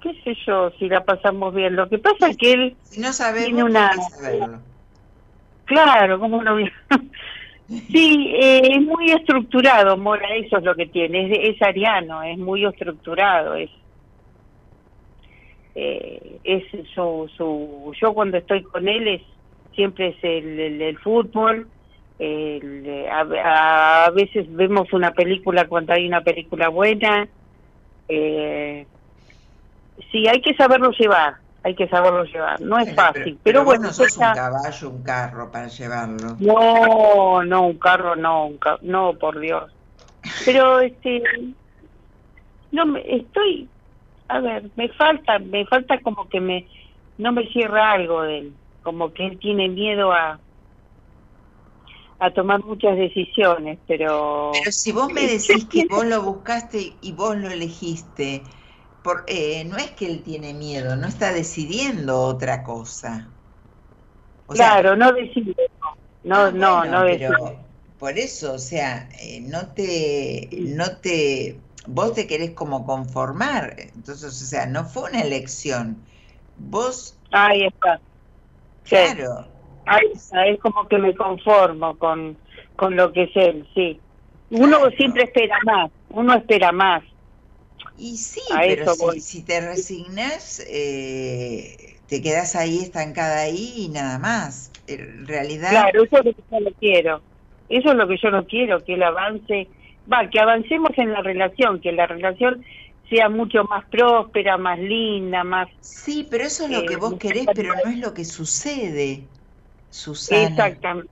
qué 0.00 0.12
sé 0.24 0.36
yo, 0.46 0.70
si 0.78 0.88
la 0.88 1.04
pasamos 1.04 1.54
bien. 1.54 1.76
Lo 1.76 1.88
que 1.88 1.98
pasa 1.98 2.28
es 2.28 2.36
que 2.36 2.52
él, 2.52 2.76
Si 2.82 3.00
no 3.00 3.12
sabemos, 3.12 3.46
Tiene 3.46 3.64
una- 3.64 3.92
saberlo. 3.92 4.60
claro, 5.64 6.18
¿cómo 6.18 6.42
no 6.42 6.56
Sí, 7.68 8.32
eh, 8.34 8.60
es 8.76 8.80
muy 8.82 9.10
estructurado, 9.10 9.96
Mora, 9.96 10.26
eso 10.36 10.58
es 10.58 10.64
lo 10.64 10.74
que 10.74 10.86
tiene, 10.86 11.26
es, 11.32 11.54
es 11.54 11.62
ariano, 11.62 12.22
es 12.22 12.38
muy 12.38 12.64
estructurado, 12.64 13.54
es 13.54 13.70
eh, 15.74 16.40
es 16.44 16.64
su, 16.94 17.30
su, 17.36 17.92
yo 18.00 18.12
cuando 18.14 18.38
estoy 18.38 18.62
con 18.64 18.88
él 18.88 19.06
es 19.08 19.22
siempre 19.74 20.08
es 20.08 20.16
el, 20.24 20.58
el, 20.58 20.82
el 20.82 20.98
fútbol, 20.98 21.70
el- 22.18 23.06
a, 23.10 24.06
a 24.06 24.10
veces 24.10 24.46
vemos 24.54 24.92
una 24.92 25.12
película 25.12 25.68
cuando 25.68 25.92
hay 25.92 26.06
una 26.06 26.22
película 26.22 26.68
buena, 26.68 27.28
eh, 28.08 28.86
sí, 30.10 30.26
hay 30.28 30.40
que 30.40 30.54
saberlo 30.54 30.90
llevar, 30.92 31.36
hay 31.62 31.74
que 31.74 31.88
saberlo 31.88 32.24
llevar, 32.24 32.60
no 32.60 32.78
es 32.78 32.92
fácil, 32.94 33.40
pero, 33.42 33.64
bueno, 33.64 33.88
no 33.88 33.92
sos 33.92 34.16
un 34.16 34.32
caballo, 34.32 34.90
un 34.90 35.02
carro 35.02 35.50
para 35.50 35.68
llevarlo. 35.68 36.36
no, 36.38 37.42
no, 37.44 37.66
un 37.66 37.78
carro 37.78 38.16
no, 38.16 38.46
un 38.46 38.58
ca- 38.58 38.78
no, 38.82 39.18
por 39.18 39.38
Dios. 39.40 39.72
Pero 40.44 40.80
este, 40.80 41.22
no 42.70 42.86
me, 42.86 43.02
estoy, 43.16 43.70
a 44.28 44.40
ver, 44.40 44.70
me 44.76 44.88
falta, 44.90 45.38
me 45.38 45.66
falta 45.66 46.00
como 46.02 46.28
que 46.28 46.40
me, 46.40 46.68
no 47.16 47.32
me 47.32 47.46
cierra 47.48 47.92
algo 47.92 48.22
de 48.22 48.38
él, 48.38 48.60
como 48.82 49.12
que 49.12 49.26
él 49.26 49.38
tiene 49.40 49.68
miedo 49.68 50.12
a, 50.12 50.40
a 52.18 52.30
tomar 52.32 52.62
muchas 52.64 52.96
decisiones, 52.96 53.78
pero, 53.86 54.52
Pero 54.52 54.72
si 54.72 54.92
vos 54.92 55.10
me 55.12 55.26
decís 55.26 55.68
que 55.68 55.84
vos 55.88 56.04
lo 56.06 56.22
buscaste 56.22 56.98
y 57.00 57.12
vos 57.12 57.36
lo 57.36 57.48
elegiste, 57.50 58.44
por, 59.08 59.24
eh, 59.26 59.64
no 59.64 59.78
es 59.78 59.92
que 59.92 60.04
él 60.06 60.22
tiene 60.22 60.52
miedo, 60.52 60.94
no 60.94 61.06
está 61.06 61.32
decidiendo 61.32 62.20
otra 62.20 62.62
cosa. 62.62 63.32
O 64.46 64.54
sea, 64.54 64.70
claro, 64.70 64.96
no 64.96 65.12
decide, 65.12 65.54
no, 66.24 66.50
ah, 66.50 66.50
no, 66.50 66.84
bueno, 66.84 66.86
no 66.86 67.04
pero 67.06 67.30
decide. 67.30 67.58
por 67.98 68.18
eso, 68.18 68.52
o 68.54 68.58
sea, 68.58 69.08
eh, 69.20 69.40
no 69.40 69.72
te, 69.74 70.50
no 70.52 70.98
te, 71.00 71.62
vos 71.86 72.12
te 72.14 72.26
querés 72.26 72.50
como 72.54 72.84
conformar, 72.84 73.76
entonces, 73.78 74.42
o 74.42 74.46
sea, 74.46 74.66
no 74.66 74.84
fue 74.84 75.10
una 75.10 75.22
elección. 75.22 76.06
Vos, 76.56 77.18
Ahí 77.30 77.64
está. 77.66 78.00
Sí. 78.84 78.96
claro, 78.96 79.48
Ahí 79.86 80.12
está, 80.14 80.46
es 80.46 80.60
como 80.60 80.86
que 80.88 80.98
me 80.98 81.14
conformo 81.14 81.98
con, 81.98 82.38
con 82.76 82.96
lo 82.96 83.12
que 83.12 83.24
es 83.24 83.36
él, 83.36 83.68
sí. 83.74 84.00
Uno 84.50 84.78
Claro. 84.78 84.90
siempre 84.96 85.24
espera 85.24 85.56
más, 85.64 85.90
uno 86.10 86.34
espera 86.34 86.72
más. 86.72 87.02
Y 87.98 88.16
sí, 88.16 88.40
A 88.54 88.60
pero 88.60 88.94
si, 88.94 89.20
si 89.20 89.42
te 89.42 89.60
resignas, 89.60 90.64
eh, 90.68 91.98
te 92.06 92.22
quedas 92.22 92.54
ahí 92.54 92.78
estancada 92.78 93.40
ahí 93.40 93.74
y 93.76 93.88
nada 93.88 94.18
más. 94.18 94.70
En 94.86 95.26
realidad, 95.26 95.70
Claro, 95.70 96.04
eso 96.04 96.18
es 96.18 96.24
lo 96.24 96.32
que 96.32 96.42
yo 96.50 96.60
no 96.60 96.70
quiero. 96.78 97.22
Eso 97.68 97.90
es 97.90 97.96
lo 97.96 98.08
que 98.08 98.16
yo 98.22 98.30
no 98.30 98.46
quiero, 98.46 98.84
que 98.84 98.94
él 98.94 99.02
avance, 99.02 99.68
va, 100.10 100.30
que 100.30 100.40
avancemos 100.40 100.90
en 100.96 101.12
la 101.12 101.22
relación, 101.22 101.80
que 101.80 101.92
la 101.92 102.06
relación 102.06 102.64
sea 103.10 103.28
mucho 103.28 103.64
más 103.64 103.84
próspera, 103.90 104.56
más 104.56 104.78
linda, 104.78 105.44
más... 105.44 105.68
sí, 105.80 106.26
pero 106.30 106.44
eso 106.44 106.64
es 106.64 106.70
lo 106.70 106.80
eh, 106.80 106.86
que 106.86 106.96
vos 106.96 107.12
me 107.12 107.18
querés, 107.18 107.46
pero 107.54 107.74
no 107.74 107.90
es 107.90 107.98
lo 107.98 108.14
que 108.14 108.24
sucede, 108.24 109.28
Susana. 109.90 110.48
Exactamente, 110.48 111.10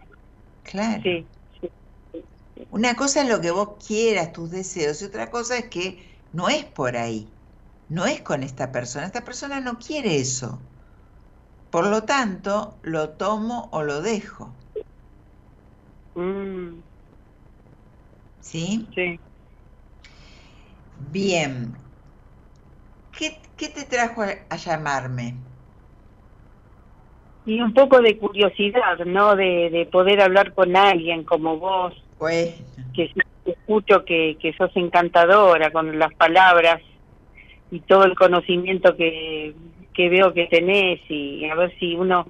Claro. 0.62 1.02
sí. 1.02 1.26
sí. 1.60 1.68
Una 2.70 2.94
cosa 2.96 3.22
es 3.22 3.28
lo 3.28 3.40
que 3.40 3.50
vos 3.50 3.84
quieras, 3.86 4.32
tus 4.32 4.50
deseos, 4.50 5.00
y 5.02 5.06
otra 5.06 5.30
cosa 5.30 5.56
es 5.58 5.66
que 5.66 6.15
no 6.36 6.48
es 6.48 6.64
por 6.64 6.96
ahí. 6.96 7.32
No 7.88 8.06
es 8.06 8.22
con 8.22 8.42
esta 8.42 8.72
persona. 8.72 9.06
Esta 9.06 9.24
persona 9.24 9.60
no 9.60 9.78
quiere 9.78 10.16
eso. 10.18 10.60
Por 11.70 11.86
lo 11.86 12.02
tanto, 12.02 12.80
lo 12.82 13.10
tomo 13.10 13.68
o 13.72 13.84
lo 13.84 14.02
dejo. 14.02 14.56
Mm, 16.16 16.82
¿Sí? 18.40 18.88
sí. 18.94 19.20
Bien. 21.12 21.74
¿Qué, 23.10 23.42
qué 23.56 23.68
te 23.68 23.84
trajo 23.84 24.22
a, 24.22 24.28
a 24.48 24.56
llamarme? 24.56 25.42
Y 27.44 27.60
un 27.60 27.72
poco 27.72 28.00
de 28.02 28.18
curiosidad, 28.18 28.98
¿no? 29.06 29.36
De, 29.36 29.70
de 29.70 29.86
poder 29.86 30.20
hablar 30.20 30.52
con 30.54 30.76
alguien 30.76 31.24
como 31.24 31.58
vos, 31.58 31.94
Pues, 32.18 32.54
que 32.94 33.12
escucho 33.52 34.04
que, 34.04 34.36
que 34.40 34.52
sos 34.54 34.70
encantadora 34.76 35.70
con 35.70 35.98
las 35.98 36.12
palabras 36.14 36.80
y 37.70 37.80
todo 37.80 38.04
el 38.04 38.14
conocimiento 38.14 38.96
que, 38.96 39.54
que 39.94 40.08
veo 40.08 40.32
que 40.32 40.46
tenés 40.46 41.00
y 41.08 41.44
a 41.46 41.54
ver 41.54 41.76
si 41.78 41.94
uno 41.94 42.26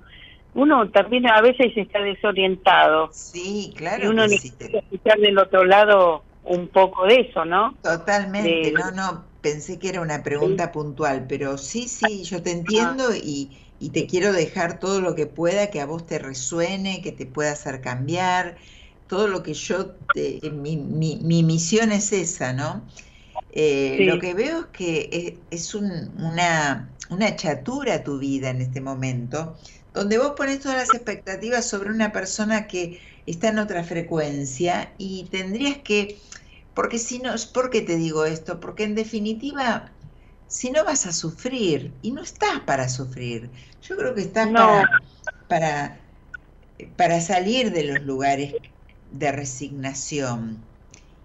uno 0.54 0.88
también 0.88 1.28
a 1.28 1.42
veces 1.42 1.76
está 1.76 2.00
desorientado 2.00 3.10
sí, 3.12 3.70
y 3.70 3.74
claro 3.74 4.10
uno 4.10 4.22
que 4.22 4.38
sí. 4.38 4.50
necesita 4.50 4.78
escuchar 4.78 5.18
del 5.18 5.38
otro 5.38 5.64
lado 5.64 6.22
un 6.46 6.68
poco 6.68 7.06
de 7.06 7.16
eso, 7.16 7.44
¿no? 7.44 7.76
Totalmente, 7.82 8.72
no, 8.72 8.90
no, 8.92 9.24
pensé 9.40 9.78
que 9.78 9.88
era 9.88 10.00
una 10.00 10.22
pregunta 10.22 10.72
puntual, 10.72 11.26
pero 11.28 11.58
sí, 11.58 11.88
sí, 11.88 12.24
yo 12.24 12.42
te 12.42 12.52
entiendo 12.52 13.14
y, 13.14 13.58
y, 13.80 13.90
te 13.90 14.06
quiero 14.06 14.32
dejar 14.32 14.78
todo 14.78 15.00
lo 15.00 15.14
que 15.14 15.26
pueda 15.26 15.70
que 15.70 15.80
a 15.80 15.86
vos 15.86 16.06
te 16.06 16.18
resuene, 16.18 17.02
que 17.02 17.12
te 17.12 17.26
pueda 17.26 17.52
hacer 17.52 17.80
cambiar, 17.80 18.56
todo 19.06 19.28
lo 19.28 19.42
que 19.42 19.54
yo, 19.54 19.96
te, 20.12 20.40
mi, 20.52 20.76
mi, 20.76 21.20
mi 21.22 21.42
misión 21.42 21.92
es 21.92 22.12
esa, 22.12 22.52
¿no? 22.52 22.86
Eh, 23.50 24.00
Lo 24.02 24.18
que 24.18 24.34
veo 24.34 24.60
es 24.60 24.66
que 24.66 25.08
es, 25.50 25.62
es 25.62 25.74
un, 25.74 25.90
una, 26.18 26.96
una 27.10 27.36
chatura 27.36 28.04
tu 28.04 28.18
vida 28.18 28.50
en 28.50 28.60
este 28.60 28.80
momento, 28.80 29.56
donde 29.94 30.18
vos 30.18 30.32
pones 30.36 30.60
todas 30.60 30.78
las 30.78 30.94
expectativas 30.94 31.68
sobre 31.68 31.90
una 31.90 32.12
persona 32.12 32.66
que 32.66 33.00
está 33.26 33.48
en 33.48 33.58
otra 33.58 33.84
frecuencia 33.84 34.94
y 34.98 35.28
tendrías 35.30 35.78
que, 35.78 36.20
porque 36.74 36.98
si 36.98 37.18
no, 37.20 37.34
¿por 37.54 37.70
qué 37.70 37.82
te 37.82 37.96
digo 37.96 38.24
esto? 38.26 38.60
Porque 38.60 38.84
en 38.84 38.94
definitiva, 38.94 39.96
si 40.46 40.70
no 40.70 40.84
vas 40.84 41.06
a 41.06 41.12
sufrir, 41.12 41.98
y 42.02 42.12
no 42.12 42.22
estás 42.22 42.60
para 42.66 42.88
sufrir, 42.88 43.50
yo 43.80 43.96
creo 43.96 44.14
que 44.14 44.22
estás 44.22 44.52
para, 44.54 44.86
para, 45.48 46.00
para 46.96 47.20
salir 47.20 47.72
de 47.72 47.84
los 47.84 48.02
lugares 48.02 48.54
de 49.18 49.32
resignación. 49.32 50.58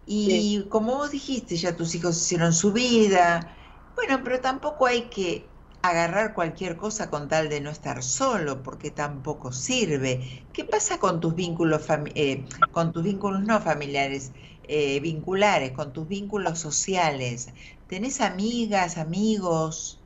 Y 0.06 0.66
como 0.70 0.98
vos 0.98 1.12
dijiste, 1.12 1.56
ya 1.56 1.76
tus 1.76 1.96
hijos 1.96 2.18
hicieron 2.18 2.54
su 2.54 2.74
vida, 2.74 3.56
bueno, 3.96 4.22
pero 4.24 4.42
tampoco 4.42 4.86
hay 4.86 5.04
que 5.04 5.46
agarrar 5.82 6.34
cualquier 6.34 6.76
cosa 6.78 7.10
con 7.10 7.28
tal 7.28 7.50
de 7.50 7.62
no 7.62 7.70
estar 7.70 8.04
solo, 8.04 8.62
porque 8.62 8.92
tampoco 8.92 9.52
sirve. 9.52 10.44
¿Qué 10.54 10.64
pasa 10.64 11.00
con 11.00 11.20
tus 11.20 11.36
vínculos, 11.36 11.86
eh, 12.16 12.44
con 12.72 12.92
tus 12.92 13.04
vínculos 13.04 13.42
no 13.42 13.60
familiares, 13.62 14.32
eh, 14.64 15.00
vinculares, 15.00 15.72
con 15.72 15.94
tus 15.94 16.08
vínculos 16.08 16.60
sociales? 16.60 17.54
¿Tenés 17.88 18.22
amigas, 18.22 18.98
amigos? 18.98 20.00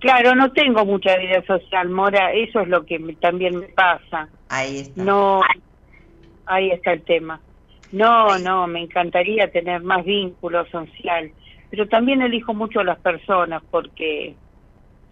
Claro, 0.00 0.34
no 0.34 0.52
tengo 0.52 0.84
mucha 0.84 1.16
vida 1.16 1.44
social, 1.46 1.88
Mora, 1.88 2.32
eso 2.32 2.60
es 2.60 2.68
lo 2.68 2.86
que 2.86 2.98
también 3.20 3.58
me 3.58 3.68
pasa. 3.68 4.28
Ahí 4.48 4.78
está. 4.78 5.02
No, 5.02 5.40
ahí 6.48 6.70
está 6.70 6.92
el 6.92 7.04
tema. 7.04 7.42
No, 7.90 8.38
no, 8.38 8.66
me 8.66 8.80
encantaría 8.80 9.50
tener 9.50 9.82
más 9.82 10.04
vínculos 10.04 10.68
social 10.70 11.32
pero 11.70 11.88
también 11.88 12.22
elijo 12.22 12.54
mucho 12.54 12.80
a 12.80 12.84
las 12.84 12.98
personas 13.00 13.62
porque 13.70 14.36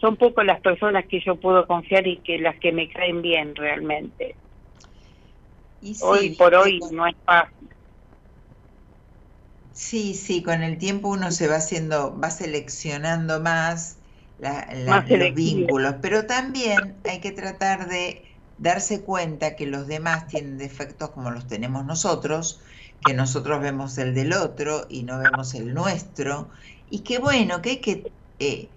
son 0.00 0.16
pocas 0.16 0.44
las 0.44 0.60
personas 0.60 1.04
que 1.08 1.20
yo 1.20 1.36
puedo 1.36 1.66
confiar 1.66 2.06
y 2.06 2.18
que 2.18 2.38
las 2.38 2.58
que 2.58 2.72
me 2.72 2.88
caen 2.88 3.22
bien 3.22 3.54
realmente. 3.54 4.36
hoy 6.00 6.34
por 6.36 6.54
hoy 6.54 6.80
no 6.92 7.06
es 7.06 7.16
fácil. 7.24 7.68
Sí, 9.72 10.14
sí, 10.14 10.42
con 10.42 10.62
el 10.62 10.78
tiempo 10.78 11.08
uno 11.08 11.30
se 11.30 11.48
va 11.48 11.56
haciendo, 11.56 12.18
va 12.18 12.30
seleccionando 12.30 13.40
más, 13.40 14.00
los 14.38 15.34
vínculos, 15.34 15.96
pero 16.00 16.26
también 16.26 16.96
hay 17.04 17.20
que 17.20 17.32
tratar 17.32 17.88
de 17.88 18.25
darse 18.58 19.02
cuenta 19.02 19.56
que 19.56 19.66
los 19.66 19.86
demás 19.86 20.28
tienen 20.28 20.58
defectos 20.58 21.10
como 21.10 21.30
los 21.30 21.46
tenemos 21.46 21.84
nosotros 21.84 22.60
que 23.04 23.14
nosotros 23.14 23.60
vemos 23.60 23.98
el 23.98 24.14
del 24.14 24.32
otro 24.32 24.86
y 24.88 25.02
no 25.02 25.18
vemos 25.18 25.54
el 25.54 25.74
nuestro, 25.74 26.48
y 26.90 27.00
que 27.00 27.18
bueno, 27.18 27.62
que 27.62 27.70
hay 27.70 27.76
que 27.78 28.12
eh, 28.38 28.68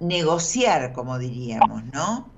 negociar, 0.00 0.92
como 0.92 1.18
diríamos, 1.18 1.84
¿no? 1.92 2.28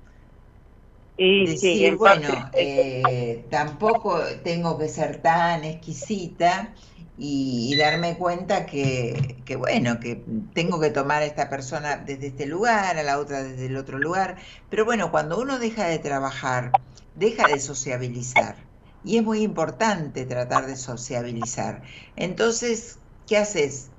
Y, 1.17 1.47
Decir, 1.47 1.95
bueno, 1.95 2.29
eh, 2.53 3.43
tampoco 3.49 4.21
tengo 4.43 4.77
que 4.77 4.87
ser 4.87 5.19
tan 5.23 5.63
exquisita 5.63 6.71
y, 7.17 7.75
darme 7.77 8.17
cuenta 8.17 8.65
que, 8.65 9.41
que, 9.45 9.55
bueno, 9.55 9.99
que 9.99 10.23
tengo 10.53 10.79
que 10.79 10.91
tomar 10.91 11.23
a 11.23 11.25
esta 11.25 11.49
persona 11.49 11.97
desde 11.97 12.27
este 12.27 12.45
lugar, 12.45 12.97
a 12.97 13.03
la 13.03 13.17
otra 13.19 13.43
desde 13.43 13.65
el 13.65 13.77
otro 13.77 13.97
lugar, 13.99 14.37
pero 14.69 14.85
bueno, 14.85 15.11
cuando 15.11 15.39
uno 15.39 15.59
deja 15.59 15.85
de 15.87 15.99
trabajar, 15.99 16.71
deja 17.15 17.47
de 17.47 17.59
sociabilizar 17.59 18.67
y 19.03 19.17
es 19.17 19.23
muy 19.23 19.41
importante 19.41 20.25
tratar 20.25 20.67
de 20.67 20.75
sociabilizar. 20.75 21.81
Entonces, 22.17 22.99
¿qué 23.25 23.37
haces? 23.37 23.89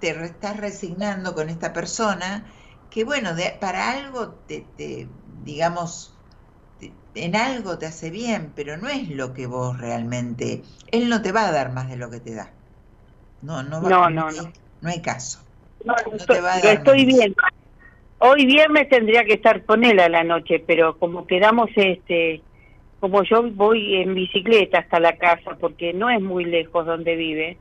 Te 0.00 0.10
estás 0.24 0.56
resignando 0.56 1.34
con 1.34 1.48
esta 1.48 1.72
persona 1.72 2.52
que, 2.90 3.04
bueno, 3.04 3.30
para 3.60 3.92
algo 3.92 4.30
te, 4.46 5.08
digamos, 5.44 6.17
en 7.14 7.36
algo 7.36 7.78
te 7.78 7.86
hace 7.86 8.10
bien, 8.10 8.52
pero 8.54 8.76
no 8.76 8.88
es 8.88 9.10
lo 9.10 9.34
que 9.34 9.46
vos 9.46 9.78
realmente, 9.78 10.62
él 10.90 11.08
no 11.08 11.22
te 11.22 11.32
va 11.32 11.48
a 11.48 11.52
dar 11.52 11.72
más 11.72 11.88
de 11.88 11.96
lo 11.96 12.10
que 12.10 12.20
te 12.20 12.34
da. 12.34 12.50
No, 13.42 13.62
no, 13.62 13.82
va, 13.82 13.88
no, 13.88 14.10
no, 14.10 14.30
no, 14.80 14.88
hay 14.88 15.00
caso. 15.00 15.40
No, 15.84 15.94
te 15.94 16.40
va 16.40 16.54
a 16.54 16.60
dar 16.60 16.74
estoy 16.74 17.04
bien. 17.04 17.34
Hoy 18.20 18.46
viernes 18.46 18.88
tendría 18.88 19.24
que 19.24 19.34
estar 19.34 19.64
con 19.64 19.84
él 19.84 20.00
a 20.00 20.08
la 20.08 20.24
noche, 20.24 20.62
pero 20.66 20.98
como 20.98 21.26
quedamos 21.26 21.70
este 21.76 22.42
como 22.98 23.22
yo 23.22 23.48
voy 23.52 23.94
en 23.94 24.12
bicicleta 24.14 24.80
hasta 24.80 24.98
la 24.98 25.16
casa, 25.16 25.56
porque 25.60 25.92
no 25.92 26.10
es 26.10 26.20
muy 26.20 26.44
lejos 26.44 26.84
donde 26.84 27.14
vive, 27.14 27.56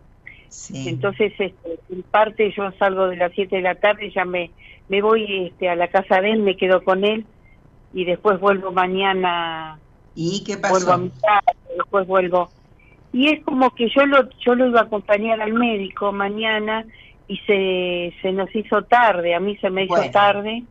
entonces 0.73 1.31
este, 1.38 1.80
en 1.91 2.02
parte 2.02 2.52
yo 2.57 2.72
salgo 2.80 3.07
de 3.07 3.18
las 3.18 3.31
7 3.34 3.57
de 3.57 3.61
la 3.61 3.76
tarde, 3.76 4.10
ya 4.10 4.26
me, 4.26 4.49
me 4.89 4.99
voy 5.03 5.45
este, 5.45 5.69
a 5.69 5.76
la 5.76 5.89
casa 5.89 6.22
de 6.22 6.31
él, 6.31 6.39
me 6.39 6.57
quedo 6.57 6.84
con 6.84 7.03
él 7.03 7.23
y 7.98 8.06
después 8.06 8.40
vuelvo 8.40 8.72
mañana. 8.72 9.80
¿Y 10.15 10.44
qué 10.44 10.57
pasó? 10.57 10.74
Vuelvo 10.74 10.91
a 10.91 10.98
mi 10.98 11.10
casa, 11.10 11.52
después 11.76 12.07
vuelvo. 12.07 12.49
Y 13.11 13.30
es 13.30 13.44
como 13.44 13.74
que 13.74 13.90
yo 13.90 14.06
lo, 14.06 14.30
yo 14.45 14.56
lo 14.56 14.68
iba 14.68 14.82
a 14.82 14.84
acompañar 14.84 15.41
al 15.41 15.53
médico 15.53 16.11
mañana 16.11 16.86
y 17.28 17.38
se, 17.40 18.14
se 18.22 18.32
nos 18.32 18.53
hizo 18.56 18.84
tarde, 18.84 19.34
a 19.34 19.40
mí 19.40 19.57
se 19.57 19.69
me 19.69 19.86
hizo 19.86 20.10
tarde. 20.11 20.64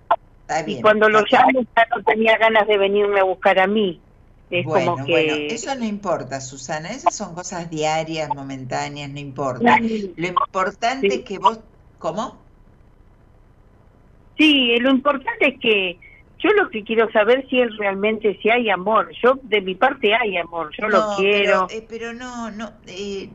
y 0.66 0.80
cuando 0.80 1.08
lo 1.08 1.22
llamo 1.30 1.60
ya 1.76 1.86
no 1.94 2.02
tenía 2.04 2.38
ganas 2.38 2.66
de 2.68 2.78
venirme 2.78 3.20
a 3.20 3.24
buscar 3.24 3.58
a 3.58 3.66
mí 3.66 4.00
bueno, 4.64 4.96
bueno, 4.96 5.34
eso 5.34 5.74
no 5.74 5.84
importa, 5.84 6.40
Susana, 6.40 6.90
esas 6.90 7.16
son 7.16 7.34
cosas 7.34 7.68
diarias, 7.68 8.28
momentáneas, 8.34 9.10
no 9.10 9.18
importa. 9.18 9.78
Lo 9.80 10.26
importante 10.26 11.08
es 11.08 11.22
que 11.22 11.38
vos, 11.38 11.58
¿cómo? 11.98 12.38
Sí, 14.38 14.78
lo 14.78 14.90
importante 14.90 15.48
es 15.48 15.60
que 15.60 15.98
yo 16.38 16.50
lo 16.50 16.68
que 16.70 16.84
quiero 16.84 17.10
saber 17.12 17.46
si 17.48 17.60
es 17.60 17.76
realmente 17.78 18.38
si 18.42 18.50
hay 18.50 18.68
amor. 18.70 19.10
Yo 19.22 19.38
de 19.42 19.60
mi 19.60 19.74
parte 19.74 20.14
hay 20.14 20.36
amor, 20.36 20.70
yo 20.78 20.88
lo 20.88 21.16
quiero. 21.16 21.66
Pero, 21.66 21.80
eh, 21.80 21.86
pero 21.88 22.12
no, 22.12 22.50
no. 22.50 22.72
Eh, 22.86 23.30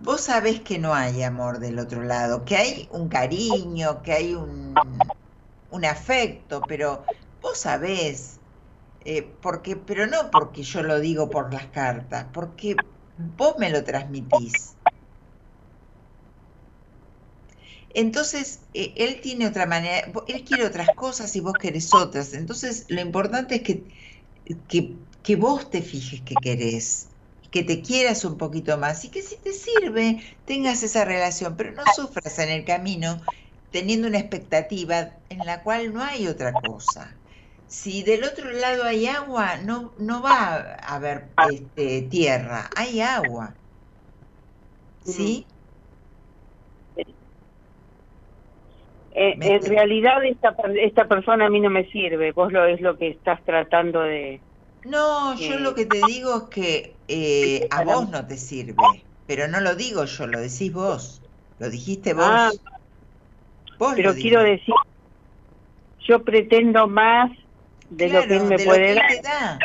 vos 0.00 0.22
sabés 0.22 0.60
que 0.60 0.78
no 0.78 0.94
hay 0.94 1.22
amor 1.22 1.58
del 1.58 1.78
otro 1.78 2.02
lado, 2.02 2.44
que 2.44 2.56
hay 2.56 2.88
un 2.92 3.08
cariño, 3.08 4.02
que 4.02 4.12
hay 4.12 4.34
un, 4.34 4.74
un 5.70 5.84
afecto, 5.84 6.62
pero 6.66 7.04
vos 7.40 7.58
sabés 7.58 8.38
eh, 9.04 9.22
porque, 9.40 9.76
pero 9.76 10.06
no 10.06 10.30
porque 10.30 10.62
yo 10.62 10.82
lo 10.82 11.00
digo 11.00 11.30
por 11.30 11.52
las 11.52 11.66
cartas, 11.66 12.26
porque 12.32 12.76
vos 13.16 13.54
me 13.58 13.70
lo 13.70 13.82
transmitís. 13.84 14.76
Entonces, 17.90 18.68
eh, 18.74 18.94
él 18.96 19.20
tiene 19.20 19.46
otra 19.46 19.66
manera, 19.66 20.12
él 20.28 20.44
quiere 20.44 20.66
otras 20.66 20.88
cosas 20.94 21.34
y 21.36 21.40
vos 21.40 21.54
querés 21.58 21.92
otras. 21.94 22.34
Entonces, 22.34 22.86
lo 22.88 23.00
importante 23.00 23.56
es 23.56 23.62
que, 23.62 23.94
que, 24.68 24.98
que 25.22 25.36
vos 25.36 25.70
te 25.70 25.82
fijes 25.82 26.22
que 26.22 26.34
querés, 26.36 27.08
que 27.50 27.62
te 27.64 27.82
quieras 27.82 28.24
un 28.24 28.36
poquito 28.38 28.76
más 28.78 29.04
y 29.04 29.10
que 29.10 29.22
si 29.22 29.36
te 29.40 29.52
sirve, 29.52 30.38
tengas 30.44 30.82
esa 30.82 31.04
relación, 31.04 31.56
pero 31.56 31.72
no 31.72 31.84
sufras 31.96 32.38
en 32.38 32.50
el 32.50 32.64
camino 32.64 33.22
teniendo 33.70 34.08
una 34.08 34.18
expectativa 34.18 35.22
en 35.28 35.44
la 35.46 35.62
cual 35.62 35.92
no 35.92 36.02
hay 36.02 36.26
otra 36.26 36.52
cosa 36.52 37.18
si 37.68 38.02
del 38.02 38.24
otro 38.24 38.50
lado 38.50 38.84
hay 38.84 39.06
agua, 39.06 39.58
no, 39.58 39.94
no 39.98 40.22
va 40.22 40.56
a 40.56 40.96
haber 40.96 41.34
este, 41.50 42.02
tierra, 42.02 42.70
hay 42.74 43.00
agua. 43.00 43.54
¿Sí? 45.04 45.46
Eh, 49.20 49.36
en 49.40 49.64
realidad 49.64 50.24
esta, 50.24 50.54
esta 50.80 51.08
persona 51.08 51.46
a 51.46 51.50
mí 51.50 51.58
no 51.58 51.70
me 51.70 51.90
sirve, 51.90 52.30
vos 52.30 52.52
lo 52.52 52.64
es 52.66 52.80
lo 52.80 52.96
que 52.96 53.08
estás 53.08 53.44
tratando 53.44 54.02
de... 54.02 54.40
No, 54.84 55.34
yo 55.34 55.58
lo 55.58 55.74
que 55.74 55.86
te 55.86 56.00
digo 56.06 56.36
es 56.36 56.42
que 56.44 56.94
eh, 57.08 57.66
a 57.72 57.82
vos 57.82 58.08
no 58.10 58.24
te 58.24 58.36
sirve, 58.36 58.76
pero 59.26 59.48
no 59.48 59.60
lo 59.60 59.74
digo 59.74 60.04
yo, 60.04 60.28
lo 60.28 60.38
decís 60.38 60.72
vos, 60.72 61.20
lo 61.58 61.68
dijiste 61.68 62.14
vos. 62.14 62.26
Ah, 62.28 62.52
pero 63.96 64.14
quiero 64.14 64.40
decir, 64.44 64.72
yo 66.06 66.22
pretendo 66.22 66.86
más 66.86 67.32
de 67.88 68.10
lo 68.10 68.22
que 68.22 68.38
me 68.38 68.56
puede 68.56 68.94
dar. 68.94 69.58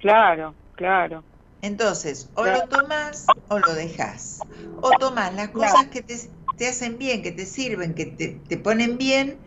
Claro, 0.00 0.56
claro. 0.72 1.22
Entonces, 1.62 2.28
o 2.34 2.44
lo 2.44 2.66
tomas 2.68 3.26
o 3.48 3.58
lo 3.60 3.72
dejas. 3.74 4.40
O 4.80 4.90
tomas 4.98 5.32
las 5.34 5.50
cosas 5.50 5.86
que 5.92 6.02
te, 6.02 6.14
te, 6.56 6.68
hacen 6.68 6.98
bien, 6.98 7.22
que 7.22 7.32
te 7.32 7.46
sirven, 7.46 7.94
que 7.94 8.06
te, 8.06 8.28
te 8.28 8.56
ponen 8.56 8.98
bien, 8.98 9.38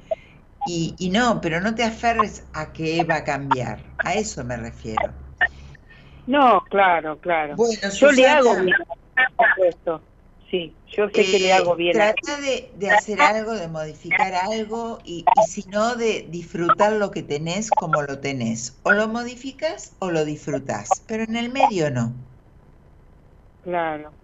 y, 0.65 0.95
y, 0.99 1.09
no, 1.09 1.39
pero 1.41 1.61
no 1.61 1.73
te 1.75 1.83
aferres 1.83 2.45
a 2.53 2.73
que 2.73 3.03
va 3.03 3.17
a 3.17 3.23
cambiar. 3.23 3.81
A 3.99 4.13
eso 4.13 4.43
me 4.43 4.57
refiero. 4.57 5.13
No, 6.25 6.61
claro, 6.69 7.19
claro. 7.19 7.55
Bueno, 7.55 7.89
yo 7.89 8.11
le 8.11 8.27
hago 8.27 8.55
bien, 8.63 8.75
por 9.35 9.47
supuesto. 9.47 10.03
Sí, 10.51 10.75
yo 10.95 11.07
sé 11.09 11.13
que 11.13 11.39
le 11.39 11.49
eh, 11.49 11.53
hago 11.53 11.75
bien. 11.75 11.93
Trata 11.93 12.41
de, 12.41 12.71
de 12.75 12.89
hacer 12.89 13.21
algo, 13.21 13.53
de 13.53 13.67
modificar 13.67 14.33
algo 14.33 14.99
y, 15.05 15.23
y 15.35 15.47
si 15.47 15.63
no, 15.69 15.95
de 15.95 16.27
disfrutar 16.29 16.93
lo 16.93 17.11
que 17.11 17.21
tenés 17.23 17.69
como 17.69 18.01
lo 18.01 18.19
tenés. 18.19 18.79
O 18.83 18.91
lo 18.91 19.07
modificas 19.07 19.95
o 19.99 20.09
lo 20.09 20.25
disfrutás, 20.25 20.89
pero 21.07 21.23
en 21.23 21.35
el 21.35 21.51
medio 21.51 21.91
no. 21.91 22.15
Claro. 23.61 24.18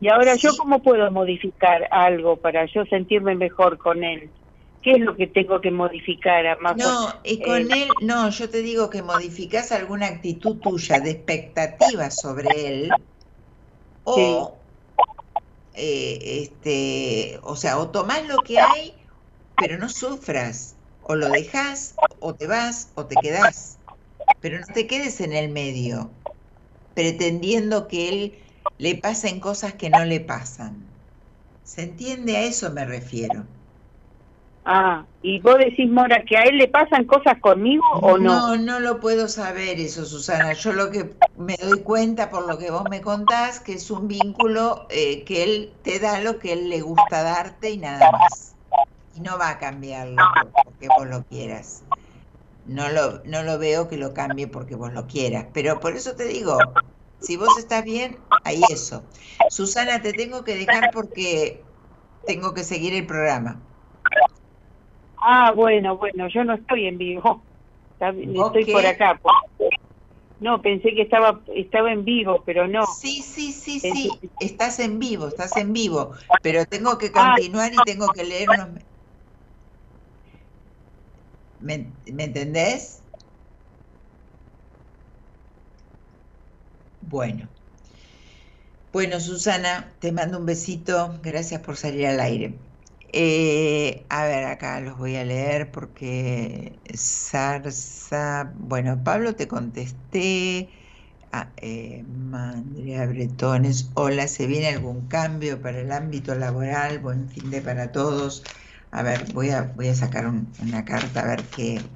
Y 0.00 0.08
ahora, 0.08 0.36
¿yo 0.36 0.50
cómo 0.56 0.82
puedo 0.82 1.10
modificar 1.10 1.88
algo 1.90 2.36
para 2.36 2.66
yo 2.66 2.84
sentirme 2.86 3.34
mejor 3.34 3.78
con 3.78 4.04
él? 4.04 4.32
¿Qué 4.80 4.92
es 4.92 5.00
lo 5.00 5.16
que 5.16 5.26
tengo 5.26 5.60
que 5.60 5.72
modificar? 5.72 6.46
a 6.46 6.56
más 6.56 6.76
No, 6.76 7.20
y 7.24 7.42
con 7.42 7.72
eh, 7.72 7.82
él, 7.82 7.88
no, 8.02 8.30
yo 8.30 8.48
te 8.48 8.62
digo 8.62 8.90
que 8.90 9.02
modificás 9.02 9.72
alguna 9.72 10.06
actitud 10.06 10.60
tuya 10.60 11.00
de 11.00 11.10
expectativa 11.10 12.10
sobre 12.10 12.68
él 12.68 12.90
o, 14.04 14.62
eh, 15.74 16.42
este, 16.42 17.40
o 17.42 17.56
sea, 17.56 17.78
o 17.78 17.90
tomás 17.90 18.26
lo 18.28 18.38
que 18.38 18.58
hay, 18.60 18.94
pero 19.56 19.78
no 19.78 19.88
sufras, 19.88 20.76
o 21.00 21.16
lo 21.16 21.28
dejas, 21.28 21.96
o 22.20 22.34
te 22.34 22.46
vas, 22.46 22.92
o 22.94 23.06
te 23.06 23.16
quedás, 23.16 23.78
pero 24.40 24.60
no 24.60 24.66
te 24.72 24.86
quedes 24.86 25.20
en 25.20 25.32
el 25.32 25.50
medio, 25.50 26.12
pretendiendo 26.94 27.88
que 27.88 28.08
él 28.08 28.47
le 28.76 28.96
pasen 28.96 29.40
cosas 29.40 29.74
que 29.74 29.90
no 29.90 30.04
le 30.04 30.20
pasan. 30.20 30.88
¿Se 31.62 31.82
entiende? 31.82 32.36
A 32.36 32.42
eso 32.44 32.70
me 32.70 32.84
refiero. 32.84 33.46
Ah, 34.64 35.06
y 35.22 35.40
vos 35.40 35.56
decís, 35.58 35.88
Mora, 35.90 36.22
que 36.28 36.36
a 36.36 36.42
él 36.42 36.58
le 36.58 36.68
pasan 36.68 37.06
cosas 37.06 37.40
conmigo 37.40 37.84
o 38.02 38.18
no. 38.18 38.48
No, 38.48 38.56
no 38.56 38.80
lo 38.80 39.00
puedo 39.00 39.28
saber 39.28 39.80
eso, 39.80 40.04
Susana. 40.04 40.52
Yo 40.52 40.72
lo 40.72 40.90
que 40.90 41.16
me 41.36 41.56
doy 41.56 41.82
cuenta 41.82 42.30
por 42.30 42.46
lo 42.46 42.58
que 42.58 42.70
vos 42.70 42.86
me 42.88 43.00
contás, 43.00 43.60
que 43.60 43.72
es 43.74 43.90
un 43.90 44.08
vínculo 44.08 44.86
eh, 44.90 45.24
que 45.24 45.42
él 45.44 45.72
te 45.82 45.98
da 46.00 46.20
lo 46.20 46.38
que 46.38 46.52
él 46.52 46.68
le 46.68 46.82
gusta 46.82 47.22
darte 47.22 47.70
y 47.70 47.78
nada 47.78 48.10
más. 48.10 48.56
Y 49.14 49.20
no 49.20 49.38
va 49.38 49.50
a 49.50 49.58
cambiarlo 49.58 50.30
por- 50.34 50.52
porque 50.62 50.88
vos 50.90 51.06
lo 51.06 51.24
quieras. 51.24 51.82
No 52.64 52.90
lo, 52.90 53.22
no 53.24 53.42
lo 53.42 53.58
veo 53.58 53.88
que 53.88 53.96
lo 53.96 54.12
cambie 54.12 54.48
porque 54.48 54.74
vos 54.74 54.92
lo 54.92 55.06
quieras. 55.06 55.46
Pero 55.54 55.80
por 55.80 55.96
eso 55.96 56.14
te 56.14 56.24
digo, 56.24 56.74
si 57.20 57.36
vos 57.36 57.56
estás 57.58 57.84
bien, 57.84 58.24
ahí 58.44 58.62
eso. 58.70 59.08
Susana, 59.50 60.00
te 60.02 60.12
tengo 60.12 60.44
que 60.44 60.54
dejar 60.56 60.90
porque 60.92 61.66
tengo 62.26 62.54
que 62.54 62.64
seguir 62.64 62.94
el 62.94 63.06
programa. 63.06 63.62
Ah, 65.20 65.52
bueno, 65.52 65.96
bueno, 65.96 66.28
yo 66.28 66.44
no 66.44 66.54
estoy 66.54 66.86
en 66.86 66.98
vivo. 66.98 67.44
Está- 67.92 68.12
¿Vos 68.12 68.46
Estoy 68.46 68.64
qué? 68.64 68.72
por 68.72 68.86
acá. 68.86 69.20
No, 70.38 70.62
pensé 70.62 70.94
que 70.94 71.02
estaba 71.02 71.42
estaba 71.48 71.92
en 71.92 72.04
vivo, 72.04 72.44
pero 72.46 72.68
no. 72.68 72.86
Sí, 72.86 73.22
sí, 73.22 73.52
sí, 73.52 73.80
Pensé 73.80 74.02
sí, 74.02 74.30
estás 74.40 74.78
en 74.78 75.00
vivo, 75.00 75.26
estás 75.26 75.56
en 75.56 75.72
vivo, 75.72 76.14
pero 76.42 76.64
tengo 76.66 76.96
que 76.98 77.10
Ah. 77.14 77.34
continuar 77.34 77.74
y 77.74 77.78
tengo 77.78 78.12
que 78.12 78.24
leer 78.24 78.50
unos... 78.50 78.68
¿Me, 81.58 81.96
me 82.12 82.24
entendés? 82.24 82.97
Bueno. 87.08 87.48
Bueno, 88.92 89.20
Susana, 89.20 89.96
te 90.00 90.12
mando 90.12 90.38
un 90.38 90.46
besito, 90.46 91.18
gracias 91.22 91.60
por 91.62 91.76
salir 91.76 92.06
al 92.06 92.20
aire. 92.20 92.60
Eh, 93.12 94.06
a 94.10 94.24
ver, 94.26 94.44
acá 94.44 94.80
los 94.80 94.98
voy 94.98 95.16
a 95.16 95.24
leer 95.24 95.70
porque 95.70 96.82
Sarsa, 96.94 98.52
bueno, 98.56 99.02
Pablo 99.04 99.34
te 99.36 99.48
contesté, 99.48 100.72
Ah, 101.32 101.54
eh, 101.58 102.04
Andrea 102.34 103.06
Bretones, 103.06 103.92
hola, 103.94 104.28
¿se 104.28 104.46
viene 104.48 104.68
algún 104.68 105.08
cambio 105.08 105.62
para 105.62 105.80
el 105.80 105.92
ámbito 105.92 106.34
laboral? 106.36 107.00
Buen 107.00 107.28
fin 107.30 107.50
de 107.50 107.62
para 107.62 107.92
todos. 107.92 108.44
A 108.92 109.02
ver, 109.02 109.26
voy 109.32 109.50
a, 109.50 109.62
voy 109.64 109.88
a 109.88 109.94
sacar 109.96 110.26
un- 110.28 110.54
una 110.58 110.84
carta 110.84 111.20
a 111.22 111.26
ver 111.28 111.50
qué, 111.50 111.92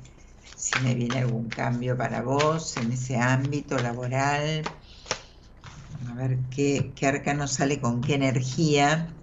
si 0.55 0.81
me 0.81 0.95
viene 0.95 1.19
algún 1.19 1.51
cambio 1.53 1.97
para 1.97 2.23
vos 2.23 2.77
en 2.79 2.93
ese 2.93 3.17
ámbito 3.19 3.81
laboral. 3.81 4.73
A 6.09 6.15
ver 6.15 6.39
qué, 6.51 6.93
qué 6.97 7.07
arcano 7.07 7.47
sale 7.47 7.81
con 7.81 8.01
qué 8.01 8.15
energía. 8.15 9.15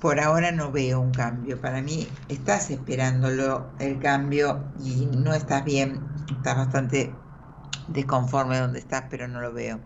Por 0.00 0.18
ahora 0.18 0.50
no 0.52 0.72
veo 0.72 1.00
un 1.00 1.12
cambio. 1.12 1.60
Para 1.60 1.82
mí 1.82 2.06
estás 2.28 2.70
esperándolo 2.70 3.70
el 3.78 3.98
cambio 3.98 4.64
y 4.82 5.06
no 5.06 5.34
estás 5.34 5.64
bien. 5.64 6.00
Estás 6.30 6.56
bastante 6.56 7.14
desconforme 7.88 8.58
donde 8.58 8.78
estás, 8.78 9.04
pero 9.10 9.28
no 9.28 9.40
lo 9.40 9.52
veo. 9.52 9.80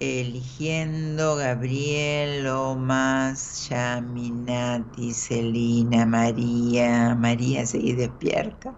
Eligiendo 0.00 1.36
Gabriel, 1.36 2.44
Lomas, 2.44 3.68
Yaminati, 3.68 5.12
Celina, 5.12 6.06
María, 6.06 7.14
María, 7.14 7.66
seguí 7.66 7.92
despierta. 7.92 8.74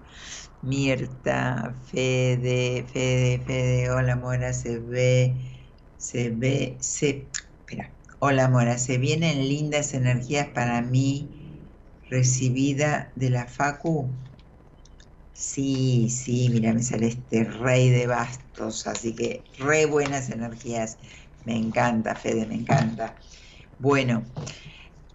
Mirta, 0.60 1.74
Fede, 1.85 2.86
Fede, 2.93 3.44
Fede, 3.47 3.90
hola 3.90 4.16
Mora, 4.16 4.52
se 4.52 4.78
ve, 4.78 5.36
se 5.97 6.30
ve, 6.30 6.78
se, 6.80 7.30
espera, 7.32 7.97
hola 8.18 8.48
Mora, 8.48 8.78
se 8.78 8.98
vienen 8.98 9.48
lindas 9.48 9.94
energías 9.94 10.48
para 10.48 10.82
mí 10.82 11.70
recibida 12.10 13.12
de 13.14 13.30
la 13.30 13.47
Facu. 13.47 14.16
Sí, 15.32 16.10
sí, 16.10 16.48
mira, 16.51 16.72
me 16.74 16.82
sale 16.82 17.06
este 17.09 17.44
rey 17.44 17.90
de 17.90 18.06
bastos, 18.09 18.86
así 18.89 19.14
que 19.14 19.44
re 19.59 19.86
buenas 19.86 20.30
energías. 20.30 20.98
Me 21.44 21.56
encanta, 21.56 22.16
Fede, 22.16 22.47
me 22.47 22.56
encanta. 22.56 23.14
Bueno, 23.78 24.24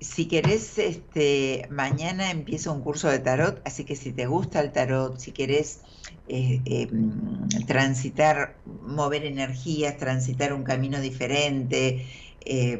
si 0.03 0.27
querés, 0.27 0.77
este, 0.77 1.67
mañana 1.69 2.31
empieza 2.31 2.71
un 2.71 2.81
curso 2.81 3.09
de 3.09 3.19
tarot, 3.19 3.61
así 3.65 3.85
que 3.85 3.95
si 3.95 4.13
te 4.13 4.25
gusta 4.27 4.59
el 4.59 4.71
tarot, 4.71 5.17
si 5.19 5.31
querés 5.31 5.81
eh, 6.27 6.87
mm, 6.91 7.65
transitar, 7.67 8.61
mover 8.65 9.25
energías, 9.25 9.97
transitar 9.97 10.53
un 10.53 10.63
camino 10.63 10.99
diferente, 10.99 12.07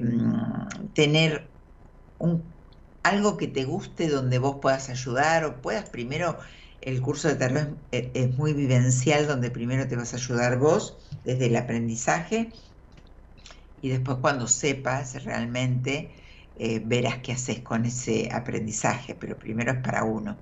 mm, 0.02 0.94
tener 0.94 1.54
algo 3.04 3.38
que 3.38 3.48
te 3.48 3.66
guste 3.66 4.08
donde 4.10 4.40
vos 4.40 4.58
puedas 4.62 4.90
ayudar 4.90 5.46
o 5.46 5.62
puedas 5.62 5.90
primero, 5.90 6.38
el 6.82 7.02
curso 7.02 7.28
de 7.30 7.36
tarot 7.36 7.78
es, 7.92 8.12
es 8.14 8.38
muy 8.38 8.54
vivencial, 8.54 9.28
donde 9.28 9.52
primero 9.52 9.88
te 9.88 9.96
vas 9.96 10.14
a 10.14 10.18
ayudar 10.18 10.58
vos 10.58 11.10
desde 11.24 11.48
el 11.48 11.56
aprendizaje 11.56 12.52
y 13.82 13.90
después 13.90 14.18
cuando 14.22 14.48
sepas 14.48 15.24
realmente 15.26 16.23
eh, 16.56 16.82
verás 16.86 17.20
qué 17.20 17.34
haces 17.34 17.62
con 17.62 17.86
ese 17.86 18.30
aprendizaje, 18.34 19.16
pero 19.16 19.38
primero 19.40 19.72
es 19.74 19.80
para 19.82 20.04
uno, 20.04 20.42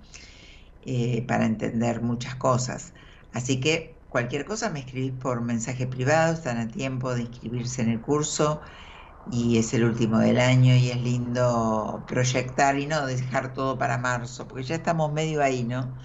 eh, 0.82 1.26
para 1.28 1.46
entender 1.46 2.02
muchas 2.02 2.36
cosas. 2.36 2.94
Así 3.32 3.60
que 3.60 4.04
cualquier 4.10 4.46
cosa 4.46 4.70
me 4.70 4.80
escribís 4.82 5.14
por 5.14 5.42
mensaje 5.42 5.88
privado, 5.88 6.34
están 6.34 6.58
a 6.58 6.68
tiempo 6.68 7.14
de 7.16 7.24
inscribirse 7.24 7.82
en 7.82 7.90
el 7.90 8.02
curso 8.02 8.62
y 9.26 9.58
es 9.58 9.74
el 9.74 9.84
último 9.86 10.20
del 10.20 10.40
año 10.40 10.76
y 10.76 10.90
es 10.90 10.98
lindo 11.02 12.06
proyectar 12.08 12.80
y 12.80 12.88
no 12.88 13.06
dejar 13.06 13.54
todo 13.54 13.78
para 13.78 13.98
marzo, 13.98 14.48
porque 14.48 14.64
ya 14.64 14.76
estamos 14.76 15.14
medio 15.14 15.44
ahí, 15.44 15.64
¿no? 15.64 15.98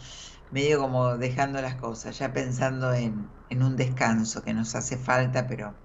Medio 0.50 0.80
como 0.80 1.18
dejando 1.18 1.60
las 1.62 1.76
cosas, 1.76 2.18
ya 2.18 2.32
pensando 2.32 2.92
en, 2.94 3.34
en 3.48 3.62
un 3.62 3.76
descanso 3.76 4.42
que 4.42 4.54
nos 4.54 4.74
hace 4.74 4.98
falta, 4.98 5.46
pero 5.46 5.78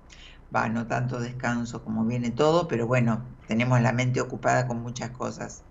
va, 0.55 0.69
no 0.69 0.87
tanto 0.87 1.19
descanso 1.19 1.83
como 1.83 2.05
viene 2.05 2.31
todo, 2.31 2.67
pero 2.67 2.87
bueno, 2.87 3.21
tenemos 3.47 3.81
la 3.81 3.93
mente 3.93 4.21
ocupada 4.21 4.67
con 4.67 4.81
muchas 4.81 5.11
cosas. 5.11 5.63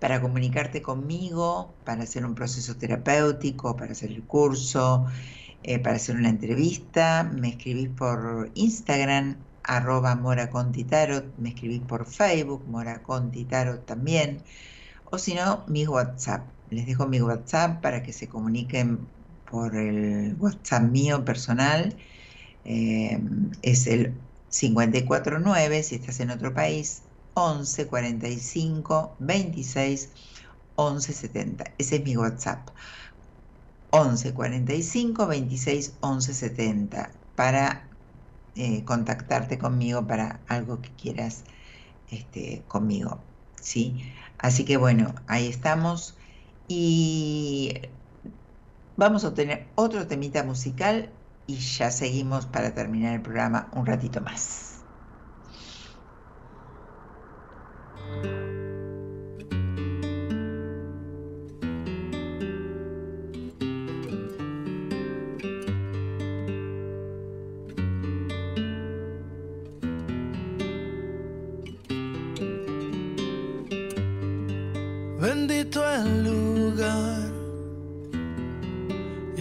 Para 0.00 0.20
comunicarte 0.20 0.82
conmigo, 0.82 1.74
para 1.84 2.02
hacer 2.02 2.24
un 2.26 2.34
proceso 2.34 2.76
terapéutico, 2.76 3.76
para 3.76 3.92
hacer 3.92 4.10
el 4.10 4.24
curso, 4.24 5.06
eh, 5.62 5.78
para 5.78 5.96
hacer 5.96 6.16
una 6.16 6.28
entrevista, 6.28 7.24
me 7.24 7.50
escribís 7.50 7.88
por 7.88 8.50
Instagram, 8.54 9.36
arroba 9.62 10.14
Mora 10.14 10.50
Conti 10.50 10.84
Tarot, 10.84 11.24
me 11.38 11.50
escribís 11.50 11.80
por 11.82 12.06
Facebook, 12.06 12.66
Mora 12.68 13.02
Conti 13.02 13.44
Tarot 13.44 13.86
también, 13.86 14.42
o 15.10 15.18
si 15.18 15.34
no, 15.34 15.64
mi 15.68 15.86
WhatsApp. 15.86 16.46
Les 16.70 16.86
dejo 16.86 17.06
mi 17.06 17.20
WhatsApp 17.20 17.80
para 17.80 18.02
que 18.02 18.12
se 18.12 18.28
comuniquen 18.28 19.06
por 19.50 19.76
el 19.76 20.36
WhatsApp 20.38 20.82
mío 20.82 21.24
personal. 21.24 21.96
Em, 22.64 23.50
es 23.62 23.86
el 23.86 24.14
549, 24.50 25.82
si 25.82 25.96
estás 25.96 26.20
en 26.20 26.30
otro 26.30 26.54
país, 26.54 27.02
11 27.34 27.86
45 27.86 29.16
26 29.20 30.10
11 30.76 31.12
70. 31.12 31.64
Ese 31.78 31.96
es 31.96 32.04
mi 32.04 32.16
WhatsApp. 32.16 32.70
11 33.90 34.34
45 34.34 35.26
26 35.26 35.98
11 36.00 36.34
70 36.34 37.12
para 37.34 37.90
eh, 38.54 38.84
contactarte 38.84 39.58
conmigo 39.58 40.06
para 40.06 40.44
algo 40.48 40.80
que 40.82 40.94
quieras 40.96 41.44
este, 42.08 42.64
conmigo. 42.68 43.24
¿sí? 43.60 44.12
Así 44.38 44.64
que 44.64 44.76
bueno, 44.76 45.14
ahí 45.26 45.48
estamos 45.48 46.16
y 46.68 47.74
vamos 48.96 49.24
a 49.24 49.34
tener 49.34 49.72
otro 49.76 50.06
temita 50.06 50.44
musical 50.44 51.12
y 51.46 51.56
ya 51.56 51.90
seguimos 51.90 52.46
para 52.46 52.74
terminar 52.74 53.14
el 53.14 53.22
programa 53.22 53.68
un 53.72 53.86
ratito 53.86 54.20
más. 54.20 54.70
Bendito 75.20 75.82
el 75.90 76.24
lugar 76.24 77.23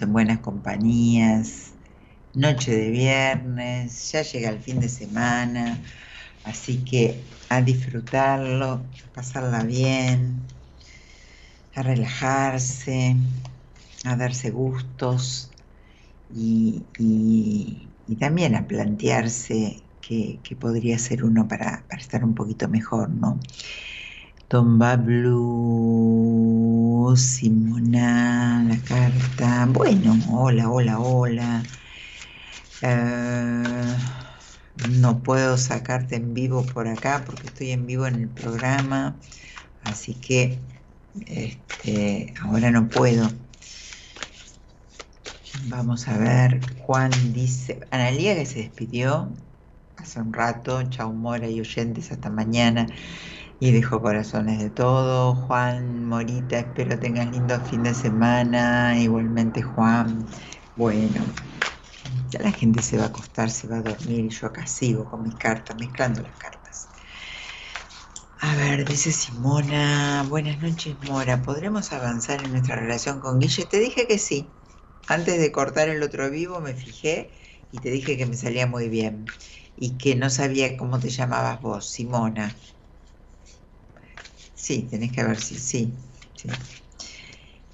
en 0.00 0.12
buenas 0.12 0.38
compañías. 0.38 1.72
Noche 2.34 2.74
de 2.74 2.90
viernes, 2.90 4.10
ya 4.10 4.22
llega 4.22 4.48
el 4.48 4.58
fin 4.58 4.80
de 4.80 4.88
semana, 4.88 5.78
así 6.44 6.78
que 6.78 7.20
a 7.50 7.60
disfrutarlo, 7.60 8.72
a 8.72 9.14
pasarla 9.14 9.62
bien, 9.64 10.40
a 11.74 11.82
relajarse, 11.82 13.16
a 14.04 14.16
darse 14.16 14.50
gustos 14.50 15.50
y, 16.34 16.82
también 18.18 18.54
a 18.54 18.66
plantearse 18.66 19.82
que, 20.00 20.40
podría 20.58 20.98
ser 20.98 21.24
uno 21.24 21.46
para, 21.46 21.84
estar 21.98 22.24
un 22.24 22.34
poquito 22.34 22.68
mejor, 22.68 23.10
¿no? 23.10 23.38
Tomba 24.48 24.96
Blue. 24.96 26.41
Simona, 27.16 28.64
la 28.68 28.78
carta. 28.84 29.66
Bueno, 29.68 30.14
hola, 30.30 30.70
hola, 30.70 30.98
hola. 31.00 31.62
Eh, 32.82 33.96
no 34.74 35.22
puedo 35.22 35.56
sacarte 35.58 36.16
en 36.16 36.34
vivo 36.34 36.66
por 36.66 36.88
acá 36.88 37.24
porque 37.24 37.48
estoy 37.48 37.70
en 37.72 37.86
vivo 37.86 38.06
en 38.06 38.16
el 38.16 38.30
programa, 38.30 39.20
así 39.82 40.20
que 40.20 40.60
este, 41.26 42.34
ahora 42.42 42.70
no 42.70 42.88
puedo. 42.88 43.30
Vamos 45.68 46.08
a 46.08 46.18
ver, 46.18 46.60
Juan 46.86 47.32
dice, 47.32 47.80
Analía 47.90 48.34
que 48.34 48.46
se 48.46 48.60
despidió 48.60 49.34
hace 49.96 50.20
un 50.20 50.32
rato, 50.32 50.82
chau 50.90 51.12
Mora 51.12 51.48
y 51.48 51.60
oyentes, 51.60 52.10
hasta 52.12 52.30
mañana. 52.30 52.86
Y 53.62 53.70
dejó 53.70 54.02
corazones 54.02 54.58
de 54.58 54.70
todo. 54.70 55.36
Juan 55.36 56.04
Morita, 56.06 56.58
espero 56.58 56.98
tengas 56.98 57.30
lindo 57.30 57.60
fin 57.60 57.84
de 57.84 57.94
semana. 57.94 58.98
Igualmente 58.98 59.62
Juan. 59.62 60.26
Bueno, 60.74 61.22
ya 62.28 62.40
la 62.40 62.50
gente 62.50 62.82
se 62.82 62.98
va 62.98 63.04
a 63.04 63.06
acostar, 63.06 63.50
se 63.50 63.68
va 63.68 63.76
a 63.76 63.82
dormir 63.82 64.24
y 64.24 64.30
yo 64.30 64.48
acá 64.48 64.66
sigo 64.66 65.04
con 65.04 65.22
mis 65.22 65.36
cartas, 65.36 65.76
mezclando 65.78 66.22
las 66.22 66.36
cartas. 66.38 66.88
A 68.40 68.56
ver, 68.56 68.84
dice 68.84 69.12
Simona, 69.12 70.26
buenas 70.28 70.60
noches 70.60 70.96
Mora, 71.08 71.40
¿podremos 71.42 71.92
avanzar 71.92 72.42
en 72.42 72.50
nuestra 72.50 72.74
relación 72.74 73.20
con 73.20 73.38
Guille? 73.38 73.64
Te 73.66 73.78
dije 73.78 74.08
que 74.08 74.18
sí. 74.18 74.50
Antes 75.06 75.38
de 75.38 75.52
cortar 75.52 75.88
el 75.88 76.02
otro 76.02 76.28
vivo 76.30 76.58
me 76.58 76.74
fijé 76.74 77.30
y 77.70 77.78
te 77.78 77.92
dije 77.92 78.16
que 78.16 78.26
me 78.26 78.34
salía 78.34 78.66
muy 78.66 78.88
bien 78.88 79.26
y 79.76 79.98
que 79.98 80.16
no 80.16 80.30
sabía 80.30 80.76
cómo 80.76 80.98
te 80.98 81.10
llamabas 81.10 81.60
vos, 81.62 81.88
Simona. 81.88 82.56
Sí, 84.62 84.86
tenés 84.88 85.10
que 85.10 85.24
ver 85.24 85.40
si 85.40 85.56
sí, 85.56 85.92
sí. 86.36 86.48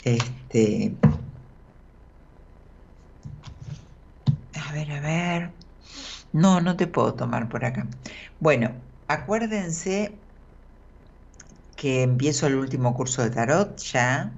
Este. 0.05 0.97
A 4.55 4.73
ver, 4.73 4.93
a 4.93 5.01
ver. 5.01 5.53
No, 6.33 6.63
no 6.63 6.79
te 6.79 6.87
puedo 6.87 7.13
tomar 7.13 7.51
por 7.51 7.67
acá. 7.67 7.87
Bueno, 8.41 8.73
acuérdense 9.07 10.19
que 11.77 12.03
empiezo 12.05 12.47
el 12.47 12.55
último 12.55 12.95
curso 12.95 13.23
de 13.23 13.33
tarot 13.33 13.79
ya, 13.79 14.33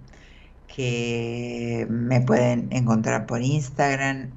que 0.67 1.87
me 1.89 2.21
pueden 2.21 2.73
encontrar 2.73 3.27
por 3.27 3.43
Instagram, 3.43 4.33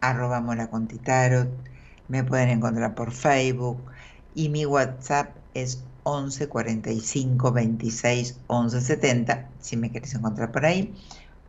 arroba 0.00 0.40
me 0.40 2.24
pueden 2.24 2.48
encontrar 2.48 2.96
por 2.96 3.12
Facebook 3.12 3.92
y 4.34 4.48
mi 4.48 4.66
WhatsApp 4.66 5.36
es 5.54 5.84
11 6.02 6.48
45 6.48 7.52
26 7.52 8.42
11 8.46 8.80
70, 8.80 9.54
si 9.60 9.76
me 9.76 9.90
querés 9.92 10.14
encontrar 10.14 10.52
por 10.52 10.66
ahí. 10.66 10.94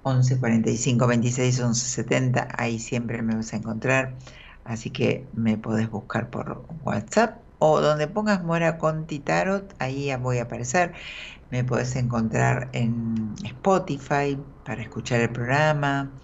11 0.02 0.40
45 0.40 1.08
26 1.08 1.60
11 1.60 1.86
70, 1.88 2.48
ahí 2.58 2.80
siempre 2.80 3.22
me 3.22 3.36
vas 3.36 3.54
a 3.54 3.58
encontrar. 3.58 4.18
Así 4.64 4.92
que 4.92 5.30
me 5.34 5.58
podés 5.58 5.90
buscar 5.90 6.30
por 6.30 6.66
WhatsApp 6.82 7.44
o 7.60 7.82
donde 7.82 8.08
pongas 8.08 8.44
Mora 8.44 8.78
Conti 8.78 9.20
Tarot, 9.20 9.74
ahí 9.80 10.14
voy 10.18 10.38
a 10.40 10.44
aparecer. 10.44 10.94
Me 11.50 11.64
podés 11.64 11.96
encontrar 11.98 12.70
en 12.74 13.36
Spotify 13.46 14.38
para 14.64 14.82
escuchar 14.84 15.22
el 15.22 15.32
programa. 15.32 16.20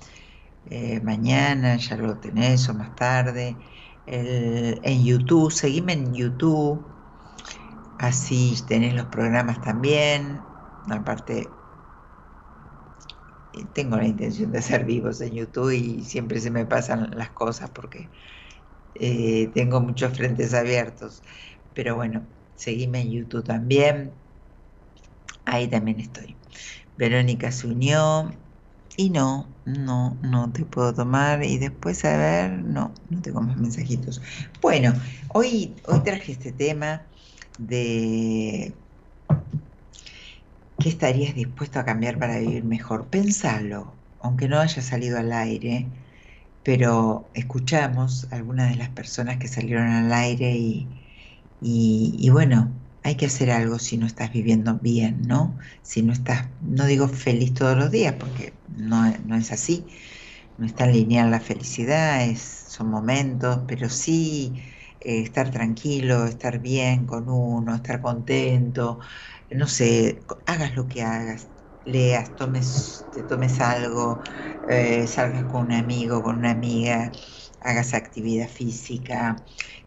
eh, 0.66 1.00
mañana 1.02 1.78
ya 1.78 1.98
lo 1.98 2.20
tenés 2.20 2.70
o 2.70 2.74
más 2.74 2.96
tarde. 2.96 3.60
El- 4.06 4.80
en 4.84 5.04
YouTube, 5.04 5.52
seguime 5.52 5.94
en 5.94 6.14
YouTube. 6.14 6.95
Así 7.98 8.56
tenés 8.68 8.94
los 8.94 9.08
programas 9.08 9.62
también. 9.62 10.46
Aparte, 10.90 11.50
eh, 13.54 13.66
tengo 13.74 13.98
la 13.98 14.08
intención 14.08 14.52
de 14.52 14.60
hacer 14.60 14.86
vivos 14.86 15.22
en 15.22 15.34
YouTube 15.34 15.72
y 15.72 16.04
siempre 16.06 16.40
se 16.40 16.52
me 16.52 16.66
pasan 16.66 17.12
las 17.18 17.32
cosas 17.32 17.70
porque 17.72 18.12
eh, 18.96 19.52
tengo 19.54 19.82
muchos 19.82 20.14
frentes 20.18 20.54
abiertos. 20.54 21.24
Pero 21.74 21.96
bueno, 21.96 22.28
seguime 22.56 23.02
en 23.02 23.12
YouTube 23.12 23.44
también. 23.46 24.14
Ahí 25.46 25.68
también 25.70 26.00
estoy. 26.00 26.38
Verónica 26.98 27.52
se 27.52 27.68
unió. 27.68 28.32
Y 28.98 29.10
no, 29.10 29.56
no, 29.66 30.20
no 30.24 30.52
te 30.54 30.66
puedo 30.66 30.94
tomar. 30.94 31.44
Y 31.44 31.58
después, 31.58 32.06
a 32.06 32.18
ver, 32.18 32.52
no, 32.64 32.94
no 33.10 33.22
tengo 33.22 33.42
más 33.42 33.58
mensajitos. 33.58 34.22
Bueno, 34.62 34.94
hoy, 35.34 35.76
hoy 35.88 36.02
traje 36.04 36.32
este 36.34 36.54
tema 36.54 37.10
de 37.58 38.78
¿qué 40.80 40.90
estarías 40.90 41.36
dispuesto 41.36 41.80
a 41.80 41.86
cambiar 41.86 42.20
para 42.20 42.40
vivir 42.40 42.64
mejor? 42.64 43.10
Pensalo, 43.10 44.02
aunque 44.20 44.48
no 44.48 44.60
haya 44.60 44.82
salido 44.82 45.18
al 45.20 45.32
aire, 45.32 45.92
pero 46.64 47.32
escuchamos 47.36 48.28
a 48.32 48.38
algunas 48.38 48.70
de 48.72 48.78
las 48.78 48.90
personas 48.90 49.38
que 49.38 49.48
salieron 49.48 49.88
al 49.88 50.14
aire 50.14 50.56
y, 50.58 51.04
y, 51.62 52.30
bueno, 52.32 52.80
hay 53.04 53.16
que 53.18 53.28
hacer 53.28 53.52
algo 53.52 53.80
si 53.80 53.98
no 53.98 54.06
estás 54.08 54.32
viviendo 54.34 54.80
bien, 54.80 55.24
¿no? 55.24 55.58
Si 55.82 56.02
no 56.04 56.14
estás, 56.14 56.50
no 56.62 56.86
digo 56.86 57.08
feliz 57.08 57.54
todos 57.54 57.78
los 57.78 57.92
días, 57.92 58.16
porque 58.20 58.54
no, 58.68 59.12
no 59.26 59.36
es 59.36 59.52
así, 59.52 59.88
no 60.58 60.66
es 60.66 60.76
tan 60.76 60.92
lineal 60.94 61.32
la 61.32 61.40
felicidad, 61.42 62.26
es, 62.26 62.42
son 62.70 62.90
momentos, 62.90 63.62
pero 63.68 63.90
sí 63.90 64.64
eh, 65.06 65.22
estar 65.22 65.52
tranquilo, 65.52 66.26
estar 66.26 66.60
bien 66.60 67.06
con 67.06 67.30
uno, 67.30 67.76
estar 67.76 68.02
contento, 68.02 69.00
no 69.52 69.68
sé, 69.68 70.26
hagas 70.46 70.76
lo 70.76 70.88
que 70.88 71.04
hagas, 71.04 71.50
leas, 71.84 72.36
tomes, 72.36 73.08
te 73.12 73.24
tomes 73.24 73.60
algo, 73.62 74.22
eh, 74.68 75.08
salgas 75.08 75.46
con 75.46 75.66
un 75.68 75.74
amigo, 75.74 76.24
con 76.24 76.38
una 76.38 76.52
amiga, 76.52 77.12
hagas 77.60 77.94
actividad 77.94 78.50
física, 78.50 79.36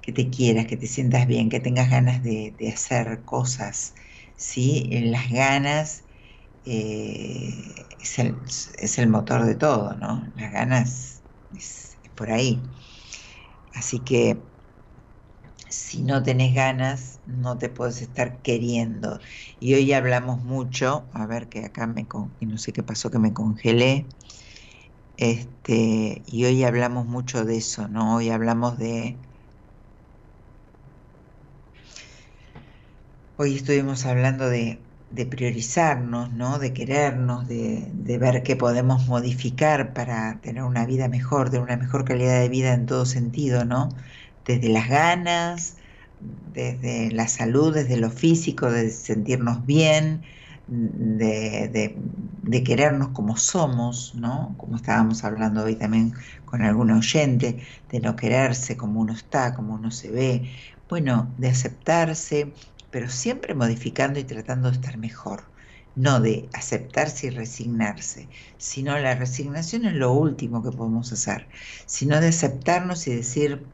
que 0.00 0.12
te 0.12 0.30
quieras, 0.30 0.66
que 0.66 0.76
te 0.76 0.86
sientas 0.86 1.26
bien, 1.26 1.48
que 1.50 1.60
tengas 1.60 1.90
ganas 1.90 2.22
de, 2.22 2.56
hacer 2.72 3.24
cosas, 3.24 3.94
¿sí? 4.36 4.88
Las 5.10 5.30
ganas 5.30 6.06
eh, 6.64 7.88
es 7.98 8.18
el, 8.18 8.42
es 8.78 8.98
el 8.98 9.08
motor 9.08 9.44
de 9.46 9.54
todo, 9.56 9.94
¿no? 9.96 10.24
Las 10.36 10.52
ganas 10.52 11.24
es 11.52 11.98
por 12.14 12.30
ahí. 12.30 12.70
Así 13.74 14.00
que 14.04 14.47
si 15.78 16.02
no 16.04 16.22
tenés 16.22 16.54
ganas, 16.54 17.20
no 17.24 17.58
te 17.58 17.68
puedes 17.70 18.02
estar 18.02 18.42
queriendo. 18.42 19.18
Y 19.58 19.74
hoy 19.74 19.92
hablamos 19.92 20.42
mucho, 20.42 21.10
a 21.14 21.26
ver 21.26 21.48
que 21.48 21.64
acá 21.64 21.86
me 21.86 22.06
con, 22.08 22.36
y 22.40 22.46
no 22.46 22.58
sé 22.58 22.72
qué 22.72 22.82
pasó 22.82 23.10
que 23.10 23.18
me 23.18 23.32
congelé. 23.34 24.08
Este, 25.18 26.22
y 26.26 26.44
hoy 26.46 26.64
hablamos 26.64 27.04
mucho 27.06 27.44
de 27.44 27.56
eso, 27.58 27.88
¿no? 27.88 28.16
Hoy 28.16 28.30
hablamos 28.30 28.78
de 28.78 29.20
Hoy 33.36 33.54
estuvimos 33.56 34.04
hablando 34.06 34.48
de, 34.50 34.86
de 35.08 35.24
priorizarnos, 35.26 36.32
¿no? 36.32 36.58
De 36.58 36.72
querernos, 36.74 37.46
de, 37.48 37.90
de 37.94 38.18
ver 38.18 38.42
qué 38.42 38.54
podemos 38.56 39.06
modificar 39.06 39.94
para 39.94 40.40
tener 40.42 40.62
una 40.64 40.84
vida 40.86 41.08
mejor, 41.08 41.48
de 41.50 41.58
una 41.58 41.76
mejor 41.76 42.04
calidad 42.04 42.40
de 42.40 42.48
vida 42.50 42.74
en 42.74 42.84
todo 42.86 43.06
sentido, 43.06 43.64
¿no? 43.64 43.88
Desde 44.48 44.68
las 44.70 44.88
ganas, 44.88 45.76
desde 46.20 47.12
la 47.12 47.28
salud, 47.28 47.74
desde 47.74 47.98
lo 47.98 48.10
físico, 48.10 48.70
de 48.70 48.90
sentirnos 48.90 49.64
bien, 49.66 50.22
de, 50.66 52.62
querernos 52.64 53.08
como 53.08 53.36
somos, 53.36 54.14
¿no? 54.14 54.54
Como 54.58 54.76
estábamos 54.76 55.24
hablando 55.24 55.64
hoy 55.64 55.76
también 55.76 56.14
con 56.44 56.62
algún 56.62 56.90
oyente, 56.90 57.62
de 57.90 58.00
no 58.00 58.16
quererse 58.16 58.76
como 58.76 59.00
uno 59.00 59.12
está, 59.14 59.54
como 59.54 59.74
uno 59.74 59.90
se 59.90 60.10
ve, 60.10 60.50
bueno, 60.88 61.34
de 61.38 61.48
aceptarse, 61.48 62.54
pero 62.90 63.08
siempre 63.10 63.54
modificando 63.54 64.18
y 64.18 64.24
tratando 64.24 64.70
de 64.70 64.76
estar 64.76 64.96
mejor. 64.98 65.44
No 65.94 66.20
de 66.20 66.48
aceptarse 66.54 67.26
y 67.28 67.30
resignarse, 67.30 68.28
sino 68.56 68.98
la 68.98 69.14
resignación 69.16 69.84
es 69.84 69.94
lo 69.94 70.12
último 70.12 70.62
que 70.62 70.70
podemos 70.70 71.12
hacer, 71.12 71.48
sino 71.86 72.20
de 72.20 72.28
aceptarnos 72.28 73.06
y 73.08 73.14
decir, 73.16 73.66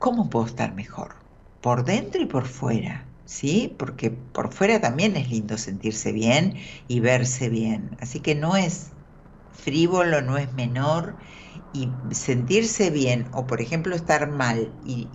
¿cómo 0.00 0.30
puedo 0.30 0.46
estar 0.46 0.74
mejor? 0.74 1.16
Por 1.60 1.84
dentro 1.84 2.20
y 2.22 2.26
por 2.26 2.46
fuera, 2.48 3.14
¿sí? 3.26 3.76
Porque 3.78 4.10
por 4.10 4.52
fuera 4.52 4.80
también 4.80 5.16
es 5.16 5.30
lindo 5.30 5.58
sentirse 5.58 6.12
bien 6.12 6.56
y 6.88 7.00
verse 7.00 7.48
bien. 7.50 7.96
Así 8.00 8.20
que 8.22 8.34
no 8.34 8.56
es 8.56 8.96
frívolo, 9.52 10.22
no 10.22 10.38
es 10.38 10.52
menor 10.54 11.18
y 11.72 11.98
sentirse 12.12 12.90
bien 12.90 13.28
o 13.32 13.46
por 13.46 13.60
ejemplo 13.60 13.94
estar 13.96 14.28
mal 14.30 14.76
y, 14.82 15.12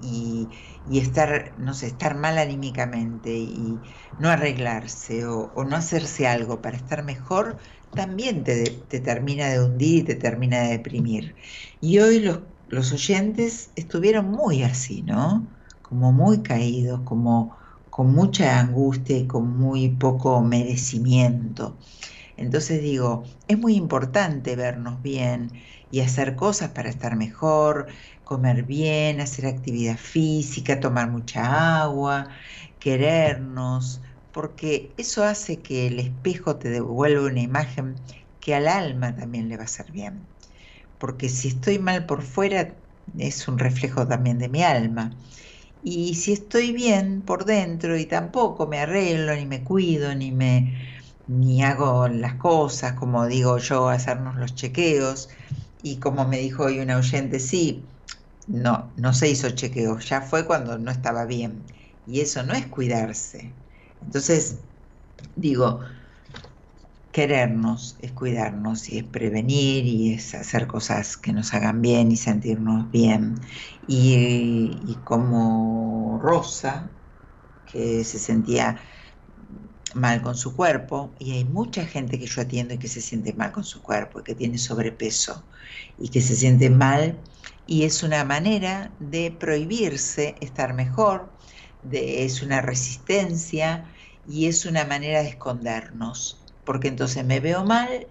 y- 0.86 1.00
estar, 1.00 1.56
no 1.58 1.74
sé, 1.74 1.88
estar 1.88 2.16
mal 2.16 2.38
anímicamente 2.38 3.32
y 3.38 3.84
no 4.18 4.30
arreglarse 4.30 5.26
o, 5.26 5.52
o 5.56 5.64
no 5.66 5.76
hacerse 5.76 6.28
algo 6.28 6.62
para 6.62 6.78
estar 6.78 7.04
mejor, 7.04 7.58
también 7.94 8.44
te, 8.44 8.70
te 8.72 9.00
termina 9.00 9.50
de 9.50 9.62
hundir 9.64 10.00
y 10.00 10.04
te 10.04 10.16
termina 10.16 10.62
de 10.64 10.70
deprimir. 10.70 11.36
Y 11.80 12.00
hoy 12.00 12.20
los, 12.20 12.40
los 12.68 12.92
oyentes 12.94 13.72
estuvieron 13.76 14.32
muy 14.32 14.64
así, 14.64 15.04
¿no? 15.04 15.48
Como 15.82 16.12
muy 16.12 16.42
caídos, 16.44 17.02
como, 17.04 17.58
con 17.90 18.14
mucha 18.14 18.60
angustia 18.60 19.18
y 19.18 19.28
con 19.28 19.58
muy 19.58 19.90
poco 19.98 20.42
merecimiento. 20.42 21.78
Entonces 22.38 22.82
digo, 22.82 23.24
es 23.48 23.58
muy 23.58 23.76
importante 23.76 24.56
vernos 24.56 25.02
bien 25.02 25.52
y 25.90 26.02
hacer 26.02 26.36
cosas 26.36 26.72
para 26.72 26.90
estar 26.90 27.16
mejor, 27.16 27.88
comer 28.24 28.64
bien, 28.64 29.22
hacer 29.22 29.46
actividad 29.48 29.98
física, 29.98 30.80
tomar 30.80 31.10
mucha 31.12 31.82
agua, 31.84 32.30
querernos, 32.80 34.02
porque 34.32 34.94
eso 34.98 35.24
hace 35.24 35.62
que 35.62 35.88
el 35.88 36.00
espejo 36.00 36.58
te 36.58 36.70
devuelva 36.70 37.28
una 37.28 37.42
imagen 37.42 37.96
que 38.40 38.56
al 38.56 38.68
alma 38.68 39.16
también 39.16 39.50
le 39.50 39.58
va 39.58 39.64
a 39.64 39.66
hacer 39.66 39.92
bien. 39.92 40.35
Porque 40.98 41.30
si 41.30 41.50
estoy 41.50 41.80
mal 41.80 42.06
por 42.06 42.24
fuera, 42.24 42.82
es 43.18 43.48
un 43.48 43.60
reflejo 43.60 44.08
también 44.08 44.38
de 44.40 44.50
mi 44.50 44.64
alma. 44.64 45.18
Y 45.82 46.16
si 46.16 46.34
estoy 46.34 46.72
bien 46.74 47.24
por 47.24 47.46
dentro 47.46 47.98
y 47.98 48.06
tampoco 48.08 48.68
me 48.68 48.80
arreglo, 48.80 49.36
ni 49.36 49.46
me 49.46 49.64
cuido, 49.64 50.16
ni 50.16 50.32
me 50.32 50.74
ni 51.28 51.64
hago 51.64 52.08
las 52.08 52.36
cosas, 52.36 52.94
como 52.94 53.26
digo 53.28 53.58
yo, 53.58 53.90
hacernos 53.90 54.36
los 54.36 54.56
chequeos, 54.56 55.30
y 55.82 56.00
como 56.00 56.28
me 56.28 56.38
dijo 56.40 56.66
hoy 56.66 56.80
un 56.80 56.92
oyente, 56.92 57.40
sí, 57.40 57.90
no, 58.48 58.94
no 58.98 59.14
se 59.14 59.30
hizo 59.30 59.50
chequeo, 59.52 60.00
ya 60.00 60.22
fue 60.22 60.46
cuando 60.46 60.78
no 60.78 60.92
estaba 60.92 61.26
bien. 61.26 61.66
Y 62.06 62.22
eso 62.22 62.44
no 62.44 62.54
es 62.54 62.68
cuidarse. 62.68 63.58
Entonces, 64.02 64.66
digo, 65.36 65.82
querernos 67.16 67.96
es 68.02 68.12
cuidarnos 68.12 68.90
y 68.90 68.98
es 68.98 69.06
prevenir 69.06 69.86
y 69.86 70.16
es 70.16 70.36
hacer 70.36 70.68
cosas 70.68 71.16
que 71.16 71.32
nos 71.32 71.54
hagan 71.54 71.82
bien 71.82 72.12
y 72.12 72.18
sentirnos 72.18 72.92
bien. 72.92 73.36
Y, 73.88 74.98
como 75.06 76.20
Rosa, 76.22 76.90
que 77.72 78.04
se 78.04 78.20
sentía 78.20 78.78
mal 79.94 80.22
con 80.22 80.36
su 80.36 80.58
cuerpo, 80.58 81.16
y 81.18 81.32
hay 81.32 81.46
mucha 81.46 81.86
gente 81.86 82.20
que 82.20 82.28
yo 82.28 82.42
atiendo 82.42 82.74
y 82.74 82.80
que 82.80 82.90
se 82.90 83.00
siente 83.00 83.32
mal 83.32 83.54
con 83.54 83.64
su 83.64 83.82
cuerpo, 83.82 84.20
y 84.20 84.24
que 84.24 84.36
tiene 84.36 84.58
sobrepeso, 84.58 85.42
y 85.98 86.10
que 86.10 86.20
se 86.20 86.36
siente 86.36 86.70
mal, 86.70 87.18
y 87.66 87.84
es 87.84 88.04
una 88.04 88.26
manera 88.26 88.92
de 89.00 89.32
prohibirse 89.32 90.36
estar 90.42 90.74
mejor, 90.74 91.32
es 91.90 92.42
una 92.42 92.60
resistencia 92.60 93.86
y 94.28 94.48
es 94.48 94.66
una 94.66 94.84
manera 94.84 95.24
de 95.24 95.30
escondernos, 95.30 96.45
porque 96.66 96.90
entonces 96.90 97.26
me 97.26 97.40
veo 97.40 97.64
mal, 97.66 98.10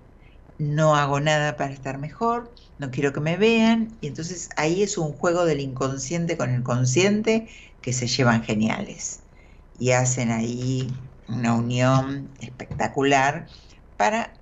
no 0.58 0.96
hago 0.96 1.20
nada 1.20 1.56
para 1.56 1.72
estar 1.74 1.98
mejor, 1.98 2.54
no 2.78 2.90
quiero 2.90 3.12
que 3.12 3.20
me 3.20 3.36
vean, 3.36 3.98
y 4.00 4.08
entonces 4.08 4.48
ahí 4.56 4.82
es 4.82 4.98
un 4.98 5.12
juego 5.12 5.44
del 5.44 5.60
inconsciente 5.60 6.36
con 6.36 6.50
el 6.50 6.62
consciente 6.62 7.48
que 7.80 7.92
se 7.92 8.06
llevan 8.08 8.42
geniales 8.44 9.28
y 9.74 9.92
hacen 9.92 10.30
ahí 10.30 10.88
una 11.28 11.54
unión 11.56 12.34
espectacular 12.40 13.48
para 13.96 14.34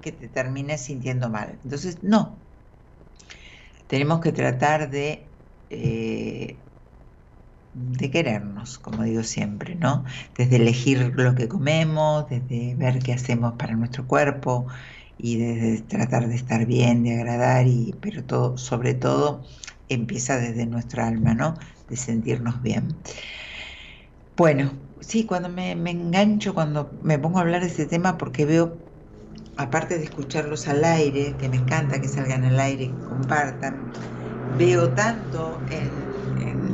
que 0.00 0.12
te 0.12 0.28
termines 0.28 0.82
sintiendo 0.84 1.30
mal. 1.30 1.60
Entonces, 1.64 2.02
no. 2.02 2.44
Tenemos 3.86 4.20
que 4.20 4.32
tratar 4.32 4.90
de, 4.90 5.34
eh, 5.70 6.61
de 7.72 8.10
querernos, 8.10 8.78
como 8.78 9.02
digo 9.04 9.22
siempre, 9.22 9.74
¿no? 9.76 10.04
Desde 10.36 10.56
elegir 10.56 11.12
lo 11.16 11.34
que 11.34 11.48
comemos, 11.48 12.28
desde 12.28 12.74
ver 12.76 12.98
qué 13.00 13.12
hacemos 13.14 13.54
para 13.58 13.74
nuestro 13.76 14.06
cuerpo 14.06 14.66
y 15.16 15.38
desde 15.38 15.82
tratar 15.82 16.28
de 16.28 16.34
estar 16.36 16.66
bien, 16.66 17.04
de 17.04 17.14
agradar, 17.14 17.66
y, 17.66 17.92
pero 18.00 18.24
todo, 18.24 18.58
sobre 18.58 18.94
todo 18.94 19.44
empieza 19.88 20.38
desde 20.38 20.66
nuestra 20.66 21.06
alma, 21.08 21.34
¿no? 21.34 21.54
De 21.88 21.96
sentirnos 21.96 22.62
bien. 22.62 23.02
Bueno, 24.36 24.80
sí, 25.00 25.26
cuando 25.26 25.48
me, 25.48 25.76
me 25.76 25.90
engancho, 25.90 26.54
cuando 26.54 26.98
me 27.02 27.18
pongo 27.18 27.38
a 27.38 27.42
hablar 27.42 27.60
de 27.62 27.68
este 27.68 27.86
tema, 27.86 28.16
porque 28.18 28.44
veo, 28.46 28.82
aparte 29.56 29.98
de 29.98 30.04
escucharlos 30.04 30.68
al 30.68 30.84
aire, 30.84 31.36
que 31.38 31.48
me 31.48 31.56
encanta 31.58 32.00
que 32.00 32.08
salgan 32.08 32.44
al 32.44 32.60
aire, 32.60 32.88
que 32.96 33.02
compartan, 33.04 33.92
veo 34.48 34.94
tanto 34.94 35.64
en, 35.68 36.32
en- 36.36 36.71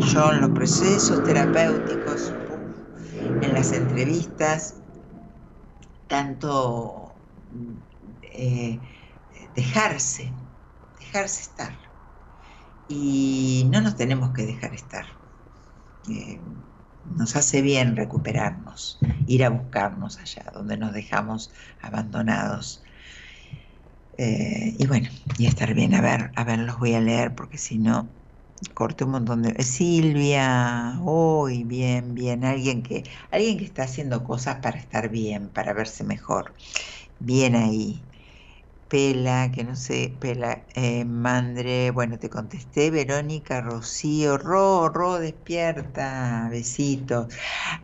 yo 0.00 0.32
en 0.32 0.40
los 0.40 0.50
procesos 0.50 1.22
terapéuticos, 1.22 2.32
en 3.40 3.54
las 3.54 3.72
entrevistas, 3.72 4.82
tanto 6.06 7.14
eh, 8.22 8.80
dejarse, 9.54 10.34
dejarse 10.98 11.42
estar. 11.42 11.78
Y 12.88 13.68
no 13.72 13.80
nos 13.80 13.96
tenemos 13.96 14.32
que 14.32 14.44
dejar 14.46 14.74
estar. 14.74 15.06
Eh, 16.08 16.40
nos 17.04 17.36
hace 17.36 17.62
bien 17.62 17.96
recuperarnos, 17.96 18.98
ir 19.26 19.44
a 19.44 19.50
buscarnos 19.50 20.18
allá, 20.18 20.50
donde 20.52 20.76
nos 20.76 20.92
dejamos 20.92 21.52
abandonados. 21.80 22.82
Eh, 24.18 24.76
y 24.78 24.86
bueno, 24.86 25.08
y 25.38 25.46
estar 25.46 25.74
bien. 25.74 25.94
A 25.94 26.00
ver, 26.00 26.32
a 26.36 26.44
ver, 26.44 26.60
los 26.60 26.78
voy 26.78 26.94
a 26.94 27.00
leer 27.00 27.34
porque 27.34 27.58
si 27.58 27.78
no, 27.78 28.21
corté 28.74 29.04
un 29.04 29.12
montón 29.12 29.42
de. 29.42 29.50
eh, 29.50 29.62
Silvia, 29.64 30.98
hoy, 31.02 31.64
bien, 31.64 32.14
bien. 32.14 32.44
Alguien 32.44 32.82
que, 32.82 33.04
alguien 33.30 33.58
que 33.58 33.64
está 33.64 33.84
haciendo 33.84 34.24
cosas 34.24 34.56
para 34.62 34.78
estar 34.78 35.08
bien, 35.10 35.50
para 35.52 35.72
verse 35.74 36.04
mejor. 36.04 36.54
Bien 37.18 37.56
ahí. 37.56 38.06
Pela, 38.88 39.50
que 39.52 39.64
no 39.64 39.74
sé, 39.76 40.16
Pela, 40.20 40.66
eh, 40.74 41.04
Mandre, 41.06 41.90
bueno, 41.92 42.18
te 42.18 42.28
contesté, 42.30 42.90
Verónica, 42.90 43.60
Rocío, 43.62 44.36
Ro, 44.38 44.88
Ro, 44.90 45.18
despierta, 45.18 46.48
besitos. 46.50 47.32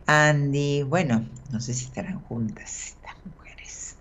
Andy, 0.06 0.82
bueno, 0.84 1.30
no 1.50 1.60
sé 1.60 1.74
si 1.74 1.86
estarán 1.86 2.22
juntas 2.22 2.96
estas 2.96 3.14
mujeres. 3.24 4.00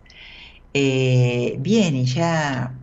Eh, 0.73 1.57
bien, 1.59 1.95
y 1.95 2.05
ya, 2.05 2.76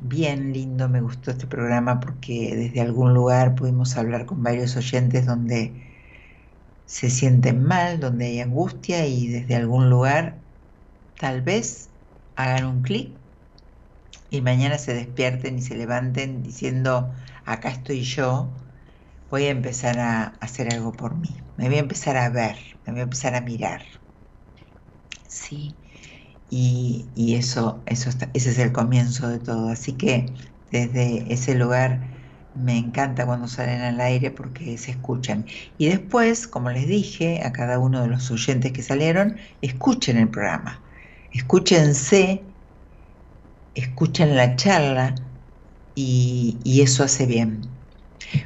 bien 0.00 0.52
lindo, 0.52 0.88
me 0.88 1.00
gustó 1.00 1.30
este 1.30 1.46
programa 1.46 2.00
porque 2.00 2.54
desde 2.56 2.80
algún 2.80 3.14
lugar 3.14 3.54
pudimos 3.54 3.96
hablar 3.96 4.26
con 4.26 4.42
varios 4.42 4.76
oyentes 4.76 5.26
donde 5.26 5.84
se 6.86 7.10
sienten 7.10 7.62
mal, 7.62 8.00
donde 8.00 8.26
hay 8.26 8.40
angustia 8.40 9.06
y 9.06 9.28
desde 9.28 9.54
algún 9.56 9.90
lugar 9.90 10.42
tal 11.18 11.42
vez 11.42 11.92
hagan 12.36 12.66
un 12.66 12.82
clic 12.82 13.20
y 14.30 14.40
mañana 14.40 14.78
se 14.78 14.94
despierten 14.94 15.58
y 15.58 15.62
se 15.62 15.76
levanten 15.76 16.42
diciendo, 16.42 17.12
acá 17.44 17.68
estoy 17.70 18.02
yo, 18.04 18.56
voy 19.30 19.44
a 19.46 19.50
empezar 19.50 19.98
a 20.00 20.24
hacer 20.40 20.72
algo 20.74 20.92
por 20.92 21.16
mí, 21.16 21.40
me 21.56 21.68
voy 21.68 21.76
a 21.78 21.80
empezar 21.80 22.16
a 22.18 22.30
ver, 22.30 22.58
me 22.86 22.92
voy 22.92 23.00
a 23.00 23.04
empezar 23.04 23.34
a 23.36 23.42
mirar. 23.42 23.82
Sí, 25.28 25.78
y, 26.50 27.34
eso, 27.36 27.82
eso 27.86 28.08
está- 28.10 28.30
ese 28.34 28.50
es 28.50 28.58
el 28.58 28.72
comienzo 28.72 29.28
de 29.28 29.38
todo. 29.40 29.68
Así 29.68 29.96
que 29.96 30.34
desde 30.70 31.32
ese 31.32 31.54
lugar 31.54 32.10
me 32.54 32.76
encanta 32.78 33.26
cuando 33.26 33.46
salen 33.48 33.82
al 33.82 34.00
aire 34.00 34.30
porque 34.30 34.78
se 34.78 34.90
escuchan. 34.92 35.46
Y 35.76 35.88
después, 35.88 36.48
como 36.48 36.70
les 36.70 36.86
dije 36.88 37.42
a 37.44 37.52
cada 37.52 37.78
uno 37.78 38.02
de 38.02 38.08
los 38.08 38.30
oyentes 38.30 38.72
que 38.72 38.82
salieron, 38.82 39.36
escuchen 39.60 40.16
el 40.16 40.30
programa, 40.30 40.84
escúchense, 41.30 42.54
escuchen 43.74 44.36
la 44.36 44.56
charla 44.56 45.14
y, 45.94 46.60
y 46.64 46.82
eso 46.82 47.04
hace 47.04 47.26
bien. 47.26 47.78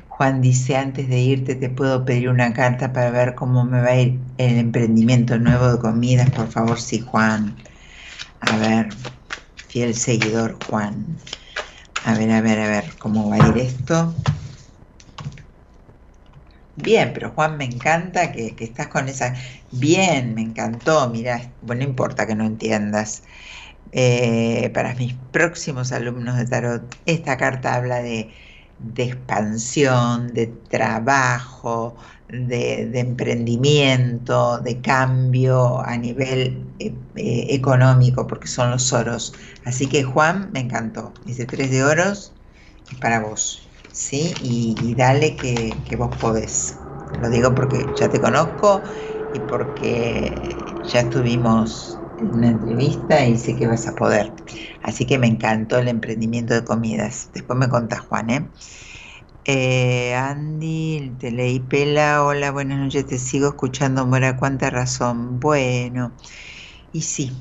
Juan 0.08 0.40
dice, 0.42 0.76
antes 0.76 1.08
de 1.08 1.20
irte 1.22 1.56
te 1.56 1.70
puedo 1.70 2.04
pedir 2.06 2.28
una 2.30 2.52
carta 2.54 2.92
para 2.92 3.10
ver 3.12 3.34
cómo 3.36 3.64
me 3.64 3.80
va 3.82 3.88
a 3.90 4.00
ir 4.00 4.22
el 4.38 4.58
emprendimiento 4.58 5.38
nuevo 5.38 5.72
de 5.72 5.78
comidas. 5.80 6.30
Por 6.32 6.50
favor, 6.50 6.80
sí, 6.80 7.00
Juan. 7.00 7.61
A 8.42 8.56
ver, 8.56 8.88
fiel 9.68 9.94
seguidor 9.94 10.58
Juan. 10.66 11.18
A 12.04 12.14
ver, 12.14 12.30
a 12.32 12.40
ver, 12.40 12.58
a 12.58 12.68
ver, 12.68 12.84
¿cómo 12.98 13.30
va 13.30 13.36
a 13.36 13.48
ir 13.50 13.58
esto? 13.58 14.14
Bien, 16.74 17.12
pero 17.14 17.30
Juan, 17.30 17.56
me 17.56 17.64
encanta 17.64 18.32
que, 18.32 18.56
que 18.56 18.64
estás 18.64 18.88
con 18.88 19.08
esa... 19.08 19.34
Bien, 19.70 20.34
me 20.34 20.42
encantó, 20.42 21.08
mira, 21.10 21.54
bueno, 21.60 21.84
no 21.84 21.90
importa 21.90 22.26
que 22.26 22.34
no 22.34 22.44
entiendas. 22.44 23.22
Eh, 23.92 24.70
para 24.74 24.94
mis 24.94 25.14
próximos 25.30 25.92
alumnos 25.92 26.36
de 26.38 26.46
tarot, 26.46 26.94
esta 27.06 27.36
carta 27.36 27.74
habla 27.74 28.02
de, 28.02 28.34
de 28.78 29.04
expansión, 29.04 30.34
de 30.34 30.46
trabajo, 30.48 31.96
de, 32.32 32.98
emprendimiento, 33.00 34.58
de 34.60 34.80
cambio 34.80 35.80
a 35.80 35.96
nivel 35.98 36.74
eh, 36.78 36.94
eh, 37.16 37.46
económico, 37.50 38.26
porque 38.26 38.48
son 38.48 38.70
los 38.70 38.92
oros. 38.92 39.34
Así 39.64 39.88
que 39.88 40.02
Juan, 40.02 40.50
me 40.52 40.60
encantó. 40.60 41.18
Dice 41.24 41.46
tres 41.46 41.70
de 41.70 41.84
oros 41.84 42.32
para 43.00 43.20
vos, 43.20 43.68
¿sí? 43.90 44.38
Y, 44.40 44.94
dale 44.94 45.36
que, 45.36 45.82
que 45.84 45.96
vos 45.96 46.16
podés. 46.18 46.84
Lo 47.18 47.28
digo 47.30 47.54
porque 47.54 47.92
ya 47.94 48.08
te 48.08 48.20
conozco 48.20 48.82
y 49.32 49.40
porque 49.40 50.80
ya 50.82 51.00
estuvimos 51.00 52.02
en 52.16 52.34
una 52.36 52.48
entrevista 52.50 53.26
y 53.26 53.38
sé 53.38 53.56
que 53.56 53.66
vas 53.66 53.86
a 53.88 53.94
poder. 53.94 54.34
Así 54.82 55.06
que 55.06 55.18
me 55.18 55.26
encantó 55.26 55.78
el 55.78 55.88
emprendimiento 55.88 56.54
de 56.54 56.64
comidas. 56.64 57.30
Después 57.34 57.58
me 57.58 57.68
contás, 57.68 58.00
Juan, 58.00 58.30
¿eh? 58.30 58.50
Eh, 59.44 60.14
Andy, 60.14 61.16
te 61.18 61.30
leí 61.32 61.58
Pela, 61.60 62.24
hola, 62.24 62.52
buenas 62.52 62.78
noches, 62.78 63.06
te 63.06 63.18
sigo 63.18 63.48
escuchando, 63.48 64.06
Mora, 64.06 64.36
cuánta 64.36 64.70
razón. 64.70 65.40
Bueno, 65.40 66.16
y 66.92 67.02
sí, 67.02 67.32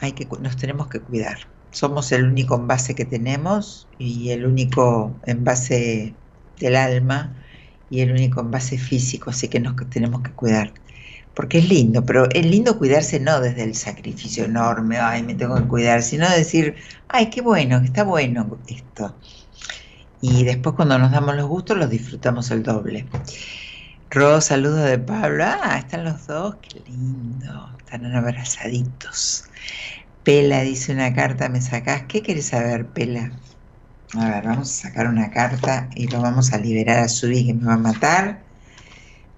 hay 0.00 0.12
que, 0.12 0.28
nos 0.40 0.56
tenemos 0.56 0.88
que 0.88 1.02
cuidar. 1.02 1.38
Somos 1.72 2.12
el 2.12 2.24
único 2.26 2.56
envase 2.56 2.94
que 2.94 3.04
tenemos 3.06 3.88
y 3.98 4.30
el 4.30 4.46
único 4.46 5.20
envase 5.26 6.18
del 6.56 6.76
alma 6.76 7.44
y 7.88 8.00
el 8.00 8.12
único 8.12 8.40
envase 8.40 8.78
físico, 8.78 9.30
así 9.30 9.48
que 9.48 9.60
nos 9.60 9.76
tenemos 9.90 10.22
que 10.22 10.34
cuidar. 10.34 10.74
Porque 11.34 11.58
es 11.58 11.68
lindo, 11.68 12.04
pero 12.04 12.28
es 12.30 12.46
lindo 12.46 12.78
cuidarse 12.78 13.20
no 13.20 13.40
desde 13.40 13.62
el 13.64 13.74
sacrificio 13.76 14.44
enorme, 14.44 14.98
ay, 14.98 15.22
me 15.22 15.34
tengo 15.34 15.56
que 15.56 15.68
cuidar, 15.68 16.02
sino 16.02 16.28
decir, 16.30 16.76
ay, 17.08 17.30
qué 17.30 17.40
bueno, 17.42 17.78
está 17.78 18.04
bueno 18.04 18.60
esto. 18.66 19.18
Y 20.20 20.44
después 20.44 20.74
cuando 20.74 20.98
nos 20.98 21.12
damos 21.12 21.36
los 21.36 21.46
gustos 21.46 21.76
los 21.76 21.90
disfrutamos 21.90 22.50
el 22.50 22.62
doble. 22.62 23.06
Ro, 24.10 24.40
saludos 24.40 24.88
de 24.88 24.98
Pablo. 24.98 25.44
Ah, 25.44 25.78
están 25.78 26.04
los 26.04 26.26
dos, 26.26 26.56
qué 26.62 26.80
lindo. 26.88 27.70
Están 27.78 28.06
abrazaditos. 28.14 29.44
Pela 30.24 30.62
dice 30.62 30.92
una 30.92 31.14
carta, 31.14 31.48
me 31.48 31.60
sacás. 31.60 32.02
¿Qué 32.08 32.22
querés 32.22 32.46
saber, 32.46 32.86
Pela? 32.86 33.32
A 34.14 34.30
ver, 34.30 34.44
vamos 34.44 34.70
a 34.70 34.88
sacar 34.88 35.06
una 35.06 35.30
carta 35.30 35.90
y 35.94 36.08
lo 36.08 36.20
vamos 36.22 36.52
a 36.52 36.58
liberar 36.58 36.98
a 36.98 37.08
Subi 37.08 37.46
que 37.46 37.54
me 37.54 37.66
va 37.66 37.74
a 37.74 37.78
matar. 37.78 38.40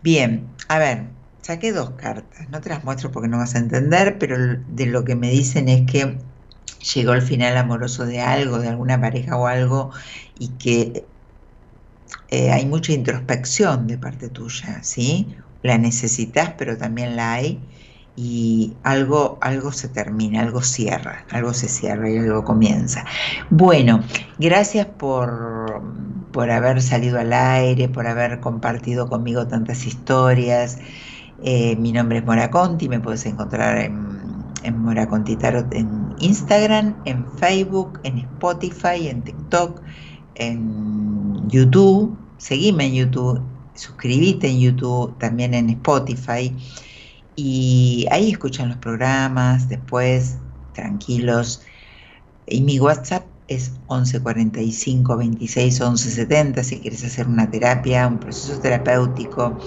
Bien, 0.03 0.47
a 0.69 0.79
ver, 0.79 1.05
saqué 1.43 1.73
dos 1.73 1.91
cartas. 1.91 2.49
No 2.51 2.61
te 2.61 2.71
las 2.71 2.85
muestro 2.85 3.11
porque 3.11 3.29
no 3.29 3.39
vas 3.39 3.55
a 3.55 3.59
entender, 3.59 4.19
pero 4.19 4.37
de 4.39 4.87
lo 4.87 5.05
que 5.05 5.17
me 5.17 5.31
dicen 5.31 5.69
es 5.69 5.91
que 5.91 6.19
llegó 6.95 7.13
el 7.13 7.23
final 7.23 7.57
amoroso 7.57 8.07
de 8.07 8.21
algo, 8.21 8.59
de 8.59 8.69
alguna 8.69 9.01
pareja 9.01 9.37
o 9.37 9.47
algo, 9.47 9.91
y 10.41 10.49
que 10.49 11.05
eh, 12.31 12.51
hay 12.51 12.67
mucha 12.67 12.93
introspección 12.93 13.87
de 13.87 13.99
parte 13.99 14.29
tuya, 14.29 14.83
¿sí? 14.83 15.37
La 15.63 15.79
necesitas, 15.79 16.55
pero 16.57 16.77
también 16.77 17.15
la 17.15 17.35
hay, 17.35 17.61
y 18.17 18.73
algo, 18.83 19.39
algo 19.43 19.71
se 19.71 19.89
termina, 19.89 20.41
algo 20.41 20.63
cierra, 20.63 21.25
algo 21.31 21.53
se 21.55 21.69
cierra 21.69 22.11
y 22.11 22.19
algo 22.19 22.43
comienza. 22.43 23.05
Bueno, 23.51 24.03
gracias 24.39 24.87
por, 24.87 25.83
por 26.33 26.51
haber 26.51 26.81
salido 26.83 27.21
al 27.21 27.33
aire, 27.33 27.89
por 27.89 28.07
haber 28.07 28.41
compartido 28.41 29.09
conmigo 29.09 29.47
tantas 29.47 29.87
historias. 29.87 30.79
Eh, 31.43 31.77
mi 31.77 31.93
nombre 31.93 32.19
es 32.19 32.25
Mora 32.25 32.51
Conti, 32.51 32.89
me 32.89 33.01
puedes 33.01 33.27
encontrar 33.27 33.79
en, 33.79 34.19
en 34.63 34.79
Mora 34.79 35.07
Conti 35.07 35.37
Tarot 35.37 35.73
en 35.75 36.15
Instagram, 36.19 36.97
en 37.05 37.27
Facebook, 37.39 38.01
en 38.05 38.19
Spotify, 38.19 39.09
en 39.09 39.23
TikTok, 39.23 39.81
en 40.41 41.49
YouTube. 41.49 42.17
Seguime 42.39 42.87
en 42.87 42.95
YouTube, 42.95 43.41
suscríbete 43.75 44.49
en 44.49 44.61
YouTube, 44.61 45.17
también 45.19 45.55
en 45.55 45.71
Spotify. 45.71 46.55
Y 47.37 48.07
ahí 48.11 48.33
escuchan 48.33 48.71
los 48.71 48.79
programas, 48.79 49.69
después, 49.69 50.39
tranquilos. 50.75 51.63
Y 52.47 52.63
mi 52.63 52.81
WhatsApp 52.81 53.25
es 53.49 53.73
1145 53.91 55.17
26 55.17 55.81
11 55.81 56.11
70 56.11 56.65
si 56.65 56.81
quieres 56.81 57.05
hacer 57.05 57.27
una 57.27 57.51
terapia, 57.51 58.07
un 58.07 58.19
proceso 58.19 58.59
terapéutico. 58.61 59.59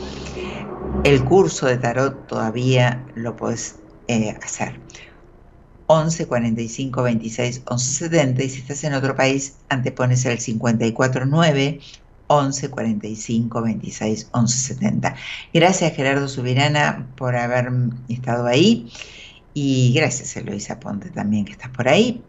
El 1.03 1.23
curso 1.25 1.67
de 1.67 1.77
tarot 1.77 2.27
todavía 2.27 3.05
lo 3.15 3.35
puedes 3.35 3.79
eh, 4.07 4.35
hacer. 4.43 4.79
11 5.87 6.27
45 6.27 7.03
26 7.03 7.63
11 7.65 7.91
70 8.09 8.43
y 8.43 8.49
si 8.49 8.59
estás 8.59 8.83
en 8.83 8.93
otro 8.93 9.15
país 9.15 9.57
antepones 9.69 10.25
el 10.25 10.39
54 10.39 11.25
9 11.25 11.79
11 12.27 12.69
45 12.69 13.61
26 13.61 14.29
11 14.31 14.57
70. 14.57 15.15
Gracias 15.53 15.95
Gerardo 15.95 16.27
Subirana 16.27 17.07
por 17.15 17.35
haber 17.35 17.71
estado 18.09 18.47
ahí 18.47 18.91
y 19.53 19.93
gracias 19.93 20.35
Eloisa 20.37 20.79
Ponte 20.79 21.09
también 21.09 21.45
que 21.45 21.51
estás 21.51 21.69
por 21.69 21.87
ahí. 21.87 22.23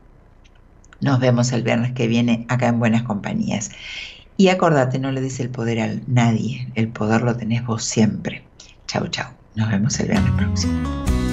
Nos 1.00 1.20
vemos 1.20 1.52
el 1.52 1.62
viernes 1.62 1.92
que 1.92 2.06
viene 2.06 2.46
acá 2.48 2.68
en 2.68 2.78
Buenas 2.78 3.02
Compañías. 3.02 3.70
Y 4.36 4.48
acordate, 4.48 4.98
no 4.98 5.12
le 5.12 5.20
des 5.20 5.38
el 5.38 5.50
poder 5.50 5.80
a 5.80 5.94
nadie, 6.06 6.68
el 6.74 6.88
poder 6.88 7.22
lo 7.22 7.36
tenés 7.36 7.64
vos 7.64 7.84
siempre. 7.84 8.44
Chau, 8.86 9.06
chau. 9.08 9.30
Nos 9.54 9.70
vemos 9.70 9.98
el 10.00 10.08
viernes 10.08 10.32
próximo. 10.32 11.23